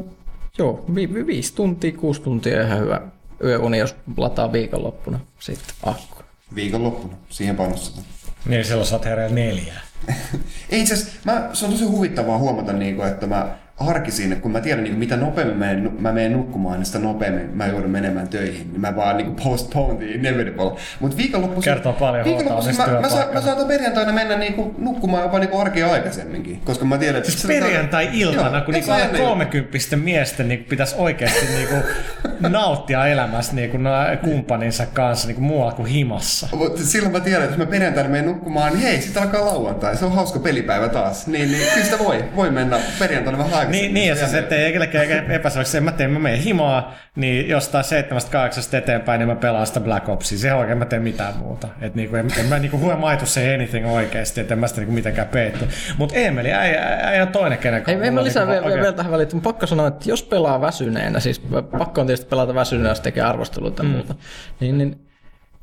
joo, 0.58 0.84
vi, 0.94 1.14
vi, 1.14 1.26
viisi 1.26 1.54
tuntia, 1.54 1.92
kuusi 1.92 2.22
tuntia 2.22 2.62
ihan 2.62 2.80
hyvä 2.80 3.00
yöuni, 3.44 3.78
jos 3.78 3.96
lataa 4.16 4.52
viikonloppuna 4.52 5.20
sitten 5.38 5.74
akku. 5.82 6.22
Viikonloppuna. 6.54 7.16
Siihen 7.28 7.56
panostetaan. 7.56 8.06
Niin 8.46 8.64
silloin 8.64 8.86
sä 8.86 8.94
oot 8.94 9.04
hereillä 9.04 9.34
neljää. 9.34 9.80
Ei 10.70 10.80
itse 10.80 10.94
asiassa, 10.94 11.12
mä, 11.24 11.50
se 11.52 11.64
on 11.64 11.72
tosi 11.72 11.84
huvittavaa 11.84 12.38
huomata, 12.38 12.72
niin 12.72 12.96
kuin, 12.96 13.08
että 13.08 13.26
mä 13.26 13.56
harkisin, 13.82 14.32
että 14.32 14.42
kun 14.42 14.52
mä 14.52 14.60
tiedän, 14.60 14.84
niin 14.84 14.92
kuin, 14.92 14.98
mitä 14.98 15.16
nopeammin 15.16 15.56
mä 15.56 15.66
menen, 15.66 15.92
mä 15.98 16.12
menen 16.12 16.32
nukkumaan, 16.32 16.78
niin 16.78 16.86
sitä 16.86 16.98
nopeammin 16.98 17.50
mä 17.54 17.66
joudun 17.66 17.90
menemään 17.90 18.28
töihin. 18.28 18.70
Niin 18.72 18.80
mä 18.80 18.96
vaan 18.96 19.16
niin 19.16 19.26
kuin 19.26 19.36
postpone 19.44 19.94
the 19.98 20.04
inevitable. 20.04 20.72
Mutta 21.00 21.16
viikonloppuisin, 21.16 21.72
Kertoo 21.72 21.92
paljon 21.92 22.24
viikonloppuisin 22.24 22.76
mä, 22.76 23.00
mä, 23.00 23.08
saan, 23.08 23.34
mä 23.34 23.40
saatan 23.40 23.66
perjantaina 23.66 24.12
mennä 24.12 24.36
niin 24.36 24.54
kuin, 24.54 24.74
nukkumaan 24.78 25.22
jopa 25.22 25.38
niin 25.38 25.48
kuin 25.48 25.60
arkea 25.60 25.92
aikaisemminkin. 25.92 26.60
Koska 26.64 26.84
mä 26.84 26.98
tiedän, 26.98 27.16
että... 27.16 27.30
Siis 27.30 27.46
perjantai-iltana, 27.46 28.56
Joo, 28.56 28.64
kun 28.64 28.74
niinku 28.74 28.90
alle? 28.90 29.18
30 29.18 29.96
miesten 29.96 30.48
niin 30.48 30.64
pitäisi 30.64 30.94
oikeasti 30.98 31.46
niinku 31.56 31.74
nauttia 32.48 33.06
elämästä 33.06 33.54
niinku 33.54 33.76
na- 33.76 34.16
kumppaninsa 34.24 34.86
kanssa 34.86 35.26
niinku 35.26 35.42
muualla 35.42 35.72
kuin 35.72 35.88
himassa. 35.88 36.48
Mut 36.56 36.78
silloin 36.78 37.12
mä 37.12 37.20
tiedän, 37.20 37.42
että 37.42 37.52
jos 37.52 37.58
mä 37.58 37.70
perjantaina 37.70 38.08
menen 38.08 38.26
nukkumaan, 38.26 38.72
niin 38.72 38.82
hei, 38.82 39.02
sitten 39.02 39.22
alkaa 39.22 39.46
lauantai. 39.46 39.96
Se 39.96 40.04
on 40.04 40.12
hauska 40.12 40.38
pelipäivä 40.38 40.88
taas. 40.88 41.26
Niin, 41.26 41.52
niin 41.52 41.68
kyllä 41.72 41.84
sitä 41.84 41.98
voi, 41.98 42.24
voi 42.36 42.50
mennä 42.50 42.78
perjantaina 42.98 43.38
vähän. 43.38 43.70
Niin, 43.72 43.94
niin 43.94 44.08
ja 44.08 44.14
Se 44.16 44.22
on 44.24 44.30
siis 44.30 44.42
ettei 44.42 44.72
kellekään 44.72 45.30
epäselväksi, 45.30 45.76
en 45.76 45.84
mä 45.84 45.92
teen, 45.92 46.10
mä 46.10 46.18
menen 46.18 46.38
himaa, 46.38 46.94
niin 47.16 47.48
jostain 47.48 47.84
seitsemästä 47.84 48.30
kahdeksasta 48.30 48.76
eteenpäin, 48.78 49.18
niin 49.18 49.28
mä 49.28 49.36
pelaan 49.36 49.66
sitä 49.66 49.80
Black 49.80 50.08
Opsia. 50.08 50.38
Se 50.38 50.54
oikein 50.54 50.78
mä 50.78 50.84
teen 50.84 51.02
mitään 51.02 51.36
muuta. 51.36 51.68
Et 51.80 51.94
niinku, 51.94 52.16
en, 52.16 52.26
en 52.38 52.46
mä 52.46 52.58
niinku 52.58 52.78
huomaitu 52.78 53.26
se 53.26 53.54
anything 53.54 53.86
oikeasti, 53.86 54.40
että 54.40 54.54
en 54.54 54.58
mä 54.60 54.66
sitä 54.66 54.80
niinku 54.80 54.94
mitenkään 54.94 55.28
peitty. 55.28 55.68
Mut 55.98 56.12
Emeli, 56.14 56.52
äijä, 56.52 56.82
äijä 57.02 57.26
toinen 57.26 57.58
kenen 57.58 57.78
Ei, 57.80 57.84
kanssa. 57.84 58.04
ei 58.04 58.10
mä 58.10 58.24
lisää 58.24 58.42
niinku- 58.44 58.52
vielä, 58.52 58.66
okei. 58.66 58.80
vielä 58.82 58.92
tähän 58.96 59.12
väliin, 59.12 59.28
mutta 59.32 59.48
pakko 59.48 59.66
sanoa, 59.66 59.86
että 59.86 60.10
jos 60.10 60.22
pelaa 60.22 60.60
väsyneenä, 60.60 61.20
siis 61.20 61.42
pakko 61.78 62.00
on 62.00 62.06
tietysti 62.06 62.26
pelata 62.26 62.54
väsyneenä, 62.54 62.88
jos 62.90 63.00
tekee 63.00 63.22
arvosteluita 63.22 63.82
ja 63.82 63.88
Mm. 63.88 63.94
muuta, 63.94 64.14
niin, 64.60 64.78
niin 64.78 64.96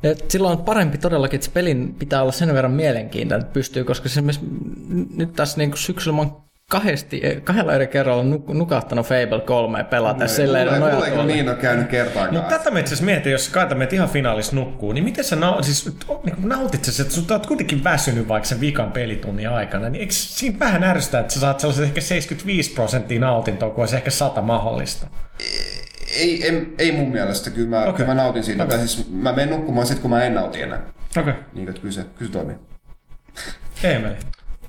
et 0.03 0.31
silloin 0.31 0.57
on 0.59 0.65
parempi 0.65 0.97
todellakin, 0.97 1.37
että 1.37 1.45
se 1.45 1.51
pelin 1.51 1.95
pitää 1.99 2.21
olla 2.21 2.31
sen 2.31 2.53
verran 2.53 2.71
mielenkiintoinen, 2.71 3.41
että 3.45 3.53
pystyy, 3.53 3.83
koska 3.83 4.09
se 4.09 4.21
nyt 5.17 5.33
tässä 5.33 5.57
niin 5.57 5.71
syksyllä 5.75 6.15
mä 6.15 6.21
oon 6.21 6.48
kahdesti, 6.69 7.21
kahdella 7.43 7.73
eri 7.73 7.87
kerralla 7.87 8.23
nuk- 8.23 8.53
nukahtanut 8.53 9.05
Fable 9.07 9.39
3 9.45 9.83
pelata. 9.83 10.27
silleen, 10.27 10.67
Mulle, 10.67 10.79
nojaa 10.79 10.95
mulle, 10.95 11.09
tuolle. 11.09 11.33
niin 11.33 11.49
on 11.49 11.57
käynyt 11.57 11.87
kertaakaan. 11.87 12.33
Mutta 12.33 12.57
tätä 12.57 12.71
mä 12.71 12.79
itse 12.79 12.89
asiassa 12.89 13.05
mietin, 13.05 13.31
jos 13.31 13.49
kaita 13.49 13.75
meitä 13.75 13.95
ihan 13.95 14.09
finaalissa 14.09 14.55
nukkuu, 14.55 14.91
niin 14.91 15.03
miten 15.03 15.23
sä 15.23 15.35
nau- 15.35 15.63
siis, 15.63 15.85
niin 16.23 16.35
nautit 16.49 16.85
sä, 16.85 17.01
että 17.03 17.13
sun 17.13 17.25
oot 17.31 17.47
kuitenkin 17.47 17.83
väsynyt 17.83 18.27
vaikka 18.27 18.49
sen 18.49 18.59
vikan 18.61 18.91
pelitunnin 18.91 19.49
aikana, 19.49 19.89
niin 19.89 20.01
eikö 20.01 20.13
siinä 20.13 20.59
vähän 20.59 20.83
ärsytä, 20.83 21.19
että 21.19 21.33
sä 21.33 21.39
saat 21.39 21.59
sellaisen 21.59 21.85
ehkä 21.85 22.01
75 22.01 22.73
prosenttia 22.73 23.19
nautintoa, 23.19 23.69
kun 23.69 23.79
olisi 23.81 23.95
ehkä 23.95 24.11
100 24.11 24.41
mahdollista? 24.41 25.07
Ei, 26.17 26.47
en, 26.47 26.73
ei 26.77 26.91
mun 26.91 27.11
mielestä. 27.11 27.49
Kyllä 27.49 27.69
mä, 27.69 27.77
Okei. 27.77 27.89
okay. 27.89 27.97
kyllä 28.05 28.15
mä 28.15 28.21
nautin 28.23 28.43
siitä. 28.43 28.63
Okay. 28.63 28.77
Siis 28.77 29.09
mä 29.11 29.33
menen 29.33 29.49
nukkumaan 29.49 29.87
sit, 29.87 29.99
kun 29.99 30.09
mä 30.09 30.23
en 30.23 30.33
nauti 30.33 30.61
enää. 30.61 30.79
Okei. 31.17 31.21
Okay. 31.21 31.33
Niin, 31.53 31.69
että 31.69 31.81
kyllä 31.81 31.93
se, 31.93 32.01
kyllä 32.17 32.31
se 32.31 32.37
toimii. 32.37 32.55
Emeli. 33.83 34.15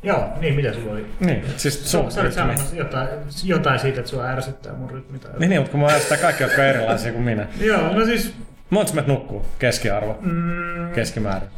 Joo, 0.03 0.29
niin 0.41 0.55
mitä 0.55 0.73
sulla 0.73 0.93
oli? 0.93 1.07
Niin, 1.21 1.45
siis 1.57 1.91
sun 1.91 2.13
Sä 2.13 2.21
olit 2.21 2.33
sanomassa 2.33 2.77
jotain, 2.77 3.09
jotain 3.45 3.79
siitä, 3.79 4.01
että 4.01 4.11
sua 4.11 4.27
ärsyttää 4.27 4.73
mun 4.73 4.91
rytmi. 4.91 5.19
Tai 5.19 5.31
Niin, 5.39 5.51
niin, 5.51 5.61
mutta 5.61 5.71
kun 5.73 5.81
mä 5.81 5.87
ärsytän 5.87 6.19
kaikki, 6.19 6.43
jotka 6.43 6.63
on 6.63 6.69
erilaisia 6.69 7.13
kuin 7.13 7.25
minä. 7.25 7.47
Joo, 7.61 7.93
no 7.95 8.05
siis, 8.05 8.35
Monta 8.71 8.95
meitä 8.95 9.09
nukkuu? 9.09 9.47
Keskiarvo. 9.59 10.19
mm, 10.21 10.91
Keskimäärin. 10.95 11.49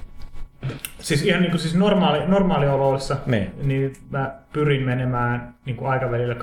siis 1.01 1.23
ihan 1.23 1.41
niin 1.43 1.51
kuin 1.51 1.61
siis 1.61 1.75
normaali, 1.75 2.27
normaalioloissa, 2.27 3.17
Niin. 3.27 3.51
niin 3.63 3.93
mä 4.11 4.35
pyrin 4.53 4.83
menemään 4.83 5.55
niin 5.65 5.77
kuin 5.77 5.91
aikavälillä 5.91 6.35
8-22. 6.35 6.37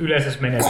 Yleensä 0.00 0.30
se 0.30 0.40
menee, 0.40 0.60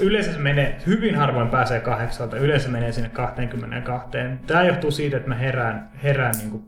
yleensä 0.00 0.32
se 0.32 0.38
menee, 0.38 0.76
hyvin 0.86 1.14
harvoin 1.14 1.48
pääsee 1.48 1.80
kahdeksalta, 1.80 2.36
yleensä 2.36 2.68
menee 2.68 2.92
sinne 2.92 3.08
22. 3.08 4.08
Tämä 4.46 4.64
johtuu 4.64 4.90
siitä, 4.90 5.16
että 5.16 5.28
mä 5.28 5.34
herään, 5.34 5.90
herään 6.02 6.34
niin 6.38 6.50
kuin, 6.50 6.64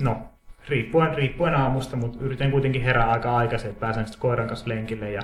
no, 0.00 0.29
riippuen, 0.70 1.14
riippuen 1.14 1.54
aamusta, 1.54 1.96
mutta 1.96 2.18
yritän 2.20 2.50
kuitenkin 2.50 2.82
herää 2.82 3.10
aika 3.10 3.36
aikaisin, 3.36 3.70
että 3.70 3.80
pääsen 3.80 4.04
sitten 4.06 4.20
koiran 4.20 4.48
kanssa 4.48 4.68
lenkille 4.68 5.10
ja 5.10 5.22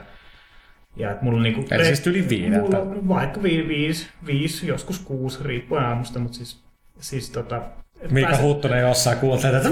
ja 0.97 1.11
että 1.11 1.25
mulla 1.25 1.37
on 1.37 1.43
niinku, 1.43 1.65
Eli 1.71 1.85
siis 1.85 2.07
yli 2.07 2.29
viideltä. 2.29 2.61
Mulla 2.61 2.79
on 2.79 3.09
vaikka 3.09 3.43
vi, 3.43 3.69
viisi, 3.69 4.09
viisi, 4.27 4.67
joskus 4.67 4.99
kuusi, 4.99 5.39
riippuen 5.45 5.85
aamusta, 5.85 6.19
mutta 6.19 6.37
siis, 6.37 6.61
siis 6.99 7.31
tota... 7.31 7.63
et 8.01 8.11
Miika 8.11 8.31
pääsen- 8.31 8.45
Huttunen 8.45 8.81
jossain 8.81 9.19
kuuntelee, 9.19 9.57
että 9.57 9.71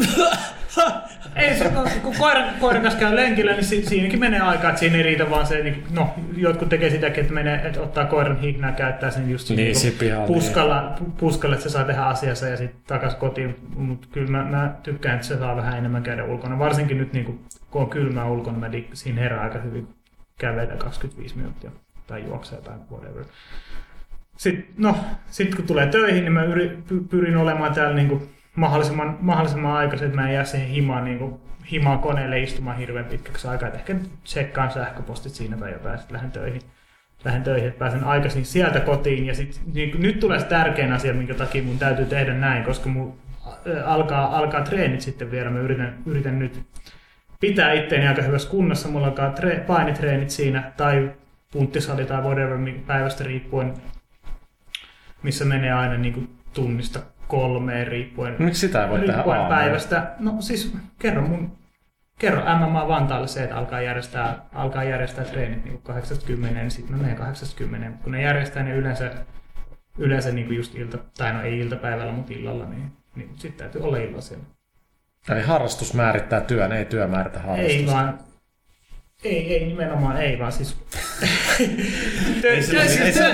ei 1.37 1.59
se, 1.59 1.73
kun 2.03 2.15
koiran, 2.19 2.55
koiran 2.61 2.83
kanssa 2.83 3.01
käy 3.01 3.17
lenkillä, 3.17 3.53
niin 3.53 3.65
si, 3.65 3.87
siinäkin 3.87 4.21
menee 4.21 4.41
aikaa, 4.41 4.71
että 4.71 4.81
siinä 4.81 4.97
ei 4.97 5.03
riitä 5.03 5.31
vaan 5.31 5.47
se, 5.47 5.63
niin, 5.63 5.85
no, 5.91 6.15
jotkut 6.37 6.69
tekee 6.69 6.91
sitäkin, 6.91 7.21
että, 7.21 7.35
menee, 7.35 7.67
että 7.67 7.81
ottaa 7.81 8.05
koiran 8.05 8.41
hihnaa 8.41 8.73
käyttää 8.73 9.11
sen 9.11 9.31
just 9.31 9.51
Niin, 9.51 9.57
niinku 9.57 9.79
sipihalla, 9.79 10.27
puskalla, 10.27 10.95
pu- 11.01 11.11
puskalla, 11.19 11.57
että 11.57 11.69
se 11.69 11.73
saa 11.73 11.85
tehdä 11.85 12.03
asiassa 12.03 12.49
ja 12.49 12.57
sitten 12.57 12.81
takaisin 12.87 13.21
kotiin, 13.21 13.57
mutta 13.77 14.09
kyllä 14.13 14.31
mä, 14.31 14.45
mä, 14.45 14.75
tykkään, 14.83 15.15
että 15.15 15.27
se 15.27 15.39
saa 15.39 15.57
vähän 15.57 15.79
enemmän 15.79 16.03
käydä 16.03 16.25
ulkona, 16.25 16.59
varsinkin 16.59 16.99
nyt 16.99 17.13
niin 17.13 17.25
kun, 17.25 17.41
kun 17.71 17.83
on 17.83 17.91
kylmää 17.91 18.25
ulkona, 18.25 18.59
mä 18.59 18.73
dik, 18.73 18.89
siinä 18.93 19.21
herää 19.21 19.41
aika 19.41 19.59
hyvin 19.59 19.89
kävelee 20.39 20.77
25 20.77 21.37
minuuttia 21.37 21.71
tai 22.07 22.25
juoksee 22.25 22.61
tai 22.61 22.75
whatever. 22.93 23.25
Sitten, 24.37 24.67
no, 24.77 24.97
sit 25.27 25.55
kun 25.55 25.67
tulee 25.67 25.87
töihin, 25.87 26.25
niin 26.25 26.33
mä 26.33 26.45
yri, 26.45 26.79
py, 26.89 27.01
pyrin 27.01 27.37
olemaan 27.37 27.75
täällä 27.75 27.97
niin 27.97 28.09
kuin 28.09 28.31
mahdollisimman, 28.57 29.19
mahdollisimman 29.21 29.77
aikaisin, 29.77 30.07
että 30.07 30.21
mä 30.21 30.29
en 30.29 30.35
jää 30.35 30.45
siihen 30.45 30.69
himaan, 30.69 31.05
niin 31.05 31.19
kuin, 31.19 31.41
himaan 31.71 31.99
koneelle 31.99 32.41
istumaan 32.41 32.77
hirveän 32.77 33.05
pitkäksi 33.05 33.49
aikaa. 33.49 33.69
Et 33.69 33.75
ehkä 33.75 33.97
tsekkaan 34.25 34.71
sähköpostit 34.71 35.33
siinä 35.33 35.57
tai 35.57 35.73
jotain, 35.73 35.99
sitten 35.99 36.15
lähden 36.15 36.31
töihin. 36.31 36.63
Lähden 37.25 37.43
töihin, 37.43 37.69
että 37.69 37.79
pääsen 37.79 38.05
aikaisin 38.05 38.45
sieltä 38.45 38.81
kotiin. 38.81 39.27
Ja 39.27 39.35
sit, 39.35 39.61
niin, 39.75 40.03
nyt 40.03 40.21
tulee 40.21 40.41
se 40.41 40.47
tärkein 40.47 40.93
asia, 40.93 41.15
minkä 41.15 41.35
takia 41.35 41.63
mun 41.63 41.79
täytyy 41.79 42.07
tehdä 42.07 42.35
näin, 42.35 42.65
koska 42.65 42.89
mun 42.89 43.19
alkaa, 43.85 44.39
alkaa 44.39 44.63
treenit 44.63 45.01
sitten 45.01 45.31
vielä. 45.31 45.51
Mä 45.51 45.59
yritän, 45.59 45.99
yritän 46.07 46.39
nyt 46.39 46.63
pitää 47.41 47.73
itteeni 47.73 48.09
aika 48.09 48.23
hyvässä 48.23 48.51
kunnossa. 48.51 48.89
Mulla 48.89 49.07
alkaa 49.07 49.31
tre, 49.31 49.65
painitreenit 49.67 50.31
siinä 50.31 50.73
tai 50.77 51.11
punttisali 51.53 52.05
tai 52.05 52.23
whatever 52.23 52.59
päivästä 52.87 53.25
riippuen, 53.25 53.75
missä 55.23 55.45
menee 55.45 55.73
aina 55.73 55.97
niin 55.97 56.15
kuin 56.15 56.37
tunnista 56.53 57.01
kolmeen 57.35 57.87
riippuen, 57.87 58.37
miksi 58.39 58.61
sitä 58.61 58.85
ei 58.85 58.91
voi 58.91 58.99
tehdä 58.99 59.13
riippuen 59.13 59.41
aamulla? 59.41 59.57
päivästä. 59.57 60.15
No 60.19 60.37
siis 60.41 60.77
kerro 60.99 61.23
mun 61.23 61.53
Kerro 62.19 62.43
MMA 62.59 62.89
Vantaalle 62.89 63.29
se, 63.29 63.43
että 63.43 63.57
alkaa 63.57 63.81
järjestää, 63.81 64.47
alkaa 64.53 64.85
järjestää 64.85 65.25
treenit 65.25 65.65
niin 65.65 65.83
80, 65.83 66.61
niin 66.61 66.71
sitten 66.71 66.97
mä 66.97 67.03
menen 67.03 67.17
80. 67.17 68.03
Kun 68.03 68.13
ne 68.13 68.23
järjestää 68.23 68.63
ne 68.63 68.75
yleensä, 68.75 69.11
yleensä 69.99 70.31
niin 70.31 70.47
kuin 70.47 70.57
just 70.57 70.75
ilta, 70.75 70.99
tai 71.19 71.33
no 71.33 71.43
ei 71.43 71.59
iltapäivällä, 71.59 72.13
mutta 72.13 72.33
illalla, 72.33 72.65
niin, 72.65 72.93
niin 73.17 73.31
sitten 73.37 73.59
täytyy 73.59 73.81
olla 73.81 73.97
illalla 73.97 74.21
siellä. 74.21 74.45
Eli 75.29 75.43
harrastus 75.43 75.95
määrittää 75.95 76.41
työn, 76.41 76.73
ei 76.73 76.85
työ 76.85 77.07
määritä 77.07 77.39
harrastusta. 77.39 77.79
Ei 77.79 77.87
vaan, 77.87 78.19
ei, 79.25 79.55
ei 79.55 79.67
nimenomaan 79.67 80.17
ei, 80.17 80.39
vaan 80.39 80.53
siis... 80.53 80.85
Ei 82.45 82.63
sillä, 82.63 82.83
ei, 82.83 82.89
sillä, 83.13 83.31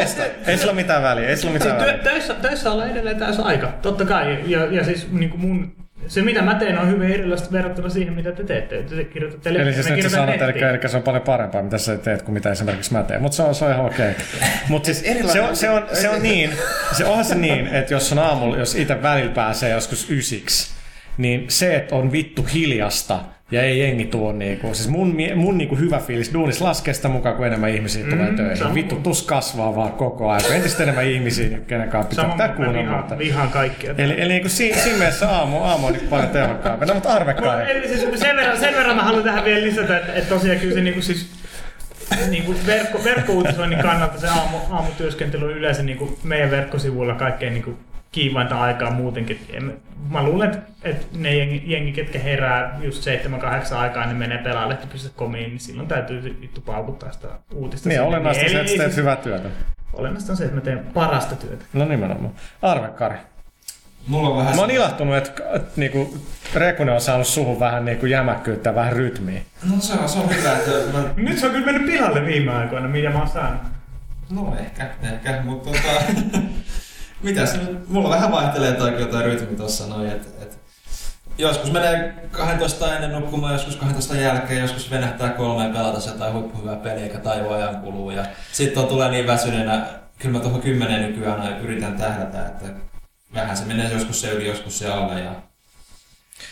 ei 0.47 0.59
sillä 0.59 0.73
ole 0.73 0.83
mitään 0.83 1.03
väliä, 1.03 1.29
ei 1.29 1.37
sillä 1.37 1.53
mitään 1.53 1.79
väliä. 1.79 1.99
töissä, 1.99 2.35
töissä 2.35 2.73
ollaan 2.73 2.91
edelleen 2.91 3.19
aika, 3.43 3.73
totta 3.83 4.05
kai. 4.05 4.39
Ja, 4.47 4.67
ja 4.67 4.85
siis 4.85 5.13
niin 5.13 5.31
kuin 5.31 5.41
mun, 5.41 5.73
se 6.07 6.23
mitä 6.23 6.43
mä 6.43 6.55
teen 6.55 6.79
on 6.79 6.89
hyvin 6.89 7.11
erilaista 7.11 7.53
verrattuna 7.53 7.89
siihen, 7.89 8.15
mitä 8.15 8.33
te 8.33 8.45
teette. 8.45 8.83
Te 8.83 9.05
kirjoitatte 9.05 9.51
Eli 9.51 9.75
siis 9.75 9.89
mä 9.89 9.95
nyt 9.95 10.03
sä 10.03 10.09
sanot, 10.09 10.43
eli, 10.43 10.63
eli 10.63 10.89
se 10.89 10.97
on 10.97 11.03
paljon 11.03 11.23
parempaa, 11.23 11.63
mitä 11.63 11.79
sä 11.79 11.97
teet 11.97 12.23
kuin 12.23 12.35
mitä 12.35 12.51
esimerkiksi 12.51 12.93
mä 12.93 13.03
teen. 13.03 13.23
Mutta 13.23 13.37
se 13.37 13.43
on, 13.43 13.55
se 13.55 13.65
on 13.65 13.73
ihan 13.73 13.87
okei. 13.87 14.13
Mutta 14.69 14.87
siis 14.87 15.01
se 15.01 15.07
Erilainen- 15.07 15.43
on, 15.49 15.57
se, 15.57 15.71
on, 15.71 15.87
se 15.93 16.09
on 16.09 16.23
niin, 16.31 16.51
se 16.93 17.05
onhan 17.05 17.25
se 17.25 17.35
niin, 17.35 17.67
että 17.67 17.95
jos 17.95 18.13
on 18.13 18.19
aamulla, 18.19 18.57
jos 18.59 18.75
itse 18.75 19.03
välillä 19.03 19.33
pääsee 19.33 19.71
joskus 19.71 20.11
ysiksi, 20.11 20.75
niin 21.19 21.45
se, 21.49 21.77
että 21.77 21.95
on 21.95 22.13
vittu 22.13 22.47
hiljasta 22.55 23.21
ja 23.51 23.63
ei 23.63 23.79
jengi 23.79 24.05
tuo 24.05 24.33
niinku, 24.33 24.75
siis 24.75 24.89
mun, 24.89 25.17
mun 25.35 25.59
niinku 25.59 25.77
hyvä 25.77 25.99
fiilis 25.99 26.33
duunis 26.33 26.61
laskee 26.61 26.95
sitä 26.95 27.09
mukaan, 27.09 27.37
kun 27.37 27.47
enemmän 27.47 27.71
ihmisiä 27.71 28.05
mm, 28.05 28.11
tulee 28.11 28.33
töihin. 28.33 28.57
sama. 28.57 28.75
Vittu, 28.75 28.97
tus 28.97 29.23
kasvaa 29.23 29.77
vaan 29.77 29.93
koko 29.93 30.31
ajan. 30.31 30.43
kun 30.47 30.55
Entistä 30.55 30.83
enemmän 30.83 31.07
ihmisiä, 31.07 31.59
kenen 31.67 31.89
kanssa 31.89 32.09
pitää, 32.09 32.23
Samoin 32.23 32.41
pitää 32.41 32.49
kuunnella. 32.57 32.81
vihaan, 32.83 33.01
Mutta... 33.01 33.19
vihaan 33.19 33.49
kaikkia. 33.49 33.95
Eli, 33.99 34.15
eli 34.23 34.33
niin 34.33 34.51
siinä, 34.51 34.77
siinä 34.79 34.99
mielessä 34.99 35.31
aamu, 35.31 35.63
aamu 35.63 35.87
on 35.87 35.93
niin 35.93 36.09
paljon 36.09 36.29
tehokkaampi. 36.29 36.87
No, 36.87 36.95
mutta 36.95 37.09
Arve 37.13 37.35
kai. 37.35 37.71
Eli 37.71 37.89
siis 37.89 38.21
sen, 38.21 38.37
verran, 38.37 38.59
sen 38.59 38.75
verran 38.75 38.97
mä 38.97 39.03
haluan 39.03 39.25
tähän 39.25 39.45
vielä 39.45 39.67
lisätä, 39.67 39.99
että, 39.99 40.13
että 40.13 40.29
tosiaan 40.35 40.59
kyllä 40.59 40.75
se 40.75 40.81
niinku 40.81 41.03
siis 41.03 41.31
niinku 42.29 42.55
verkko, 42.67 43.05
verkkouutisoinnin 43.05 43.79
kannalta 43.79 44.21
se 44.21 44.29
aamu, 44.29 44.57
aamutyöskentely 44.71 45.45
on 45.45 45.53
yleensä 45.53 45.83
niinku 45.83 46.19
meidän 46.23 46.51
verkkosivuilla 46.51 47.15
kaikkein 47.15 47.55
niinku 47.55 47.79
kiivainta 48.13 48.61
aikaa 48.61 48.91
muutenkin. 48.91 49.41
En- 49.53 49.81
Mä 50.11 50.23
luulen, 50.23 50.63
että, 50.83 51.07
ne 51.19 51.37
jengi, 51.37 51.63
jengi, 51.67 51.93
ketkä 51.93 52.19
herää 52.19 52.79
just 52.83 53.05
7-8 53.73 53.75
aikaa, 53.77 54.07
ne 54.07 54.15
menee 54.15 54.39
pelaalehti.comiin, 54.39 55.49
niin 55.51 55.61
silloin 55.61 55.89
täytyy 55.89 56.39
vittu 56.41 56.61
paukuttaa 56.61 57.13
sitä 57.13 57.29
uutista. 57.55 57.89
Niin, 57.89 58.03
olennaista 58.03 58.41
se, 58.41 58.47
Eli 58.47 58.55
että 58.57 58.67
teet 58.67 58.79
siis- 58.81 58.97
hyvää 58.97 59.17
työtä. 59.17 59.49
Olennaista 59.93 60.33
on 60.33 60.37
se, 60.37 60.45
että 60.45 60.55
mä 60.57 60.61
teen 60.61 60.79
parasta 60.95 61.37
työtä. 61.37 61.65
No 61.73 61.85
nimenomaan. 61.85 62.33
Arve 62.63 62.89
Kari. 62.89 63.17
Mulla 64.07 64.29
on 64.29 64.37
vähän... 64.37 64.55
Mä 64.57 64.61
oon 64.61 64.71
ilahtunut, 64.71 65.17
että, 65.17 65.43
että 65.55 65.73
niinku, 65.77 66.19
Rekunen 66.55 66.95
on 66.95 67.01
saanut 67.01 67.27
suhun 67.27 67.61
vähän 67.61 67.85
niinku 67.85 68.07
jämäkkyyttä 68.07 68.71
ja 68.71 68.75
vähän 68.75 68.93
rytmiä. 68.93 69.41
No 69.71 69.81
se 69.81 69.93
on, 69.93 70.09
se 70.09 70.19
on 70.19 70.31
hyvä, 70.37 70.53
että 70.57 70.71
mä... 70.99 71.05
Nyt 71.17 71.39
se 71.39 71.47
on 71.47 71.53
kyllä 71.53 71.67
mennyt 71.73 71.87
pilalle 71.93 72.27
viime 72.27 72.53
aikoina, 72.53 72.89
mitä 72.89 73.11
mä 73.11 73.19
oon 73.19 73.29
saanut. 73.29 73.63
No 74.31 74.57
ehkä, 74.61 74.87
ehkä, 75.03 75.43
mutta 75.45 75.71
tota... 75.71 75.89
Mitäs 77.23 77.55
nyt? 77.55 77.89
Mulla 77.89 78.11
vähän 78.11 78.33
vaihtelee 78.33 78.73
toi 78.73 79.07
toi 79.11 79.23
rytmi 79.23 79.57
tossa 79.57 79.87
noin, 79.87 80.11
että 80.11 80.43
et, 80.43 80.59
joskus 81.39 81.73
menee 81.73 82.15
12 82.31 82.95
ennen 82.95 83.13
nukkumaan, 83.13 83.53
joskus 83.53 83.77
12 83.77 84.17
jälkeen, 84.17 84.61
joskus 84.61 84.91
venähtää 84.91 85.29
kolmeen 85.29 85.73
pelata 85.73 86.11
jotain 86.11 86.33
huippuhyvää 86.33 86.77
peliä, 86.77 87.05
eikä 87.05 87.19
tajua 87.19 87.55
ajan 87.55 87.77
kuluu. 87.77 88.11
Ja 88.11 88.25
sitten 88.53 88.87
tulee 88.87 89.11
niin 89.11 89.27
väsyneenä, 89.27 89.87
kyllä 90.19 90.33
mä 90.33 90.43
tuohon 90.43 90.61
kymmeneen 90.61 91.03
nykyään 91.03 91.41
aina 91.41 91.57
yritän 91.57 91.97
tähdätä, 91.97 92.47
että 92.47 92.67
vähän 93.35 93.57
se 93.57 93.65
menee 93.65 93.93
joskus 93.93 94.21
se 94.21 94.31
yli, 94.31 94.49
joskus 94.49 94.79
se 94.79 94.89
alle 94.89 95.21
ja 95.21 95.50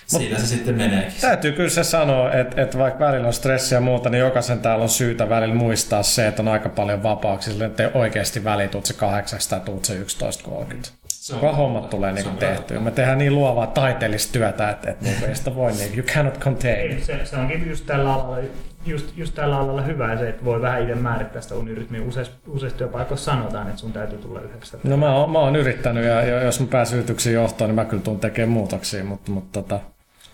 siinä 0.07 0.39
se 0.39 0.47
sitten 0.47 0.75
meneekin. 0.75 1.21
Täytyy 1.21 1.53
kyllä 1.53 1.71
se 1.71 1.85
sanoa, 1.85 2.33
että, 2.33 2.63
että 2.63 2.79
vaikka 2.79 3.05
välillä 3.05 3.27
on 3.27 3.33
stressiä 3.33 3.77
ja 3.77 3.81
muuta, 3.81 4.11
niin 4.11 4.21
jokaisen 4.21 4.61
täällä 4.61 4.83
on 4.83 4.89
syytä 4.89 5.29
välillä 5.29 5.55
muistaa 5.55 6.03
se, 6.03 6.27
että 6.27 6.43
on 6.43 6.49
aika 6.49 6.69
paljon 6.69 7.03
vapauksia, 7.03 7.67
että 7.67 7.83
ei 7.83 7.91
oikeasti 7.95 8.45
väliä, 8.45 8.69
tuut 8.69 8.87
se 8.87 8.95
8 8.95 9.39
tai 9.51 9.61
tuut 9.61 9.85
se 9.85 9.95
11.30. 9.95 10.89
Se 11.09 11.35
on- 11.35 11.57
hommat 11.57 11.91
tulee 11.91 12.13
niin 12.13 12.37
tehtyä. 12.39 12.81
Me 12.81 12.91
tehdään 12.91 13.19
niin 13.19 13.35
luovaa 13.35 13.67
taiteellista 13.67 14.33
työtä, 14.33 14.71
että, 14.71 14.91
että 14.91 15.05
niin 15.05 15.25
ei 15.29 15.35
sitä 15.35 15.55
voi 15.55 15.73
niin, 15.73 15.95
you 15.99 16.07
cannot 16.07 16.39
contain. 16.39 16.75
Ei, 16.75 17.01
se, 17.03 17.21
se 17.25 17.37
onkin 17.37 17.69
just 17.69 17.87
tällä 17.87 18.15
alalla, 18.15 18.39
just, 18.89 19.17
just 19.17 19.35
tällä 19.35 19.59
alalla 19.59 19.83
hyvä 19.83 20.17
se, 20.19 20.29
että 20.29 20.45
voi 20.45 20.63
vähän 20.63 20.83
itse 20.83 20.95
määrittää 20.95 21.43
sitä 21.43 21.55
unirytmiä. 21.55 22.03
Useissa, 22.03 22.33
useissa 22.47 22.79
työpaikoissa 22.79 23.33
sanotaan, 23.33 23.69
että 23.69 23.81
sun 23.81 23.93
täytyy 23.93 24.19
tulla 24.19 24.41
yhdeksän. 24.41 24.81
No 24.85 24.97
mä 24.97 25.15
oon, 25.15 25.31
mä 25.31 25.39
oon 25.39 25.57
yrittänyt 25.57 26.05
ja 26.05 26.43
jos 26.43 26.61
mä 26.61 26.67
yrityksiin 26.95 27.35
johtoon, 27.35 27.69
niin 27.69 27.75
mä 27.75 27.85
kyllä 27.85 28.03
tuun 28.03 28.21
tekemään 28.21 28.51
muutoksia, 28.51 29.05
mutta, 29.05 29.31
mutta 29.31 29.63
tota, 29.63 29.81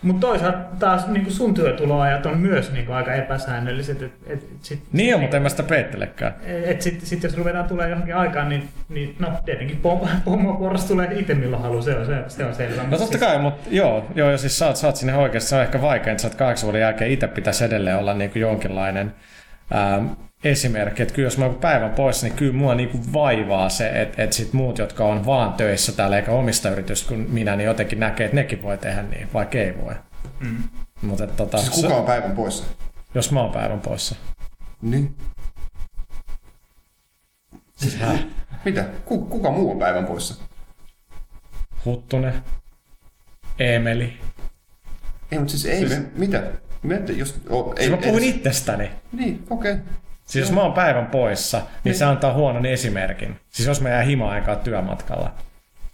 Mutta 0.01 0.27
toisaalta 0.27 0.57
taas 0.79 1.07
niin 1.07 1.31
sun 1.31 1.53
työtuloajat 1.53 2.25
on 2.25 2.37
myös 2.37 2.71
niin 2.71 2.91
aika 2.91 3.13
epäsäännölliset. 3.13 4.01
Et, 4.01 4.11
et, 4.27 4.43
sit, 4.61 4.83
niin 4.91 5.15
on, 5.15 5.21
mutta 5.21 5.37
en 5.37 5.43
mä 5.43 5.49
sitä 5.49 5.63
peittelekään. 5.63 6.33
et 6.65 6.81
sit, 6.81 7.01
sit, 7.01 7.23
jos 7.23 7.37
ruvetaan 7.37 7.67
tulee 7.67 7.89
johonkin 7.89 8.15
aikaan, 8.15 8.49
niin, 8.49 8.69
niin 8.89 9.15
no 9.19 9.31
tietenkin 9.45 9.81
pom- 9.83 10.07
pommoporras 10.25 10.85
tulee 10.85 11.19
itse 11.19 11.33
milloin 11.33 11.63
haluaa, 11.63 11.81
se 11.81 11.95
on, 11.95 12.05
se, 12.05 12.23
se 12.27 12.45
on 12.45 12.55
selvä. 12.55 12.83
No 12.83 12.89
totta 12.89 13.05
siis- 13.05 13.19
kai, 13.19 13.39
mutta 13.39 13.69
joo, 13.71 14.05
joo, 14.15 14.31
ja 14.31 14.37
siis 14.37 14.59
sä 14.59 14.67
oot, 14.67 14.75
sä 14.75 14.87
oot 14.87 14.95
sinne 14.95 15.15
oikeasti, 15.15 15.49
se 15.49 15.55
on 15.55 15.61
ehkä 15.61 15.81
vaikea, 15.81 16.11
että 16.11 16.21
sä 16.21 16.27
oot 16.27 16.35
kahdeksan 16.35 16.67
vuoden 16.67 16.81
jälkeen 16.81 17.11
itse 17.11 17.27
pitäisi 17.27 17.65
edelleen 17.65 17.97
olla 17.97 18.13
niin 18.13 18.31
kuin 18.31 18.41
jonkinlainen 18.41 19.13
ähm, 19.75 20.05
esimerkki, 20.45 21.01
että 21.01 21.13
kyllä 21.15 21.25
jos 21.25 21.37
mä 21.37 21.45
oon 21.45 21.55
päivän 21.55 21.89
pois, 21.91 22.23
niin 22.23 22.33
kyllä 22.33 22.53
mua 22.53 22.75
niin 22.75 22.89
kuin 22.89 23.13
vaivaa 23.13 23.69
se, 23.69 24.01
että, 24.01 24.23
että 24.23 24.35
sit 24.35 24.53
muut, 24.53 24.77
jotka 24.77 25.05
on 25.05 25.25
vaan 25.25 25.53
töissä 25.53 25.91
täällä 25.91 26.17
eikä 26.17 26.31
omista 26.31 26.69
yritystä 26.69 27.07
kuin 27.07 27.19
minä, 27.31 27.55
niin 27.55 27.65
jotenkin 27.65 27.99
näkee, 27.99 28.25
että 28.25 28.35
nekin 28.35 28.61
voi 28.61 28.77
tehdä 28.77 29.03
niin, 29.03 29.33
vaikka 29.33 29.57
ei 29.57 29.77
voi. 29.85 29.93
Mm. 30.39 30.63
Mutta 31.01 31.27
tota, 31.27 31.57
Siis 31.57 31.69
kuka 31.81 31.95
on 31.95 32.05
päivän 32.05 32.31
poissa? 32.31 32.63
jos 33.15 33.31
mä 33.31 33.41
oon 33.41 33.51
päivän 33.51 33.79
poissa. 33.79 34.15
Niin. 34.81 35.15
Mitä? 38.65 38.85
Ku, 39.05 39.25
kuka 39.25 39.51
muu 39.51 39.71
on 39.71 39.79
päivän 39.79 40.05
poissa? 40.05 40.35
Huttunen, 41.85 42.33
Emeli. 43.59 44.13
Ei, 45.31 45.39
mutta 45.39 45.51
siis 45.51 45.65
ei 45.65 45.77
Siis- 45.79 45.89
me, 45.99 46.05
mitä? 46.15 46.43
Me, 46.83 47.01
jos, 47.15 47.39
o, 47.49 47.73
ei, 47.77 47.77
Siis 47.77 47.91
mä 47.91 47.97
puhun 47.97 48.19
edes- 48.23 48.35
itsestäni. 48.35 48.91
Niin, 49.11 49.43
okei. 49.49 49.71
Okay. 49.71 49.83
Siis 50.25 50.45
jos 50.45 50.51
mä 50.51 50.61
oon 50.61 50.73
päivän 50.73 51.05
poissa, 51.05 51.61
niin 51.83 51.95
se 51.95 52.05
antaa 52.05 52.33
huonon 52.33 52.65
esimerkin. 52.65 53.35
Siis 53.49 53.67
jos 53.67 53.81
mä 53.81 53.89
jää 53.89 54.01
hima-aikaa 54.01 54.55
työmatkalla. 54.55 55.31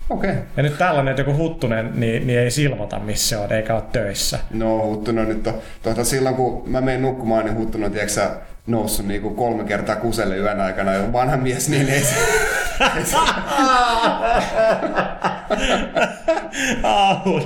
Okei. 0.09 0.29
Okay. 0.29 0.43
Ja 0.57 0.63
nyt 0.63 0.77
tällainen, 0.77 1.11
että 1.11 1.21
joku 1.21 1.38
huttunen, 1.38 1.91
niin, 1.95 2.27
niin 2.27 2.39
ei 2.39 2.51
silmota 2.51 2.99
missä 2.99 3.41
on, 3.41 3.53
eikä 3.53 3.75
ole 3.75 3.84
töissä. 3.91 4.39
No 4.53 4.86
Huttunen 4.86 5.27
nyt 5.27 5.47
on, 5.47 5.53
tuota, 5.84 6.03
silloin 6.03 6.36
kun 6.36 6.69
mä 6.69 6.82
menen 6.82 7.01
nukkumaan, 7.01 7.45
niin 7.45 7.57
Huttunen 7.57 7.86
on 7.86 7.91
tiedätkö, 7.91 8.13
sä, 8.13 8.32
noussut 8.72 9.07
niinku 9.07 9.30
kolme 9.30 9.63
kertaa 9.63 9.95
kuselle 9.95 10.38
yön 10.38 10.61
aikana 10.61 10.93
jo 10.93 11.13
vanha 11.13 11.38
mies, 11.38 11.69
niin 11.69 11.89
ei 11.89 12.03
se, 12.03 12.15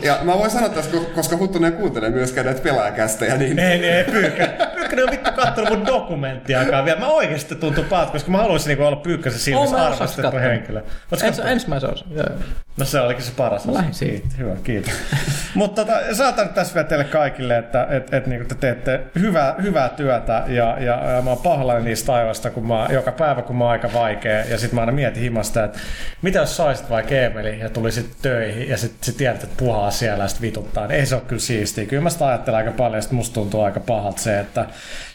Ja 0.02 0.20
mä 0.24 0.38
voin 0.38 0.52
sanoa 0.52 0.70
tässä, 0.70 0.98
koska 1.16 1.38
Huttunen 1.38 1.74
ei 1.74 1.80
kuuntele 1.80 2.10
myöskään 2.10 2.46
näitä 2.46 2.62
pelaajakästejä, 2.62 3.38
niin 3.38 3.60
Ei, 3.60 3.78
niin 3.78 3.94
ei 3.94 4.04
Pyykkä. 4.04 4.48
Pyykkänen 4.76 5.06
on 5.06 5.12
vittu 5.12 5.32
kattonut 5.32 5.70
mun 5.70 5.86
dokumenttiakaan 5.86 6.86
vielä. 6.86 7.00
Mä 7.00 7.08
oikeasti 7.08 7.56
tuntuu 7.56 7.84
paat, 7.84 8.10
koska 8.10 8.32
mä 8.32 8.38
haluaisin 8.38 8.68
niinku 8.68 8.84
olla 8.84 8.96
Pyykkäsen 8.96 9.58
Oon 9.58 9.68
silmissä 9.68 9.86
arvostettu 9.86 10.38
henkilö. 10.38 10.84
Ens, 11.24 11.40
ensimmäisen 11.40 11.94
osan. 11.94 12.08
Joo. 12.12 12.26
joo. 12.30 12.40
No 12.78 12.86
se 12.86 13.02
olikin 13.02 13.24
se 13.24 13.32
paras. 13.38 13.68
Osa. 13.68 13.84
siitä. 13.92 14.20
Kiitos, 14.20 14.38
Hyvä, 14.38 14.56
kiitos. 14.64 14.94
Mutta 15.54 15.86
tota, 15.86 16.16
saatan 16.16 16.50
tässä 16.50 16.74
vielä 16.76 16.88
teille 16.88 17.06
kaikille, 17.06 17.58
että 17.58 17.88
et, 17.90 18.14
et, 18.14 18.28
niin 18.28 18.48
te 18.48 18.56
teette 18.56 19.02
hyvää, 19.20 19.56
hyvää 19.62 19.90
työtä 19.90 20.44
ja, 20.48 20.78
ja, 20.80 21.15
ja 21.16 21.22
mä 21.22 21.30
oon 21.30 21.40
pahoillani 21.44 21.86
niistä 21.86 22.14
ajoista, 22.14 22.50
kun 22.50 22.68
mä, 22.68 22.88
joka 22.92 23.12
päivä 23.12 23.42
kun 23.42 23.56
mä 23.56 23.64
oon 23.64 23.72
aika 23.72 23.94
vaikea 23.94 24.46
ja 24.46 24.58
sitten 24.58 24.76
mä 24.76 24.82
aina 24.82 24.92
mietin 24.92 25.24
himasta, 25.24 25.64
että 25.64 25.80
mitä 26.22 26.40
jos 26.40 26.58
saisit 26.58 26.90
vaikka 26.90 27.16
Emeli 27.16 27.60
ja 27.60 27.70
tulisit 27.70 28.10
töihin 28.22 28.70
ja 28.70 28.78
sitten 28.78 29.06
sit 29.06 29.18
tiedät, 29.18 29.44
että 29.44 29.56
puhaa 29.58 29.92
siellä 29.92 30.24
ja 30.24 30.28
sit 30.28 30.42
vituttaa, 30.42 30.88
niin 30.88 31.00
ei 31.00 31.06
se 31.06 31.16
ole 31.16 31.24
kyllä 31.28 31.42
siistiä. 31.42 31.86
Kyllä 31.86 32.04
mä 32.04 32.10
sitä 32.10 32.28
ajattelen 32.28 32.58
aika 32.58 32.72
paljon 32.72 33.04
ja 33.04 33.08
musta 33.12 33.34
tuntuu 33.34 33.62
aika 33.62 33.80
pahalta 33.80 34.22
se, 34.22 34.40
että 34.40 34.66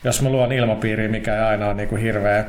jos 0.05 0.23
mä 0.23 0.29
luon 0.29 0.53
ilmapiiriä, 0.53 1.09
mikä 1.09 1.35
ei 1.35 1.43
aina 1.43 1.67
ole 1.67 1.75
niin 1.75 1.89
kuin 1.89 2.03
hirveä 2.03 2.45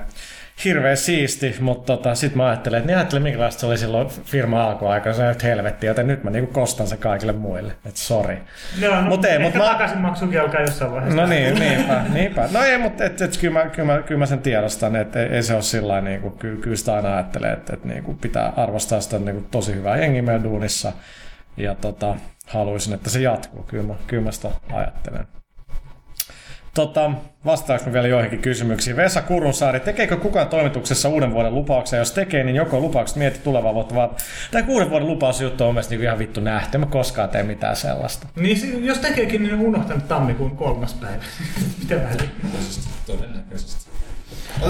hirveä 0.66 0.96
siisti, 0.96 1.56
mutta 1.60 1.98
tota, 1.98 2.16
sitten 2.16 2.38
mä 2.38 2.48
ajattelen, 2.48 2.78
että 2.78 2.88
niin 2.88 2.98
ajattelen, 2.98 3.24
minkälaista 3.24 3.60
se 3.60 3.66
oli 3.66 3.78
silloin 3.78 4.08
firma 4.08 4.64
alkuaikana, 4.64 5.16
se 5.16 5.22
on 5.22 5.28
nyt 5.28 5.44
helvetti, 5.44 5.88
joten 5.88 6.08
nyt 6.08 6.24
mä 6.24 6.30
niinku 6.30 6.54
kostan 6.54 6.88
se 6.88 6.98
kaikille 6.98 7.34
muille, 7.34 7.72
että 7.72 8.00
sori. 8.00 8.38
Joo, 8.80 8.96
no, 8.96 9.02
Mut 9.02 9.26
ei, 9.26 9.40
mut 9.40 9.54
mä- 9.54 9.64
takaisinmaksukin 9.64 10.42
alkaa 10.42 10.62
jossain 10.62 10.92
vaiheessa. 10.92 11.22
No 11.22 11.28
niin, 11.28 11.56
niinpä, 11.56 12.02
niinpä. 12.14 12.50
No 12.52 12.64
ei, 12.64 12.78
mutta 12.78 13.04
et, 13.06 13.22
et, 13.22 13.38
kyllä, 13.38 13.64
mä, 13.64 13.70
kyllä, 13.70 13.94
mä, 13.94 14.02
kyllä 14.02 14.20
mä 14.20 14.26
sen 14.26 14.40
tiedostan, 14.40 14.96
että 14.96 15.22
ei, 15.24 15.28
ei 15.30 15.44
se 15.44 15.54
ole 15.54 15.62
sillä 15.62 15.88
lailla, 15.88 16.10
niin 16.10 16.22
kuin, 16.22 16.38
kyllä, 16.38 16.62
kyllä 16.62 16.76
sitä 16.76 16.96
aina 16.96 17.14
ajattelee, 17.14 17.54
että, 17.54 17.74
että 17.74 17.88
niin 17.88 18.04
kuin 18.04 18.18
pitää 18.18 18.54
arvostaa 18.58 19.02
sitä 19.02 19.20
niin 19.20 19.36
kuin, 19.36 19.48
tosi 19.52 19.76
hyvää 19.76 19.98
jengiä 19.98 20.22
meidän 20.22 20.44
duunissa, 20.44 20.92
ja 21.58 21.76
tota, 21.76 22.16
haluaisin, 22.48 22.94
että 22.94 23.10
se 23.10 23.20
jatkuu, 23.22 23.64
kyllä 23.64 23.84
mä, 23.84 23.94
kyllä 24.08 24.24
mä 24.24 24.32
sitä 24.32 24.50
ajattelen. 24.74 25.28
Tota, 26.74 27.12
vastaanko 27.46 27.94
vielä 27.94 28.08
joihinkin 28.08 28.42
kysymyksiin? 28.42 28.96
Vesa 28.96 29.22
Kurunsaari, 29.22 29.80
tekeekö 29.80 30.18
kukaan 30.18 30.48
toimituksessa 30.48 31.10
uuden 31.10 31.34
vuoden 31.34 31.56
lupauksia? 31.56 32.00
Jos 32.00 32.12
tekee, 32.12 32.44
niin 32.44 32.56
joko 32.56 32.80
lupaukset 32.80 33.18
mieti 33.18 33.40
tulevaa 33.40 33.74
vuotta, 33.74 33.96
vaan 33.96 34.10
tämä 34.52 34.64
kuuden 34.64 34.90
vuoden 34.90 35.08
lupausjuttu 35.08 35.64
on 35.64 35.74
mielestäni 35.74 35.98
niin 35.98 36.06
ihan 36.06 36.20
vittu 36.20 36.42
nähty. 36.42 36.78
En 36.78 36.80
mä 36.80 36.86
koskaan 36.86 37.30
tee 37.30 37.44
mitään 37.44 37.76
sellaista. 37.76 38.28
Niin 38.36 38.86
jos 38.86 38.98
tekeekin, 38.98 39.44
niin 39.44 39.54
on 39.54 39.62
unohtanut 39.62 40.08
tammikuun 40.08 40.58
kolmas 40.58 40.94
päivä. 40.94 41.24
Mitä 41.80 41.96
väliä? 41.96 42.30
Todennäköisesti. 42.52 42.90
Todennäköisesti. 43.06 43.92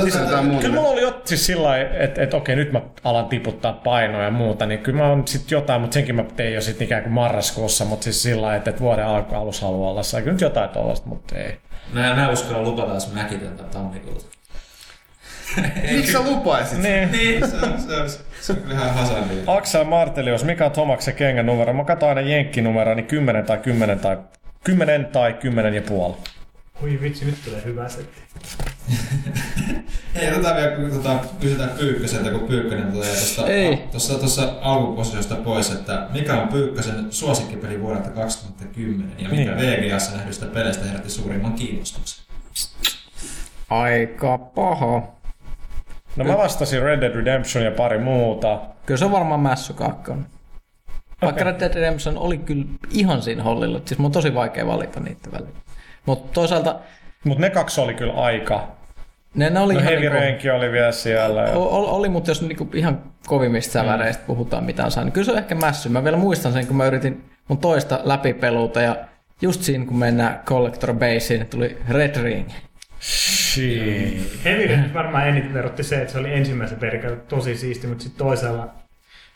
lisätään 0.03 0.45
muuta. 0.45 0.61
Kyllä 0.61 0.75
mulla 0.75 0.89
oli 0.89 1.01
jo 1.01 1.21
siis 1.25 1.45
sillä 1.45 1.67
lailla, 1.67 1.89
että, 1.89 2.23
että 2.23 2.37
okei, 2.37 2.55
nyt 2.55 2.71
mä 2.71 2.81
alan 3.03 3.25
tiputtaa 3.25 3.73
painoa 3.73 4.23
ja 4.23 4.31
muuta, 4.31 4.65
niin 4.65 4.79
kyllä 4.79 4.97
mä 4.97 5.07
oon 5.07 5.27
sit 5.27 5.51
jotain, 5.51 5.81
mutta 5.81 5.93
senkin 5.93 6.15
mä 6.15 6.23
tein 6.35 6.53
jo 6.53 6.61
sitten 6.61 6.85
ikään 6.85 7.03
kuin 7.03 7.13
marraskuussa, 7.13 7.85
mutta 7.85 8.03
siis 8.03 8.23
sillä 8.23 8.41
lailla, 8.41 8.57
että, 8.57 8.69
että 8.69 8.81
vuoden 8.81 9.05
alku, 9.05 9.35
alussa 9.35 9.65
haluaa 9.65 9.91
olla, 9.91 10.01
kyllä 10.19 10.31
nyt 10.31 10.41
jotain 10.41 10.69
tuollaista, 10.69 11.07
mutta 11.07 11.35
ei. 11.35 11.57
Mä, 11.93 12.15
mä 12.15 12.29
uskalla 12.29 12.63
lupata, 12.63 12.93
jos 12.93 13.13
mäkin 13.13 13.39
tätä 13.39 13.63
tammikuuta. 13.63 14.25
Miksi 15.91 16.11
sä 16.11 16.21
lupaisit? 16.21 16.79
Niin. 16.79 17.11
Niin, 17.11 17.49
se 17.49 17.55
on, 17.55 17.81
se 17.81 18.01
on, 18.01 18.09
se 18.41 18.53
on 18.53 18.57
kyllä 18.59 18.75
ihan 18.75 18.93
hasardia. 18.93 19.43
Aksel 19.47 19.83
Martelius, 19.83 20.43
mikä 20.43 20.65
on 20.65 20.71
Tomaksen 20.71 21.15
kengän 21.15 21.45
numero? 21.45 21.73
Mä 21.73 21.83
katson 21.83 22.09
aina 22.09 22.21
jenkkinumero, 22.21 22.93
niin 22.95 23.05
10 23.05 23.45
tai 23.45 23.57
10 23.57 23.99
tai 23.99 24.17
10 24.63 25.05
tai 25.05 25.33
10 25.33 25.73
ja 25.73 25.81
puoli. 25.81 26.15
Oi 26.83 26.99
vitsi, 27.01 27.25
nyt 27.25 27.37
tulee 27.45 27.61
hyvä 27.65 27.89
setti. 27.89 28.21
Hei, 30.15 30.31
otetaan 30.31 30.55
vielä, 30.55 30.89
tota, 30.89 31.19
kysytään 31.39 31.69
Pyykköseltä, 31.69 32.29
kun 32.31 32.47
Pyykkönen 32.47 32.91
tulee 32.91 33.07
tuosta, 33.07 33.43
tuossa, 33.91 34.13
tuossa 34.19 34.53
alkuposiosta 34.61 35.35
pois, 35.35 35.71
että 35.71 36.07
mikä 36.13 36.41
on 36.41 36.47
Pyykkösen 36.47 37.07
suosikkipeli 37.09 37.81
vuodelta 37.81 38.09
2010 38.09 39.11
ja 39.17 39.29
mikä 39.29 39.55
Niin. 39.55 39.81
VGAssa 39.81 40.17
nähdystä 40.17 40.45
peleistä 40.45 40.85
herätti 40.85 41.09
suurimman 41.09 41.53
kiinnostuksen? 41.53 42.25
Aika 43.69 44.37
paha. 44.37 45.03
No 46.15 46.25
mä 46.25 46.37
vastasin 46.37 46.81
Red 46.81 47.01
Dead 47.01 47.15
Redemption 47.15 47.63
ja 47.63 47.71
pari 47.71 47.97
muuta. 47.97 48.61
Kyllä 48.85 48.97
se 48.97 49.05
on 49.05 49.11
varmaan 49.11 49.39
Mässy 49.39 49.73
2. 49.73 50.11
Vaikka 51.21 51.43
Red 51.43 51.59
Dead 51.59 51.73
Redemption 51.73 52.17
oli 52.17 52.37
kyllä 52.37 52.65
ihan 52.89 53.21
siinä 53.21 53.43
hollilla. 53.43 53.81
Siis 53.85 53.97
mun 53.97 54.05
on 54.05 54.11
tosi 54.11 54.33
vaikea 54.33 54.67
valita 54.67 54.99
niitä 54.99 55.31
välillä. 55.31 55.59
Mutta 56.05 56.33
toisaalta 56.33 56.79
Mutta 57.23 57.41
ne 57.41 57.49
kaksi 57.49 57.81
oli 57.81 57.93
kyllä 57.93 58.13
aika. 58.13 58.67
Ne, 59.35 59.49
ne 59.49 59.59
oli 59.59 59.73
No 59.73 59.79
ihan 59.79 59.91
Heavy 59.93 60.01
niinku, 60.01 60.17
Rainkin 60.17 60.53
oli 60.53 60.71
vielä 60.71 60.91
siellä. 60.91 61.41
Ja... 61.41 61.51
o- 61.53 61.77
o- 61.77 61.95
oli, 61.95 62.09
mutta 62.09 62.31
jos 62.31 62.41
niinku 62.41 62.69
ihan 62.73 63.01
kovimmista 63.27 63.71
säväreistä 63.71 64.23
puhutaan 64.27 64.63
mitä 64.63 64.85
on 64.85 64.91
saanut. 64.91 65.05
niin 65.05 65.13
Kyllä 65.13 65.25
se 65.25 65.31
on 65.31 65.37
ehkä 65.37 65.55
Mässy. 65.55 65.89
Mä 65.89 66.03
vielä 66.03 66.17
muistan 66.17 66.53
sen, 66.53 66.67
kun 66.67 66.75
mä 66.75 66.85
yritin 66.85 67.23
mun 67.47 67.57
toista 67.57 67.99
läpipeluuta 68.03 68.81
ja 68.81 68.95
just 69.41 69.61
siinä 69.61 69.85
kun 69.85 69.97
mennään 69.97 70.39
Collector 70.45 70.93
Baseen, 70.93 71.47
tuli 71.47 71.77
Red 71.89 72.23
Ring. 72.23 72.49
Shit. 72.99 74.43
Heavy 74.45 74.67
Rain 74.67 74.93
varmaan 74.93 75.27
eniten 75.27 75.53
verotti 75.53 75.83
se, 75.83 76.01
että 76.01 76.11
se 76.13 76.19
oli 76.19 76.33
ensimmäisen 76.33 76.79
perikään 76.79 77.21
tosi 77.27 77.55
siisti, 77.55 77.87
mutta 77.87 78.03
sitten 78.03 78.25
toisella, 78.25 78.73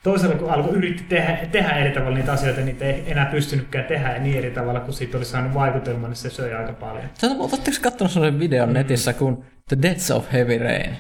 toisella 0.03 0.35
kun 0.35 0.49
alkoi 0.49 0.73
yritti 0.73 1.03
tehdä, 1.09 1.37
tehdä 1.51 1.69
eri 1.69 1.91
tavalla 1.91 2.17
niitä 2.17 2.31
asioita, 2.31 2.61
niin 2.61 2.77
ei 2.81 3.03
enää 3.07 3.25
pystynytkään 3.25 3.85
tehdä 3.85 4.19
niin 4.19 4.37
eri 4.37 4.51
tavalla, 4.51 4.79
kun 4.79 4.93
siitä 4.93 5.17
oli 5.17 5.25
saanut 5.25 5.53
vaikutelman, 5.53 6.09
niin 6.09 6.17
se 6.17 6.29
söi 6.29 6.53
aika 6.53 6.73
paljon. 6.73 7.05
Oletteko 7.39 7.77
kattonut 7.81 8.11
sellaisen 8.11 8.39
videon 8.39 8.73
netissä 8.73 9.13
kuin 9.13 9.45
The 9.69 9.77
Deaths 9.81 10.11
of 10.11 10.33
Heavy 10.33 10.57
Rain? 10.57 10.97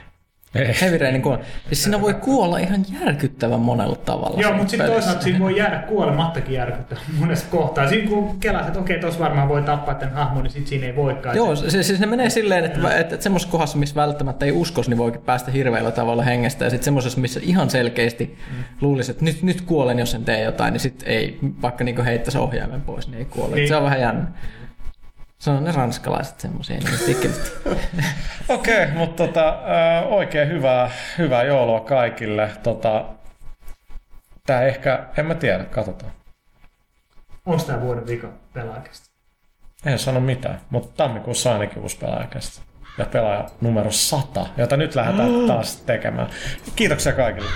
Heavy 0.81 0.97
Rainin 0.97 1.21
kuolla. 1.21 1.43
Siis 1.67 1.83
siinä 1.83 2.01
voi 2.01 2.13
kuolla 2.13 2.57
ihan 2.57 2.85
järkyttävän 3.01 3.59
monella 3.59 3.95
tavalla. 3.95 4.41
Joo, 4.41 4.53
mutta 4.53 4.69
sitten 4.69 4.87
toisaalta 4.87 5.21
siinä 5.21 5.39
voi 5.39 5.57
jäädä 5.57 5.77
kuolemattakin 5.77 6.53
järkyttää 6.53 6.97
monessa 7.19 7.45
kohtaa. 7.51 7.89
Siinä 7.89 8.09
kun 8.09 8.39
kelasit, 8.39 8.67
että 8.67 8.79
okei, 8.79 8.99
tuossa 8.99 9.19
varmaan 9.19 9.49
voi 9.49 9.61
tappaa 9.61 9.95
tämän 9.95 10.15
hahmon, 10.15 10.43
niin 10.43 10.51
sitten 10.51 10.67
siinä 10.67 10.85
ei 10.85 10.95
voikaan. 10.95 11.35
Joo, 11.35 11.55
se, 11.55 11.83
siis 11.83 11.99
ne 11.99 12.05
menee 12.05 12.29
silleen, 12.29 12.65
että, 12.65 12.79
että, 12.79 13.15
että 13.15 13.23
semmoisessa 13.23 13.51
kohdassa, 13.51 13.77
missä 13.77 13.95
välttämättä 13.95 14.45
ei 14.45 14.51
uskos, 14.51 14.89
niin 14.89 14.97
voikin 14.97 15.21
päästä 15.21 15.51
hirveällä 15.51 15.91
tavalla 15.91 16.23
hengestä. 16.23 16.63
Ja 16.63 16.69
sitten 16.69 16.85
semmoisessa, 16.85 17.21
missä 17.21 17.39
ihan 17.43 17.69
selkeästi 17.69 18.37
luulisi, 18.81 19.11
että 19.11 19.25
nyt, 19.25 19.43
nyt 19.43 19.61
kuolen, 19.61 19.99
jos 19.99 20.15
en 20.15 20.25
tee 20.25 20.43
jotain, 20.43 20.71
niin 20.71 20.81
sitten 20.81 21.09
ei, 21.09 21.39
vaikka 21.61 21.83
niin 21.83 22.03
heittäisi 22.03 22.37
ohjaimen 22.37 22.81
pois, 22.81 23.07
niin 23.07 23.19
ei 23.19 23.25
kuole. 23.25 23.55
Niin. 23.55 23.67
Se 23.67 23.75
on 23.75 23.83
vähän 23.83 24.01
jännä. 24.01 24.27
Se 25.39 25.51
on 25.51 25.63
ne 25.63 25.71
ranskalaiset 25.71 26.39
semmoisia, 26.39 26.77
niin. 26.77 26.89
Okei, 28.49 28.83
okay, 28.83 28.97
mutta 28.97 29.27
tota, 29.27 29.59
oikein 30.09 30.47
hyvää, 30.49 30.91
hyvää 31.17 31.43
joulua 31.43 31.79
kaikille. 31.79 32.51
Tota, 32.63 33.05
tää 34.45 34.61
ehkä, 34.61 35.05
en 35.17 35.25
mä 35.25 35.35
tiedä, 35.35 35.63
katsotaan. 35.63 36.11
Onko 37.45 37.63
tämä 37.63 37.81
vuoden 37.81 38.07
vika 38.07 38.29
pelaajakästä? 38.53 39.15
En 39.85 39.99
sano 39.99 40.19
mitään, 40.19 40.61
mutta 40.69 40.93
tammikuussa 40.97 41.53
ainakin 41.53 41.79
uusi 41.79 41.97
pelaajakästä. 41.97 42.61
Ja 42.97 43.05
pelaaja 43.05 43.49
numero 43.61 43.91
100, 43.91 44.45
jota 44.57 44.77
nyt 44.77 44.95
lähdetään 44.95 45.31
taas 45.47 45.75
tekemään. 45.75 46.29
Kiitoksia 46.75 47.13
kaikille. 47.13 47.49